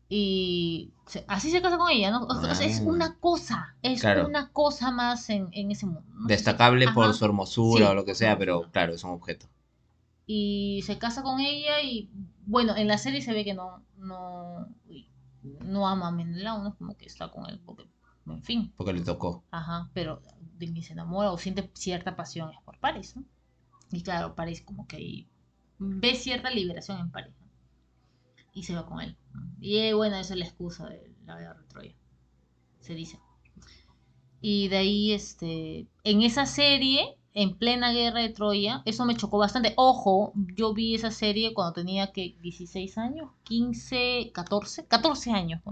Y 0.08 0.92
se- 1.06 1.24
así 1.28 1.50
se 1.50 1.62
casa 1.62 1.78
con 1.78 1.90
ella, 1.90 2.10
¿no? 2.10 2.24
O 2.26 2.34
sea, 2.40 2.52
es 2.66 2.80
una 2.80 3.16
cosa, 3.18 3.76
es 3.82 4.00
Claro. 4.00 4.26
una 4.26 4.50
cosa 4.52 4.90
más 4.90 5.30
en, 5.30 5.48
en 5.52 5.70
ese 5.70 5.86
mundo. 5.86 6.02
¿no? 6.12 6.26
Destacable 6.26 6.86
por 6.92 7.04
Ajá. 7.04 7.12
su 7.14 7.24
hermosura 7.24 7.86
Sí. 7.86 7.90
o 7.92 7.94
lo 7.94 8.04
que 8.04 8.14
sea, 8.14 8.36
pero 8.36 8.70
claro, 8.72 8.92
es 8.94 9.04
un 9.04 9.10
objeto. 9.12 9.46
y 10.26 10.80
se 10.86 10.96
casa 10.96 11.22
con 11.22 11.38
ella 11.38 11.82
y 11.82 12.10
bueno, 12.46 12.74
en 12.76 12.88
la 12.88 12.96
serie 12.96 13.20
se 13.20 13.34
ve 13.34 13.44
que 13.44 13.52
no 13.52 13.82
no 13.98 14.66
no 15.60 15.86
ama 15.86 16.08
a 16.08 16.10
Menelao, 16.10 16.62
no 16.62 16.74
como 16.76 16.96
que 16.96 17.04
está 17.04 17.30
con 17.30 17.46
él 17.50 17.60
porque 17.66 17.86
en 18.26 18.42
fin, 18.42 18.72
Porque 18.74 18.94
le 18.94 19.02
tocó. 19.02 19.44
ajá, 19.50 19.90
pero 19.92 20.22
de 20.58 20.72
quien 20.72 20.82
se 20.82 20.94
enamora 20.94 21.30
o 21.30 21.36
siente 21.36 21.70
cierta 21.74 22.16
pasión 22.16 22.50
es 22.52 22.58
por 22.64 22.78
Paris, 22.78 23.16
¿no? 23.16 23.24
Y 23.92 24.02
claro, 24.02 24.34
Paris 24.34 24.62
como 24.62 24.86
que 24.86 25.26
ve 25.78 26.14
cierta 26.14 26.50
liberación 26.50 26.98
en 26.98 27.10
Paris 27.10 27.34
¿no? 27.40 27.46
y 28.52 28.62
se 28.62 28.74
va 28.74 28.86
con 28.86 29.00
él. 29.00 29.16
Y 29.60 29.78
eh, 29.78 29.94
bueno, 29.94 30.16
esa 30.16 30.34
es 30.34 30.38
la 30.38 30.46
excusa 30.46 30.88
de 30.88 31.14
la 31.26 31.38
guerra 31.38 31.60
de 31.60 31.68
Troya, 31.68 31.94
se 32.80 32.94
dice. 32.94 33.18
Y 34.40 34.68
de 34.68 34.76
ahí, 34.76 35.12
este, 35.12 35.88
en 36.04 36.22
esa 36.22 36.46
serie, 36.46 37.16
en 37.32 37.56
plena 37.56 37.92
guerra 37.92 38.20
de 38.20 38.28
Troya, 38.28 38.82
eso 38.84 39.06
me 39.06 39.16
chocó 39.16 39.38
bastante. 39.38 39.72
Ojo, 39.76 40.32
yo 40.54 40.74
vi 40.74 40.94
esa 40.94 41.10
serie 41.10 41.54
cuando 41.54 41.72
tenía 41.72 42.12
que 42.12 42.36
16 42.40 42.98
años, 42.98 43.30
15, 43.44 44.30
14, 44.32 44.86
14 44.86 45.30
años. 45.32 45.62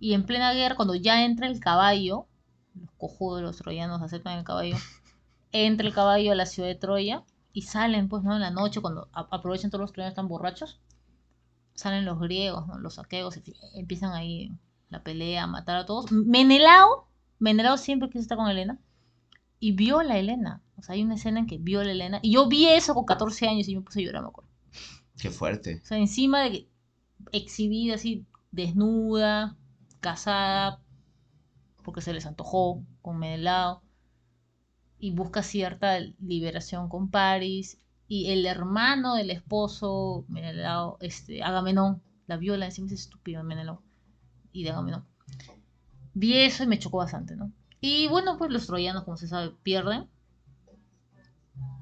Y 0.00 0.14
en 0.14 0.24
plena 0.24 0.52
guerra, 0.52 0.74
cuando 0.74 0.94
ya 0.94 1.24
entra 1.24 1.46
el 1.46 1.60
caballo, 1.60 2.26
los 2.74 2.90
cojudos 2.96 3.40
de 3.40 3.42
los 3.42 3.56
troyanos 3.58 4.02
aceptan 4.02 4.38
el 4.38 4.44
caballo, 4.44 4.76
entra 5.52 5.86
el 5.86 5.94
caballo 5.94 6.32
a 6.32 6.34
la 6.34 6.46
ciudad 6.46 6.68
de 6.68 6.74
Troya 6.74 7.24
y 7.52 7.62
salen, 7.62 8.08
pues, 8.08 8.22
¿no? 8.22 8.34
En 8.34 8.40
la 8.40 8.50
noche, 8.50 8.80
cuando 8.80 9.08
aprovechan 9.12 9.70
todos 9.70 9.82
los 9.82 9.92
troyanos 9.92 10.12
están 10.12 10.28
borrachos, 10.28 10.80
salen 11.74 12.04
los 12.04 12.18
griegos, 12.18 12.66
¿no? 12.66 12.78
Los 12.78 12.94
saqueos, 12.94 13.36
y 13.36 13.42
empiezan 13.74 14.12
ahí 14.12 14.52
la 14.88 15.02
pelea, 15.02 15.44
a 15.44 15.46
matar 15.46 15.76
a 15.76 15.86
todos. 15.86 16.10
Menelao, 16.10 17.08
Menelao 17.38 17.76
siempre 17.76 18.08
quiso 18.08 18.22
estar 18.22 18.38
con 18.38 18.48
Helena 18.48 18.78
y 19.58 19.72
viola 19.72 20.14
a 20.14 20.18
Helena. 20.18 20.62
O 20.76 20.82
sea, 20.82 20.94
hay 20.94 21.02
una 21.02 21.14
escena 21.14 21.40
en 21.40 21.46
que 21.46 21.58
viola 21.58 21.90
a 21.90 21.92
Helena. 21.92 22.20
Y 22.22 22.32
yo 22.32 22.48
vi 22.48 22.66
eso 22.66 22.94
con 22.94 23.04
14 23.04 23.48
años 23.48 23.68
y 23.68 23.76
me 23.76 23.82
puse 23.82 24.00
a 24.00 24.04
llorar, 24.04 24.22
me 24.22 24.28
acuerdo. 24.28 24.50
Qué 25.20 25.30
fuerte. 25.30 25.80
O 25.82 25.86
sea, 25.86 25.98
encima 25.98 26.42
de 26.42 26.50
que 26.50 26.68
exhibida 27.32 27.94
así, 27.94 28.26
desnuda, 28.50 29.56
casada, 30.00 30.82
porque 31.84 32.00
se 32.00 32.12
les 32.12 32.26
antojó 32.26 32.82
con 33.00 33.18
Menelao, 33.18 33.82
y 35.02 35.10
busca 35.10 35.42
cierta 35.42 35.98
liberación 36.20 36.88
con 36.88 37.10
Paris, 37.10 37.80
y 38.06 38.30
el 38.30 38.46
hermano 38.46 39.16
del 39.16 39.30
esposo, 39.30 40.24
Menelao, 40.28 40.96
este, 41.00 41.42
Agamenón, 41.42 42.00
la 42.28 42.36
viola, 42.36 42.66
encima 42.66 42.86
es 42.86 42.92
estúpido 42.92 43.42
Menelao, 43.42 43.82
y 44.52 44.62
de 44.62 44.70
Agamenón. 44.70 45.04
Vi 46.14 46.34
eso 46.38 46.62
y 46.62 46.68
me 46.68 46.78
chocó 46.78 46.98
bastante, 46.98 47.34
¿no? 47.34 47.50
Y 47.80 48.06
bueno, 48.06 48.38
pues 48.38 48.52
los 48.52 48.68
troyanos, 48.68 49.02
como 49.02 49.16
se 49.16 49.26
sabe, 49.26 49.50
pierden. 49.64 50.08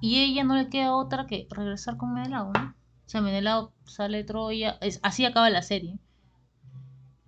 Y 0.01 0.21
ella 0.21 0.43
no 0.43 0.57
le 0.57 0.71
queda 0.71 0.97
otra 0.97 1.27
que 1.27 1.47
regresar 1.51 1.99
con 1.99 2.15
Menelao, 2.15 2.53
¿no? 2.55 2.71
O 3.05 3.09
sea, 3.11 3.21
Menelao 3.21 3.75
sale 3.85 4.17
de 4.17 4.25
Troya. 4.25 4.79
Es, 4.81 4.99
así 5.03 5.27
acaba 5.27 5.51
la 5.51 5.61
serie. 5.61 5.99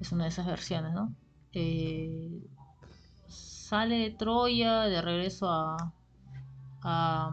Es 0.01 0.11
una 0.11 0.25
de 0.25 0.31
esas 0.31 0.47
versiones, 0.47 0.95
¿no? 0.95 1.15
Eh, 1.53 2.47
sale 3.73 3.97
de 4.01 4.11
Troya, 4.11 4.83
de 4.83 5.01
regreso 5.01 5.49
a. 5.51 5.95
a 6.83 7.31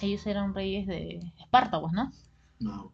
ellos 0.00 0.26
eran 0.26 0.54
reyes 0.54 0.86
de 0.86 1.20
Esparta, 1.38 1.78
pues, 1.78 1.92
¿no? 1.92 2.10
No. 2.58 2.90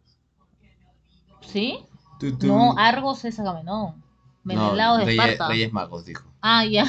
¿Sí? 1.41 1.79
Tú, 2.19 2.37
tú. 2.37 2.47
No, 2.47 2.75
Argos 2.77 3.23
es 3.23 3.39
Agamenón. 3.39 4.03
Menelao 4.43 4.97
No, 4.97 4.99
de 4.99 5.05
Reyes- 5.05 5.21
Esparta. 5.23 5.47
Reyes 5.47 5.71
Magos, 5.71 6.05
dijo. 6.05 6.25
Ah, 6.41 6.65
ya. 6.65 6.85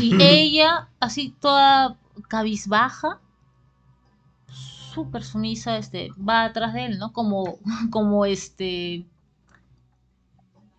Y 0.00 0.14
ella, 0.22 0.88
así 1.00 1.34
toda 1.40 1.96
cabizbaja, 2.28 3.18
súper 4.94 5.24
sumisa, 5.24 5.78
este, 5.78 6.10
va 6.16 6.44
atrás 6.44 6.74
de 6.74 6.84
él, 6.86 6.98
¿no? 7.00 7.12
Como, 7.12 7.58
como 7.90 8.24
este 8.24 9.04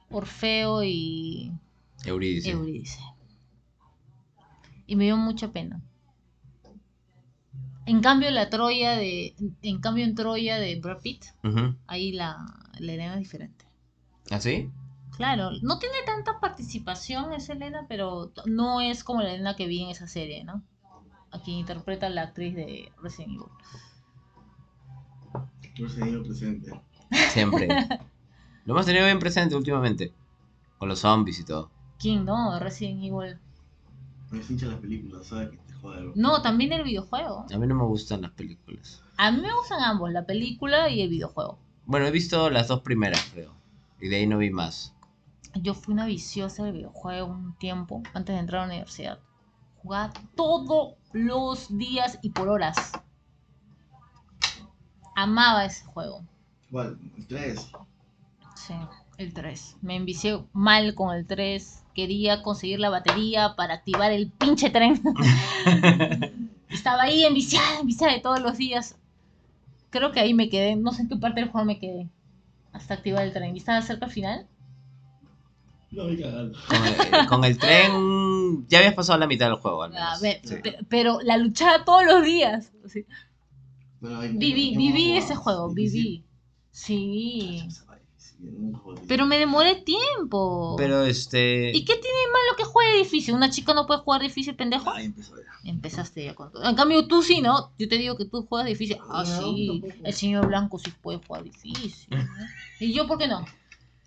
Orfeo 0.09 0.81
y 0.84 1.51
Eurídice. 2.05 2.51
Eurídice. 2.51 2.99
Y 4.91 4.97
me 4.97 5.05
dio 5.05 5.15
mucha 5.15 5.53
pena. 5.53 5.80
En 7.85 8.01
cambio, 8.01 8.30
la 8.30 8.49
Troya 8.49 8.97
de. 8.97 9.34
En 9.61 9.80
cambio, 9.80 10.03
en 10.03 10.15
Troya 10.15 10.57
de 10.59 10.77
Brad 10.81 10.99
Pitt, 10.99 11.27
ahí 11.88 12.11
la, 12.11 12.35
la 12.77 12.91
Elena 12.91 13.13
es 13.13 13.19
diferente. 13.22 13.63
¿Así? 14.30 14.69
Claro, 15.15 15.51
no 15.61 15.80
tiene 15.80 15.95
tanta 16.05 16.41
participación 16.41 17.31
esa 17.31 17.53
Elena, 17.53 17.85
pero 17.88 18.34
no 18.45 18.81
es 18.81 19.05
como 19.05 19.22
la 19.22 19.31
Elena 19.34 19.55
que 19.55 19.65
vi 19.65 19.81
en 19.81 19.91
esa 19.91 20.07
serie, 20.07 20.43
¿no? 20.43 20.61
A 21.31 21.39
quien 21.39 21.59
interpreta 21.59 22.09
la 22.09 22.23
actriz 22.23 22.53
de 22.53 22.91
Resident 23.01 23.35
Evil. 23.35 23.45
Por 25.80 25.89
seguir 25.89 26.22
presente. 26.23 26.81
Siempre. 27.30 27.69
Lo 28.65 28.73
hemos 28.73 28.85
tenido 28.85 29.05
bien 29.05 29.19
presente 29.19 29.55
últimamente. 29.55 30.13
Con 30.77 30.89
los 30.89 30.99
zombies 30.99 31.39
y 31.39 31.45
todo. 31.45 31.72
¿Quién 31.97 32.26
no? 32.26 32.59
Resident 32.59 33.05
Evil. 33.05 33.39
Me 34.32 34.40
hincha 34.40 34.68
las 34.68 34.80
películas, 34.80 35.28
¿sabes? 35.28 35.49
Que 35.49 35.58
te. 35.58 35.72
No, 36.16 36.41
también 36.41 36.72
el 36.74 36.84
videojuego. 36.84 37.45
A 37.53 37.58
mí 37.58 37.68
no 37.68 37.76
me 37.76 37.84
gustan 37.84 38.22
las 38.22 38.32
películas. 38.32 39.02
A 39.18 39.32
mí 39.32 39.41
me 39.41 39.53
gustan 39.53 39.84
ambos, 39.84 40.12
la 40.12 40.26
película 40.26 40.90
y 40.90 41.02
el 41.02 41.10
videojuego. 41.10 41.60
Bueno, 41.86 42.06
he 42.06 42.12
visto 42.12 42.49
las 42.49 42.68
dos 42.68 42.82
primeras, 42.82 43.22
creo. 43.34 43.53
Y 43.99 44.08
de 44.08 44.18
ahí 44.18 44.28
no 44.28 44.38
vi 44.38 44.52
más. 44.52 44.94
Yo 45.56 45.74
fui 45.74 45.94
una 45.94 46.06
viciosa 46.06 46.64
del 46.64 46.74
videojuego 46.74 47.28
un 47.28 47.58
tiempo 47.58 48.03
antes 48.14 48.34
de 48.36 48.40
entrar 48.40 48.62
a 48.62 48.68
la 48.68 48.74
universidad. 48.74 49.20
Jugaba 49.82 50.14
todos 50.36 50.95
los 51.12 51.78
días 51.78 52.20
y 52.22 52.30
por 52.30 52.48
horas. 52.48 52.94
Amaba 55.16 55.66
ese 55.66 55.84
juego. 55.86 56.24
¿Cuál? 56.72 56.98
¿El 57.18 57.28
3? 57.28 57.72
Sí, 58.56 58.76
el 59.22 59.34
3. 59.34 59.77
Me 59.81 59.95
envicié 59.95 60.39
mal 60.53 60.95
con 60.95 61.15
el 61.15 61.26
3. 61.26 61.84
Quería 61.95 62.41
conseguir 62.43 62.80
la 62.80 62.89
batería 62.89 63.56
para 63.56 63.73
activar 63.76 64.11
el 64.11 64.31
pinche 64.31 64.69
tren. 64.69 65.02
Estaba 66.69 67.03
ahí 67.03 67.23
enviciada, 67.26 67.80
enviciada 67.80 68.14
de 68.14 68.19
todos 68.22 68.41
los 68.41 68.57
días. 68.57 68.95
Creo 69.89 70.11
que 70.11 70.19
ahí 70.22 70.34
me 70.34 70.49
quedé. 70.49 70.76
No 70.76 70.91
sé 70.93 71.02
en 71.03 71.10
qué 71.10 71.18
parte 71.18 71.41
del 71.41 71.49
juego 71.49 71.65
me 71.65 71.80
quedé. 71.80 72.07
Hasta 72.72 72.93
activar 72.93 73.23
el 73.23 73.34
tren. 73.34 73.53
¿Y 73.56 73.60
estaba 73.60 73.81
cerca 73.81 74.06
al 74.06 74.11
final? 74.11 74.48
No, 75.91 76.03
voy 76.06 76.18
cagando. 76.22 76.57
Con 76.69 76.85
el, 76.85 77.27
con 77.27 77.43
el 77.45 77.57
tren. 77.57 78.65
Ya 78.69 78.77
habías 78.80 78.93
pasado 78.93 79.19
la 79.19 79.27
mitad 79.27 79.48
del 79.48 79.57
juego, 79.60 79.84
al 79.84 79.91
A 79.98 79.99
menos. 80.18 80.22
ver, 80.22 80.39
Sí. 80.45 80.56
pe- 80.64 80.77
pero 80.88 81.19
la 81.22 81.35
luchaba 81.38 81.84
todos 81.84 82.06
los 82.06 82.23
días. 82.23 82.72
Sí. 82.88 83.06
Bueno, 83.99 84.19
hay- 84.22 84.30
Viví, 84.38 84.77
viví 84.77 85.18
ese 85.18 85.35
juego, 85.35 85.73
viví. 85.73 86.23
Sí. 86.72 87.68
Pero 89.07 89.26
me 89.26 89.38
demoré 89.38 89.76
tiempo. 89.76 90.76
Pero 90.77 91.03
este. 91.05 91.72
¿Y 91.76 91.85
qué 91.85 91.93
tiene 91.93 92.18
malo 92.31 92.57
que 92.57 92.63
juegue 92.63 92.97
difícil? 92.97 93.35
¿Una 93.35 93.49
chica 93.49 93.73
no 93.73 93.85
puede 93.85 93.99
jugar 94.01 94.22
difícil, 94.22 94.55
pendejo? 94.55 94.89
Ahí 94.89 95.05
empezó 95.05 95.35
ya. 95.38 95.69
Empezaste 95.69 96.26
ya 96.26 96.34
con 96.34 96.51
todo. 96.51 96.63
En 96.63 96.76
cambio, 96.76 97.07
tú 97.07 97.22
sí, 97.22 97.41
¿no? 97.41 97.72
Yo 97.77 97.88
te 97.88 97.97
digo 97.97 98.18
que 98.18 98.26
tú 98.26 98.45
juegas 98.47 98.68
difícil. 98.68 98.97
Ah, 99.09 99.23
No, 99.27 99.41
sí. 99.41 99.84
El 100.03 100.13
señor 100.13 100.47
Blanco 100.47 100.80
sí 100.80 100.91
puede 101.01 101.19
jugar 101.19 101.43
difícil. 101.43 102.07
¿no? 102.09 102.18
¿Y 102.80 102.93
yo 102.93 103.07
por 103.07 103.18
qué 103.18 103.27
no? 103.27 103.45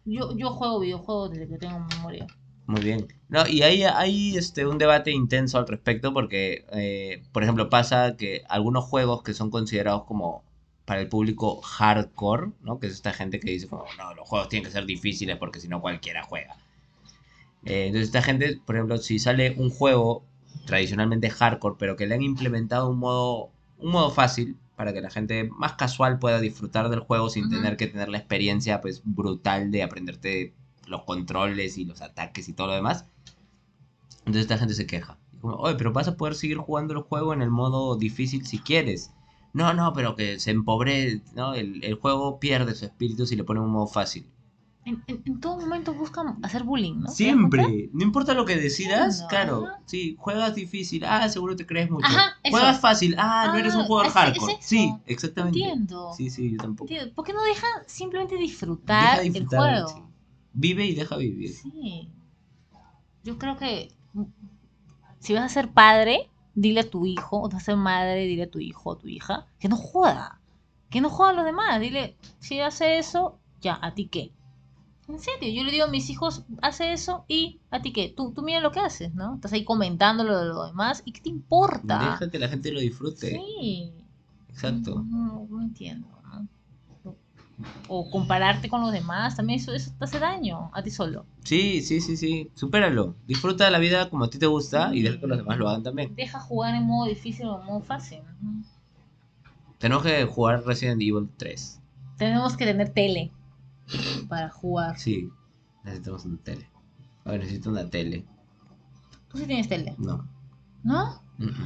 Yo, 0.04 0.36
yo 0.36 0.50
juego 0.50 0.80
videojuegos 0.80 1.30
desde 1.30 1.48
que 1.48 1.58
tengo 1.58 1.80
memoria. 1.80 2.26
Muy 2.66 2.80
bien. 2.80 3.08
No, 3.28 3.46
y 3.46 3.62
hay, 3.62 3.82
hay 3.82 4.36
este, 4.36 4.66
un 4.66 4.78
debate 4.78 5.10
intenso 5.10 5.58
al 5.58 5.68
respecto 5.68 6.12
porque, 6.14 6.64
eh, 6.72 7.22
por 7.32 7.42
ejemplo, 7.42 7.68
pasa 7.68 8.16
que 8.16 8.42
algunos 8.48 8.84
juegos 8.84 9.22
que 9.22 9.34
son 9.34 9.50
considerados 9.50 10.04
como 10.04 10.44
para 10.84 11.00
el 11.00 11.08
público 11.08 11.60
hardcore, 11.62 12.52
¿no? 12.62 12.78
Que 12.78 12.88
es 12.88 12.94
esta 12.94 13.12
gente 13.12 13.40
que 13.40 13.50
dice 13.50 13.68
como, 13.68 13.86
no, 13.98 14.14
los 14.14 14.28
juegos 14.28 14.48
tienen 14.48 14.66
que 14.66 14.72
ser 14.72 14.86
difíciles 14.86 15.36
porque 15.38 15.60
si 15.60 15.68
no 15.68 15.80
cualquiera 15.80 16.22
juega. 16.22 16.56
Eh, 17.64 17.86
entonces 17.86 18.08
esta 18.08 18.22
gente, 18.22 18.60
por 18.64 18.76
ejemplo, 18.76 18.98
si 18.98 19.18
sale 19.18 19.54
un 19.56 19.70
juego 19.70 20.24
tradicionalmente 20.66 21.30
hardcore, 21.30 21.76
pero 21.78 21.96
que 21.96 22.06
le 22.06 22.14
han 22.14 22.22
implementado 22.22 22.90
un 22.90 22.98
modo, 22.98 23.50
un 23.78 23.90
modo 23.92 24.10
fácil 24.10 24.56
para 24.76 24.92
que 24.92 25.00
la 25.00 25.10
gente 25.10 25.44
más 25.56 25.74
casual 25.74 26.18
pueda 26.18 26.40
disfrutar 26.40 26.88
del 26.88 27.00
juego 27.00 27.30
sin 27.30 27.44
Ujú. 27.44 27.54
tener 27.54 27.76
que 27.76 27.86
tener 27.86 28.08
la 28.08 28.18
experiencia 28.18 28.80
pues 28.80 29.02
brutal 29.04 29.70
de 29.70 29.82
aprenderte 29.82 30.52
los 30.86 31.04
controles 31.04 31.78
y 31.78 31.84
los 31.84 32.02
ataques 32.02 32.48
y 32.48 32.52
todo 32.52 32.68
lo 32.68 32.74
demás. 32.74 33.06
Entonces 34.20 34.42
esta 34.42 34.58
gente 34.58 34.74
se 34.74 34.86
queja. 34.86 35.18
Como, 35.40 35.54
Oye, 35.56 35.76
pero 35.76 35.92
vas 35.92 36.08
a 36.08 36.16
poder 36.16 36.34
seguir 36.34 36.56
jugando 36.58 36.94
el 36.94 37.00
juego 37.00 37.32
en 37.32 37.42
el 37.42 37.50
modo 37.50 37.96
difícil 37.96 38.46
si 38.46 38.58
quieres. 38.58 39.12
No, 39.54 39.72
no, 39.72 39.92
pero 39.94 40.14
que 40.16 40.38
se 40.40 40.50
empobrece, 40.50 41.22
¿no? 41.34 41.54
El, 41.54 41.82
el 41.82 41.94
juego 41.94 42.38
pierde 42.40 42.74
su 42.74 42.84
espíritu 42.84 43.24
si 43.26 43.36
le 43.36 43.44
ponen 43.44 43.62
un 43.62 43.70
modo 43.70 43.86
fácil. 43.86 44.28
En, 44.84 45.02
en, 45.06 45.22
en 45.24 45.40
todo 45.40 45.56
momento 45.56 45.94
buscan 45.94 46.38
hacer 46.42 46.62
bullying, 46.64 46.96
¿no? 46.96 47.00
¿Te 47.04 47.06
das 47.06 47.16
Siempre. 47.16 47.88
No 47.94 48.02
importa 48.04 48.34
lo 48.34 48.44
que 48.44 48.56
decidas, 48.56 49.22
No. 49.22 49.28
claro. 49.28 49.66
Sí, 49.86 50.14
juegas 50.18 50.54
difícil. 50.54 51.04
Ah, 51.06 51.26
seguro 51.30 51.56
te 51.56 51.64
crees 51.64 51.90
mucho. 51.90 52.06
Ajá. 52.06 52.34
Juegas 52.50 52.80
fácil. 52.80 53.14
Ah, 53.16 53.44
no 53.46 53.52
Ah, 53.54 53.60
eres 53.60 53.74
un 53.76 53.84
jugador 53.84 54.08
es- 54.08 54.12
hardcore. 54.12 54.56
Sí, 54.60 54.92
exactamente. 55.06 55.58
Entiendo. 55.60 56.12
Sí, 56.14 56.28
sí, 56.28 56.50
yo 56.50 56.58
tampoco. 56.58 56.90
Entiendo. 56.90 57.14
¿Por 57.14 57.24
qué 57.24 57.32
no 57.32 57.42
dejan 57.44 57.70
simplemente 57.86 58.34
Deja 58.34 58.44
disfrutar, 58.44 59.18
el 59.20 59.32
disfrutar, 59.32 59.84
juego? 59.84 59.88
sí. 59.88 60.02
Vive 60.52 60.84
y 60.84 60.94
deja 60.94 61.16
vivir. 61.16 61.50
Sí. 61.54 62.10
Yo 63.22 63.38
creo 63.38 63.56
que 63.56 63.90
mm, 64.12 64.24
si 65.20 65.32
vas 65.32 65.44
a 65.44 65.48
ser 65.48 65.70
padre, 65.72 66.28
dile 66.54 66.80
a 66.80 66.90
tu 66.90 67.06
hijo, 67.06 67.42
o 67.42 67.48
vas 67.48 67.54
a 67.54 67.60
ser 67.60 67.76
madre, 67.76 68.26
dile 68.26 68.44
a 68.44 68.50
tu 68.50 68.60
hijo 68.60 68.90
o 68.90 68.96
tu 68.96 69.08
hija, 69.08 69.46
que 69.58 69.68
no 69.68 69.76
joda. 69.76 70.40
Que 70.90 71.00
no 71.00 71.10
joda 71.10 71.30
a 71.30 71.34
los 71.34 71.44
demás. 71.44 71.80
Dile, 71.80 72.16
si 72.38 72.60
hace 72.60 72.98
eso, 72.98 73.38
ya, 73.60 73.78
¿a 73.82 73.94
ti 73.94 74.06
qué? 74.06 74.32
En 75.08 75.18
serio, 75.18 75.52
yo 75.52 75.64
le 75.64 75.72
digo 75.72 75.84
a 75.84 75.88
mis 75.88 76.08
hijos, 76.08 76.44
hace 76.62 76.92
eso 76.92 77.24
y 77.28 77.60
¿a 77.70 77.82
ti 77.82 77.92
qué? 77.92 78.08
Tú, 78.16 78.32
tú 78.32 78.42
mira 78.42 78.60
lo 78.60 78.70
que 78.70 78.80
haces, 78.80 79.14
¿no? 79.14 79.34
Estás 79.34 79.52
ahí 79.52 79.64
comentando 79.64 80.24
lo 80.24 80.38
de 80.38 80.46
lo 80.46 80.66
demás 80.66 81.02
y 81.04 81.12
¿qué 81.12 81.20
te 81.20 81.28
importa? 81.28 81.98
Deja 81.98 82.30
que 82.30 82.38
la 82.38 82.48
gente 82.48 82.72
lo 82.72 82.80
disfrute. 82.80 83.30
Sí. 83.30 83.92
Exacto. 84.48 85.04
No, 85.06 85.46
no 85.50 85.62
entiendo. 85.62 86.13
O 87.86 88.10
compararte 88.10 88.68
con 88.68 88.80
los 88.80 88.90
demás, 88.92 89.36
también 89.36 89.60
eso, 89.60 89.72
eso 89.72 89.92
te 89.96 90.04
hace 90.04 90.18
daño 90.18 90.70
a 90.74 90.82
ti 90.82 90.90
solo. 90.90 91.24
Sí, 91.44 91.82
sí, 91.82 92.00
sí, 92.00 92.16
sí. 92.16 92.50
Supéralo. 92.54 93.14
Disfruta 93.26 93.64
de 93.64 93.70
la 93.70 93.78
vida 93.78 94.10
como 94.10 94.24
a 94.24 94.30
ti 94.30 94.38
te 94.38 94.46
gusta 94.46 94.94
y 94.94 95.02
deja 95.02 95.20
que 95.20 95.26
los 95.28 95.38
demás 95.38 95.58
lo 95.58 95.68
hagan 95.68 95.82
también. 95.84 96.14
Deja 96.16 96.40
jugar 96.40 96.74
en 96.74 96.84
modo 96.84 97.06
difícil 97.08 97.46
o 97.46 97.60
en 97.60 97.66
modo 97.66 97.80
fácil. 97.80 98.20
Tenemos 99.78 100.02
que 100.02 100.24
jugar 100.24 100.64
Resident 100.64 101.00
Evil 101.00 101.28
3. 101.36 101.80
Tenemos 102.16 102.56
que 102.56 102.64
tener 102.64 102.88
tele 102.90 103.30
para 104.28 104.48
jugar. 104.50 104.98
Sí, 104.98 105.28
necesitamos 105.84 106.24
una 106.24 106.38
tele. 106.38 106.68
A 107.24 107.30
ver, 107.32 107.40
necesito 107.40 107.70
una 107.70 107.88
tele. 107.88 108.24
Tú 109.28 109.38
sí 109.38 109.46
tienes 109.46 109.68
tele, 109.68 109.94
No. 109.98 110.26
¿no? 110.82 111.22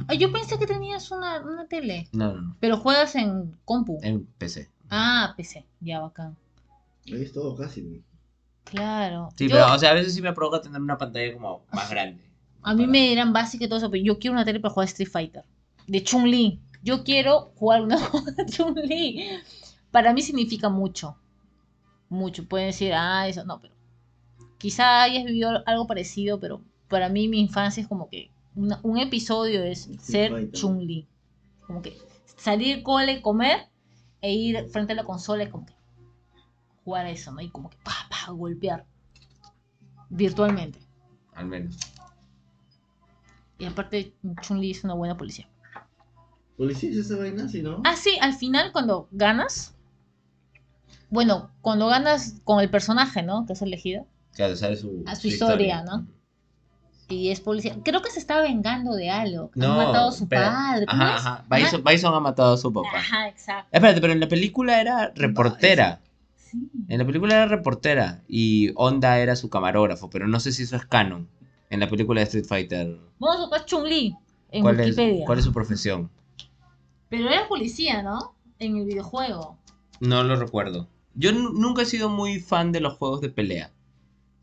Ah, 0.07 0.13
yo 0.15 0.31
pensé 0.31 0.57
que 0.57 0.65
tenías 0.65 1.11
una, 1.11 1.41
una 1.41 1.67
tele. 1.67 2.07
No, 2.11 2.33
no, 2.33 2.41
no. 2.41 2.55
Pero 2.59 2.77
juegas 2.77 3.15
en 3.15 3.55
compu. 3.65 3.99
En 4.01 4.25
PC. 4.25 4.69
Ah, 4.89 5.33
PC. 5.37 5.65
Ya, 5.81 5.99
bacán. 5.99 6.35
Ahí 7.07 7.21
es 7.23 7.33
todo 7.33 7.55
casi. 7.55 8.03
Claro. 8.63 9.29
Sí, 9.35 9.47
Yo- 9.47 9.55
pero, 9.55 9.73
o 9.73 9.79
sea, 9.79 9.91
a 9.91 9.93
veces 9.93 10.13
sí 10.13 10.21
me 10.21 10.33
provoca 10.33 10.61
tener 10.61 10.81
una 10.81 10.97
pantalla 10.97 11.33
como 11.33 11.65
más 11.71 11.89
grande. 11.89 12.21
A 12.61 12.73
mí 12.73 12.81
Para- 12.83 12.91
me 12.91 13.09
dirán 13.09 13.33
básico 13.33 13.63
y 13.63 13.67
todo 13.67 13.77
eso, 13.79 13.89
pero 13.89 14.03
yo 14.03 14.19
quiero 14.19 14.33
una 14.33 14.45
tele 14.45 14.59
para 14.59 14.73
jugar 14.73 14.87
Street 14.87 15.09
Fighter. 15.09 15.43
De 15.87 16.03
Chun-Li. 16.03 16.59
Yo 16.83 17.03
quiero 17.03 17.51
jugar 17.55 17.81
una 17.81 17.97
de 18.37 18.45
Chun-Li. 18.45 19.29
Para 19.91 20.13
mí 20.13 20.21
significa 20.21 20.69
mucho. 20.69 21.17
Mucho. 22.09 22.47
Pueden 22.47 22.67
decir, 22.67 22.93
ah, 22.93 23.27
eso 23.27 23.43
no, 23.45 23.59
pero. 23.59 23.73
Quizá 24.57 25.03
hayas 25.03 25.23
vivido 25.23 25.63
algo 25.65 25.87
parecido, 25.87 26.39
pero 26.39 26.61
para 26.89 27.07
mí 27.09 27.27
mi 27.27 27.39
infancia 27.39 27.81
es 27.81 27.87
como 27.87 28.09
que. 28.09 28.29
una- 28.55 28.79
un 28.83 28.97
episodio 28.99 29.63
es 29.63 29.89
ser. 30.01 30.51
Chun-Li. 30.51 31.07
Como 31.65 31.81
que 31.81 31.97
salir 32.37 32.83
cole, 32.83 33.21
comer 33.21 33.67
e 34.21 34.33
ir 34.33 34.67
frente 34.69 34.93
a 34.93 34.95
la 34.95 35.03
consola 35.03 35.43
y 35.43 35.49
como 35.49 35.65
que 35.65 35.73
jugar 36.83 37.05
a 37.05 37.09
eso, 37.09 37.31
¿no? 37.31 37.41
Y 37.41 37.49
como 37.49 37.69
que 37.69 37.77
pa, 37.77 37.93
pa, 38.09 38.31
golpear. 38.31 38.85
Virtualmente. 40.09 40.79
Al 41.33 41.47
menos. 41.47 41.77
Y 43.57 43.65
aparte, 43.65 44.15
Chun-Li 44.41 44.71
es 44.71 44.83
una 44.83 44.93
buena 44.93 45.17
policía. 45.17 45.47
Policía 46.57 46.89
es 46.89 46.97
esa 46.97 47.17
vaina, 47.17 47.47
¿sí, 47.47 47.61
no? 47.61 47.81
Ah, 47.85 47.95
sí, 47.95 48.17
al 48.21 48.33
final 48.33 48.71
cuando 48.71 49.07
ganas. 49.11 49.75
Bueno, 51.09 51.51
cuando 51.61 51.87
ganas 51.87 52.41
con 52.43 52.59
el 52.59 52.69
personaje, 52.69 53.23
¿no? 53.23 53.45
Que 53.45 53.53
has 53.53 53.61
elegido. 53.61 54.05
Claro, 54.33 54.55
su, 54.55 55.03
A 55.05 55.15
su 55.15 55.27
historia, 55.27 55.83
¿no? 55.83 56.07
Y 57.09 57.29
es 57.31 57.41
policía. 57.41 57.75
Creo 57.83 58.01
que 58.01 58.11
se 58.11 58.19
está 58.19 58.39
vengando 58.41 58.93
de 58.93 59.09
algo. 59.09 59.49
No, 59.55 59.71
han 59.73 59.87
matado 59.87 60.09
a 60.09 60.11
su 60.11 60.23
espera. 60.25 60.51
padre. 60.51 60.85
¿Cómo 60.85 61.03
Ajá, 61.03 61.15
ajá. 61.15 61.45
Bison, 61.49 61.83
Bison 61.83 62.13
ha 62.13 62.19
matado 62.19 62.53
a 62.53 62.57
su 62.57 62.71
papá. 62.71 62.87
Ajá, 62.95 63.27
exacto. 63.27 63.67
Espérate, 63.71 63.99
pero 64.01 64.13
en 64.13 64.19
la 64.19 64.27
película 64.27 64.79
era 64.79 65.11
reportera. 65.15 66.01
Sí. 66.35 66.69
En 66.87 66.99
la 66.99 67.05
película 67.05 67.35
era 67.35 67.45
reportera 67.47 68.21
y 68.27 68.71
Honda 68.75 69.19
era 69.19 69.35
su 69.35 69.49
camarógrafo, 69.49 70.09
pero 70.09 70.27
no 70.27 70.39
sé 70.39 70.51
si 70.51 70.63
eso 70.63 70.75
es 70.75 70.85
canon. 70.85 71.27
En 71.71 71.79
la 71.79 71.89
película 71.89 72.19
de 72.21 72.25
Street 72.25 72.45
Fighter, 72.45 72.97
Vamos 73.19 73.37
a 73.37 73.41
buscar 73.41 73.65
Chun-Li 73.65 74.15
en 74.51 74.61
¿cuál 74.63 74.79
es, 74.79 74.87
Wikipedia. 74.97 75.25
¿cuál 75.25 75.37
es 75.39 75.45
su 75.45 75.53
profesión? 75.53 76.09
Pero 77.09 77.27
era 77.29 77.47
policía, 77.47 78.01
¿no? 78.03 78.33
En 78.59 78.77
el 78.77 78.85
videojuego. 78.85 79.57
No 79.99 80.23
lo 80.23 80.35
recuerdo. 80.35 80.87
Yo 81.13 81.31
nu- 81.31 81.51
nunca 81.53 81.81
he 81.83 81.85
sido 81.85 82.09
muy 82.09 82.39
fan 82.39 82.71
de 82.71 82.79
los 82.81 82.97
juegos 82.97 83.21
de 83.21 83.29
pelea. 83.29 83.71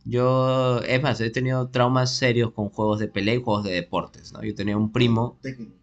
Yo, 0.09 0.81
es 0.83 1.03
más, 1.03 1.21
he 1.21 1.31
tenido 1.31 1.69
traumas 1.71 2.15
serios 2.17 2.53
con 2.53 2.69
juegos 2.71 2.99
de 3.01 3.09
pelea 3.09 3.35
y 3.35 3.43
juegos 3.43 3.65
de 3.65 3.73
deportes, 3.73 4.33
¿no? 4.33 4.43
Yo 4.43 4.55
tenía 4.55 4.77
un 4.77 4.93
primo, 4.93 5.39
Tekken. 5.43 5.75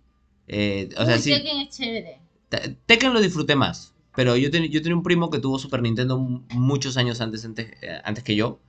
eh, 0.47 0.89
o 0.97 1.05
sea, 1.05 1.15
Uy, 1.15 1.21
sí, 1.21 1.31
Tekken 1.31 1.57
es 1.59 1.69
chévere. 1.77 2.19
Te- 2.49 2.77
Tekken 2.85 3.13
lo 3.13 3.21
disfruté 3.21 3.55
más, 3.55 3.93
pero 4.15 4.35
yo, 4.37 4.49
ten- 4.51 4.65
yo 4.71 4.81
tenía 4.81 4.95
un 4.95 5.03
primo 5.03 5.29
que 5.29 5.39
tuvo 5.39 5.59
Super 5.59 5.81
Nintendo 5.81 6.17
mu- 6.17 6.41
muchos 6.53 6.97
años 6.97 7.19
antes, 7.21 7.43
antes, 7.45 7.71
eh, 7.81 7.99
antes 8.05 8.23
que 8.23 8.35
yo, 8.35 8.59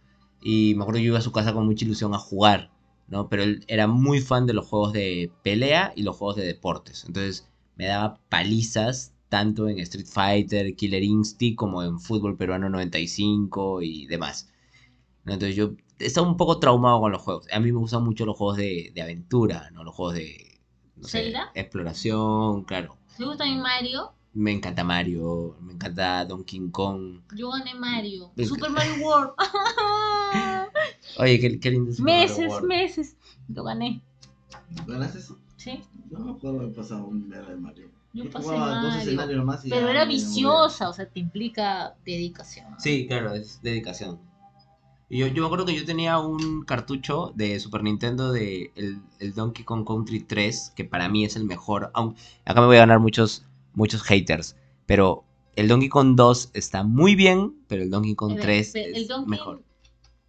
y 0.43 0.75
me 0.75 0.83
acuerdo 0.83 0.99
que 0.99 1.05
yo 1.05 1.11
iba 1.13 1.19
a 1.19 1.23
su 1.23 1.33
casa 1.33 1.53
con 1.53 1.67
mucha 1.67 1.85
ilusión 1.85 2.15
a 2.15 2.19
jugar, 2.19 2.71
¿no? 3.09 3.29
Pero 3.29 3.43
él 3.45 3.65
era 3.69 3.87
muy 3.87 4.21
fan 4.21 4.47
de 4.47 4.55
los 4.55 4.67
juegos 4.67 4.93
de 4.93 5.31
pelea 5.43 5.93
y 5.97 6.03
los 6.03 6.17
juegos 6.17 6.37
de 6.37 6.47
deportes, 6.47 7.05
entonces 7.07 7.49
me 7.77 7.87
daba 7.87 8.21
palizas 8.29 9.13
tanto 9.29 9.69
en 9.69 9.79
Street 9.81 10.07
Fighter, 10.07 10.75
Killer 10.77 11.03
Instinct, 11.03 11.57
como 11.59 11.83
en 11.83 11.99
Fútbol 12.01 12.37
Peruano 12.37 12.69
95 12.71 13.83
y 13.83 14.07
demás. 14.07 14.49
Entonces 15.27 15.57
yo 15.57 15.73
estaba 15.99 16.27
un 16.29 16.37
poco 16.37 16.59
traumado 16.59 17.01
con 17.01 17.13
los 17.13 17.23
juegos. 17.23 17.47
A 17.53 17.61
mí 17.61 17.73
me 17.73 17.79
gustan 17.79 18.05
mucho 18.05 18.27
los 18.27 18.37
juegos 18.37 18.57
de, 18.57 18.93
de 18.95 19.03
aventura, 19.03 19.71
¿no? 19.73 19.85
Los 19.85 19.95
juegos 19.95 20.15
de, 20.17 20.61
no 20.97 21.09
sé, 21.09 21.25
¿Zelda? 21.25 21.51
exploración, 21.55 22.65
claro. 22.65 22.97
¿Te 23.17 23.25
gusta 23.25 23.45
mi 23.45 23.57
Mario? 23.57 24.13
Me 24.35 24.51
encanta 24.51 24.83
Mario, 24.83 25.57
me 25.61 25.75
encanta 25.75 26.25
Donkey 26.25 26.69
Kong. 26.71 27.21
Yo 27.37 27.51
gané 27.51 27.75
Mario. 27.75 28.33
Me 28.37 28.45
Super 28.45 28.71
Mario 28.71 28.95
World. 29.05 29.31
Oye, 31.19 31.39
qué, 31.39 31.61
qué 31.61 31.71
lindo 31.71 31.93
Super 31.93 32.13
Mario 32.13 32.29
meses, 32.29 32.49
World. 32.51 32.67
meses. 32.69 33.17
Lo 33.49 33.63
gané. 33.65 34.03
¿Ganas 34.87 35.15
eso? 35.15 35.39
Sí. 35.57 35.81
Yo 36.11 36.19
no 36.19 36.25
me 36.25 36.31
acuerdo 36.33 36.61
haber 36.61 36.75
pasado 36.75 37.05
un 37.05 37.29
nivel 37.29 37.47
de 37.47 37.57
Mario. 37.57 37.91
Yo 38.13 38.31
pasé 38.31 38.49
Mario. 38.49 38.99
escenarios 38.99 39.39
nomás 39.39 39.65
y 39.65 39.71
Pero 39.71 39.87
ya 39.87 39.91
era 39.93 40.05
viciosa, 40.05 40.89
o 40.89 40.93
sea, 40.93 41.07
te 41.07 41.21
implica 41.21 41.95
dedicación. 42.05 42.67
Sí, 42.79 43.07
claro, 43.07 43.35
es 43.35 43.61
dedicación. 43.63 44.21
Y 45.09 45.19
yo, 45.19 45.27
yo 45.29 45.43
me 45.43 45.47
acuerdo 45.47 45.67
que 45.67 45.77
yo 45.77 45.85
tenía 45.85 46.19
un 46.19 46.63
cartucho 46.65 47.33
de 47.37 47.61
Super 47.61 47.83
Nintendo 47.83 48.33
de 48.33 48.73
el, 48.75 49.01
el 49.21 49.35
Donkey 49.35 49.65
Kong 49.65 49.87
Country 49.87 50.21
3, 50.21 50.73
que 50.75 50.85
para 50.85 51.09
mí 51.09 51.25
es 51.25 51.37
el 51.37 51.45
mejor. 51.45 51.91
Aunque 51.95 52.21
acá 52.45 52.61
me 52.61 52.67
voy 52.67 52.77
a 52.77 52.81
ganar 52.81 53.01
muchos, 53.01 53.45
muchos 53.75 54.03
haters. 54.03 54.57
Pero 54.87 55.25
el 55.57 55.69
Donkey 55.69 55.89
Kong 55.89 56.15
2 56.17 56.51
está 56.55 56.83
muy 56.85 57.15
bien, 57.15 57.55
pero 57.69 57.83
el 57.83 57.91
Donkey 57.91 58.15
Kong 58.15 58.33
El- 58.33 58.41
3 58.41 58.75
el 58.75 58.95
es 58.97 59.09
Donkey- 59.09 59.29
mejor. 59.31 59.63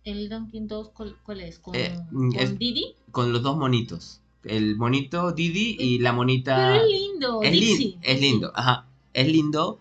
¿El 0.04 0.30
Donkey 0.30 0.60
2 0.68 0.90
cuál, 0.90 1.16
cuál 1.24 1.42
es? 1.42 1.58
¿Con, 1.58 1.74
Eh, 1.76 1.98
con 2.12 2.36
es- 2.36 2.60
Didi? 2.60 2.94
Con 3.12 3.32
los 3.34 3.42
dos 3.42 3.58
monitos. 3.58 4.22
El 4.44 4.76
monito 4.76 5.32
Didi 5.32 5.76
y 5.80 5.98
la 6.00 6.12
monita... 6.14 6.74
Pero 6.74 6.84
es 6.84 6.92
lindo, 6.92 7.42
Es, 7.42 7.96
es 8.04 8.22
lindo, 8.22 8.52
ajá. 8.54 8.86
Es 9.14 9.28
lindo, 9.28 9.80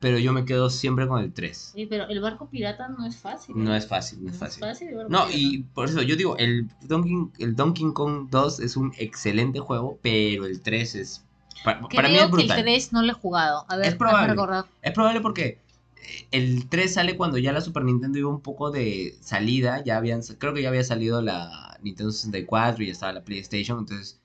pero 0.00 0.18
yo 0.18 0.32
me 0.32 0.44
quedo 0.44 0.70
siempre 0.70 1.06
con 1.08 1.20
el 1.22 1.32
3. 1.32 1.72
Sí, 1.74 1.86
pero 1.86 2.06
el 2.08 2.20
barco 2.20 2.48
pirata 2.48 2.88
no 2.88 3.04
es 3.06 3.16
fácil. 3.16 3.54
No 3.56 3.74
¿eh? 3.74 3.78
es 3.78 3.86
fácil, 3.86 4.22
no 4.24 4.30
es 4.30 4.34
No 4.34 4.46
fácil. 4.58 4.88
No, 5.08 5.24
y 5.30 5.64
por 5.74 5.88
eso 5.88 6.02
yo 6.02 6.16
digo, 6.16 6.36
el 6.38 6.68
Donkey, 6.82 7.14
el 7.44 7.56
Donkey 7.56 7.92
Kong 7.92 8.28
2 8.30 8.60
es 8.60 8.76
un 8.76 8.92
excelente 8.98 9.58
juego, 9.60 9.98
pero 10.02 10.46
el 10.46 10.60
3 10.62 10.94
es... 10.94 11.24
pa- 11.64 11.80
Para, 11.80 12.08
mí 12.08 12.16
es 12.16 12.22
que 12.22 12.28
brutal. 12.28 12.58
el 12.58 12.64
3 12.64 12.92
no 12.92 13.02
lo 13.02 13.10
he 13.12 13.14
jugado. 13.14 13.64
A 13.68 13.76
ver, 13.76 13.86
Es 13.86 13.94
probable. 13.96 14.28
recordar. 14.32 14.66
Es 14.82 14.92
probable 14.92 15.20
porque 15.20 15.58
eh, 15.96 16.26
el 16.30 16.68
3 16.68 16.94
sale 16.94 17.16
cuando 17.16 17.38
ya 17.38 17.52
la 17.52 17.60
Super 17.60 17.84
Nintendo 17.84 18.18
iba 18.18 18.28
un 18.30 18.40
poco 18.40 18.70
de 18.70 19.16
salida, 19.20 19.82
ya 19.84 19.96
habían, 19.96 20.22
creo 20.38 20.54
que 20.54 20.62
ya 20.62 20.68
había 20.68 20.84
salido 20.84 21.22
la 21.22 21.76
Nintendo 21.82 22.12
64 22.12 22.82
y 22.82 22.86
ya 22.86 22.92
estaba 22.92 23.12
la 23.12 23.24
PlayStation, 23.24 23.78
entonces 23.80 24.20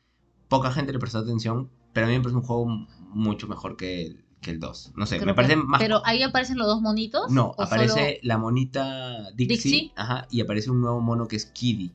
poca 0.49 0.71
gente 0.71 0.93
le 0.93 0.99
prestó 0.99 1.19
atención, 1.19 1.69
pero 1.93 2.05
a 2.05 2.09
mí 2.09 2.15
me 2.15 2.21
parece 2.21 2.37
un 2.37 2.43
juego 2.43 2.65
mucho 3.09 3.47
mejor 3.47 3.75
que 3.77 4.01
el, 4.03 4.22
que 4.43 4.51
el 4.51 4.59
2. 4.59 4.91
No 4.95 5.07
sé, 5.07 5.15
Creo 5.15 5.25
me 5.25 5.31
que- 5.31 5.35
parece 5.35 5.55
más... 5.55 5.81
Pero 5.81 6.01
ahí 6.05 6.21
aparecen 6.21 6.57
los 6.59 6.67
dos 6.67 6.81
monitos. 6.81 7.31
No, 7.31 7.55
¿o 7.57 7.61
aparece 7.63 7.93
solo- 7.93 8.19
la 8.21 8.37
monita 8.37 9.31
Dixie, 9.33 9.47
Dixie? 9.71 9.91
Ajá, 9.95 10.27
y 10.29 10.41
aparece 10.41 10.69
un 10.69 10.81
nuevo 10.81 11.01
mono 11.01 11.27
que 11.27 11.35
es 11.37 11.45
Kiddy. 11.47 11.91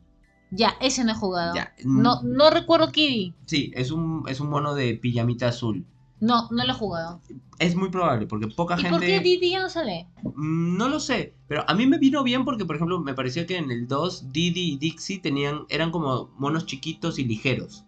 Ya, 0.51 0.75
ese 0.81 1.05
no 1.05 1.13
he 1.13 1.15
jugado. 1.15 1.55
Ya, 1.55 1.75
No, 1.85 2.21
mm, 2.23 2.33
no 2.37 2.51
recuerdo 2.51 2.91
Kiddy. 2.91 3.35
Sí, 3.47 3.71
es 3.75 3.91
un, 3.93 4.25
es 4.29 4.41
un 4.41 4.49
mono 4.51 4.75
de 4.75 4.95
pijamita 4.95 5.49
azul. 5.49 5.85
No, 6.21 6.49
no 6.51 6.65
lo 6.65 6.73
he 6.73 6.75
jugado. 6.75 7.21
Es 7.61 7.77
muy 7.77 7.91
probable, 7.91 8.27
porque 8.27 8.49
poca 8.49 8.75
¿Y 8.75 8.83
gente... 8.83 8.91
por 8.91 9.01
qué 9.01 9.21
Didi 9.21 9.51
ya 9.51 9.61
no 9.61 9.69
sale? 9.69 10.09
Mm, 10.25 10.77
No 10.77 10.89
lo 10.89 10.99
sé, 11.01 11.35
pero 11.47 11.65
a 11.69 11.75
mí 11.75 11.87
me 11.87 11.99
vino 11.99 12.25
bien 12.25 12.45
porque, 12.45 12.65
por 12.65 12.75
ejemplo, 12.77 12.99
me 13.01 13.15
parecía 13.15 13.47
que 13.47 13.57
en 13.57 13.71
el 13.71 13.87
2 13.87 14.33
Didi 14.33 14.73
y 14.73 14.77
Dixie 14.79 15.19
tenían, 15.21 15.65
eran 15.69 15.91
como 15.93 16.31
monos 16.39 16.67
chiquitos 16.67 17.19
y 17.21 17.25
ligeros. 17.25 17.85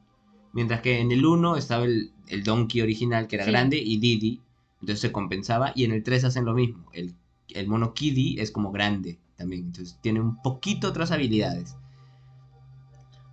Mientras 0.52 0.80
que 0.80 1.00
en 1.00 1.10
el 1.12 1.24
1 1.24 1.56
estaba 1.56 1.84
el, 1.84 2.12
el 2.28 2.42
Donkey 2.44 2.80
original, 2.82 3.26
que 3.26 3.36
era 3.36 3.44
Sí. 3.46 3.50
grande, 3.52 3.78
y 3.78 3.98
Didi, 3.98 4.40
entonces 4.80 5.00
se 5.00 5.12
compensaba. 5.12 5.72
Y 5.74 5.84
en 5.84 5.92
el 5.92 6.02
3 6.02 6.24
hacen 6.24 6.44
lo 6.44 6.54
mismo. 6.54 6.90
El, 6.92 7.14
el 7.48 7.68
mono 7.68 7.94
Kiddy 7.94 8.40
es 8.40 8.50
como 8.50 8.72
grande 8.72 9.18
también, 9.36 9.66
entonces 9.66 9.98
tiene 10.00 10.20
un 10.20 10.40
poquito 10.42 10.88
otras 10.88 11.10
habilidades. 11.10 11.76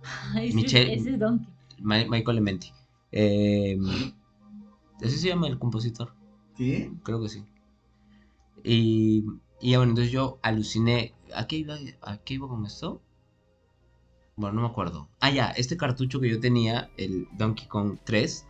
Ese, 0.36 0.54
Michelle- 0.54 0.94
ese 0.94 1.10
es 1.14 1.18
Donkey. 1.18 1.48
Ma- 1.80 2.04
Michael 2.08 2.36
Lementi. 2.36 2.72
Eh, 3.12 3.78
¿Así 5.02 5.16
se 5.18 5.28
llama 5.28 5.46
el 5.48 5.58
compositor? 5.58 6.12
¿Sí? 6.56 6.90
Creo 7.04 7.22
que 7.22 7.28
sí. 7.28 7.44
Y, 8.64 9.24
y 9.60 9.76
bueno, 9.76 9.90
entonces 9.90 10.12
yo 10.12 10.38
aluciné. 10.42 11.14
¿A 11.34 11.46
qué 11.46 11.56
iba, 11.58 11.76
a 12.02 12.18
qué 12.18 12.34
iba 12.34 12.48
con 12.48 12.64
esto? 12.66 13.00
Bueno, 14.36 14.56
no 14.56 14.62
me 14.62 14.68
acuerdo. 14.68 15.08
Ah, 15.20 15.30
ya, 15.30 15.50
este 15.50 15.76
cartucho 15.76 16.20
que 16.20 16.28
yo 16.30 16.40
tenía, 16.40 16.90
el 16.96 17.28
Donkey 17.36 17.66
Kong 17.66 17.98
3, 18.04 18.46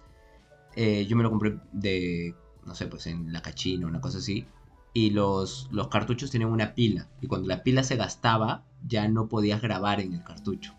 eh, 0.76 1.06
yo 1.06 1.16
me 1.16 1.22
lo 1.22 1.30
compré 1.30 1.58
de, 1.72 2.34
no 2.68 2.74
sé, 2.74 2.86
pues 2.86 3.06
en 3.08 3.32
la 3.32 3.42
cachina, 3.42 3.86
una 3.86 4.00
cosa 4.00 4.18
así. 4.18 4.46
Y 4.94 5.10
los, 5.10 5.68
los 5.72 5.88
cartuchos 5.88 6.30
tenían 6.30 6.50
una 6.50 6.74
pila. 6.74 7.08
Y 7.20 7.26
cuando 7.26 7.48
la 7.48 7.62
pila 7.62 7.82
se 7.82 7.96
gastaba, 7.96 8.64
ya 8.86 9.08
no 9.08 9.28
podías 9.28 9.60
grabar 9.60 10.00
en 10.00 10.12
el 10.14 10.22
cartucho. 10.22 10.74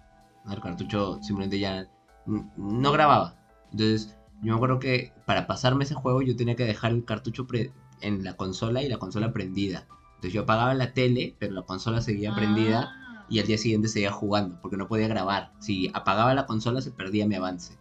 ¿no? 0.45 0.53
El 0.53 0.61
cartucho 0.61 1.19
simplemente 1.21 1.59
ya 1.59 1.87
no 2.25 2.91
grababa. 2.91 3.35
Entonces, 3.71 4.15
yo 4.41 4.51
me 4.53 4.55
acuerdo 4.55 4.79
que 4.79 5.13
para 5.25 5.47
pasarme 5.47 5.83
ese 5.83 5.93
juego 5.95 6.21
yo 6.21 6.35
tenía 6.35 6.55
que 6.55 6.65
dejar 6.65 6.91
el 6.91 7.05
cartucho 7.05 7.45
pre- 7.47 7.71
en 8.01 8.23
la 8.23 8.33
consola 8.35 8.81
y 8.81 8.87
la 8.89 8.97
consola 8.97 9.33
prendida. 9.33 9.85
Entonces 10.15 10.33
yo 10.33 10.41
apagaba 10.43 10.73
la 10.73 10.93
tele, 10.93 11.35
pero 11.39 11.53
la 11.53 11.63
consola 11.63 12.01
seguía 12.01 12.33
prendida 12.35 12.91
Ah. 12.91 13.25
y 13.29 13.39
al 13.39 13.47
día 13.47 13.57
siguiente 13.57 13.87
seguía 13.89 14.11
jugando 14.11 14.59
porque 14.61 14.77
no 14.77 14.87
podía 14.87 15.07
grabar. 15.07 15.51
Si 15.59 15.89
apagaba 15.93 16.33
la 16.33 16.45
consola 16.45 16.81
se 16.81 16.91
perdía 16.91 17.27
mi 17.27 17.35
avance. 17.35 17.77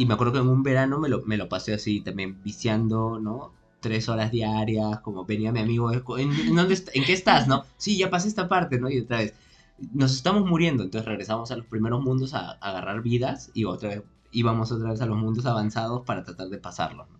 Y 0.00 0.06
me 0.06 0.14
acuerdo 0.14 0.32
que 0.34 0.38
en 0.40 0.48
un 0.48 0.62
verano 0.62 0.98
me 0.98 1.08
lo, 1.08 1.22
me 1.26 1.36
lo 1.36 1.48
pasé 1.48 1.74
así 1.74 2.00
también 2.00 2.42
viciando, 2.42 3.18
¿no? 3.20 3.52
Tres 3.80 4.08
horas 4.08 4.30
diarias, 4.30 5.00
como 5.00 5.24
venía 5.26 5.52
mi 5.52 5.60
amigo, 5.60 5.90
¿en, 5.92 6.32
en 6.32 6.54
dónde 6.56 6.82
¿en 6.94 7.04
qué 7.04 7.12
estás, 7.12 7.46
no? 7.48 7.64
Sí, 7.76 7.98
ya 7.98 8.10
pasé 8.10 8.28
esta 8.28 8.48
parte, 8.48 8.80
¿no? 8.80 8.90
Y 8.90 9.00
otra 9.00 9.18
vez, 9.18 9.34
nos 9.92 10.12
estamos 10.14 10.46
muriendo, 10.46 10.82
entonces 10.84 11.06
regresamos 11.06 11.50
a 11.50 11.56
los 11.56 11.66
primeros 11.66 12.02
mundos 12.02 12.34
a, 12.34 12.52
agarrar 12.52 13.02
vidas 13.02 13.50
y 13.54 13.64
otra 13.64 13.90
vez 13.90 14.02
íbamos 14.32 14.72
otra 14.72 14.90
vez 14.90 15.00
a 15.02 15.06
los 15.06 15.18
mundos 15.18 15.44
avanzados 15.46 16.02
para 16.06 16.24
tratar 16.24 16.48
de 16.48 16.58
pasarlos, 16.58 17.08
¿no? 17.10 17.18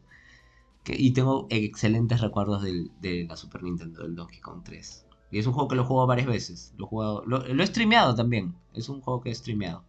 Y 0.87 1.13
tengo 1.13 1.47
excelentes 1.51 2.21
recuerdos 2.21 2.63
del- 2.63 2.91
de 3.01 3.27
la 3.29 3.37
Super 3.37 3.63
Nintendo, 3.63 4.03
del 4.03 4.17
Donkey 4.17 4.41
Kong 4.41 4.63
3. 4.65 5.07
Y 5.31 5.39
es 5.39 5.47
un 5.47 5.53
juego 5.53 5.69
que 5.69 5.77
lo 5.77 5.83
he 5.83 5.87
jugado 5.87 6.07
varias 6.09 6.27
veces. 6.29 6.75
Lo 6.77 6.87
he, 6.87 6.89
jugado, 6.89 7.23
lo, 7.27 7.39
lo 7.47 7.63
he 7.63 7.67
streameado 7.67 8.15
también. 8.15 8.55
Es 8.75 8.89
un 8.89 9.01
juego 9.01 9.21
que 9.23 9.31
he 9.31 9.35
streameado. 9.35 9.85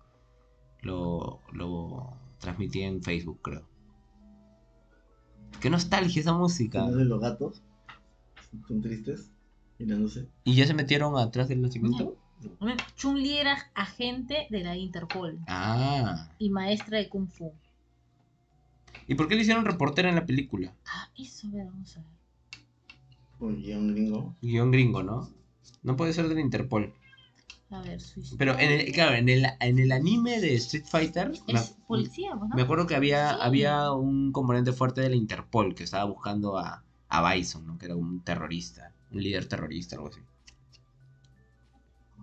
Lo, 0.82 1.42
lo 1.54 2.21
transmití 2.42 2.82
en 2.82 3.02
Facebook, 3.02 3.40
creo. 3.42 3.66
Qué 5.62 5.70
nostalgia 5.70 6.20
esa 6.22 6.34
música. 6.34 6.82
¿No 6.82 6.92
de 6.98 7.06
los 7.06 7.22
gatos? 7.22 7.62
Son 8.68 8.82
tristes, 8.82 9.30
mirándose. 9.80 10.28
¿Y 10.44 10.56
ya 10.56 10.68
se 10.68 10.74
metieron 10.74 11.18
atrás 11.18 11.48
del 11.48 11.62
nacimiento? 11.62 12.18
Chun-Li 12.96 13.38
era 13.38 13.56
agente 13.76 14.48
de 14.50 14.64
la 14.64 14.76
Interpol 14.76 15.38
Ah. 15.48 16.28
y 16.40 16.50
maestra 16.50 16.98
de 16.98 17.08
Kung 17.08 17.28
Fu. 17.30 17.54
¿Y 19.08 19.14
por 19.16 19.28
qué 19.28 19.36
le 19.36 19.42
hicieron 19.42 19.64
reportera 19.66 20.10
en 20.10 20.16
la 20.16 20.26
película? 20.26 20.74
Ah, 20.86 21.10
eso, 21.18 21.48
a 21.48 21.52
ver, 21.52 21.66
vamos 21.68 21.96
a 21.98 22.00
ver. 22.02 22.10
Gringo. 23.94 24.36
Guión 24.42 24.72
gringo, 24.72 25.04
¿no? 25.04 25.30
No 25.84 25.96
puede 25.96 26.14
ser 26.14 26.28
del 26.30 26.40
Interpol. 26.40 26.94
A 27.72 27.82
ver, 27.82 28.02
su 28.02 28.20
historia. 28.20 28.38
Pero 28.56 28.60
en 28.60 28.72
el, 28.82 28.92
claro, 28.92 29.16
en 29.16 29.30
el, 29.30 29.46
en 29.60 29.80
el 29.80 29.92
anime 29.94 30.42
de 30.42 30.56
Street 30.56 30.86
Fighter, 30.86 31.32
me, 31.48 31.54
Es 31.54 31.70
policía, 31.88 32.32
pues, 32.38 32.50
¿no? 32.50 32.56
me 32.56 32.62
acuerdo 32.64 32.86
que 32.86 32.96
había, 32.96 33.30
Sí. 33.32 33.38
había 33.42 33.92
un 33.94 34.32
componente 34.34 34.74
fuerte 34.74 35.02
de 35.02 35.10
la 35.10 35.16
Interpol 35.16 35.74
que 35.74 35.84
estaba 35.86 36.04
buscando 36.04 36.58
a, 36.58 36.84
a 37.08 37.34
Bison, 37.34 37.66
¿no? 37.66 37.78
Que 37.78 37.86
era 37.86 37.96
un 37.96 38.22
terrorista, 38.22 38.94
un 39.12 39.24
líder 39.24 39.48
terrorista, 39.48 39.96
algo 39.96 40.10
así. 40.10 40.20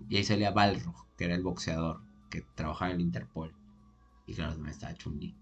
Y 0.08 0.16
ahí 0.16 0.24
salía 0.24 0.50
Balrog, 0.50 1.06
que 1.16 1.24
era 1.24 1.34
el 1.34 1.42
boxeador 1.42 2.00
que 2.30 2.42
trabajaba 2.54 2.90
en 2.90 2.96
el 2.96 3.02
Interpol. 3.02 3.54
Y 4.26 4.34
claro, 4.34 4.52
también 4.52 4.74
estaba 4.74 4.94
Chun-Li. 4.94 5.34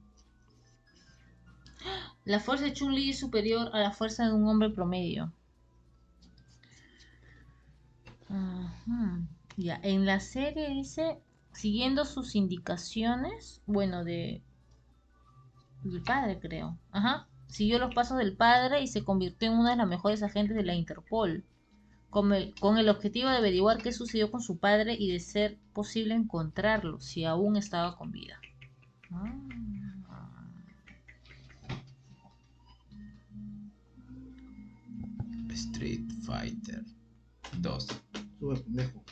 La 2.25 2.41
fuerza 2.41 2.65
de 2.65 2.73
Chun-Li 2.73 3.11
es 3.11 3.19
superior 3.19 3.71
a 3.73 3.79
la 3.81 3.93
fuerza 3.93 4.27
de 4.27 4.33
un 4.33 4.47
hombre 4.49 4.71
promedio. 4.71 5.33
Ajá. 8.29 9.21
Ya, 9.57 9.81
en 9.83 10.05
la 10.05 10.21
serie 10.21 10.69
dice, 10.69 11.19
siguiendo 11.53 12.05
sus 12.05 12.35
indicaciones, 12.35 13.63
bueno, 13.67 14.05
de 14.05 14.43
del 15.83 16.03
padre, 16.03 16.39
creo. 16.41 16.79
Ajá. 16.91 17.29
Siguió 17.47 17.79
los 17.79 17.95
pasos 17.95 18.19
del 18.19 18.37
padre 18.37 18.83
y 18.83 18.89
se 18.89 19.05
convirtió 19.05 19.51
en 19.51 19.59
una 19.59 19.71
de 19.71 19.77
las 19.77 19.89
mejores 19.89 20.23
agentes 20.23 20.57
de 20.57 20.65
la 20.65 20.75
Interpol, 20.75 21.45
con 22.11 22.33
el, 22.33 22.55
con 22.61 22.77
el 22.77 22.89
objetivo 22.89 23.31
de 23.31 23.37
averiguar 23.37 23.79
qué 23.83 23.93
sucedió 23.93 24.31
con 24.31 24.41
su 24.41 24.59
padre 24.59 24.97
y 24.99 25.11
de 25.11 25.21
ser 25.21 25.59
posible 25.73 26.15
encontrarlo, 26.15 27.01
si 27.01 27.25
aún 27.25 27.57
estaba 27.57 27.97
con 27.97 28.11
vida. 28.11 28.41
Ah. 29.13 29.33
Street 35.51 36.11
Fighter 36.23 36.85
2. 37.61 37.87
Sube, 38.39 38.57
pendejo. 38.61 39.06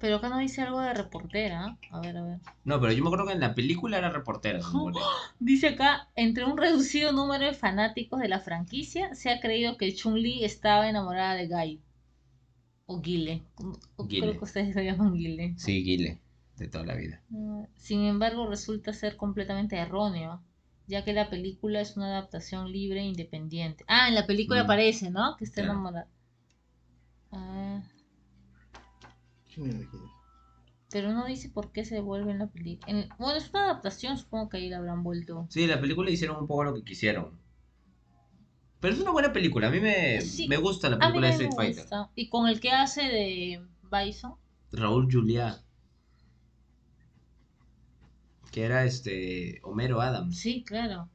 Pero 0.00 0.16
acá 0.16 0.28
no 0.28 0.38
dice 0.38 0.62
algo 0.62 0.80
de 0.80 0.94
reportera. 0.94 1.76
A 1.90 2.00
ver, 2.00 2.16
a 2.16 2.22
ver. 2.22 2.38
No, 2.64 2.80
pero 2.80 2.92
yo 2.92 3.02
me 3.02 3.08
acuerdo 3.08 3.26
que 3.26 3.32
en 3.32 3.40
la 3.40 3.54
película 3.54 3.98
era 3.98 4.10
reportera. 4.10 4.60
Dice 5.40 5.68
acá, 5.68 6.08
entre 6.14 6.44
un 6.44 6.56
reducido 6.56 7.12
número 7.12 7.46
de 7.46 7.52
fanáticos 7.54 8.20
de 8.20 8.28
la 8.28 8.38
franquicia, 8.40 9.14
se 9.14 9.30
ha 9.30 9.40
creído 9.40 9.76
que 9.76 9.92
Chun-Li 9.94 10.44
estaba 10.44 10.88
enamorada 10.88 11.34
de 11.34 11.48
Guy. 11.48 11.80
O 12.86 13.00
Guile. 13.00 13.42
O 13.96 14.04
Guile. 14.06 14.26
Creo 14.28 14.38
que 14.38 14.44
ustedes 14.44 14.74
lo 14.74 14.82
llaman 14.82 15.14
Guile. 15.14 15.54
Sí, 15.58 15.82
Guile, 15.82 16.20
de 16.56 16.68
toda 16.68 16.86
la 16.86 16.94
vida. 16.94 17.20
Ah, 17.34 17.66
Sin 17.76 18.04
embargo, 18.04 18.48
resulta 18.48 18.92
ser 18.92 19.16
completamente 19.16 19.76
erróneo, 19.76 20.40
ya 20.86 21.04
que 21.04 21.12
la 21.12 21.28
película 21.28 21.80
es 21.80 21.96
una 21.96 22.06
adaptación 22.06 22.70
libre 22.72 23.00
e 23.00 23.04
independiente. 23.04 23.84
Ah, 23.88 24.08
en 24.08 24.14
la 24.14 24.26
película 24.26 24.62
Mm. 24.62 24.64
aparece, 24.64 25.10
¿no? 25.10 25.36
Que 25.36 25.44
está 25.44 25.62
enamorada. 25.62 26.06
Ah, 27.32 27.38
¿Qué 27.42 27.72
mierda 27.72 27.82
quieres? 27.82 27.97
Pero 30.90 31.12
no 31.12 31.26
dice 31.26 31.50
por 31.50 31.70
qué 31.72 31.84
se 31.84 31.96
devuelve 31.96 32.30
en 32.32 32.38
la 32.38 32.46
película. 32.46 33.06
Bueno, 33.18 33.36
es 33.36 33.50
una 33.50 33.64
adaptación, 33.64 34.16
supongo 34.16 34.48
que 34.48 34.56
ahí 34.56 34.68
la 34.70 34.78
habrán 34.78 35.02
vuelto. 35.02 35.46
Sí, 35.50 35.66
la 35.66 35.80
película 35.80 36.10
hicieron 36.10 36.38
un 36.38 36.46
poco 36.46 36.64
lo 36.64 36.74
que 36.74 36.82
quisieron. 36.84 37.38
Pero 38.80 38.94
es 38.94 39.00
una 39.00 39.10
buena 39.10 39.32
película. 39.32 39.68
A 39.68 39.70
mí 39.70 39.80
me, 39.80 40.20
Sí. 40.22 40.48
me 40.48 40.56
gusta 40.56 40.88
la 40.88 40.96
A 40.96 40.98
mí 40.98 41.04
película 41.06 41.26
de 41.26 41.32
Street 41.32 41.52
Fighter. 41.56 41.82
gusta. 41.82 42.10
Y 42.14 42.28
con 42.30 42.48
el 42.48 42.60
que 42.60 42.70
hace 42.70 43.02
de 43.02 43.62
Bison. 43.90 44.34
Raúl 44.72 45.08
Juliá. 45.10 45.60
Que 48.52 48.64
era 48.64 48.84
este 48.84 49.60
Homero 49.64 50.00
Adams. 50.00 50.38
Sí, 50.38 50.64
claro. 50.64 51.08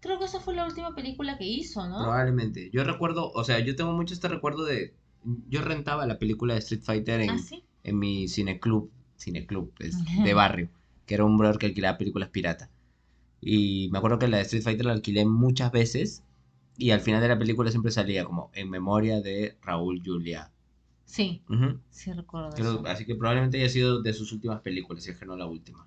Creo 0.00 0.18
que 0.18 0.24
esa 0.24 0.40
fue 0.40 0.54
la 0.54 0.64
última 0.66 0.94
película 0.94 1.38
que 1.38 1.44
hizo, 1.44 1.86
¿no? 1.88 1.98
Probablemente. 2.02 2.70
Yo 2.72 2.82
recuerdo, 2.84 3.30
o 3.30 3.44
sea, 3.44 3.60
yo 3.60 3.76
tengo 3.76 3.92
mucho 3.92 4.14
este 4.14 4.28
recuerdo 4.28 4.64
de. 4.64 4.96
Yo 5.48 5.62
rentaba 5.62 6.06
la 6.06 6.18
película 6.18 6.54
de 6.54 6.60
Street 6.60 6.82
Fighter 6.82 7.20
en, 7.20 7.30
Ah, 7.30 7.38
sí. 7.38 7.64
En 7.86 7.98
mi 7.98 8.28
cineclub. 8.28 8.90
Cineclub, 9.18 9.72
es 9.78 9.96
de 10.22 10.34
barrio. 10.34 10.68
Que 11.06 11.14
era 11.14 11.24
un 11.24 11.38
brother 11.38 11.58
que 11.58 11.66
alquilaba 11.66 11.96
películas 11.98 12.28
pirata. 12.28 12.70
Y 13.40 13.88
me 13.92 13.98
acuerdo 13.98 14.18
que 14.18 14.28
la 14.28 14.38
de 14.38 14.42
Street 14.42 14.62
Fighter 14.62 14.86
la 14.86 14.92
alquilé 14.92 15.24
muchas 15.24 15.72
veces. 15.72 16.22
Y 16.76 16.90
al 16.90 17.00
final 17.00 17.22
de 17.22 17.28
la 17.28 17.38
película 17.38 17.70
siempre 17.70 17.90
salía 17.92 18.24
como 18.24 18.50
en 18.54 18.68
memoria 18.68 19.20
de 19.20 19.56
Raúl 19.62 20.02
Juliá. 20.04 20.52
Sí, 21.06 21.42
Ujú. 21.48 21.80
sí 21.90 22.12
recuerdo 22.12 22.50
Creo- 22.50 22.80
eso. 22.80 22.86
así 22.86 23.06
que 23.06 23.14
probablemente 23.14 23.58
haya 23.58 23.68
sido 23.68 24.02
de 24.02 24.12
sus 24.12 24.32
últimas 24.32 24.60
películas, 24.60 25.04
si 25.04 25.10
es 25.12 25.16
que 25.16 25.24
no 25.24 25.36
la 25.36 25.46
última. 25.46 25.86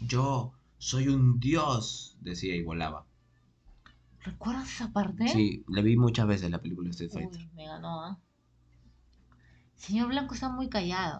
Yo 0.00 0.52
soy 0.78 1.08
un 1.08 1.40
dios, 1.40 2.16
decía 2.20 2.54
y 2.54 2.62
volaba. 2.62 3.06
¿Recuerdas 4.22 4.68
esa 4.72 4.92
parte? 4.92 5.28
Sí, 5.28 5.64
le 5.68 5.82
vi 5.82 5.96
muchas 5.96 6.26
veces 6.26 6.50
la 6.50 6.60
película 6.60 6.86
de 6.86 6.90
Street 6.92 7.10
Fighter. 7.10 7.40
Uy, 7.40 7.50
me 7.54 7.66
ganó, 7.66 8.20
Señor 9.76 10.08
Blanco 10.08 10.34
está 10.34 10.48
muy 10.48 10.68
callado. 10.68 11.18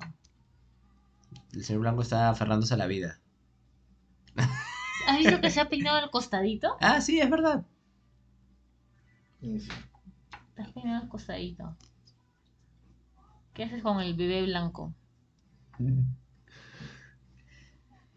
El 1.53 1.65
señor 1.65 1.83
Blanco 1.83 2.03
está 2.03 2.31
aferrándose 2.31 2.75
a 2.75 2.79
la 2.79 2.87
vida. 2.87 3.21
¿Has 5.07 5.19
visto 5.19 5.41
que 5.41 5.51
se 5.51 5.61
ha 5.61 5.69
peinado 5.69 5.99
al 5.99 6.11
costadito? 6.11 6.77
Ah, 6.81 7.01
sí, 7.01 7.21
es 7.21 7.31
verdad. 7.31 7.67
Sí, 9.41 9.61
sí. 9.61 9.71
Te 10.55 10.63
has 10.63 10.73
peinado 10.73 11.03
al 11.03 11.09
costadito. 11.09 11.77
¿Qué 13.53 13.65
haces 13.65 13.83
con 13.83 14.01
el 14.01 14.15
bebé 14.15 14.43
blanco? 14.43 14.93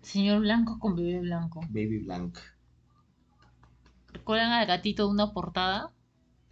Señor 0.01 0.39
Blanco 0.39 0.79
con 0.79 0.95
bebé 0.95 1.19
blanco. 1.19 1.59
Baby 1.69 1.99
Blanc. 1.99 2.37
¿Recuerdan 4.13 4.51
al 4.51 4.65
gatito 4.65 5.05
de 5.05 5.11
una 5.11 5.33
portada? 5.33 5.91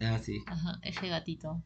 Ah, 0.00 0.18
sí. 0.18 0.44
Ajá, 0.46 0.78
ese 0.82 1.08
gatito. 1.08 1.62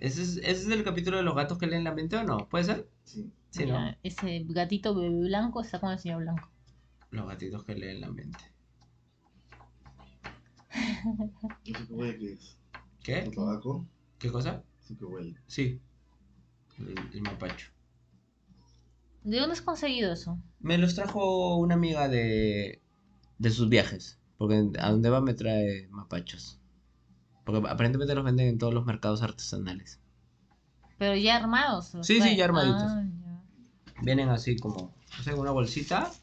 ¿Ese 0.00 0.22
es, 0.22 0.36
ese 0.38 0.50
es 0.50 0.68
el 0.68 0.82
capítulo 0.82 1.18
de 1.18 1.22
los 1.22 1.36
gatos 1.36 1.58
que 1.58 1.66
leen 1.66 1.84
la 1.84 1.94
mente 1.94 2.16
o 2.16 2.24
no? 2.24 2.48
¿Puede 2.48 2.64
ser? 2.64 2.88
Sí. 3.04 3.30
Sí, 3.50 3.66
¿no? 3.66 3.94
Ese 4.02 4.44
gatito 4.48 4.94
bebé 4.94 5.10
blanco 5.26 5.60
está 5.60 5.78
con 5.80 5.90
el 5.92 5.98
señor 5.98 6.22
Blanco. 6.22 6.48
Los 7.10 7.26
gatitos 7.28 7.64
que 7.64 7.74
leen 7.74 8.00
la 8.00 8.10
mente. 8.10 8.38
¿Eso 11.64 11.86
qué 11.86 11.92
huele 11.92 12.18
que 12.18 12.32
es? 12.32 12.58
¿Qué? 13.02 13.18
¿El 13.20 13.34
tabaco? 13.34 13.86
¿Qué 14.18 14.30
cosa? 14.30 14.64
Eso 14.82 14.96
que 14.96 15.04
huele. 15.04 15.34
Sí. 15.46 15.80
El, 16.78 16.94
el 17.12 17.22
mapacho. 17.22 17.70
¿De 19.24 19.38
dónde 19.38 19.52
has 19.52 19.62
conseguido 19.62 20.12
eso? 20.12 20.38
Me 20.60 20.78
los 20.78 20.94
trajo 20.94 21.56
una 21.56 21.74
amiga 21.74 22.08
de, 22.08 22.80
de 23.38 23.50
sus 23.50 23.68
viajes. 23.68 24.18
Porque 24.38 24.70
a 24.78 24.90
donde 24.90 25.10
va 25.10 25.20
me 25.20 25.34
trae 25.34 25.88
mapachos. 25.90 26.59
Porque 27.50 27.68
aparentemente 27.68 28.14
los 28.14 28.24
venden 28.24 28.46
en 28.46 28.58
todos 28.58 28.72
los 28.72 28.86
mercados 28.86 29.22
artesanales. 29.22 29.98
Pero 30.98 31.16
ya 31.16 31.36
armados. 31.36 31.96
Sí, 32.02 32.20
sí, 32.20 32.36
ya 32.36 32.44
armaditos. 32.44 32.92
Ah, 32.92 33.02
ya. 33.02 34.02
Vienen 34.02 34.28
así 34.28 34.56
como, 34.56 34.94
no 35.16 35.24
sé, 35.24 35.34
una 35.34 35.50
bolsita. 35.50 36.14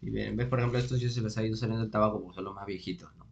Y 0.00 0.10
vienen, 0.10 0.36
ves, 0.36 0.48
por 0.48 0.58
ejemplo, 0.58 0.78
estos 0.78 1.00
ya 1.00 1.10
se 1.10 1.20
les 1.20 1.36
ha 1.38 1.44
ido 1.44 1.56
saliendo 1.56 1.84
el 1.84 1.90
tabaco 1.90 2.20
porque 2.20 2.34
son 2.34 2.44
los 2.44 2.54
más 2.54 2.66
viejitos, 2.66 3.14
¿no? 3.16 3.26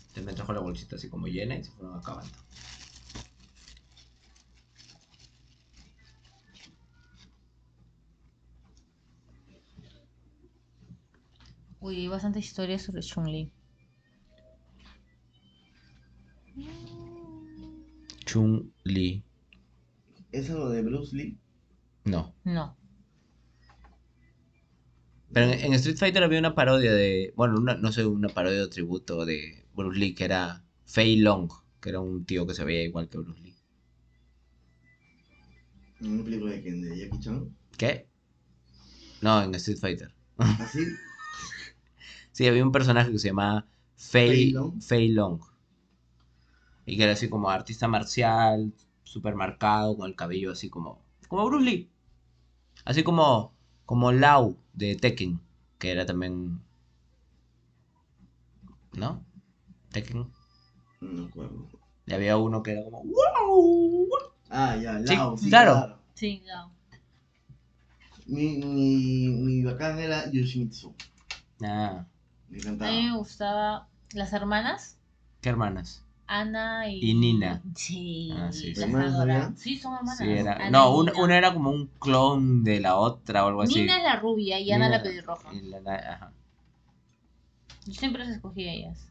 Entonces 0.00 0.24
me 0.24 0.32
trajo 0.32 0.52
la 0.52 0.60
bolsita 0.60 0.96
así 0.96 1.08
como 1.08 1.28
llena 1.28 1.56
y 1.56 1.62
se 1.62 1.70
fueron 1.70 1.96
acabando. 1.96 2.34
Uy, 11.80 11.96
hay 11.96 12.08
bastantes 12.08 12.44
historias 12.44 12.82
sobre 12.82 13.02
Chun-Li. 13.02 13.52
Chun-Li. 18.24 19.22
¿Es 20.32 20.50
algo 20.50 20.68
de 20.68 20.82
Bruce 20.82 21.16
Lee? 21.16 21.38
No. 22.04 22.34
No. 22.44 22.76
Pero 25.32 25.46
en, 25.52 25.60
en 25.60 25.72
Street 25.74 25.96
Fighter 25.96 26.22
había 26.22 26.38
una 26.38 26.54
parodia 26.54 26.92
de. 26.92 27.32
Bueno, 27.36 27.58
una, 27.58 27.76
no 27.76 27.92
sé, 27.92 28.04
una 28.06 28.28
parodia 28.28 28.62
o 28.62 28.68
tributo 28.68 29.24
de 29.24 29.66
Bruce 29.74 29.98
Lee 29.98 30.14
que 30.14 30.24
era 30.24 30.64
Fei 30.84 31.16
Long, 31.16 31.50
que 31.80 31.90
era 31.90 32.00
un 32.00 32.24
tío 32.24 32.46
que 32.46 32.54
se 32.54 32.64
veía 32.64 32.84
igual 32.84 33.08
que 33.08 33.18
Bruce 33.18 33.40
Lee. 33.40 33.56
¿En 36.00 36.12
una 36.12 36.24
película 36.24 36.52
de 36.52 36.62
quién? 36.62 36.80
¿De 36.80 36.96
Jackie 36.96 37.20
Chan? 37.20 37.56
¿Qué? 37.76 38.06
No, 39.20 39.42
en 39.42 39.54
Street 39.56 39.78
Fighter. 39.78 40.14
¿Así? 40.38 40.80
Sí, 42.30 42.46
había 42.46 42.64
un 42.64 42.70
personaje 42.70 43.10
que 43.10 43.18
se 43.18 43.28
llamaba 43.28 43.66
Fei 43.96 44.28
Fei, 44.28 44.50
Long. 44.52 44.80
Fei 44.80 45.08
Long. 45.08 45.40
Y 46.88 46.96
que 46.96 47.04
era 47.04 47.12
así 47.12 47.28
como 47.28 47.50
artista 47.50 47.86
marcial, 47.86 48.72
super 49.04 49.34
marcado, 49.34 49.96
con 49.96 50.08
el 50.08 50.16
cabello 50.16 50.52
así 50.52 50.70
como. 50.70 51.02
Como 51.28 51.44
Bruce 51.44 51.64
Lee. 51.64 51.90
Así 52.84 53.02
como. 53.02 53.52
Como 53.84 54.10
Lau 54.12 54.56
de 54.72 54.96
Tekken. 54.96 55.38
Que 55.78 55.90
era 55.92 56.06
también. 56.06 56.60
¿No? 58.94 59.22
Tekken. 59.92 60.30
No 61.00 61.24
acuerdo. 61.26 61.66
Y 62.06 62.14
había 62.14 62.36
uno 62.38 62.62
que 62.62 62.72
era 62.72 62.82
como. 62.84 63.02
¡Wow! 63.04 64.08
Ah, 64.50 64.76
ya, 64.76 64.98
Sí, 65.06 65.14
Lao, 65.14 65.36
sí, 65.36 65.48
claro. 65.50 65.72
claro. 65.74 65.98
Sí, 66.14 66.42
no. 66.48 66.72
Mi, 68.26 68.56
mi, 68.58 69.28
mi 69.28 69.62
bacán 69.62 69.98
era 69.98 70.30
Yoshimitsu. 70.30 70.94
Ah, 71.62 72.04
Me 72.48 72.56
A 72.56 72.60
encantaba. 72.60 72.90
mí 72.92 73.02
me 73.04 73.16
gustaba 73.16 73.88
las 74.14 74.32
hermanas. 74.32 74.96
¿qué 75.40 75.50
hermanas? 75.50 76.02
Ana 76.28 76.88
y... 76.90 76.98
Y 77.10 77.14
Nina. 77.14 77.62
Sí, 77.74 78.30
Ah, 78.36 78.52
sí, 78.52 78.74
sí. 78.74 78.74
Sí, 78.74 78.80
son 78.82 79.94
hermanas. 79.94 80.18
Sí, 80.18 80.28
era. 80.28 80.70
No, 80.70 80.94
una, 80.94 81.12
una 81.18 81.36
era 81.38 81.52
como 81.54 81.70
un 81.70 81.86
clon 81.98 82.62
de 82.64 82.80
la 82.80 82.96
otra 82.96 83.44
o 83.44 83.48
algo 83.48 83.62
así. 83.62 83.80
Nina 83.80 83.96
es 83.96 84.02
la 84.04 84.16
rubia 84.16 84.60
y 84.60 84.70
Ana 84.70 84.86
Nina- 84.86 84.98
la 84.98 85.02
pelirroja. 85.02 85.54
y 85.54 85.60
la- 85.62 85.94
ajá. 85.94 86.32
Yo 87.86 87.94
siempre 87.94 88.24
las 88.24 88.34
escogí 88.34 88.68
a 88.68 88.72
ellas. 88.72 89.08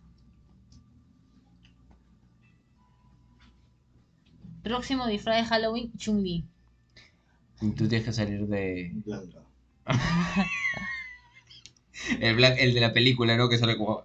Próximo 4.63 5.07
disfraz 5.07 5.37
de 5.37 5.45
Halloween, 5.45 5.91
Chun-Li. 5.97 6.45
Y 7.61 7.71
tú 7.71 7.87
tienes 7.87 8.05
que 8.05 8.13
salir 8.13 8.45
de. 8.47 8.91
Blanca. 9.05 9.39
El, 12.19 12.35
black, 12.35 12.57
el 12.59 12.73
de 12.75 12.79
la 12.79 12.93
película, 12.93 13.35
¿no? 13.37 13.49
Que 13.49 13.57
sale 13.57 13.75
como. 13.77 14.03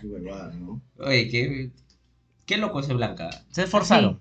Qué 0.00 0.06
huevada, 0.06 0.52
¿no? 0.54 0.80
Oye, 0.98 1.28
qué. 1.28 1.72
Qué 2.46 2.56
loco 2.56 2.80
ese 2.80 2.94
Blanca. 2.94 3.30
Se 3.50 3.62
esforzaron. 3.64 4.20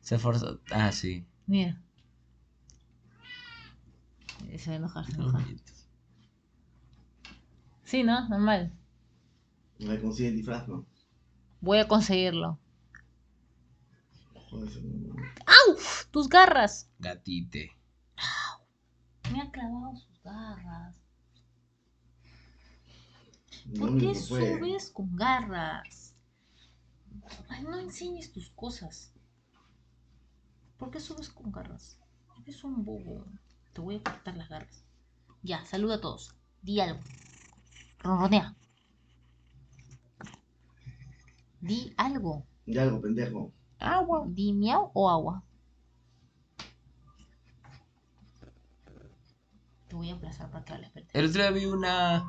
Se 0.00 0.14
esforzaron. 0.16 0.60
Ah, 0.70 0.92
sí. 0.92 1.26
Mira. 1.46 1.80
Eh, 4.48 4.58
Se 4.58 4.70
va 4.70 4.74
a 4.74 4.78
enojar, 4.78 5.06
se 5.06 5.16
va 5.18 5.24
a 5.24 5.28
enojar. 5.28 5.46
Sí, 7.84 8.02
¿no? 8.02 8.28
Normal. 8.28 8.72
Me 9.78 10.00
consigue 10.00 10.28
el 10.30 10.36
disfraz, 10.36 10.66
¿no? 10.68 10.86
Voy 11.60 11.78
a 11.78 11.88
conseguirlo. 11.88 12.58
Joder, 14.50 14.82
no- 14.84 15.14
¡Tus 16.10 16.28
garras! 16.28 16.88
Gatite. 16.98 17.70
Me 19.32 19.40
ha 19.40 19.50
clavado 19.50 19.96
sus 19.96 20.22
garras. 20.22 20.94
¿Por 23.78 23.92
no 23.92 23.98
qué 24.00 24.14
subes 24.14 24.90
con 24.90 25.14
garras? 25.16 26.14
Ay, 27.48 27.62
no 27.62 27.78
enseñes 27.78 28.32
tus 28.32 28.50
cosas. 28.50 29.12
¿Por 30.78 30.90
qué 30.90 31.00
subes 31.00 31.28
con 31.28 31.52
garras? 31.52 31.98
Eres 32.42 32.64
un 32.64 32.84
bobo. 32.84 33.24
Te 33.72 33.80
voy 33.80 33.96
a 33.96 34.02
cortar 34.02 34.36
las 34.36 34.48
garras. 34.48 34.84
Ya, 35.42 35.64
saluda 35.64 35.96
a 35.96 36.00
todos. 36.00 36.34
Di 36.60 36.80
algo. 36.80 37.00
Ronronea. 38.00 38.56
Di 41.60 41.94
algo. 41.96 42.44
Ya 42.66 42.82
algo, 42.82 43.00
pendejo. 43.00 43.52
Agua. 43.78 44.24
Di 44.26 44.52
miau 44.52 44.90
o 44.94 45.08
agua. 45.08 45.44
Te 49.88 49.94
voy 49.94 50.10
a 50.10 50.14
aplazar 50.14 50.50
para 50.50 50.64
que 50.64 50.72
hables. 50.72 50.90
El 51.12 51.26
otro 51.26 51.42
día 51.42 51.50
vi 51.52 51.66
una. 51.66 52.24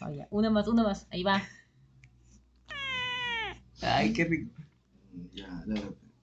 Ah, 0.00 0.10
ya. 0.12 0.26
Una 0.30 0.50
más, 0.50 0.66
una 0.68 0.82
más. 0.82 1.06
Ahí 1.10 1.22
va. 1.22 1.42
Ay, 3.82 4.12
qué 4.12 4.24
rico. 4.24 4.50
Ya. 5.34 5.64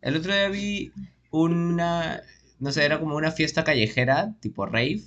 El 0.02 0.16
otro 0.16 0.34
día 0.34 0.50
vi 0.50 0.92
una. 1.32 2.22
No 2.60 2.72
sé, 2.72 2.86
era 2.86 3.00
como 3.00 3.16
una 3.16 3.32
fiesta 3.32 3.64
callejera, 3.64 4.36
tipo 4.40 4.66
rave. 4.66 5.02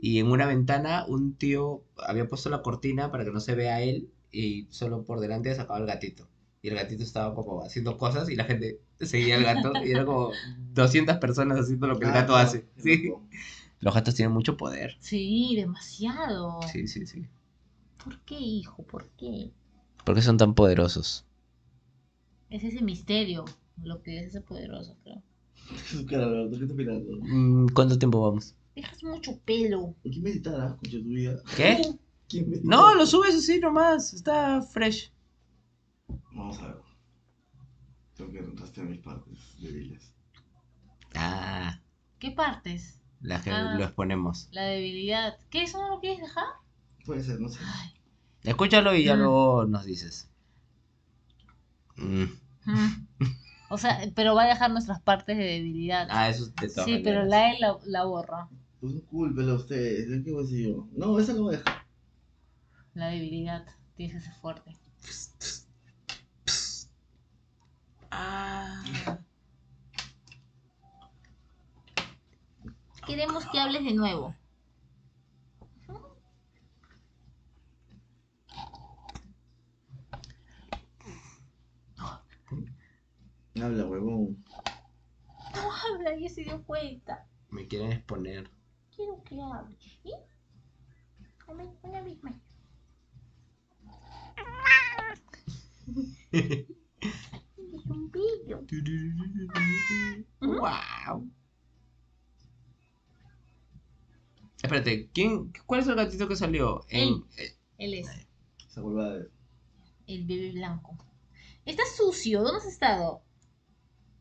Y 0.00 0.18
en 0.20 0.28
una 0.30 0.46
ventana 0.46 1.04
un 1.06 1.34
tío 1.36 1.82
había 1.96 2.28
puesto 2.28 2.50
la 2.50 2.62
cortina 2.62 3.10
para 3.10 3.24
que 3.24 3.30
no 3.32 3.40
se 3.40 3.54
vea 3.54 3.80
él. 3.82 4.10
Y 4.30 4.66
solo 4.70 5.04
por 5.04 5.20
delante 5.20 5.54
sacaba 5.54 5.78
el 5.78 5.86
gatito. 5.86 6.28
Y 6.60 6.68
el 6.68 6.74
gatito 6.74 7.02
estaba 7.02 7.34
como 7.34 7.62
haciendo 7.62 7.96
cosas 7.96 8.28
y 8.28 8.36
la 8.36 8.44
gente 8.44 8.80
seguía 9.00 9.36
al 9.36 9.44
gato. 9.44 9.72
Y 9.84 9.90
era 9.92 10.04
como 10.04 10.32
200 10.74 11.16
personas 11.18 11.58
haciendo 11.58 11.86
lo 11.86 11.98
que 11.98 12.04
el 12.04 12.10
Ah, 12.10 12.14
gato 12.14 12.36
hace. 12.36 12.66
Sí. 12.76 13.12
Los 13.80 13.94
gatos 13.94 14.14
tienen 14.14 14.32
mucho 14.32 14.56
poder. 14.56 14.96
Sí, 15.00 15.54
demasiado. 15.56 16.60
Sí, 16.72 16.88
sí, 16.88 17.06
sí. 17.06 17.26
¿Por 18.02 18.20
qué, 18.20 18.38
hijo? 18.38 18.82
¿Por 18.82 19.08
qué? 19.10 19.50
¿Por 20.04 20.14
qué 20.14 20.22
son 20.22 20.36
tan 20.36 20.54
poderosos? 20.54 21.24
Es 22.50 22.64
ese 22.64 22.82
misterio, 22.82 23.44
lo 23.82 24.02
que 24.02 24.18
es 24.18 24.28
ese 24.28 24.40
poderoso, 24.40 24.96
creo. 25.02 25.22
Mm, 27.20 27.66
¿Cuánto 27.74 27.98
tiempo 27.98 28.22
vamos? 28.22 28.54
Dejas 28.74 29.02
mucho 29.04 29.38
pelo. 29.40 29.94
¿Quién 30.02 30.22
meditará? 30.22 30.68
Escucha 30.68 30.98
tu 30.98 31.08
vida. 31.08 31.42
¿Qué? 31.56 31.82
¿Quién 32.28 32.48
meditará? 32.48 32.76
No, 32.76 32.94
lo 32.94 33.04
subes 33.06 33.34
así 33.34 33.58
nomás. 33.60 34.14
Está 34.14 34.62
fresh. 34.62 35.12
Vamos 36.32 36.58
a 36.60 36.68
ver. 36.68 36.76
Tengo 38.16 38.32
que 38.32 38.40
rastrear 38.40 38.88
mis 38.88 39.00
partes 39.00 39.38
débiles. 39.60 40.14
Ah, 41.14 41.80
¿Qué 42.18 42.30
partes? 42.30 42.97
La 43.20 43.40
que 43.42 43.50
Ah. 43.50 43.74
lo 43.76 43.84
exponemos. 43.84 44.48
La 44.52 44.62
debilidad. 44.64 45.38
¿Qué? 45.50 45.62
¿Eso 45.62 45.80
no 45.80 45.88
lo 45.90 46.00
quieres 46.00 46.20
dejar? 46.20 46.44
Puede 47.04 47.22
ser, 47.22 47.40
no 47.40 47.48
sé. 47.48 47.60
Escúchalo 48.44 48.94
y 48.94 49.04
ya 49.04 49.16
Mm. 49.16 49.18
luego 49.18 49.64
nos 49.66 49.84
dices. 49.84 50.28
Mm. 51.96 52.24
Mm. 52.64 53.06
O 53.70 53.76
sea, 53.78 53.98
pero 54.14 54.34
va 54.34 54.44
a 54.44 54.48
dejar 54.48 54.70
nuestras 54.70 55.00
partes 55.02 55.36
de 55.36 55.44
debilidad. 55.44 56.06
Ah, 56.10 56.28
eso 56.28 56.52
es 56.62 56.74
sí, 56.74 57.00
pero 57.04 57.24
la 57.24 57.52
E 57.52 57.58
la, 57.58 57.76
la 57.84 58.04
borra. 58.04 58.48
Pues 58.80 58.94
cúlpelo 59.10 59.52
a 59.52 59.56
ustedes. 59.56 60.08
¿de 60.08 60.22
¿Qué 60.22 60.30
voy 60.30 60.40
a 60.40 60.46
decir 60.46 60.66
yo? 60.68 60.88
No, 60.92 61.18
esa 61.18 61.32
lo 61.34 61.42
voy 61.42 61.54
a 61.56 61.58
dejar. 61.58 61.86
La 62.94 63.08
debilidad. 63.08 63.66
Tienes 63.96 64.14
que 64.16 64.20
ser 64.30 64.34
fuerte. 64.40 64.76
Ah. 68.10 68.82
Queremos 73.08 73.46
que 73.46 73.58
hables 73.58 73.82
de 73.84 73.94
nuevo. 73.94 74.34
Habla, 83.62 83.86
huevón. 83.86 84.44
No 85.54 85.72
habla, 85.72 86.18
ya 86.18 86.28
se 86.28 86.42
dio 86.42 86.62
cuenta. 86.64 87.26
Me 87.48 87.66
quieren 87.66 87.92
exponer. 87.92 88.50
Quiero 88.94 89.22
que 89.24 89.40
hable. 89.40 89.78
¿Sí? 89.80 90.12
Una, 91.48 91.64
una 91.82 92.02
vez 92.02 92.22
más. 92.22 92.34
Es 96.30 97.86
un 97.86 98.10
pillo. 98.10 98.60
wow. 100.40 101.37
Espérate, 104.62 105.08
¿quién, 105.12 105.52
¿cuál 105.66 105.80
es 105.80 105.86
el 105.86 105.94
gatito 105.94 106.26
que 106.26 106.36
salió? 106.36 106.84
En, 106.88 107.24
eh, 107.36 107.56
Él 107.78 107.94
es. 107.94 108.08
Esa 108.68 108.82
huevada 108.82 109.18
de. 109.18 109.28
el 110.08 110.26
bebé 110.26 110.52
blanco. 110.52 110.96
Está 111.64 111.84
sucio. 111.96 112.42
¿Dónde 112.42 112.58
has 112.58 112.66
estado? 112.66 113.22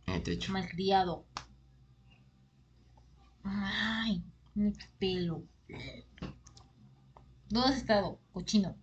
En 0.05 0.15
el 0.15 0.23
techo. 0.23 0.51
Malcriado. 0.51 1.25
Ay, 3.43 4.23
mi 4.53 4.73
pelo. 4.99 5.43
¿Dónde 7.49 7.69
has 7.69 7.77
estado? 7.77 8.19
Cochino. 8.31 8.75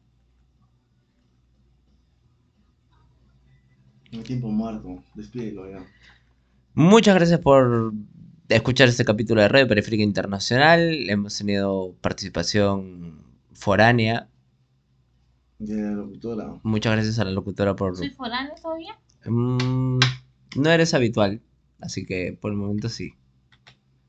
El 4.11 4.23
tiempo 4.23 4.49
muerto. 4.49 5.05
Despídelo 5.15 5.71
ya. 5.71 5.87
Muchas 6.75 7.15
gracias 7.15 7.41
por 7.41 7.93
escuchar 8.49 8.89
este 8.89 9.05
capítulo 9.05 9.41
de 9.43 9.49
Radio 9.49 9.69
Periférica 9.69 10.03
Internacional. 10.03 11.09
Hemos 11.11 11.37
tenido 11.39 11.95
participación 12.01 13.23
foránea. 13.53 14.29
De 15.59 15.81
la 15.81 15.91
locutora. 15.93 16.55
Muchas 16.63 16.93
gracias 16.95 17.19
a 17.19 17.25
la 17.25 17.31
locutora 17.31 17.75
por... 17.77 17.97
¿Soy 17.97 18.11
foráneo 18.11 18.55
todavía? 18.61 18.99
Mm, 19.25 19.99
no 20.57 20.71
eres 20.71 20.93
habitual, 20.95 21.41
así 21.81 22.05
que 22.05 22.37
por 22.39 22.51
el 22.53 22.59
momento 22.59 22.89
sí. 22.89 23.15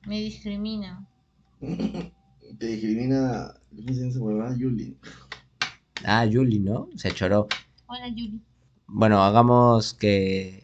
Me 0.06 0.20
discrimina. 0.20 1.06
Te 1.62 2.68
discrimina. 2.68 3.54
¿Cómo 3.76 3.94
se 3.94 4.12
llama? 4.12 4.56
Yuli. 4.58 4.98
Ah, 6.04 6.26
Yuli, 6.26 6.60
¿no? 6.60 6.90
Se 6.96 7.12
choró. 7.12 7.48
Hola, 7.88 8.08
Yuli. 8.10 8.42
Bueno, 8.88 9.24
hagamos 9.24 9.94
que... 9.94 10.64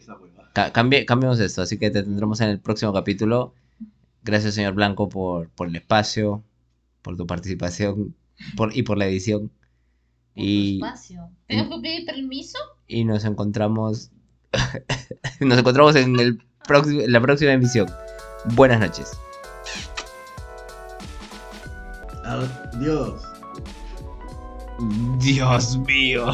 Ca- 0.54 0.72
cambie, 0.74 1.06
cambiemos 1.06 1.40
esto, 1.40 1.62
así 1.62 1.78
que 1.78 1.90
te 1.92 2.04
tendremos 2.04 2.42
en 2.42 2.50
el 2.50 2.60
próximo 2.60 2.92
capítulo. 2.94 3.54
Gracias, 4.24 4.54
señor 4.56 4.74
Blanco, 4.74 5.10
por, 5.10 5.50
por 5.50 5.68
el 5.68 5.76
espacio, 5.76 6.44
por 7.02 7.18
tu 7.18 7.26
participación 7.26 8.16
por, 8.56 8.76
y 8.76 8.84
por 8.84 8.98
la 8.98 9.08
edición. 9.08 9.48
Por 10.34 10.44
Y- 10.44 10.80
tu 10.80 10.86
espacio. 10.86 11.30
¿Tengo 11.48 11.70
que 11.78 11.82
pedir 11.82 12.06
permiso? 12.06 12.58
Y 12.88 13.04
nos 13.06 13.26
encontramos... 13.26 14.12
nos 15.40 15.58
encontramos 15.58 15.96
en, 15.96 16.20
el 16.20 16.42
próximo, 16.68 17.02
en 17.02 17.12
la 17.12 17.22
próxima 17.22 17.54
emisión. 17.54 17.88
Buenas 18.54 18.80
noches. 18.80 19.12
Adiós. 22.24 23.22
Dios 25.20 25.78
mío. 25.80 26.26